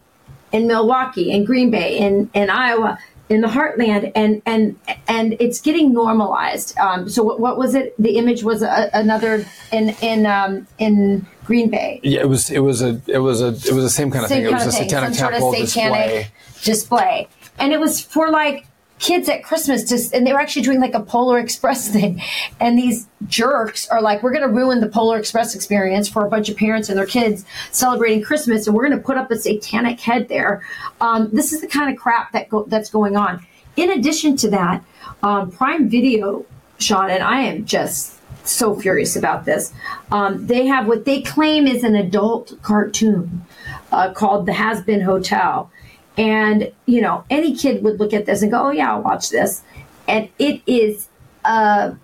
in 0.53 0.67
Milwaukee, 0.67 1.31
in 1.31 1.45
Green 1.45 1.71
Bay, 1.71 1.97
in 1.97 2.29
in 2.35 2.51
Iowa, 2.51 2.99
in 3.29 3.41
the 3.41 3.49
heartland, 3.49 4.13
and 4.15 4.43
and 4.47 4.79
and 5.09 5.37
it's 5.41 5.61
getting 5.61 5.93
normalized. 5.93 6.77
Um, 6.79 7.09
so 7.09 7.23
what, 7.23 7.41
what 7.41 7.59
was 7.59 7.75
it? 7.75 7.95
The 8.01 8.19
image 8.19 8.43
was 8.43 8.63
a, 8.63 8.91
another 8.93 9.45
in 9.73 9.91
in 10.01 10.27
um, 10.27 10.67
in 10.79 11.27
Green 11.45 11.71
Bay. 11.71 12.01
Yeah, 12.03 12.21
it 12.21 12.29
was. 12.29 12.51
It 12.51 12.61
was 12.61 12.83
a. 12.83 13.01
It 13.07 13.19
was 13.19 13.41
a. 13.41 13.49
It 13.49 13.73
was 13.73 13.85
the 13.85 13.91
same 13.91 14.11
kind 14.11 14.25
of 14.25 14.29
Same 14.29 14.45
thing. 14.45 14.53
It 14.53 14.55
was 14.55 14.67
a 14.67 14.73
Satanic 14.73 15.15
some 15.15 15.15
sort 15.15 15.33
Temple 15.33 15.51
of 15.51 15.69
satanic 15.69 16.31
display. 16.63 16.65
display. 16.65 17.29
and 17.59 17.73
it 17.73 17.81
was 17.81 18.01
for 18.01 18.31
like 18.31 18.66
kids 18.99 19.29
at 19.29 19.43
Christmas. 19.43 19.85
Just 19.85 20.15
and 20.15 20.27
they 20.27 20.33
were 20.33 20.41
actually 20.41 20.63
doing 20.63 20.81
like 20.81 20.95
a 20.95 21.01
Polar 21.01 21.39
Express 21.39 21.89
thing, 21.93 22.23
and 22.61 22.79
these 22.79 23.07
jerks 23.27 23.89
are 23.89 24.03
like, 24.03 24.23
"We're 24.23 24.33
going 24.33 24.49
to 24.49 24.55
ruin 24.55 24.81
the 24.81 24.89
Polar 24.89 25.19
Express 25.19 25.55
experience 25.55 26.09
for 26.09 26.27
a 26.27 26.31
bunch 26.31 26.49
of 26.49 26.57
parents 26.57 26.89
and 26.89 26.99
their 26.99 27.07
kids 27.07 27.45
celebrating 27.71 28.23
Christmas, 28.23 28.67
and 28.67 28.77
we're 28.77 28.87
going 28.87 28.99
to 28.99 29.05
put 29.05 29.17
up 29.17 29.31
a 29.31 29.37
satanic 29.37 30.01
head 30.01 30.29
there." 30.29 30.63
Um, 31.01 31.31
this 31.33 31.53
is 31.53 31.61
the 31.61 31.69
kind 31.69 31.91
of 31.91 32.01
crap 32.01 32.33
that 32.33 32.49
go- 32.49 32.65
that's 32.65 32.91
going 32.91 33.17
on. 33.17 33.45
In 33.77 33.91
addition 33.91 34.37
to 34.39 34.51
that, 34.51 34.83
um, 35.23 35.51
Prime 35.51 35.89
Video, 35.89 36.47
Sean, 36.79 37.11
and 37.11 37.23
I 37.23 37.43
am 37.43 37.65
just 37.67 38.17
so 38.49 38.79
furious 38.79 39.17
about 39.17 39.45
this. 39.45 39.73
Um, 40.11 40.47
they 40.47 40.67
have 40.67 40.87
what 40.87 41.05
they 41.05 41.21
claim 41.23 41.67
is 41.67 41.85
an 41.85 41.97
adult 41.97 42.55
cartoon 42.63 43.45
uh, 43.93 44.13
called 44.13 44.47
The 44.47 44.53
Hazbin 44.53 45.03
Hotel. 45.03 45.71
And, 46.17 46.73
you 46.87 47.01
know, 47.01 47.25
any 47.29 47.55
kid 47.55 47.83
would 47.85 48.01
look 48.01 48.13
at 48.13 48.27
this 48.27 48.43
and 48.43 48.51
go, 48.51 48.69
oh, 48.69 48.71
yeah, 48.71 48.93
I'll 48.93 49.03
watch 49.03 49.31
this. 49.31 49.63
And 50.09 50.29
it 50.39 50.63
is 50.67 51.09
uh, 51.45 51.95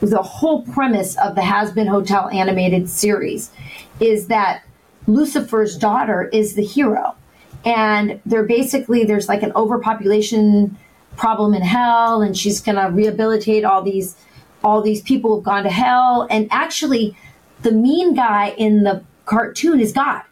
the 0.00 0.22
whole 0.22 0.62
premise 0.62 1.16
of 1.18 1.34
the 1.34 1.40
Hazbin 1.40 1.88
Hotel 1.88 2.28
animated 2.28 2.88
series 2.88 3.50
is 3.98 4.28
that 4.28 4.62
Lucifer's 5.06 5.76
daughter 5.76 6.28
is 6.32 6.54
the 6.54 6.64
hero. 6.64 7.16
And 7.64 8.20
they're 8.24 8.44
basically, 8.44 9.04
there's 9.04 9.28
like 9.28 9.42
an 9.42 9.52
overpopulation 9.54 10.76
problem 11.16 11.52
in 11.52 11.62
hell, 11.62 12.22
and 12.22 12.36
she's 12.36 12.60
going 12.60 12.76
to 12.76 12.90
rehabilitate 12.90 13.64
all 13.64 13.82
these 13.82 14.16
all 14.62 14.82
these 14.82 15.00
people 15.00 15.34
who've 15.34 15.44
gone 15.44 15.62
to 15.62 15.70
hell 15.70 16.26
and 16.28 16.46
actually 16.50 17.16
the 17.62 17.72
mean 17.72 18.14
guy 18.14 18.50
in 18.58 18.82
the 18.82 19.02
cartoon 19.24 19.80
is 19.80 19.92
God. 19.92 20.22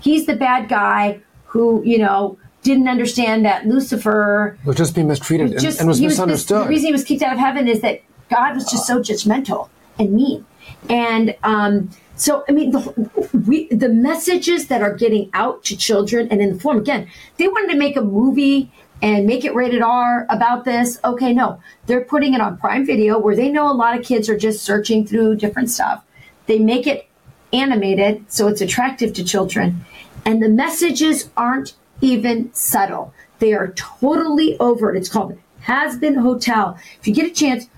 He's 0.00 0.26
the 0.26 0.36
bad 0.36 0.68
guy 0.68 1.20
who, 1.46 1.82
you 1.84 1.98
know, 1.98 2.38
didn't 2.68 2.88
understand 2.88 3.44
that 3.44 3.66
Lucifer 3.66 4.58
was 4.64 4.76
just 4.76 4.94
being 4.94 5.08
mistreated 5.08 5.52
and, 5.52 5.60
just 5.60 5.80
and 5.80 5.88
was 5.88 6.00
misunderstood. 6.00 6.64
the 6.64 6.68
reason 6.68 6.86
he 6.86 6.92
was 6.92 7.04
kicked 7.04 7.22
out 7.22 7.32
of 7.32 7.38
heaven 7.38 7.66
is 7.66 7.80
that 7.80 8.02
God 8.30 8.54
was 8.54 8.70
just 8.70 8.86
so 8.86 9.00
judgmental 9.00 9.68
and 9.98 10.12
mean. 10.12 10.44
And 10.88 11.34
um, 11.42 11.90
so, 12.16 12.44
I 12.48 12.52
mean, 12.52 12.70
the, 12.72 13.30
we, 13.46 13.68
the 13.68 13.88
messages 13.88 14.66
that 14.68 14.82
are 14.82 14.94
getting 14.94 15.30
out 15.32 15.64
to 15.64 15.76
children 15.76 16.28
and 16.30 16.40
in 16.40 16.52
the 16.54 16.60
form, 16.60 16.78
again, 16.78 17.08
they 17.38 17.48
wanted 17.48 17.72
to 17.72 17.78
make 17.78 17.96
a 17.96 18.02
movie 18.02 18.70
and 19.00 19.26
make 19.26 19.44
it 19.44 19.54
rated 19.54 19.80
R 19.80 20.26
about 20.28 20.64
this. 20.64 20.98
Okay, 21.04 21.32
no, 21.32 21.60
they're 21.86 22.04
putting 22.04 22.34
it 22.34 22.40
on 22.40 22.58
Prime 22.58 22.84
Video 22.84 23.18
where 23.18 23.36
they 23.36 23.48
know 23.48 23.70
a 23.70 23.72
lot 23.72 23.98
of 23.98 24.04
kids 24.04 24.28
are 24.28 24.36
just 24.36 24.62
searching 24.62 25.06
through 25.06 25.36
different 25.36 25.70
stuff. 25.70 26.04
They 26.46 26.58
make 26.58 26.86
it 26.86 27.08
animated 27.52 28.30
so 28.30 28.48
it's 28.48 28.60
attractive 28.60 29.14
to 29.14 29.24
children. 29.24 29.84
And 30.24 30.42
the 30.42 30.48
messages 30.48 31.30
aren't 31.36 31.74
even 32.00 32.52
subtle. 32.54 33.12
They 33.38 33.52
are 33.54 33.68
totally 33.72 34.58
overt. 34.58 34.96
It's 34.96 35.08
called 35.08 35.38
Hazbin 35.64 36.16
Hotel. 36.16 36.78
If 37.00 37.06
you 37.06 37.14
get 37.14 37.26
a 37.26 37.34
chance, 37.34 37.68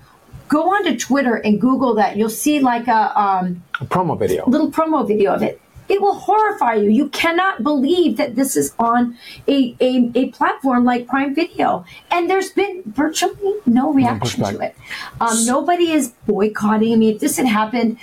go 0.47 0.73
onto 0.73 0.97
Twitter 0.97 1.35
and 1.35 1.59
Google 1.59 1.95
that. 1.95 2.17
You'll 2.17 2.29
see 2.29 2.59
like 2.59 2.87
a 2.87 3.19
um, 3.19 3.63
a 3.79 3.85
promo 3.85 4.17
video. 4.17 4.47
little 4.47 4.71
promo 4.71 5.07
video 5.07 5.33
of 5.33 5.41
it. 5.43 5.61
It 5.89 6.01
will 6.01 6.15
horrify 6.15 6.75
you. 6.75 6.89
You 6.89 7.09
cannot 7.09 7.63
believe 7.63 8.15
that 8.15 8.37
this 8.37 8.55
is 8.55 8.73
on 8.79 9.17
a, 9.45 9.75
a, 9.81 10.09
a 10.15 10.29
platform 10.29 10.85
like 10.85 11.05
Prime 11.05 11.35
Video. 11.35 11.83
And 12.09 12.29
there's 12.29 12.49
been 12.49 12.81
virtually 12.85 13.55
no 13.65 13.91
reaction 13.91 14.41
pushback. 14.41 14.57
to 14.57 14.61
it. 14.67 14.75
Um, 15.19 15.45
nobody 15.45 15.91
is 15.91 16.13
boycotting. 16.27 16.93
I 16.93 16.95
mean, 16.95 17.15
if 17.15 17.19
this 17.19 17.35
had 17.35 17.45
happened 17.45 17.97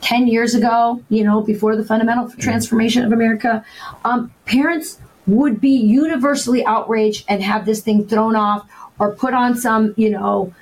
10 0.00 0.26
years 0.26 0.54
ago, 0.54 1.02
you 1.10 1.22
know, 1.22 1.42
before 1.42 1.76
the 1.76 1.84
fundamental 1.84 2.30
transformation 2.38 3.04
of 3.04 3.12
America, 3.12 3.62
um, 4.06 4.32
parents 4.46 4.98
would 5.26 5.60
be 5.60 5.70
universally 5.70 6.64
outraged 6.66 7.24
and 7.28 7.42
have 7.42 7.64
this 7.66 7.80
thing 7.82 8.06
thrown 8.06 8.36
off 8.36 8.68
or 8.98 9.12
put 9.14 9.34
on 9.34 9.56
some, 9.56 9.94
you 9.96 10.10
know, 10.10 10.52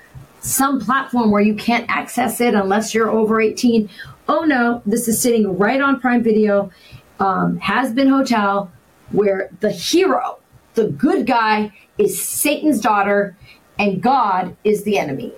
some 0.40 0.80
platform 0.80 1.30
where 1.30 1.42
you 1.42 1.54
can't 1.54 1.84
access 1.88 2.40
it 2.40 2.54
unless 2.54 2.94
you're 2.94 3.10
over 3.10 3.40
18. 3.40 3.88
Oh 4.28 4.44
no, 4.44 4.82
this 4.86 5.08
is 5.08 5.20
sitting 5.20 5.56
right 5.58 5.80
on 5.80 6.00
Prime 6.00 6.22
Video. 6.22 6.70
Um, 7.20 7.58
Hazbin 7.60 8.08
Hotel 8.08 8.70
where 9.10 9.50
the 9.60 9.70
hero, 9.70 10.38
the 10.74 10.88
good 10.88 11.26
guy, 11.26 11.70
is 11.98 12.20
Satan's 12.20 12.80
daughter, 12.80 13.36
and 13.78 14.02
God 14.02 14.56
is 14.64 14.84
the 14.84 14.98
enemy. 14.98 15.32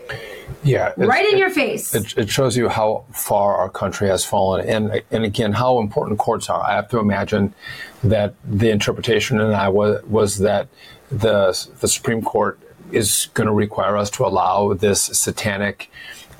Yeah, 0.62 0.92
Right 0.96 1.26
in 1.28 1.34
it- 1.34 1.38
your 1.38 1.50
face. 1.50 1.94
It, 1.94 2.16
it 2.16 2.30
shows 2.30 2.56
you 2.56 2.68
how 2.68 3.04
far 3.12 3.56
our 3.56 3.68
country 3.68 4.08
has 4.08 4.24
fallen, 4.24 4.66
and 4.68 5.02
and 5.10 5.24
again 5.24 5.52
how 5.52 5.80
important 5.80 6.18
courts 6.18 6.48
are. 6.48 6.62
I 6.62 6.74
have 6.74 6.88
to 6.90 6.98
imagine 6.98 7.52
that 8.04 8.34
the 8.44 8.70
interpretation 8.70 9.40
in 9.40 9.52
Iowa 9.52 9.74
was 9.74 10.02
was 10.06 10.38
that 10.38 10.68
the 11.10 11.68
the 11.80 11.88
Supreme 11.88 12.22
Court 12.22 12.58
is 12.92 13.28
going 13.34 13.46
to 13.46 13.52
require 13.52 13.96
us 13.96 14.10
to 14.10 14.24
allow 14.24 14.74
this 14.74 15.02
satanic 15.02 15.90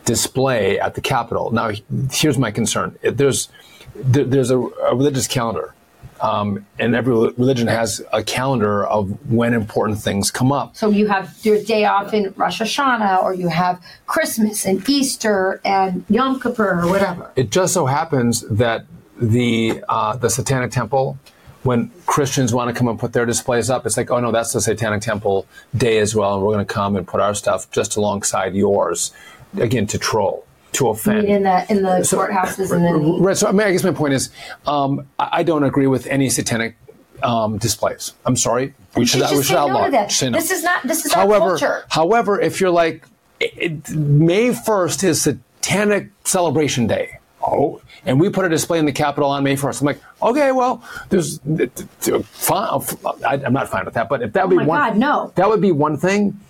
display 0.05 0.79
at 0.79 0.95
the 0.95 1.01
Capitol. 1.01 1.51
Now, 1.51 1.71
here's 2.11 2.39
my 2.39 2.51
concern: 2.51 2.99
there's 3.03 3.49
there, 3.95 4.25
there's 4.25 4.51
a, 4.51 4.59
a 4.59 4.95
religious 4.95 5.27
calendar. 5.27 5.75
Um, 6.21 6.65
and 6.79 6.95
every 6.95 7.13
religion 7.13 7.67
has 7.67 8.01
a 8.13 8.23
calendar 8.23 8.87
of 8.87 9.31
when 9.31 9.53
important 9.53 9.99
things 9.99 10.31
come 10.31 10.53
up. 10.53 10.75
So 10.75 10.89
you 10.89 11.07
have 11.09 11.37
your 11.43 11.63
day 11.63 11.85
off 11.85 12.15
in 12.15 12.33
Rosh 12.37 12.63
Hashanah, 12.63 13.23
or 13.23 13.35
you 13.35 13.49
have 13.49 13.85
Christmas 14.07 14.65
and 14.65 14.89
Easter 14.89 15.61
and 15.65 16.05
Yom 16.09 16.41
Kippur 16.41 16.81
or 16.81 16.89
whatever. 16.89 17.31
It 17.37 17.51
just 17.51 17.75
so 17.75 17.85
happens 17.87 18.43
that 18.49 18.87
the 19.21 19.85
uh, 19.89 20.17
the 20.17 20.31
Satanic 20.31 20.71
Temple, 20.71 21.19
when 21.65 21.91
Christians 22.07 22.53
want 22.55 22.73
to 22.73 22.79
come 22.79 22.89
and 22.89 22.99
put 22.99 23.13
their 23.13 23.27
displays 23.27 23.71
up, 23.71 23.87
it's 23.87 23.97
like, 23.97 24.11
oh 24.11 24.21
no, 24.21 24.31
that's 24.31 24.53
the 24.53 24.61
Satanic 24.61 25.01
Temple 25.03 25.47
day 25.77 25.99
as 25.99 26.15
well, 26.15 26.35
and 26.35 26.43
we're 26.45 26.53
going 26.53 26.65
to 26.65 26.73
come 26.73 26.95
and 26.95 27.07
put 27.07 27.21
our 27.21 27.35
stuff 27.35 27.71
just 27.71 27.97
alongside 27.97 28.55
yours, 28.55 29.13
again 29.59 29.87
to 29.89 29.99
troll, 29.99 30.47
to 30.73 30.89
offend. 30.89 31.27
in 31.27 31.43
the 31.43 31.67
in 31.71 31.83
the 31.83 31.89
courthouses 31.89 32.71
and 32.71 32.85
then 32.85 33.23
Right. 33.23 33.37
So 33.37 33.49
I, 33.49 33.53
mean, 33.53 33.67
I 33.67 33.73
guess 33.73 33.83
my 33.83 33.93
point 33.93 34.13
is, 34.15 34.31
um, 34.67 35.07
I, 35.19 35.29
I 35.33 35.43
don't 35.43 35.65
agree 35.65 35.87
with 35.87 36.07
any 36.07 36.29
satanic 36.29 36.77
um, 37.23 37.57
displays. 37.59 38.13
I'm 38.27 38.37
sorry. 38.37 38.75
We 38.97 39.07
should, 39.07 39.23
we 39.31 39.43
should 39.43 39.57
outlaw. 39.57 39.89
that. 39.89 40.23
No. 40.23 40.31
This 40.39 40.51
is 40.51 40.63
not- 40.63 40.83
this 40.85 41.05
is 41.07 41.13
our 41.13 41.23
however, 41.23 41.49
culture. 41.59 41.85
However, 41.89 42.41
if 42.41 42.61
you're 42.61 42.71
like, 42.71 43.07
it- 43.41 43.89
May 43.91 44.51
1st 44.51 45.05
is 45.05 45.23
Satanic 45.23 46.11
Celebration 46.25 46.87
Day. 46.87 47.19
Oh, 47.47 47.81
and 48.07 48.19
we 48.19 48.31
put 48.31 48.47
a 48.47 48.49
display 48.49 48.79
in 48.79 48.87
the 48.87 48.93
Capitol 48.93 49.29
on 49.29 49.45
May 49.45 49.57
1st. 49.57 49.81
I'm 49.81 49.87
like, 49.87 50.01
okay, 50.23 50.51
well, 50.53 50.83
there's 51.11 51.39
fine. 51.41 52.81
I, 53.27 53.35
I'm 53.45 53.53
not 53.53 53.69
fine 53.69 53.85
with 53.85 53.95
that, 53.95 54.09
but 54.09 54.23
if 54.23 54.33
that 54.33 54.49
would 54.49 54.57
Oh 54.57 54.61
be 54.61 54.65
one, 54.65 54.79
God, 54.79 54.97
no. 54.97 55.33
that 55.35 55.49
would 55.49 55.61
be 55.61 55.73
one 55.73 55.99
thing. 55.99 56.41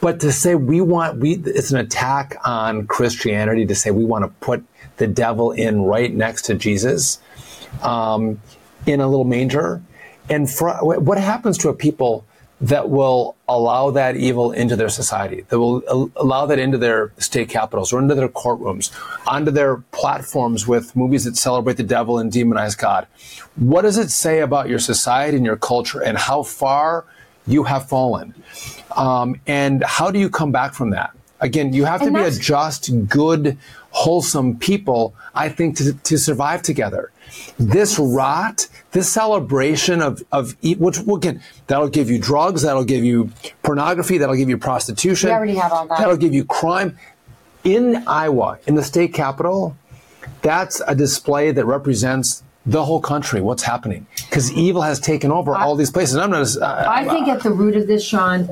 But 0.00 0.20
to 0.20 0.32
say 0.32 0.54
we 0.54 0.80
want 0.80 1.18
we 1.18 1.34
it's 1.34 1.72
an 1.72 1.78
attack 1.78 2.36
on 2.44 2.86
Christianity 2.86 3.66
to 3.66 3.74
say 3.74 3.90
we 3.90 4.04
want 4.04 4.24
to 4.24 4.28
put 4.40 4.64
the 4.96 5.06
devil 5.06 5.52
in 5.52 5.82
right 5.82 6.12
next 6.14 6.42
to 6.42 6.54
Jesus 6.54 7.20
um, 7.82 8.40
in 8.86 9.00
a 9.00 9.08
little 9.08 9.24
manger. 9.24 9.82
And 10.30 10.48
for, 10.48 10.72
what 10.82 11.18
happens 11.18 11.58
to 11.58 11.68
a 11.68 11.74
people 11.74 12.24
that 12.60 12.90
will 12.90 13.36
allow 13.48 13.90
that 13.90 14.16
evil 14.16 14.50
into 14.50 14.74
their 14.74 14.88
society, 14.88 15.44
that 15.48 15.58
will 15.58 15.82
al- 15.88 16.10
allow 16.16 16.44
that 16.46 16.58
into 16.58 16.76
their 16.76 17.12
state 17.18 17.48
capitals 17.48 17.92
or 17.92 18.00
into 18.00 18.14
their 18.14 18.28
courtrooms, 18.28 18.90
onto 19.26 19.50
their 19.50 19.76
platforms 19.92 20.66
with 20.66 20.94
movies 20.96 21.24
that 21.24 21.36
celebrate 21.36 21.76
the 21.76 21.84
devil 21.84 22.18
and 22.18 22.32
demonize 22.32 22.76
God? 22.76 23.06
What 23.56 23.82
does 23.82 23.96
it 23.96 24.10
say 24.10 24.40
about 24.40 24.68
your 24.68 24.80
society 24.80 25.36
and 25.36 25.46
your 25.46 25.56
culture 25.56 26.02
and 26.02 26.18
how 26.18 26.42
far 26.42 27.04
you 27.46 27.62
have 27.64 27.88
fallen? 27.88 28.34
Um, 28.96 29.40
and 29.46 29.84
how 29.84 30.10
do 30.10 30.18
you 30.18 30.28
come 30.28 30.50
back 30.50 30.74
from 30.74 30.90
that? 30.90 31.12
Again, 31.40 31.72
you 31.72 31.84
have 31.84 32.02
to 32.02 32.10
be 32.10 32.20
a 32.20 32.30
just, 32.32 32.90
good, 33.08 33.56
wholesome 33.98 34.56
people, 34.58 35.14
I 35.34 35.48
think, 35.48 35.76
to, 35.78 35.92
to 35.92 36.18
survive 36.18 36.62
together. 36.62 37.10
This 37.58 37.98
rot, 37.98 38.68
this 38.92 39.10
celebration 39.12 40.00
of, 40.00 40.22
of 40.30 40.56
which 40.62 41.00
will 41.00 41.16
get, 41.16 41.38
that'll 41.66 41.88
give 41.88 42.08
you 42.08 42.18
drugs, 42.20 42.62
that'll 42.62 42.84
give 42.84 43.04
you 43.04 43.30
pornography, 43.64 44.18
that'll 44.18 44.36
give 44.36 44.48
you 44.48 44.56
prostitution. 44.56 45.30
We 45.30 45.34
already 45.34 45.56
have 45.56 45.72
all 45.72 45.86
that. 45.88 45.98
That'll 45.98 46.16
give 46.16 46.32
you 46.32 46.44
crime. 46.44 46.96
In 47.64 48.04
Iowa, 48.06 48.60
in 48.68 48.76
the 48.76 48.84
state 48.84 49.12
capital, 49.12 49.76
that's 50.42 50.80
a 50.86 50.94
display 50.94 51.50
that 51.50 51.64
represents 51.64 52.44
the 52.64 52.84
whole 52.84 53.00
country, 53.00 53.40
what's 53.40 53.64
happening. 53.64 54.06
Because 54.28 54.52
evil 54.52 54.82
has 54.82 55.00
taken 55.00 55.32
over 55.32 55.56
all 55.56 55.74
these 55.74 55.90
places. 55.90 56.16
I'm 56.16 56.30
not 56.30 56.46
uh, 56.56 56.84
I 56.88 57.04
think 57.04 57.26
at 57.26 57.42
the 57.42 57.50
root 57.50 57.74
of 57.74 57.88
this, 57.88 58.04
Sean, 58.04 58.48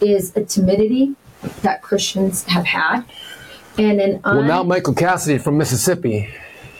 is 0.00 0.36
a 0.36 0.44
timidity 0.44 1.14
that 1.62 1.82
Christians 1.82 2.44
have 2.44 2.64
had, 2.64 3.02
and 3.78 4.00
an 4.00 4.20
well, 4.24 4.40
un- 4.40 4.46
now 4.46 4.62
Michael 4.62 4.94
Cassidy 4.94 5.38
from 5.38 5.56
Mississippi. 5.56 6.28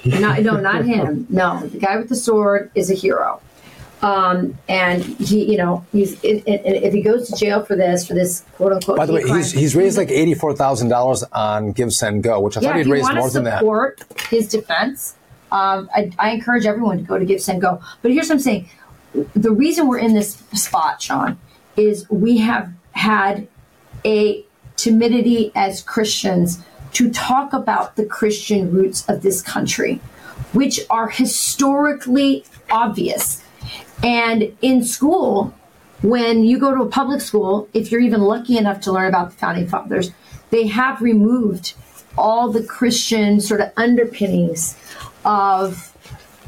not, 0.05 0.43
no, 0.43 0.57
not 0.57 0.85
him. 0.85 1.27
No, 1.31 1.61
the 1.67 1.79
guy 1.79 1.97
with 1.97 2.09
the 2.09 2.17
sword 2.17 2.71
is 2.75 2.91
a 2.91 2.95
hero. 2.95 3.41
Um, 4.01 4.57
and 4.69 5.03
he, 5.03 5.51
you 5.51 5.59
know, 5.59 5.85
he's 5.91 6.19
if 6.23 6.93
he 6.93 7.03
goes 7.03 7.29
to 7.29 7.37
jail 7.37 7.65
for 7.65 7.75
this, 7.75 8.07
for 8.07 8.15
this 8.15 8.45
quote 8.53 8.73
unquote. 8.73 8.97
By 8.97 9.07
the 9.07 9.13
way, 9.13 9.23
crime, 9.23 9.39
he's, 9.39 9.51
he's 9.51 9.75
raised 9.75 9.97
like 9.97 10.11
eighty-four 10.11 10.55
thousand 10.55 10.89
dollars 10.89 11.25
on 11.33 11.73
Give 11.73 11.93
Send 11.93 12.23
Go, 12.23 12.41
which 12.41 12.57
I 12.57 12.61
yeah. 12.61 12.69
thought 12.69 12.77
he'd 12.77 12.87
raised 12.87 13.13
more 13.13 13.29
than 13.29 13.45
that. 13.45 13.59
support 13.59 14.05
his 14.31 14.47
defense, 14.47 15.17
um, 15.51 15.91
I, 15.93 16.13
I 16.19 16.31
encourage 16.31 16.65
everyone 16.65 16.99
to 16.99 17.03
go 17.03 17.19
to 17.19 17.25
Give 17.25 17.41
Send 17.43 17.61
Go. 17.61 17.81
But 18.03 18.13
here's 18.13 18.29
what 18.29 18.37
I'm 18.37 18.41
saying: 18.41 18.69
the 19.35 19.51
reason 19.51 19.89
we're 19.89 19.99
in 19.99 20.15
this 20.15 20.35
spot, 20.55 21.03
Sean, 21.03 21.37
is 21.77 22.09
we 22.09 22.39
have 22.39 22.73
had 22.93 23.49
a 24.05 24.45
timidity 24.77 25.51
as 25.57 25.83
Christians 25.83 26.63
to 26.93 27.11
talk 27.11 27.53
about 27.53 27.97
the 27.97 28.05
Christian 28.05 28.71
roots 28.73 29.09
of 29.09 29.23
this 29.23 29.43
country, 29.43 30.01
which 30.53 30.81
are 30.91 31.09
historically 31.09 32.45
obvious. 32.71 33.43
And 34.03 34.57
in 34.63 34.85
school, 34.85 35.55
when 36.03 36.45
you 36.45 36.59
go 36.59 36.75
to 36.75 36.83
a 36.83 36.89
public 36.89 37.21
school, 37.21 37.69
if 37.75 37.91
you're 37.91 38.01
even 38.01 38.23
lucky 38.23 38.57
enough 38.57 38.81
to 38.83 38.93
learn 38.93 39.09
about 39.09 39.31
the 39.31 39.37
founding 39.37 39.67
fathers, 39.67 40.11
they 40.51 40.67
have 40.69 41.03
removed 41.03 41.75
all 42.17 42.51
the 42.51 42.63
Christian 42.63 43.41
sort 43.41 43.61
of 43.61 43.71
underpinnings 43.77 44.77
of 45.25 45.95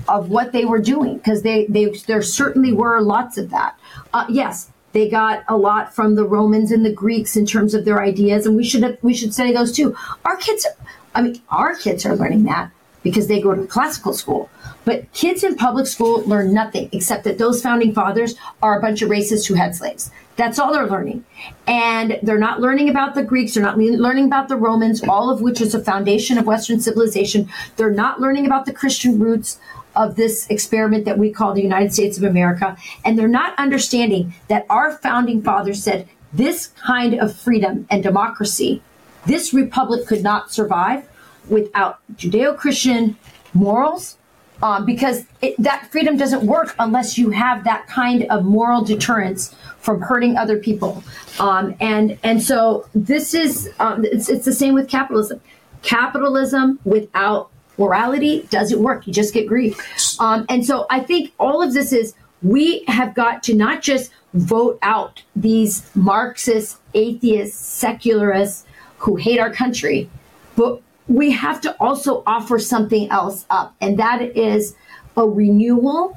of 0.09 0.31
what 0.31 0.53
they 0.53 0.65
were 0.65 0.81
doing 0.81 1.19
because 1.19 1.43
they, 1.43 1.67
they 1.67 1.87
there 2.07 2.23
certainly 2.23 2.73
were 2.73 3.01
lots 3.01 3.39
of 3.39 3.51
that. 3.51 3.79
Uh, 4.13 4.27
yes, 4.29 4.71
they 4.93 5.09
got 5.09 5.45
a 5.49 5.57
lot 5.57 5.95
from 5.95 6.15
the 6.15 6.25
Romans 6.25 6.73
and 6.73 6.85
the 6.85 6.93
Greeks 6.93 7.37
in 7.37 7.47
terms 7.47 7.75
of 7.75 7.85
their 7.85 8.03
ideas, 8.03 8.47
and 8.47 8.57
we 8.57 8.65
should 8.65 8.83
have, 8.83 8.99
we 9.03 9.15
should 9.15 9.33
study 9.33 9.53
those 9.53 9.73
too. 9.73 9.97
Our 10.25 10.37
kids, 10.37 10.67
I 11.15 11.23
mean, 11.23 11.41
our 11.51 11.77
kids 11.77 12.05
are 12.05 12.17
learning 12.17 12.45
that 12.45 12.71
because 13.03 13.29
they 13.29 13.41
go 13.41 13.55
to 13.55 13.67
classical 13.67 14.13
school. 14.13 14.51
But 14.85 15.11
kids 15.13 15.45
in 15.45 15.57
public 15.57 15.87
school 15.87 16.23
learn 16.23 16.53
nothing 16.53 16.89
except 16.93 17.25
that 17.25 17.39
those 17.39 17.63
founding 17.63 17.95
fathers 17.95 18.35
are 18.63 18.79
a 18.79 18.83
bunch 18.83 19.03
of 19.03 19.11
racists 19.11 19.47
who 19.47 19.55
had 19.55 19.75
slaves. 19.75 20.11
That's 20.37 20.59
all 20.59 20.73
they're 20.73 20.87
learning. 20.87 21.25
And 21.67 22.19
they're 22.23 22.39
not 22.39 22.61
learning 22.61 22.89
about 22.89 23.15
the 23.15 23.23
Greeks, 23.23 23.55
they're 23.55 23.63
not 23.63 23.79
learning 23.79 24.27
about 24.27 24.49
the 24.49 24.57
Romans, 24.57 25.03
all 25.05 25.31
of 25.31 25.43
which 25.43 25.61
is 25.61 25.75
a 25.75 25.85
foundation 25.85 26.39
of 26.39 26.47
Western 26.47 26.81
civilization. 26.81 27.49
They're 27.77 27.91
not 27.91 28.21
learning 28.21 28.47
about 28.47 28.65
the 28.65 28.73
Christian 28.73 29.19
roots 29.19 29.59
of 29.97 30.17
this 30.17 30.47
experiment 30.49 31.05
that 31.05 31.19
we 31.19 31.31
call 31.31 31.55
the 31.55 31.63
United 31.63 31.93
States 31.93 32.17
of 32.19 32.25
America. 32.25 32.77
And 33.05 33.19
they're 33.19 33.29
not 33.29 33.59
understanding 33.59 34.35
that 34.49 34.67
our 34.71 34.93
founding 34.93 35.43
fathers 35.43 35.83
said 35.83 36.09
this 36.33 36.69
kind 36.69 37.15
of 37.15 37.37
freedom 37.37 37.87
and 37.91 38.03
democracy, 38.03 38.83
this 39.27 39.53
republic 39.53 40.07
could 40.07 40.23
not 40.23 40.53
survive 40.53 41.09
without 41.49 41.99
Judeo 42.15 42.57
Christian 42.57 43.17
morals. 43.55 44.17
Um, 44.63 44.85
because 44.85 45.25
it, 45.41 45.55
that 45.59 45.91
freedom 45.91 46.19
doesn't 46.19 46.43
work 46.45 46.75
unless 46.79 47.17
you 47.17 47.31
have 47.31 47.65
that 47.65 47.87
kind 47.87 48.25
of 48.25 48.45
moral 48.45 48.85
deterrence 48.85 49.55
from 49.79 50.03
hurting 50.03 50.37
other 50.37 50.59
people. 50.59 51.03
Um, 51.39 51.75
and 51.81 52.19
and 52.23 52.43
so 52.43 52.87
this 52.95 53.33
is 53.33 53.71
um, 53.79 54.05
it's, 54.05 54.29
it's 54.29 54.45
the 54.45 54.53
same 54.53 54.75
with 54.75 54.87
capitalism. 54.87 55.41
Capitalism 55.81 56.79
without 56.85 57.51
morality 57.81 58.47
doesn't 58.51 58.81
work. 58.81 59.07
You 59.07 59.13
just 59.13 59.35
get 59.35 59.49
grief. 59.49 59.75
Um, 60.21 60.47
and 60.49 60.65
so 60.65 60.87
I 60.91 61.01
think 61.01 61.33
all 61.39 61.63
of 61.63 61.73
this 61.73 61.93
is 61.93 62.15
we 62.43 62.85
have 62.87 63.15
got 63.15 63.43
to 63.45 63.55
not 63.55 63.83
just 63.83 64.13
vote 64.35 64.79
out 64.83 65.23
these 65.35 65.91
Marxist, 65.95 66.79
atheists, 66.95 67.59
secularists 67.59 68.67
who 68.99 69.17
hate 69.17 69.41
our 69.41 69.53
country, 69.53 70.09
but 70.57 70.81
we 71.09 71.33
have 71.33 71.61
to 71.63 71.75
also 71.81 72.23
offer 72.27 72.59
something 72.59 73.11
else 73.11 73.45
up, 73.51 73.75
and 73.81 73.99
that 73.99 74.23
is 74.37 74.77
a 75.17 75.27
renewal 75.27 76.17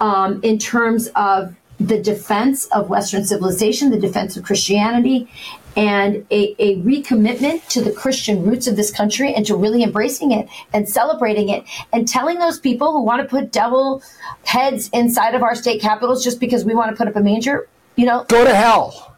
um, 0.00 0.40
in 0.42 0.58
terms 0.58 1.08
of 1.14 1.54
the 1.78 2.00
defense 2.00 2.66
of 2.66 2.88
Western 2.88 3.24
civilization, 3.24 3.90
the 3.90 4.00
defense 4.00 4.36
of 4.36 4.44
Christianity, 4.44 5.30
and 5.76 6.26
a, 6.30 6.54
a 6.58 6.76
recommitment 6.82 7.66
to 7.68 7.80
the 7.82 7.90
Christian 7.92 8.44
roots 8.44 8.66
of 8.66 8.76
this 8.76 8.90
country 8.90 9.32
and 9.34 9.46
to 9.46 9.56
really 9.56 9.82
embracing 9.82 10.32
it 10.32 10.48
and 10.72 10.88
celebrating 10.88 11.48
it 11.48 11.64
and 11.92 12.06
telling 12.06 12.38
those 12.38 12.58
people 12.58 12.92
who 12.92 13.02
want 13.02 13.22
to 13.22 13.28
put 13.28 13.52
devil 13.52 14.02
heads 14.44 14.90
inside 14.92 15.34
of 15.34 15.42
our 15.42 15.54
state 15.54 15.80
capitals 15.80 16.22
just 16.22 16.40
because 16.40 16.64
we 16.64 16.74
want 16.74 16.90
to 16.90 16.96
put 16.96 17.08
up 17.08 17.16
a 17.16 17.20
manger, 17.20 17.68
you 17.96 18.04
know, 18.04 18.24
Go 18.28 18.44
to 18.44 18.54
hell. 18.54 19.16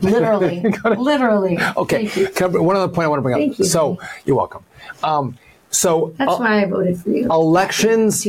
literally, 0.00 0.60
literally. 0.84 1.58
Okay. 1.76 2.10
You. 2.14 2.26
One 2.48 2.76
other 2.76 2.92
point 2.92 3.06
I 3.06 3.08
want 3.08 3.18
to 3.18 3.22
bring 3.22 3.34
up. 3.34 3.40
Thank 3.40 3.58
you. 3.58 3.64
So 3.64 3.98
you're 4.24 4.36
welcome. 4.36 4.64
Um, 5.02 5.38
so 5.70 6.14
That's 6.16 6.32
uh, 6.32 6.36
why 6.38 6.62
I 6.62 6.64
voted 6.66 6.98
for 6.98 7.10
you. 7.10 7.24
elections 7.30 8.26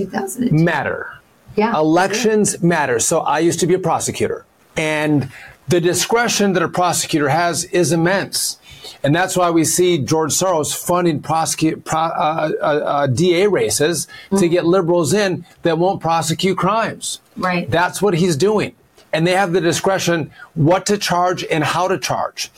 matter. 0.51 1.11
Yeah. 1.55 1.75
Elections 1.75 2.61
matter. 2.61 2.99
So 2.99 3.19
I 3.21 3.39
used 3.39 3.59
to 3.61 3.67
be 3.67 3.73
a 3.73 3.79
prosecutor, 3.79 4.45
and 4.77 5.29
the 5.69 5.79
discretion 5.79 6.53
that 6.53 6.63
a 6.63 6.67
prosecutor 6.67 7.29
has 7.29 7.65
is 7.65 7.91
immense. 7.91 8.57
And 9.03 9.15
that's 9.15 9.37
why 9.37 9.51
we 9.51 9.63
see 9.63 9.99
George 9.99 10.31
Soros 10.31 10.75
funding 10.75 11.21
prosecute, 11.21 11.85
pro, 11.85 11.99
uh, 11.99 12.51
uh, 12.59 12.65
uh, 12.65 13.07
DA 13.07 13.47
races 13.47 14.07
to 14.37 14.49
get 14.49 14.65
liberals 14.65 15.13
in 15.13 15.45
that 15.61 15.77
won't 15.77 16.01
prosecute 16.01 16.57
crimes. 16.57 17.21
Right. 17.37 17.69
That's 17.69 18.01
what 18.01 18.15
he's 18.15 18.35
doing. 18.35 18.75
And 19.13 19.25
they 19.25 19.33
have 19.33 19.53
the 19.53 19.61
discretion 19.61 20.31
what 20.55 20.85
to 20.87 20.97
charge 20.97 21.43
and 21.45 21.63
how 21.63 21.87
to 21.87 21.97
charge. 21.97 22.51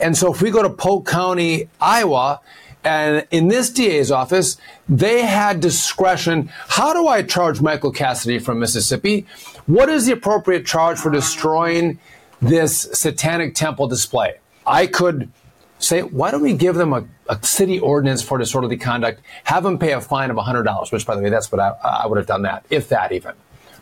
And 0.00 0.16
so 0.16 0.32
if 0.32 0.42
we 0.42 0.50
go 0.50 0.62
to 0.62 0.70
Polk 0.70 1.06
County, 1.06 1.68
Iowa, 1.80 2.40
and 2.84 3.26
in 3.30 3.48
this 3.48 3.70
DA's 3.70 4.12
office, 4.12 4.58
they 4.88 5.22
had 5.22 5.60
discretion. 5.60 6.50
How 6.68 6.92
do 6.92 7.08
I 7.08 7.22
charge 7.22 7.60
Michael 7.60 7.90
Cassidy 7.90 8.38
from 8.38 8.60
Mississippi? 8.60 9.26
What 9.66 9.88
is 9.88 10.06
the 10.06 10.12
appropriate 10.12 10.66
charge 10.66 10.98
for 10.98 11.10
destroying 11.10 11.98
this 12.40 12.82
satanic 12.92 13.54
temple 13.54 13.86
display? 13.88 14.38
I 14.66 14.86
could 14.86 15.30
say, 15.78 16.02
why 16.02 16.30
don't 16.30 16.42
we 16.42 16.54
give 16.54 16.74
them 16.74 16.92
a, 16.92 17.04
a 17.28 17.42
city 17.44 17.78
ordinance 17.78 18.22
for 18.22 18.38
disorderly 18.38 18.76
conduct, 18.76 19.20
have 19.44 19.62
them 19.62 19.78
pay 19.78 19.92
a 19.92 20.00
fine 20.00 20.30
of 20.30 20.36
$100, 20.36 20.92
which, 20.92 21.06
by 21.06 21.14
the 21.14 21.22
way, 21.22 21.30
that's 21.30 21.52
what 21.52 21.60
I, 21.60 21.68
I 21.82 22.06
would 22.06 22.16
have 22.16 22.26
done 22.26 22.42
that, 22.42 22.64
if 22.70 22.88
that 22.88 23.12
even. 23.12 23.34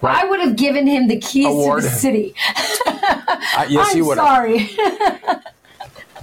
Right? 0.02 0.22
I 0.22 0.28
would 0.28 0.40
have 0.40 0.56
given 0.56 0.86
him 0.86 1.08
the 1.08 1.18
keys 1.18 1.46
Award. 1.46 1.82
to 1.82 1.88
the 1.88 1.94
city. 1.94 2.34
Uh, 3.56 3.66
yes, 3.68 3.90
I'm 3.90 3.96
you 3.98 4.06
would 4.06 4.16
sorry. 4.16 4.70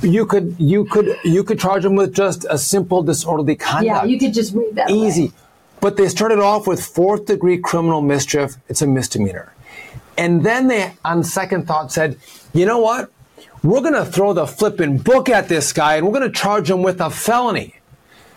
You 0.02 0.26
could, 0.26 0.56
you 0.58 0.86
could, 0.86 1.16
you 1.24 1.44
could 1.44 1.60
charge 1.60 1.84
them 1.84 1.96
with 1.96 2.16
just 2.16 2.44
a 2.50 2.58
simple 2.58 3.04
disorderly 3.04 3.56
conduct. 3.56 3.86
yeah, 3.86 4.04
you 4.04 4.18
could 4.18 4.34
just 4.34 4.54
read 4.56 4.74
that. 4.76 4.90
away. 4.90 5.08
easy. 5.08 5.32
But 5.80 5.96
they 5.96 6.08
started 6.10 6.40
off 6.40 6.66
with 6.66 6.84
fourth 6.84 7.26
degree 7.26 7.60
criminal 7.60 8.02
mischief. 8.02 8.56
It's 8.68 8.82
a 8.82 8.88
misdemeanor. 8.88 9.54
And 10.22 10.44
then 10.44 10.68
they, 10.68 10.94
on 11.04 11.24
second 11.24 11.66
thought, 11.66 11.92
said, 11.92 12.16
you 12.54 12.68
know 12.68 12.78
what? 12.78 13.12
We're 13.64 13.82
going 13.82 13.96
to 13.96 14.06
throw 14.06 14.34
the 14.34 14.46
flipping 14.46 15.00
book 15.00 15.30
at 15.30 15.50
this 15.50 15.74
guy 15.74 15.96
and 15.96 16.06
we're 16.06 16.14
going 16.20 16.32
to 16.32 16.40
charge 16.40 16.70
him 16.70 16.84
with 16.84 17.02
a 17.02 17.10
felony. 17.10 17.74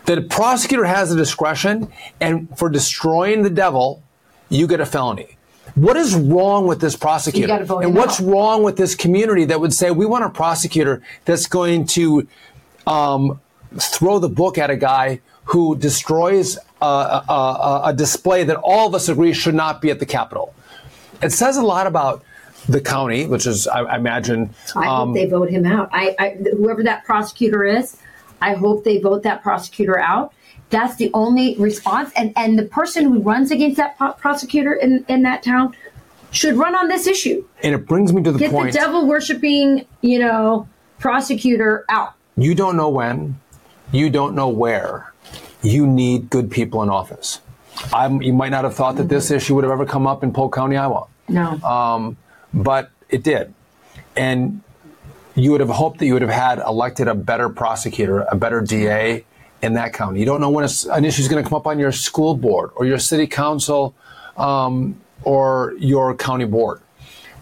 The 0.05 0.23
prosecutor 0.23 0.85
has 0.85 1.11
the 1.11 1.15
discretion, 1.15 1.91
and 2.19 2.55
for 2.57 2.69
destroying 2.69 3.43
the 3.43 3.49
devil, 3.51 4.01
you 4.49 4.67
get 4.67 4.79
a 4.79 4.85
felony. 4.85 5.37
What 5.75 5.95
is 5.95 6.15
wrong 6.15 6.65
with 6.65 6.81
this 6.81 6.95
prosecutor? 6.95 7.53
and 7.53 7.95
what's 7.95 8.19
out. 8.19 8.27
wrong 8.27 8.63
with 8.63 8.77
this 8.77 8.95
community 8.95 9.45
that 9.45 9.59
would 9.59 9.73
say 9.73 9.91
we 9.91 10.07
want 10.07 10.23
a 10.23 10.29
prosecutor 10.29 11.03
that's 11.25 11.45
going 11.45 11.85
to 11.87 12.27
um, 12.87 13.39
throw 13.77 14.17
the 14.17 14.29
book 14.29 14.57
at 14.57 14.71
a 14.71 14.75
guy 14.75 15.21
who 15.45 15.75
destroys 15.75 16.57
a, 16.81 16.85
a, 16.85 17.25
a, 17.29 17.81
a 17.85 17.93
display 17.93 18.43
that 18.43 18.57
all 18.57 18.87
of 18.87 18.95
us 18.95 19.07
agree 19.07 19.33
should 19.33 19.55
not 19.55 19.81
be 19.81 19.91
at 19.91 19.99
the 19.99 20.05
Capitol? 20.05 20.55
It 21.21 21.31
says 21.31 21.57
a 21.57 21.63
lot 21.63 21.87
about 21.87 22.23
the 22.67 22.81
county, 22.81 23.27
which 23.27 23.45
is, 23.45 23.67
I, 23.67 23.81
I 23.81 23.95
imagine, 23.97 24.53
I 24.75 24.87
um, 24.87 25.09
hope 25.09 25.15
they 25.15 25.29
vote 25.29 25.49
him 25.49 25.65
out. 25.65 25.89
I, 25.91 26.15
I 26.19 26.29
whoever 26.55 26.83
that 26.83 27.05
prosecutor 27.05 27.63
is, 27.63 27.97
I 28.41 28.53
hope 28.53 28.83
they 28.83 28.99
vote 28.99 29.23
that 29.23 29.41
prosecutor 29.43 29.99
out. 29.99 30.33
That's 30.71 30.95
the 30.95 31.11
only 31.13 31.55
response. 31.57 32.11
And 32.15 32.33
and 32.35 32.57
the 32.57 32.65
person 32.65 33.05
who 33.05 33.19
runs 33.21 33.51
against 33.51 33.77
that 33.77 33.97
pro- 33.97 34.13
prosecutor 34.13 34.73
in, 34.73 35.05
in 35.07 35.21
that 35.23 35.43
town 35.43 35.75
should 36.31 36.55
run 36.55 36.75
on 36.75 36.87
this 36.87 37.07
issue. 37.07 37.45
and 37.63 37.73
it 37.73 37.87
brings 37.87 38.11
me 38.11 38.21
to 38.23 38.31
the 38.31 38.39
Get 38.39 38.51
point. 38.51 38.73
the 38.73 38.79
devil 38.79 39.07
worshiping, 39.07 39.85
you 40.01 40.19
know, 40.19 40.67
prosecutor 40.99 41.85
out. 41.87 42.13
You 42.35 42.55
don't 42.55 42.75
know 42.75 42.89
when, 42.89 43.39
you 43.91 44.09
don't 44.09 44.35
know 44.35 44.49
where. 44.49 45.13
You 45.61 45.87
need 45.87 46.29
good 46.29 46.51
people 46.51 46.83
in 46.83 46.89
office. 46.89 47.39
I'm, 47.93 48.21
you 48.21 48.33
might 48.33 48.49
not 48.49 48.63
have 48.63 48.75
thought 48.75 48.95
that 48.97 49.09
this 49.09 49.31
issue 49.31 49.55
would 49.55 49.63
have 49.63 49.71
ever 49.71 49.85
come 49.85 50.07
up 50.07 50.23
in 50.23 50.31
Polk 50.33 50.53
County, 50.55 50.77
Iowa, 50.77 51.07
No. 51.27 51.59
um, 51.63 52.17
but 52.53 52.91
it 53.09 53.23
did. 53.23 53.53
And 54.15 54.61
you 55.35 55.51
would 55.51 55.59
have 55.59 55.69
hoped 55.69 55.99
that 55.99 56.05
you 56.05 56.13
would 56.13 56.21
have 56.21 56.31
had 56.31 56.59
elected 56.59 57.07
a 57.07 57.15
better 57.15 57.49
prosecutor, 57.49 58.21
a 58.31 58.35
better 58.35 58.61
DA 58.61 59.25
in 59.61 59.73
that 59.73 59.93
county. 59.93 60.19
You 60.19 60.25
don't 60.25 60.39
know 60.41 60.49
when 60.49 60.63
a 60.65 60.69
an 60.93 61.03
issue 61.05 61.21
is 61.21 61.27
going 61.27 61.43
to 61.43 61.49
come 61.49 61.57
up 61.57 61.67
on 61.67 61.79
your 61.79 61.91
school 61.91 62.35
board 62.35 62.71
or 62.75 62.85
your 62.85 62.99
city 62.99 63.27
council 63.27 63.93
um, 64.37 64.99
or 65.23 65.73
your 65.79 66.15
county 66.15 66.45
board 66.45 66.81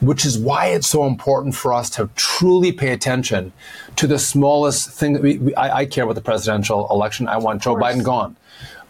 which 0.01 0.25
is 0.25 0.37
why 0.37 0.67
it's 0.67 0.87
so 0.87 1.05
important 1.05 1.55
for 1.55 1.71
us 1.71 1.89
to 1.89 2.09
truly 2.15 2.73
pay 2.73 2.89
attention 2.89 3.53
to 3.95 4.05
the 4.05 4.19
smallest 4.19 4.89
thing. 4.89 5.21
We, 5.21 5.37
we, 5.37 5.55
I, 5.55 5.77
I 5.79 5.85
care 5.85 6.03
about 6.03 6.15
the 6.15 6.21
presidential 6.21 6.89
election. 6.91 7.29
I 7.29 7.37
want 7.37 7.61
Joe 7.61 7.75
Biden 7.75 8.03
gone. 8.03 8.35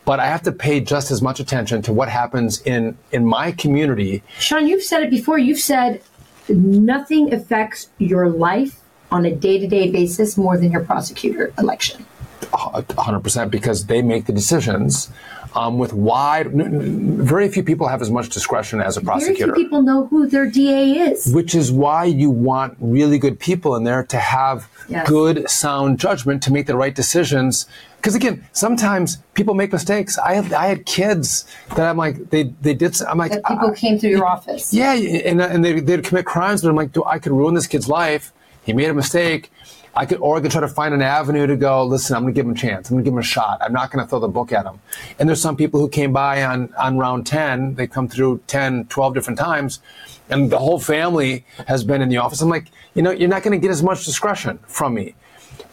But 0.06 0.20
I 0.20 0.28
have 0.28 0.42
to 0.44 0.52
pay 0.52 0.82
just 0.82 1.12
as 1.12 1.22
much 1.22 1.40
attention 1.40 1.82
to 1.84 1.94
what 1.94 2.10
happens 2.10 2.62
in, 2.62 2.98
in 3.12 3.26
my 3.26 3.52
community. 3.54 4.22
Sean, 4.40 4.68
you've 4.68 4.84
said 4.84 5.04
it 5.04 5.10
before. 5.10 5.38
You've 5.38 5.60
said 5.60 6.02
nothing 6.50 7.34
affects 7.34 7.90
your 8.00 8.30
life 8.30 8.82
on 9.12 9.26
a 9.26 9.34
day 9.34 9.60
to 9.60 9.68
day 9.68 9.90
basis 9.92 10.38
more 10.38 10.58
than 10.58 10.72
your 10.72 10.84
prosecutor 10.84 11.54
election. 11.58 12.06
100% 12.42 13.50
because 13.50 13.86
they 13.86 14.02
make 14.02 14.26
the 14.26 14.34
decisions 14.34 15.10
um, 15.56 15.78
with 15.78 15.94
wide. 15.94 16.48
Very 16.52 17.48
few 17.50 17.64
people 17.64 17.88
have 17.88 18.02
as 18.02 18.10
much 18.10 18.30
discretion 18.30 18.82
as 18.82 18.98
a 18.98 19.02
prosecutor. 19.02 19.48
Very 19.48 19.56
few 19.56 19.64
people 19.66 19.82
know 19.82 20.08
who 20.08 20.28
their 20.28 20.46
DA 20.50 20.92
is. 21.12 21.28
which 21.34 21.54
is 21.56 21.72
why 21.72 22.06
you 22.06 22.30
want 22.30 22.76
really 22.80 23.18
good 23.20 23.40
people 23.40 23.76
in 23.76 23.84
there 23.84 24.04
to 24.04 24.18
have 24.18 24.68
Yes. 24.90 25.08
good 25.08 25.50
sound 25.50 25.98
judgment 25.98 26.44
to 26.44 26.52
make 26.52 26.66
the 26.68 26.76
right 26.76 26.94
decisions 26.94 27.68
because 27.96 28.16
again 28.16 28.44
sometimes 28.52 29.20
people 29.34 29.54
make 29.54 29.72
mistakes 29.72 30.18
i 30.18 30.34
have 30.34 30.52
i 30.52 30.66
had 30.68 30.86
kids 30.86 31.46
that 31.78 31.86
i'm 31.90 31.96
like 31.96 32.30
they 32.32 32.44
they 32.62 32.74
did 32.74 33.02
i'm 33.04 33.18
like 33.18 33.32
That 33.32 33.46
people 33.46 33.72
came 33.72 33.98
through 33.98 34.10
your 34.10 34.26
office. 34.26 34.74
yeah 34.74 34.92
and, 34.94 35.42
and 35.42 35.64
they, 35.64 35.80
they'd 35.80 36.04
commit 36.04 36.26
crimes 36.26 36.62
but 36.64 36.68
i'm 36.68 36.76
like 36.76 36.92
do 36.92 37.02
i 37.06 37.18
could 37.18 37.32
ruin 37.32 37.54
this 37.56 37.66
kid's 37.66 37.88
life 37.88 38.34
he 38.66 38.74
made 38.74 38.90
a 38.90 38.94
mistake 38.94 39.50
I 39.96 40.06
could, 40.06 40.18
or 40.20 40.38
I 40.38 40.42
could 40.42 40.52
try 40.52 40.62
to 40.62 40.68
find 40.68 40.94
an 40.94 41.02
avenue 41.02 41.46
to 41.46 41.56
go. 41.56 41.86
Listen, 41.86 42.16
I'm 42.16 42.24
going 42.24 42.34
to 42.34 42.38
give 42.38 42.46
him 42.46 42.54
a 42.54 42.56
chance. 42.56 42.90
I'm 42.90 42.96
going 42.96 43.04
to 43.04 43.08
give 43.08 43.14
him 43.14 43.20
a 43.20 43.24
shot. 43.24 43.60
I'm 43.62 43.74
not 43.74 43.92
going 43.92 44.04
to 44.04 44.10
throw 44.10 44.20
the 44.20 44.28
book 44.28 44.52
at 44.52 44.66
him. 44.66 44.80
And 45.20 45.30
there's 45.30 45.42
some 45.42 45.56
people 45.56 45.80
who 45.80 45.88
came 45.88 46.12
by 46.12 46.44
on 46.44 46.74
on 46.78 46.98
round 46.98 47.28
ten. 47.28 47.76
They 47.76 47.86
come 47.86 48.08
through 48.08 48.42
10, 48.48 48.86
12 48.86 49.14
different 49.14 49.38
times, 49.38 49.82
and 50.30 50.50
the 50.50 50.58
whole 50.58 50.80
family 50.80 51.46
has 51.68 51.84
been 51.84 52.02
in 52.02 52.10
the 52.10 52.18
office. 52.18 52.42
I'm 52.42 52.50
like, 52.50 52.68
you 52.96 53.02
know, 53.02 53.12
you're 53.12 53.30
not 53.30 53.44
going 53.44 53.60
to 53.60 53.62
get 53.62 53.72
as 53.72 53.84
much 53.84 54.06
discretion 54.06 54.60
from 54.68 54.96
me. 54.96 55.16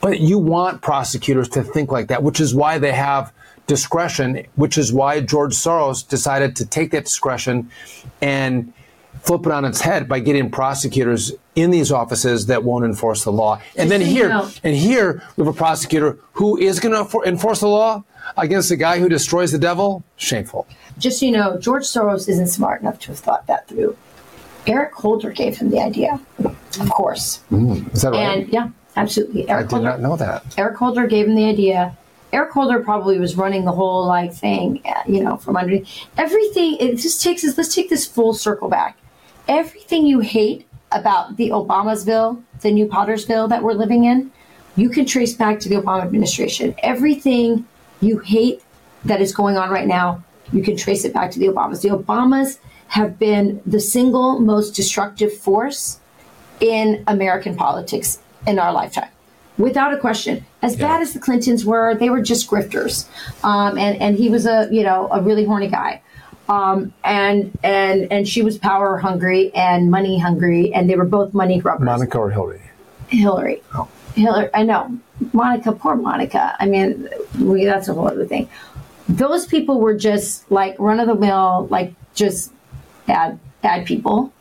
But 0.00 0.20
you 0.20 0.38
want 0.38 0.82
prosecutors 0.82 1.48
to 1.50 1.62
think 1.62 1.90
like 1.90 2.08
that, 2.08 2.22
which 2.22 2.40
is 2.40 2.54
why 2.54 2.78
they 2.78 2.92
have 2.92 3.32
discretion, 3.66 4.46
which 4.56 4.76
is 4.76 4.92
why 4.92 5.20
George 5.20 5.54
Soros 5.54 6.06
decided 6.06 6.56
to 6.56 6.66
take 6.66 6.90
that 6.90 7.04
discretion 7.04 7.70
and 8.20 8.72
flip 9.22 9.46
it 9.46 9.52
on 9.52 9.64
its 9.64 9.80
head 9.80 10.08
by 10.08 10.20
getting 10.20 10.50
prosecutors 10.50 11.32
in 11.54 11.70
these 11.70 11.92
offices 11.92 12.46
that 12.46 12.64
won't 12.64 12.84
enforce 12.84 13.24
the 13.24 13.32
law. 13.32 13.60
And 13.76 13.90
then 13.90 14.00
here, 14.00 14.42
and 14.64 14.76
here 14.76 15.22
we 15.36 15.44
have 15.44 15.54
a 15.54 15.56
prosecutor 15.56 16.18
who 16.32 16.56
is 16.56 16.80
going 16.80 16.94
to 16.94 17.20
enforce 17.22 17.60
the 17.60 17.68
law 17.68 18.04
against 18.36 18.70
a 18.70 18.76
guy 18.76 18.98
who 18.98 19.08
destroys 19.08 19.52
the 19.52 19.58
devil. 19.58 20.02
Shameful. 20.16 20.66
Just 20.98 21.20
so 21.20 21.26
you 21.26 21.32
know, 21.32 21.58
George 21.58 21.84
Soros 21.84 22.28
isn't 22.28 22.48
smart 22.48 22.82
enough 22.82 22.98
to 23.00 23.08
have 23.08 23.18
thought 23.18 23.46
that 23.46 23.68
through. 23.68 23.96
Eric 24.66 24.92
Holder 24.92 25.30
gave 25.30 25.56
him 25.56 25.70
the 25.70 25.80
idea, 25.80 26.20
of 26.44 26.90
course. 26.90 27.40
Is 27.50 28.02
that 28.02 28.12
right? 28.12 28.20
And 28.20 28.48
yeah, 28.48 28.68
absolutely. 28.96 29.48
I 29.48 29.54
Eric 29.54 29.68
did 29.68 29.76
Holder, 29.76 29.88
not 29.90 30.00
know 30.00 30.16
that. 30.16 30.44
Eric 30.58 30.76
Holder 30.76 31.06
gave 31.06 31.26
him 31.26 31.34
the 31.34 31.46
idea. 31.46 31.96
Eric 32.32 32.52
Holder 32.52 32.80
probably 32.80 33.18
was 33.18 33.36
running 33.36 33.64
the 33.64 33.72
whole 33.72 34.06
like 34.06 34.32
thing, 34.32 34.82
uh, 34.84 35.02
you 35.06 35.22
know, 35.24 35.38
from 35.38 35.56
underneath. 35.56 35.88
Everything. 36.18 36.76
It 36.78 36.96
just 36.96 37.22
takes 37.22 37.42
us. 37.42 37.56
Let's 37.56 37.74
take 37.74 37.88
this 37.88 38.06
full 38.06 38.34
circle 38.34 38.68
back. 38.68 38.96
Everything 39.50 40.06
you 40.06 40.20
hate 40.20 40.64
about 40.92 41.36
the 41.36 41.48
Obamasville, 41.50 42.40
the 42.60 42.70
new 42.70 42.86
Pottersville 42.86 43.48
that 43.48 43.64
we're 43.64 43.72
living 43.72 44.04
in, 44.04 44.30
you 44.76 44.88
can 44.88 45.04
trace 45.04 45.34
back 45.34 45.58
to 45.58 45.68
the 45.68 45.74
Obama 45.74 46.04
administration. 46.04 46.72
Everything 46.84 47.66
you 48.00 48.20
hate 48.20 48.62
that 49.04 49.20
is 49.20 49.34
going 49.34 49.56
on 49.56 49.68
right 49.68 49.88
now, 49.88 50.22
you 50.52 50.62
can 50.62 50.76
trace 50.76 51.04
it 51.04 51.12
back 51.12 51.32
to 51.32 51.40
the 51.40 51.48
Obamas. 51.48 51.82
The 51.82 51.88
Obamas 51.88 52.60
have 52.86 53.18
been 53.18 53.60
the 53.66 53.80
single 53.80 54.38
most 54.38 54.70
destructive 54.70 55.36
force 55.36 55.98
in 56.60 57.02
American 57.08 57.56
politics 57.56 58.20
in 58.46 58.56
our 58.60 58.72
lifetime, 58.72 59.10
without 59.58 59.92
a 59.92 59.98
question. 59.98 60.46
As 60.62 60.76
bad 60.76 61.02
as 61.02 61.12
the 61.12 61.18
Clintons 61.18 61.64
were, 61.66 61.96
they 61.96 62.08
were 62.08 62.22
just 62.22 62.48
grifters, 62.48 63.08
um, 63.42 63.76
and 63.76 64.00
and 64.00 64.16
he 64.16 64.28
was 64.28 64.46
a 64.46 64.68
you 64.70 64.84
know 64.84 65.08
a 65.10 65.20
really 65.20 65.44
horny 65.44 65.66
guy, 65.66 66.02
um, 66.50 66.92
and 67.04 67.56
and 67.62 68.12
and 68.12 68.28
she 68.28 68.42
was 68.42 68.58
power 68.58 68.98
hungry 68.98 69.54
and 69.54 69.90
money 69.90 70.18
hungry, 70.18 70.74
and 70.74 70.90
they 70.90 70.96
were 70.96 71.04
both 71.04 71.32
money 71.32 71.60
grubbers. 71.60 71.86
Monica 71.86 72.18
or 72.18 72.30
Hillary? 72.30 72.60
Hillary. 73.08 73.62
Hillary, 74.16 74.50
I 74.52 74.64
know. 74.64 74.98
Monica, 75.32 75.70
poor 75.70 75.94
Monica. 75.94 76.56
I 76.58 76.66
mean, 76.66 77.08
we, 77.38 77.64
that's 77.64 77.86
a 77.86 77.94
whole 77.94 78.08
other 78.08 78.26
thing. 78.26 78.48
Those 79.08 79.46
people 79.46 79.80
were 79.80 79.96
just 79.96 80.50
like 80.50 80.74
run 80.80 80.98
of 80.98 81.06
the 81.06 81.14
mill, 81.14 81.68
like 81.70 81.94
just 82.14 82.52
bad, 83.06 83.38
bad 83.62 83.86
people. 83.86 84.32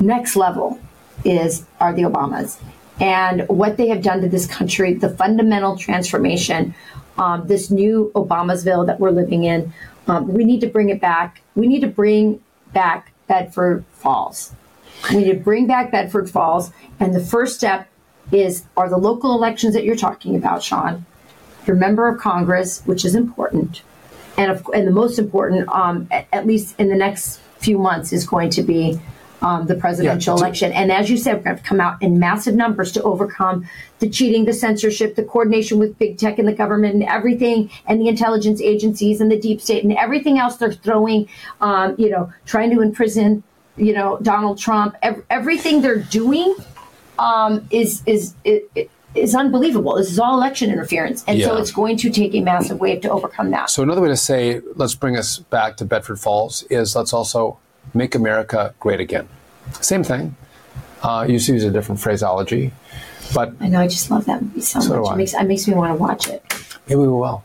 Next 0.00 0.36
level 0.36 0.78
is 1.24 1.64
are 1.80 1.94
the 1.94 2.02
Obamas 2.02 2.60
and 3.00 3.48
what 3.48 3.76
they 3.76 3.88
have 3.88 4.02
done 4.02 4.20
to 4.20 4.28
this 4.28 4.46
country, 4.46 4.92
the 4.92 5.10
fundamental 5.10 5.76
transformation, 5.76 6.74
um, 7.16 7.46
this 7.46 7.70
new 7.70 8.10
Obamasville 8.14 8.86
that 8.86 9.00
we're 9.00 9.10
living 9.10 9.44
in. 9.44 9.72
Um, 10.08 10.32
we 10.32 10.44
need 10.44 10.60
to 10.62 10.66
bring 10.66 10.88
it 10.88 11.00
back. 11.00 11.42
We 11.54 11.66
need 11.66 11.80
to 11.80 11.86
bring 11.86 12.42
back 12.72 13.12
Bedford 13.26 13.84
Falls. 13.92 14.52
We 15.10 15.18
need 15.18 15.32
to 15.32 15.38
bring 15.38 15.66
back 15.66 15.92
Bedford 15.92 16.28
Falls, 16.28 16.72
and 16.98 17.14
the 17.14 17.20
first 17.20 17.56
step 17.56 17.88
is 18.32 18.64
are 18.76 18.88
the 18.88 18.98
local 18.98 19.32
elections 19.32 19.74
that 19.74 19.84
you're 19.84 19.96
talking 19.96 20.34
about, 20.34 20.62
Sean. 20.62 21.06
Your 21.66 21.76
member 21.76 22.08
of 22.08 22.18
Congress, 22.18 22.82
which 22.84 23.04
is 23.04 23.14
important, 23.14 23.82
and 24.36 24.50
of, 24.50 24.66
and 24.74 24.86
the 24.86 24.92
most 24.92 25.18
important, 25.18 25.68
um, 25.68 26.08
at, 26.10 26.26
at 26.32 26.46
least 26.46 26.74
in 26.78 26.88
the 26.88 26.96
next 26.96 27.40
few 27.58 27.78
months, 27.78 28.12
is 28.12 28.26
going 28.26 28.50
to 28.50 28.62
be 28.62 28.98
um, 29.42 29.66
the 29.66 29.74
presidential 29.74 30.34
Yeah, 30.36 30.40
election. 30.40 30.72
And 30.72 30.90
as 30.90 31.08
you 31.10 31.16
said, 31.16 31.36
we're 31.36 31.42
going 31.44 31.56
to 31.58 31.62
come 31.62 31.80
out 31.80 32.02
in 32.02 32.18
massive 32.18 32.54
numbers 32.54 32.92
to 32.92 33.02
overcome 33.02 33.68
the 34.00 34.08
cheating, 34.08 34.44
the 34.44 34.52
censorship, 34.52 35.14
the 35.16 35.22
coordination 35.24 35.78
with 35.78 35.98
big 35.98 36.18
tech 36.18 36.38
and 36.38 36.48
the 36.48 36.52
government, 36.52 36.94
and 36.94 37.04
everything, 37.04 37.70
and 37.86 38.00
the 38.00 38.08
intelligence 38.08 38.60
agencies 38.60 39.20
and 39.20 39.30
the 39.30 39.38
deep 39.38 39.60
state 39.60 39.84
and 39.84 39.92
everything 39.96 40.38
else 40.38 40.56
they're 40.56 40.72
throwing. 40.72 41.28
Um, 41.60 41.94
you 41.98 42.10
know, 42.10 42.32
trying 42.46 42.70
to 42.74 42.80
imprison, 42.80 43.42
you 43.76 43.92
know, 43.92 44.18
Donald 44.22 44.58
Trump. 44.58 44.96
Ev- 45.02 45.24
everything 45.30 45.82
they're 45.82 45.98
doing 46.02 46.54
um, 47.18 47.66
is 47.70 48.02
is 48.06 48.34
is, 48.44 48.62
is 49.14 49.34
unbelievable. 49.34 49.94
This 49.96 50.10
is 50.10 50.18
all 50.18 50.36
election 50.36 50.70
interference, 50.70 51.24
and 51.26 51.40
so 51.40 51.54
Yeah. 51.54 51.60
it's 51.60 51.70
going 51.72 51.96
to 51.98 52.10
take 52.10 52.34
a 52.34 52.40
massive 52.40 52.78
wave 52.80 53.00
to 53.02 53.10
overcome 53.10 53.50
that. 53.52 53.70
So 53.70 53.82
another 53.82 54.00
way 54.00 54.08
to 54.08 54.16
say, 54.16 54.60
let's 54.74 54.94
bring 54.94 55.16
us 55.16 55.38
back 55.38 55.76
to 55.78 55.84
Bedford 55.84 56.20
Falls 56.20 56.62
is 56.64 56.94
let's 56.94 57.12
also 57.12 57.58
make 57.94 58.14
America 58.14 58.74
great 58.80 59.00
again. 59.00 59.28
Same 59.80 60.04
thing. 60.04 60.36
Uh, 61.02 61.24
you 61.28 61.34
use 61.34 61.64
a 61.64 61.70
different 61.70 62.00
phraseology, 62.00 62.72
but 63.34 63.52
I 63.60 63.68
know. 63.68 63.80
I 63.80 63.86
just 63.86 64.10
love 64.10 64.24
that 64.24 64.42
movie 64.42 64.60
so, 64.60 64.80
So 64.80 65.02
much. 65.02 65.12
It 65.12 65.16
makes 65.16 65.34
it 65.34 65.44
makes 65.44 65.68
me 65.68 65.74
want 65.74 65.96
to 65.96 66.02
watch 66.02 66.28
it. 66.28 66.42
maybe 66.88 67.00
we 67.00 67.08
will. 67.08 67.44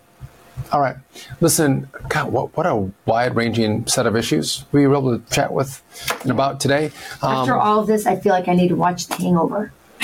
All 0.71 0.79
right. 0.79 0.95
Listen, 1.41 1.87
God, 2.09 2.31
what, 2.31 2.55
what 2.57 2.65
a 2.65 2.89
wide 3.05 3.35
ranging 3.35 3.85
set 3.87 4.05
of 4.07 4.15
issues 4.15 4.65
we 4.71 4.87
were 4.87 4.95
able 4.95 5.17
to 5.19 5.33
chat 5.33 5.51
with 5.53 5.81
and 6.21 6.31
about 6.31 6.59
today. 6.59 6.85
Um, 7.21 7.35
After 7.35 7.55
all 7.55 7.79
of 7.79 7.87
this, 7.87 8.05
I 8.05 8.15
feel 8.15 8.31
like 8.31 8.47
I 8.47 8.53
need 8.53 8.69
to 8.69 8.75
watch 8.75 9.07
The 9.07 9.15
Hangover. 9.15 9.71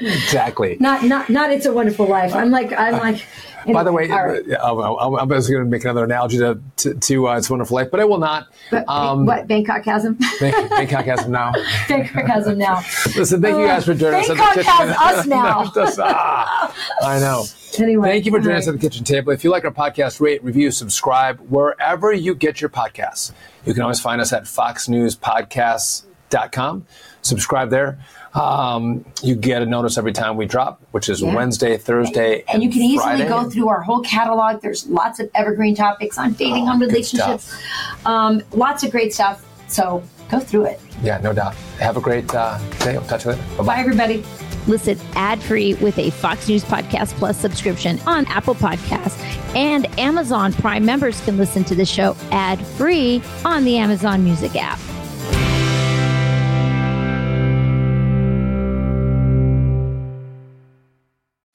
exactly. 0.00 0.76
Not 0.80 1.04
not 1.04 1.28
not 1.30 1.50
It's 1.50 1.66
a 1.66 1.72
Wonderful 1.72 2.06
Life. 2.06 2.34
I'm 2.34 2.50
like 2.50 2.72
I'm 2.72 2.94
like. 2.98 3.24
By 3.66 3.82
the 3.84 3.92
way, 3.92 4.08
right. 4.08 4.42
uh, 4.52 4.96
I'm, 4.96 5.14
I'm 5.16 5.28
just 5.28 5.50
going 5.50 5.62
to 5.64 5.68
make 5.70 5.84
another 5.84 6.04
analogy 6.04 6.38
to, 6.38 6.58
to, 6.78 6.94
to 6.94 7.28
uh, 7.28 7.36
It's 7.36 7.50
Wonderful 7.50 7.76
Life, 7.76 7.90
but 7.90 8.00
I 8.00 8.04
will 8.04 8.18
not. 8.18 8.46
But, 8.70 8.88
Um, 8.88 9.26
what 9.26 9.46
Bangkok 9.46 9.84
has 9.84 10.04
him? 10.04 10.14
Bank- 10.40 10.70
Bangkok 10.70 11.04
has 11.04 11.20
them 11.22 11.32
now. 11.32 11.52
Bangkok 11.88 12.24
has 12.26 12.46
him 12.46 12.58
now. 12.58 12.80
Listen, 13.16 13.40
thank 13.42 13.58
you 13.58 13.66
guys 13.66 13.84
for 13.84 13.94
joining 13.94 14.20
us. 14.20 14.30
at 14.30 14.36
the 14.36 14.42
Bangkok 14.42 14.64
has 14.64 15.18
us 15.18 15.26
now. 15.26 15.70
Just, 15.74 15.98
ah, 16.02 16.74
I 17.02 17.18
know. 17.20 17.44
Anyway, 17.78 18.08
Thank 18.08 18.24
you 18.26 18.32
for 18.32 18.38
joining 18.38 18.52
all 18.54 18.58
us 18.58 18.66
at 18.68 18.72
the 18.74 18.80
kitchen 18.80 19.04
table. 19.04 19.30
If 19.32 19.44
you 19.44 19.50
like 19.50 19.64
our 19.64 19.70
podcast, 19.70 20.20
rate, 20.20 20.42
review, 20.42 20.70
subscribe 20.72 21.38
wherever 21.50 22.12
you 22.12 22.34
get 22.34 22.60
your 22.60 22.70
podcasts. 22.70 23.32
You 23.64 23.74
can 23.74 23.82
always 23.82 24.00
find 24.00 24.20
us 24.20 24.32
at 24.32 24.42
foxnewspodcasts.com. 24.44 26.86
Subscribe 27.22 27.70
there. 27.70 27.98
Um, 28.34 29.04
you 29.22 29.34
get 29.34 29.60
a 29.62 29.66
notice 29.66 29.98
every 29.98 30.12
time 30.12 30.36
we 30.36 30.46
drop, 30.46 30.80
which 30.92 31.08
is 31.08 31.20
Yeah. 31.20 31.34
Wednesday, 31.34 31.76
Thursday, 31.76 32.44
and 32.52 32.62
you 32.62 32.70
can 32.70 32.80
easily 32.82 32.98
Friday. 33.02 33.28
go 33.28 33.50
through 33.50 33.68
our 33.68 33.80
whole 33.80 34.00
catalog. 34.00 34.60
There's 34.62 34.86
lots 34.86 35.18
of 35.18 35.28
evergreen 35.34 35.74
topics 35.74 36.16
on 36.16 36.32
dating, 36.34 36.68
Oh, 36.68 36.72
on 36.72 36.78
relationships, 36.80 37.52
um, 38.06 38.42
lots 38.52 38.84
of 38.84 38.90
great 38.92 39.12
stuff. 39.12 39.44
So 39.66 40.02
go 40.30 40.38
through 40.38 40.66
it. 40.66 40.80
Yeah, 41.02 41.18
no 41.22 41.32
doubt. 41.32 41.54
Have 41.80 41.96
a 41.96 42.00
great 42.00 42.32
uh, 42.34 42.58
day. 42.80 42.92
We'll 42.92 43.06
touch 43.06 43.24
you 43.24 43.32
later. 43.32 43.42
Bye-bye. 43.58 43.64
Bye, 43.64 43.80
everybody. 43.80 44.24
Listen 44.68 44.98
ad 45.14 45.42
free 45.42 45.74
with 45.74 45.98
a 45.98 46.10
Fox 46.10 46.46
News 46.48 46.62
Podcast 46.64 47.14
Plus 47.14 47.36
subscription 47.36 47.98
on 48.06 48.26
Apple 48.26 48.54
Podcasts. 48.54 49.18
And 49.56 49.86
Amazon 49.98 50.52
Prime 50.52 50.84
members 50.84 51.20
can 51.22 51.36
listen 51.36 51.64
to 51.64 51.74
the 51.74 51.86
show 51.86 52.14
ad 52.30 52.64
free 52.64 53.22
on 53.44 53.64
the 53.64 53.78
Amazon 53.78 54.22
Music 54.22 54.54
app. 54.54 54.78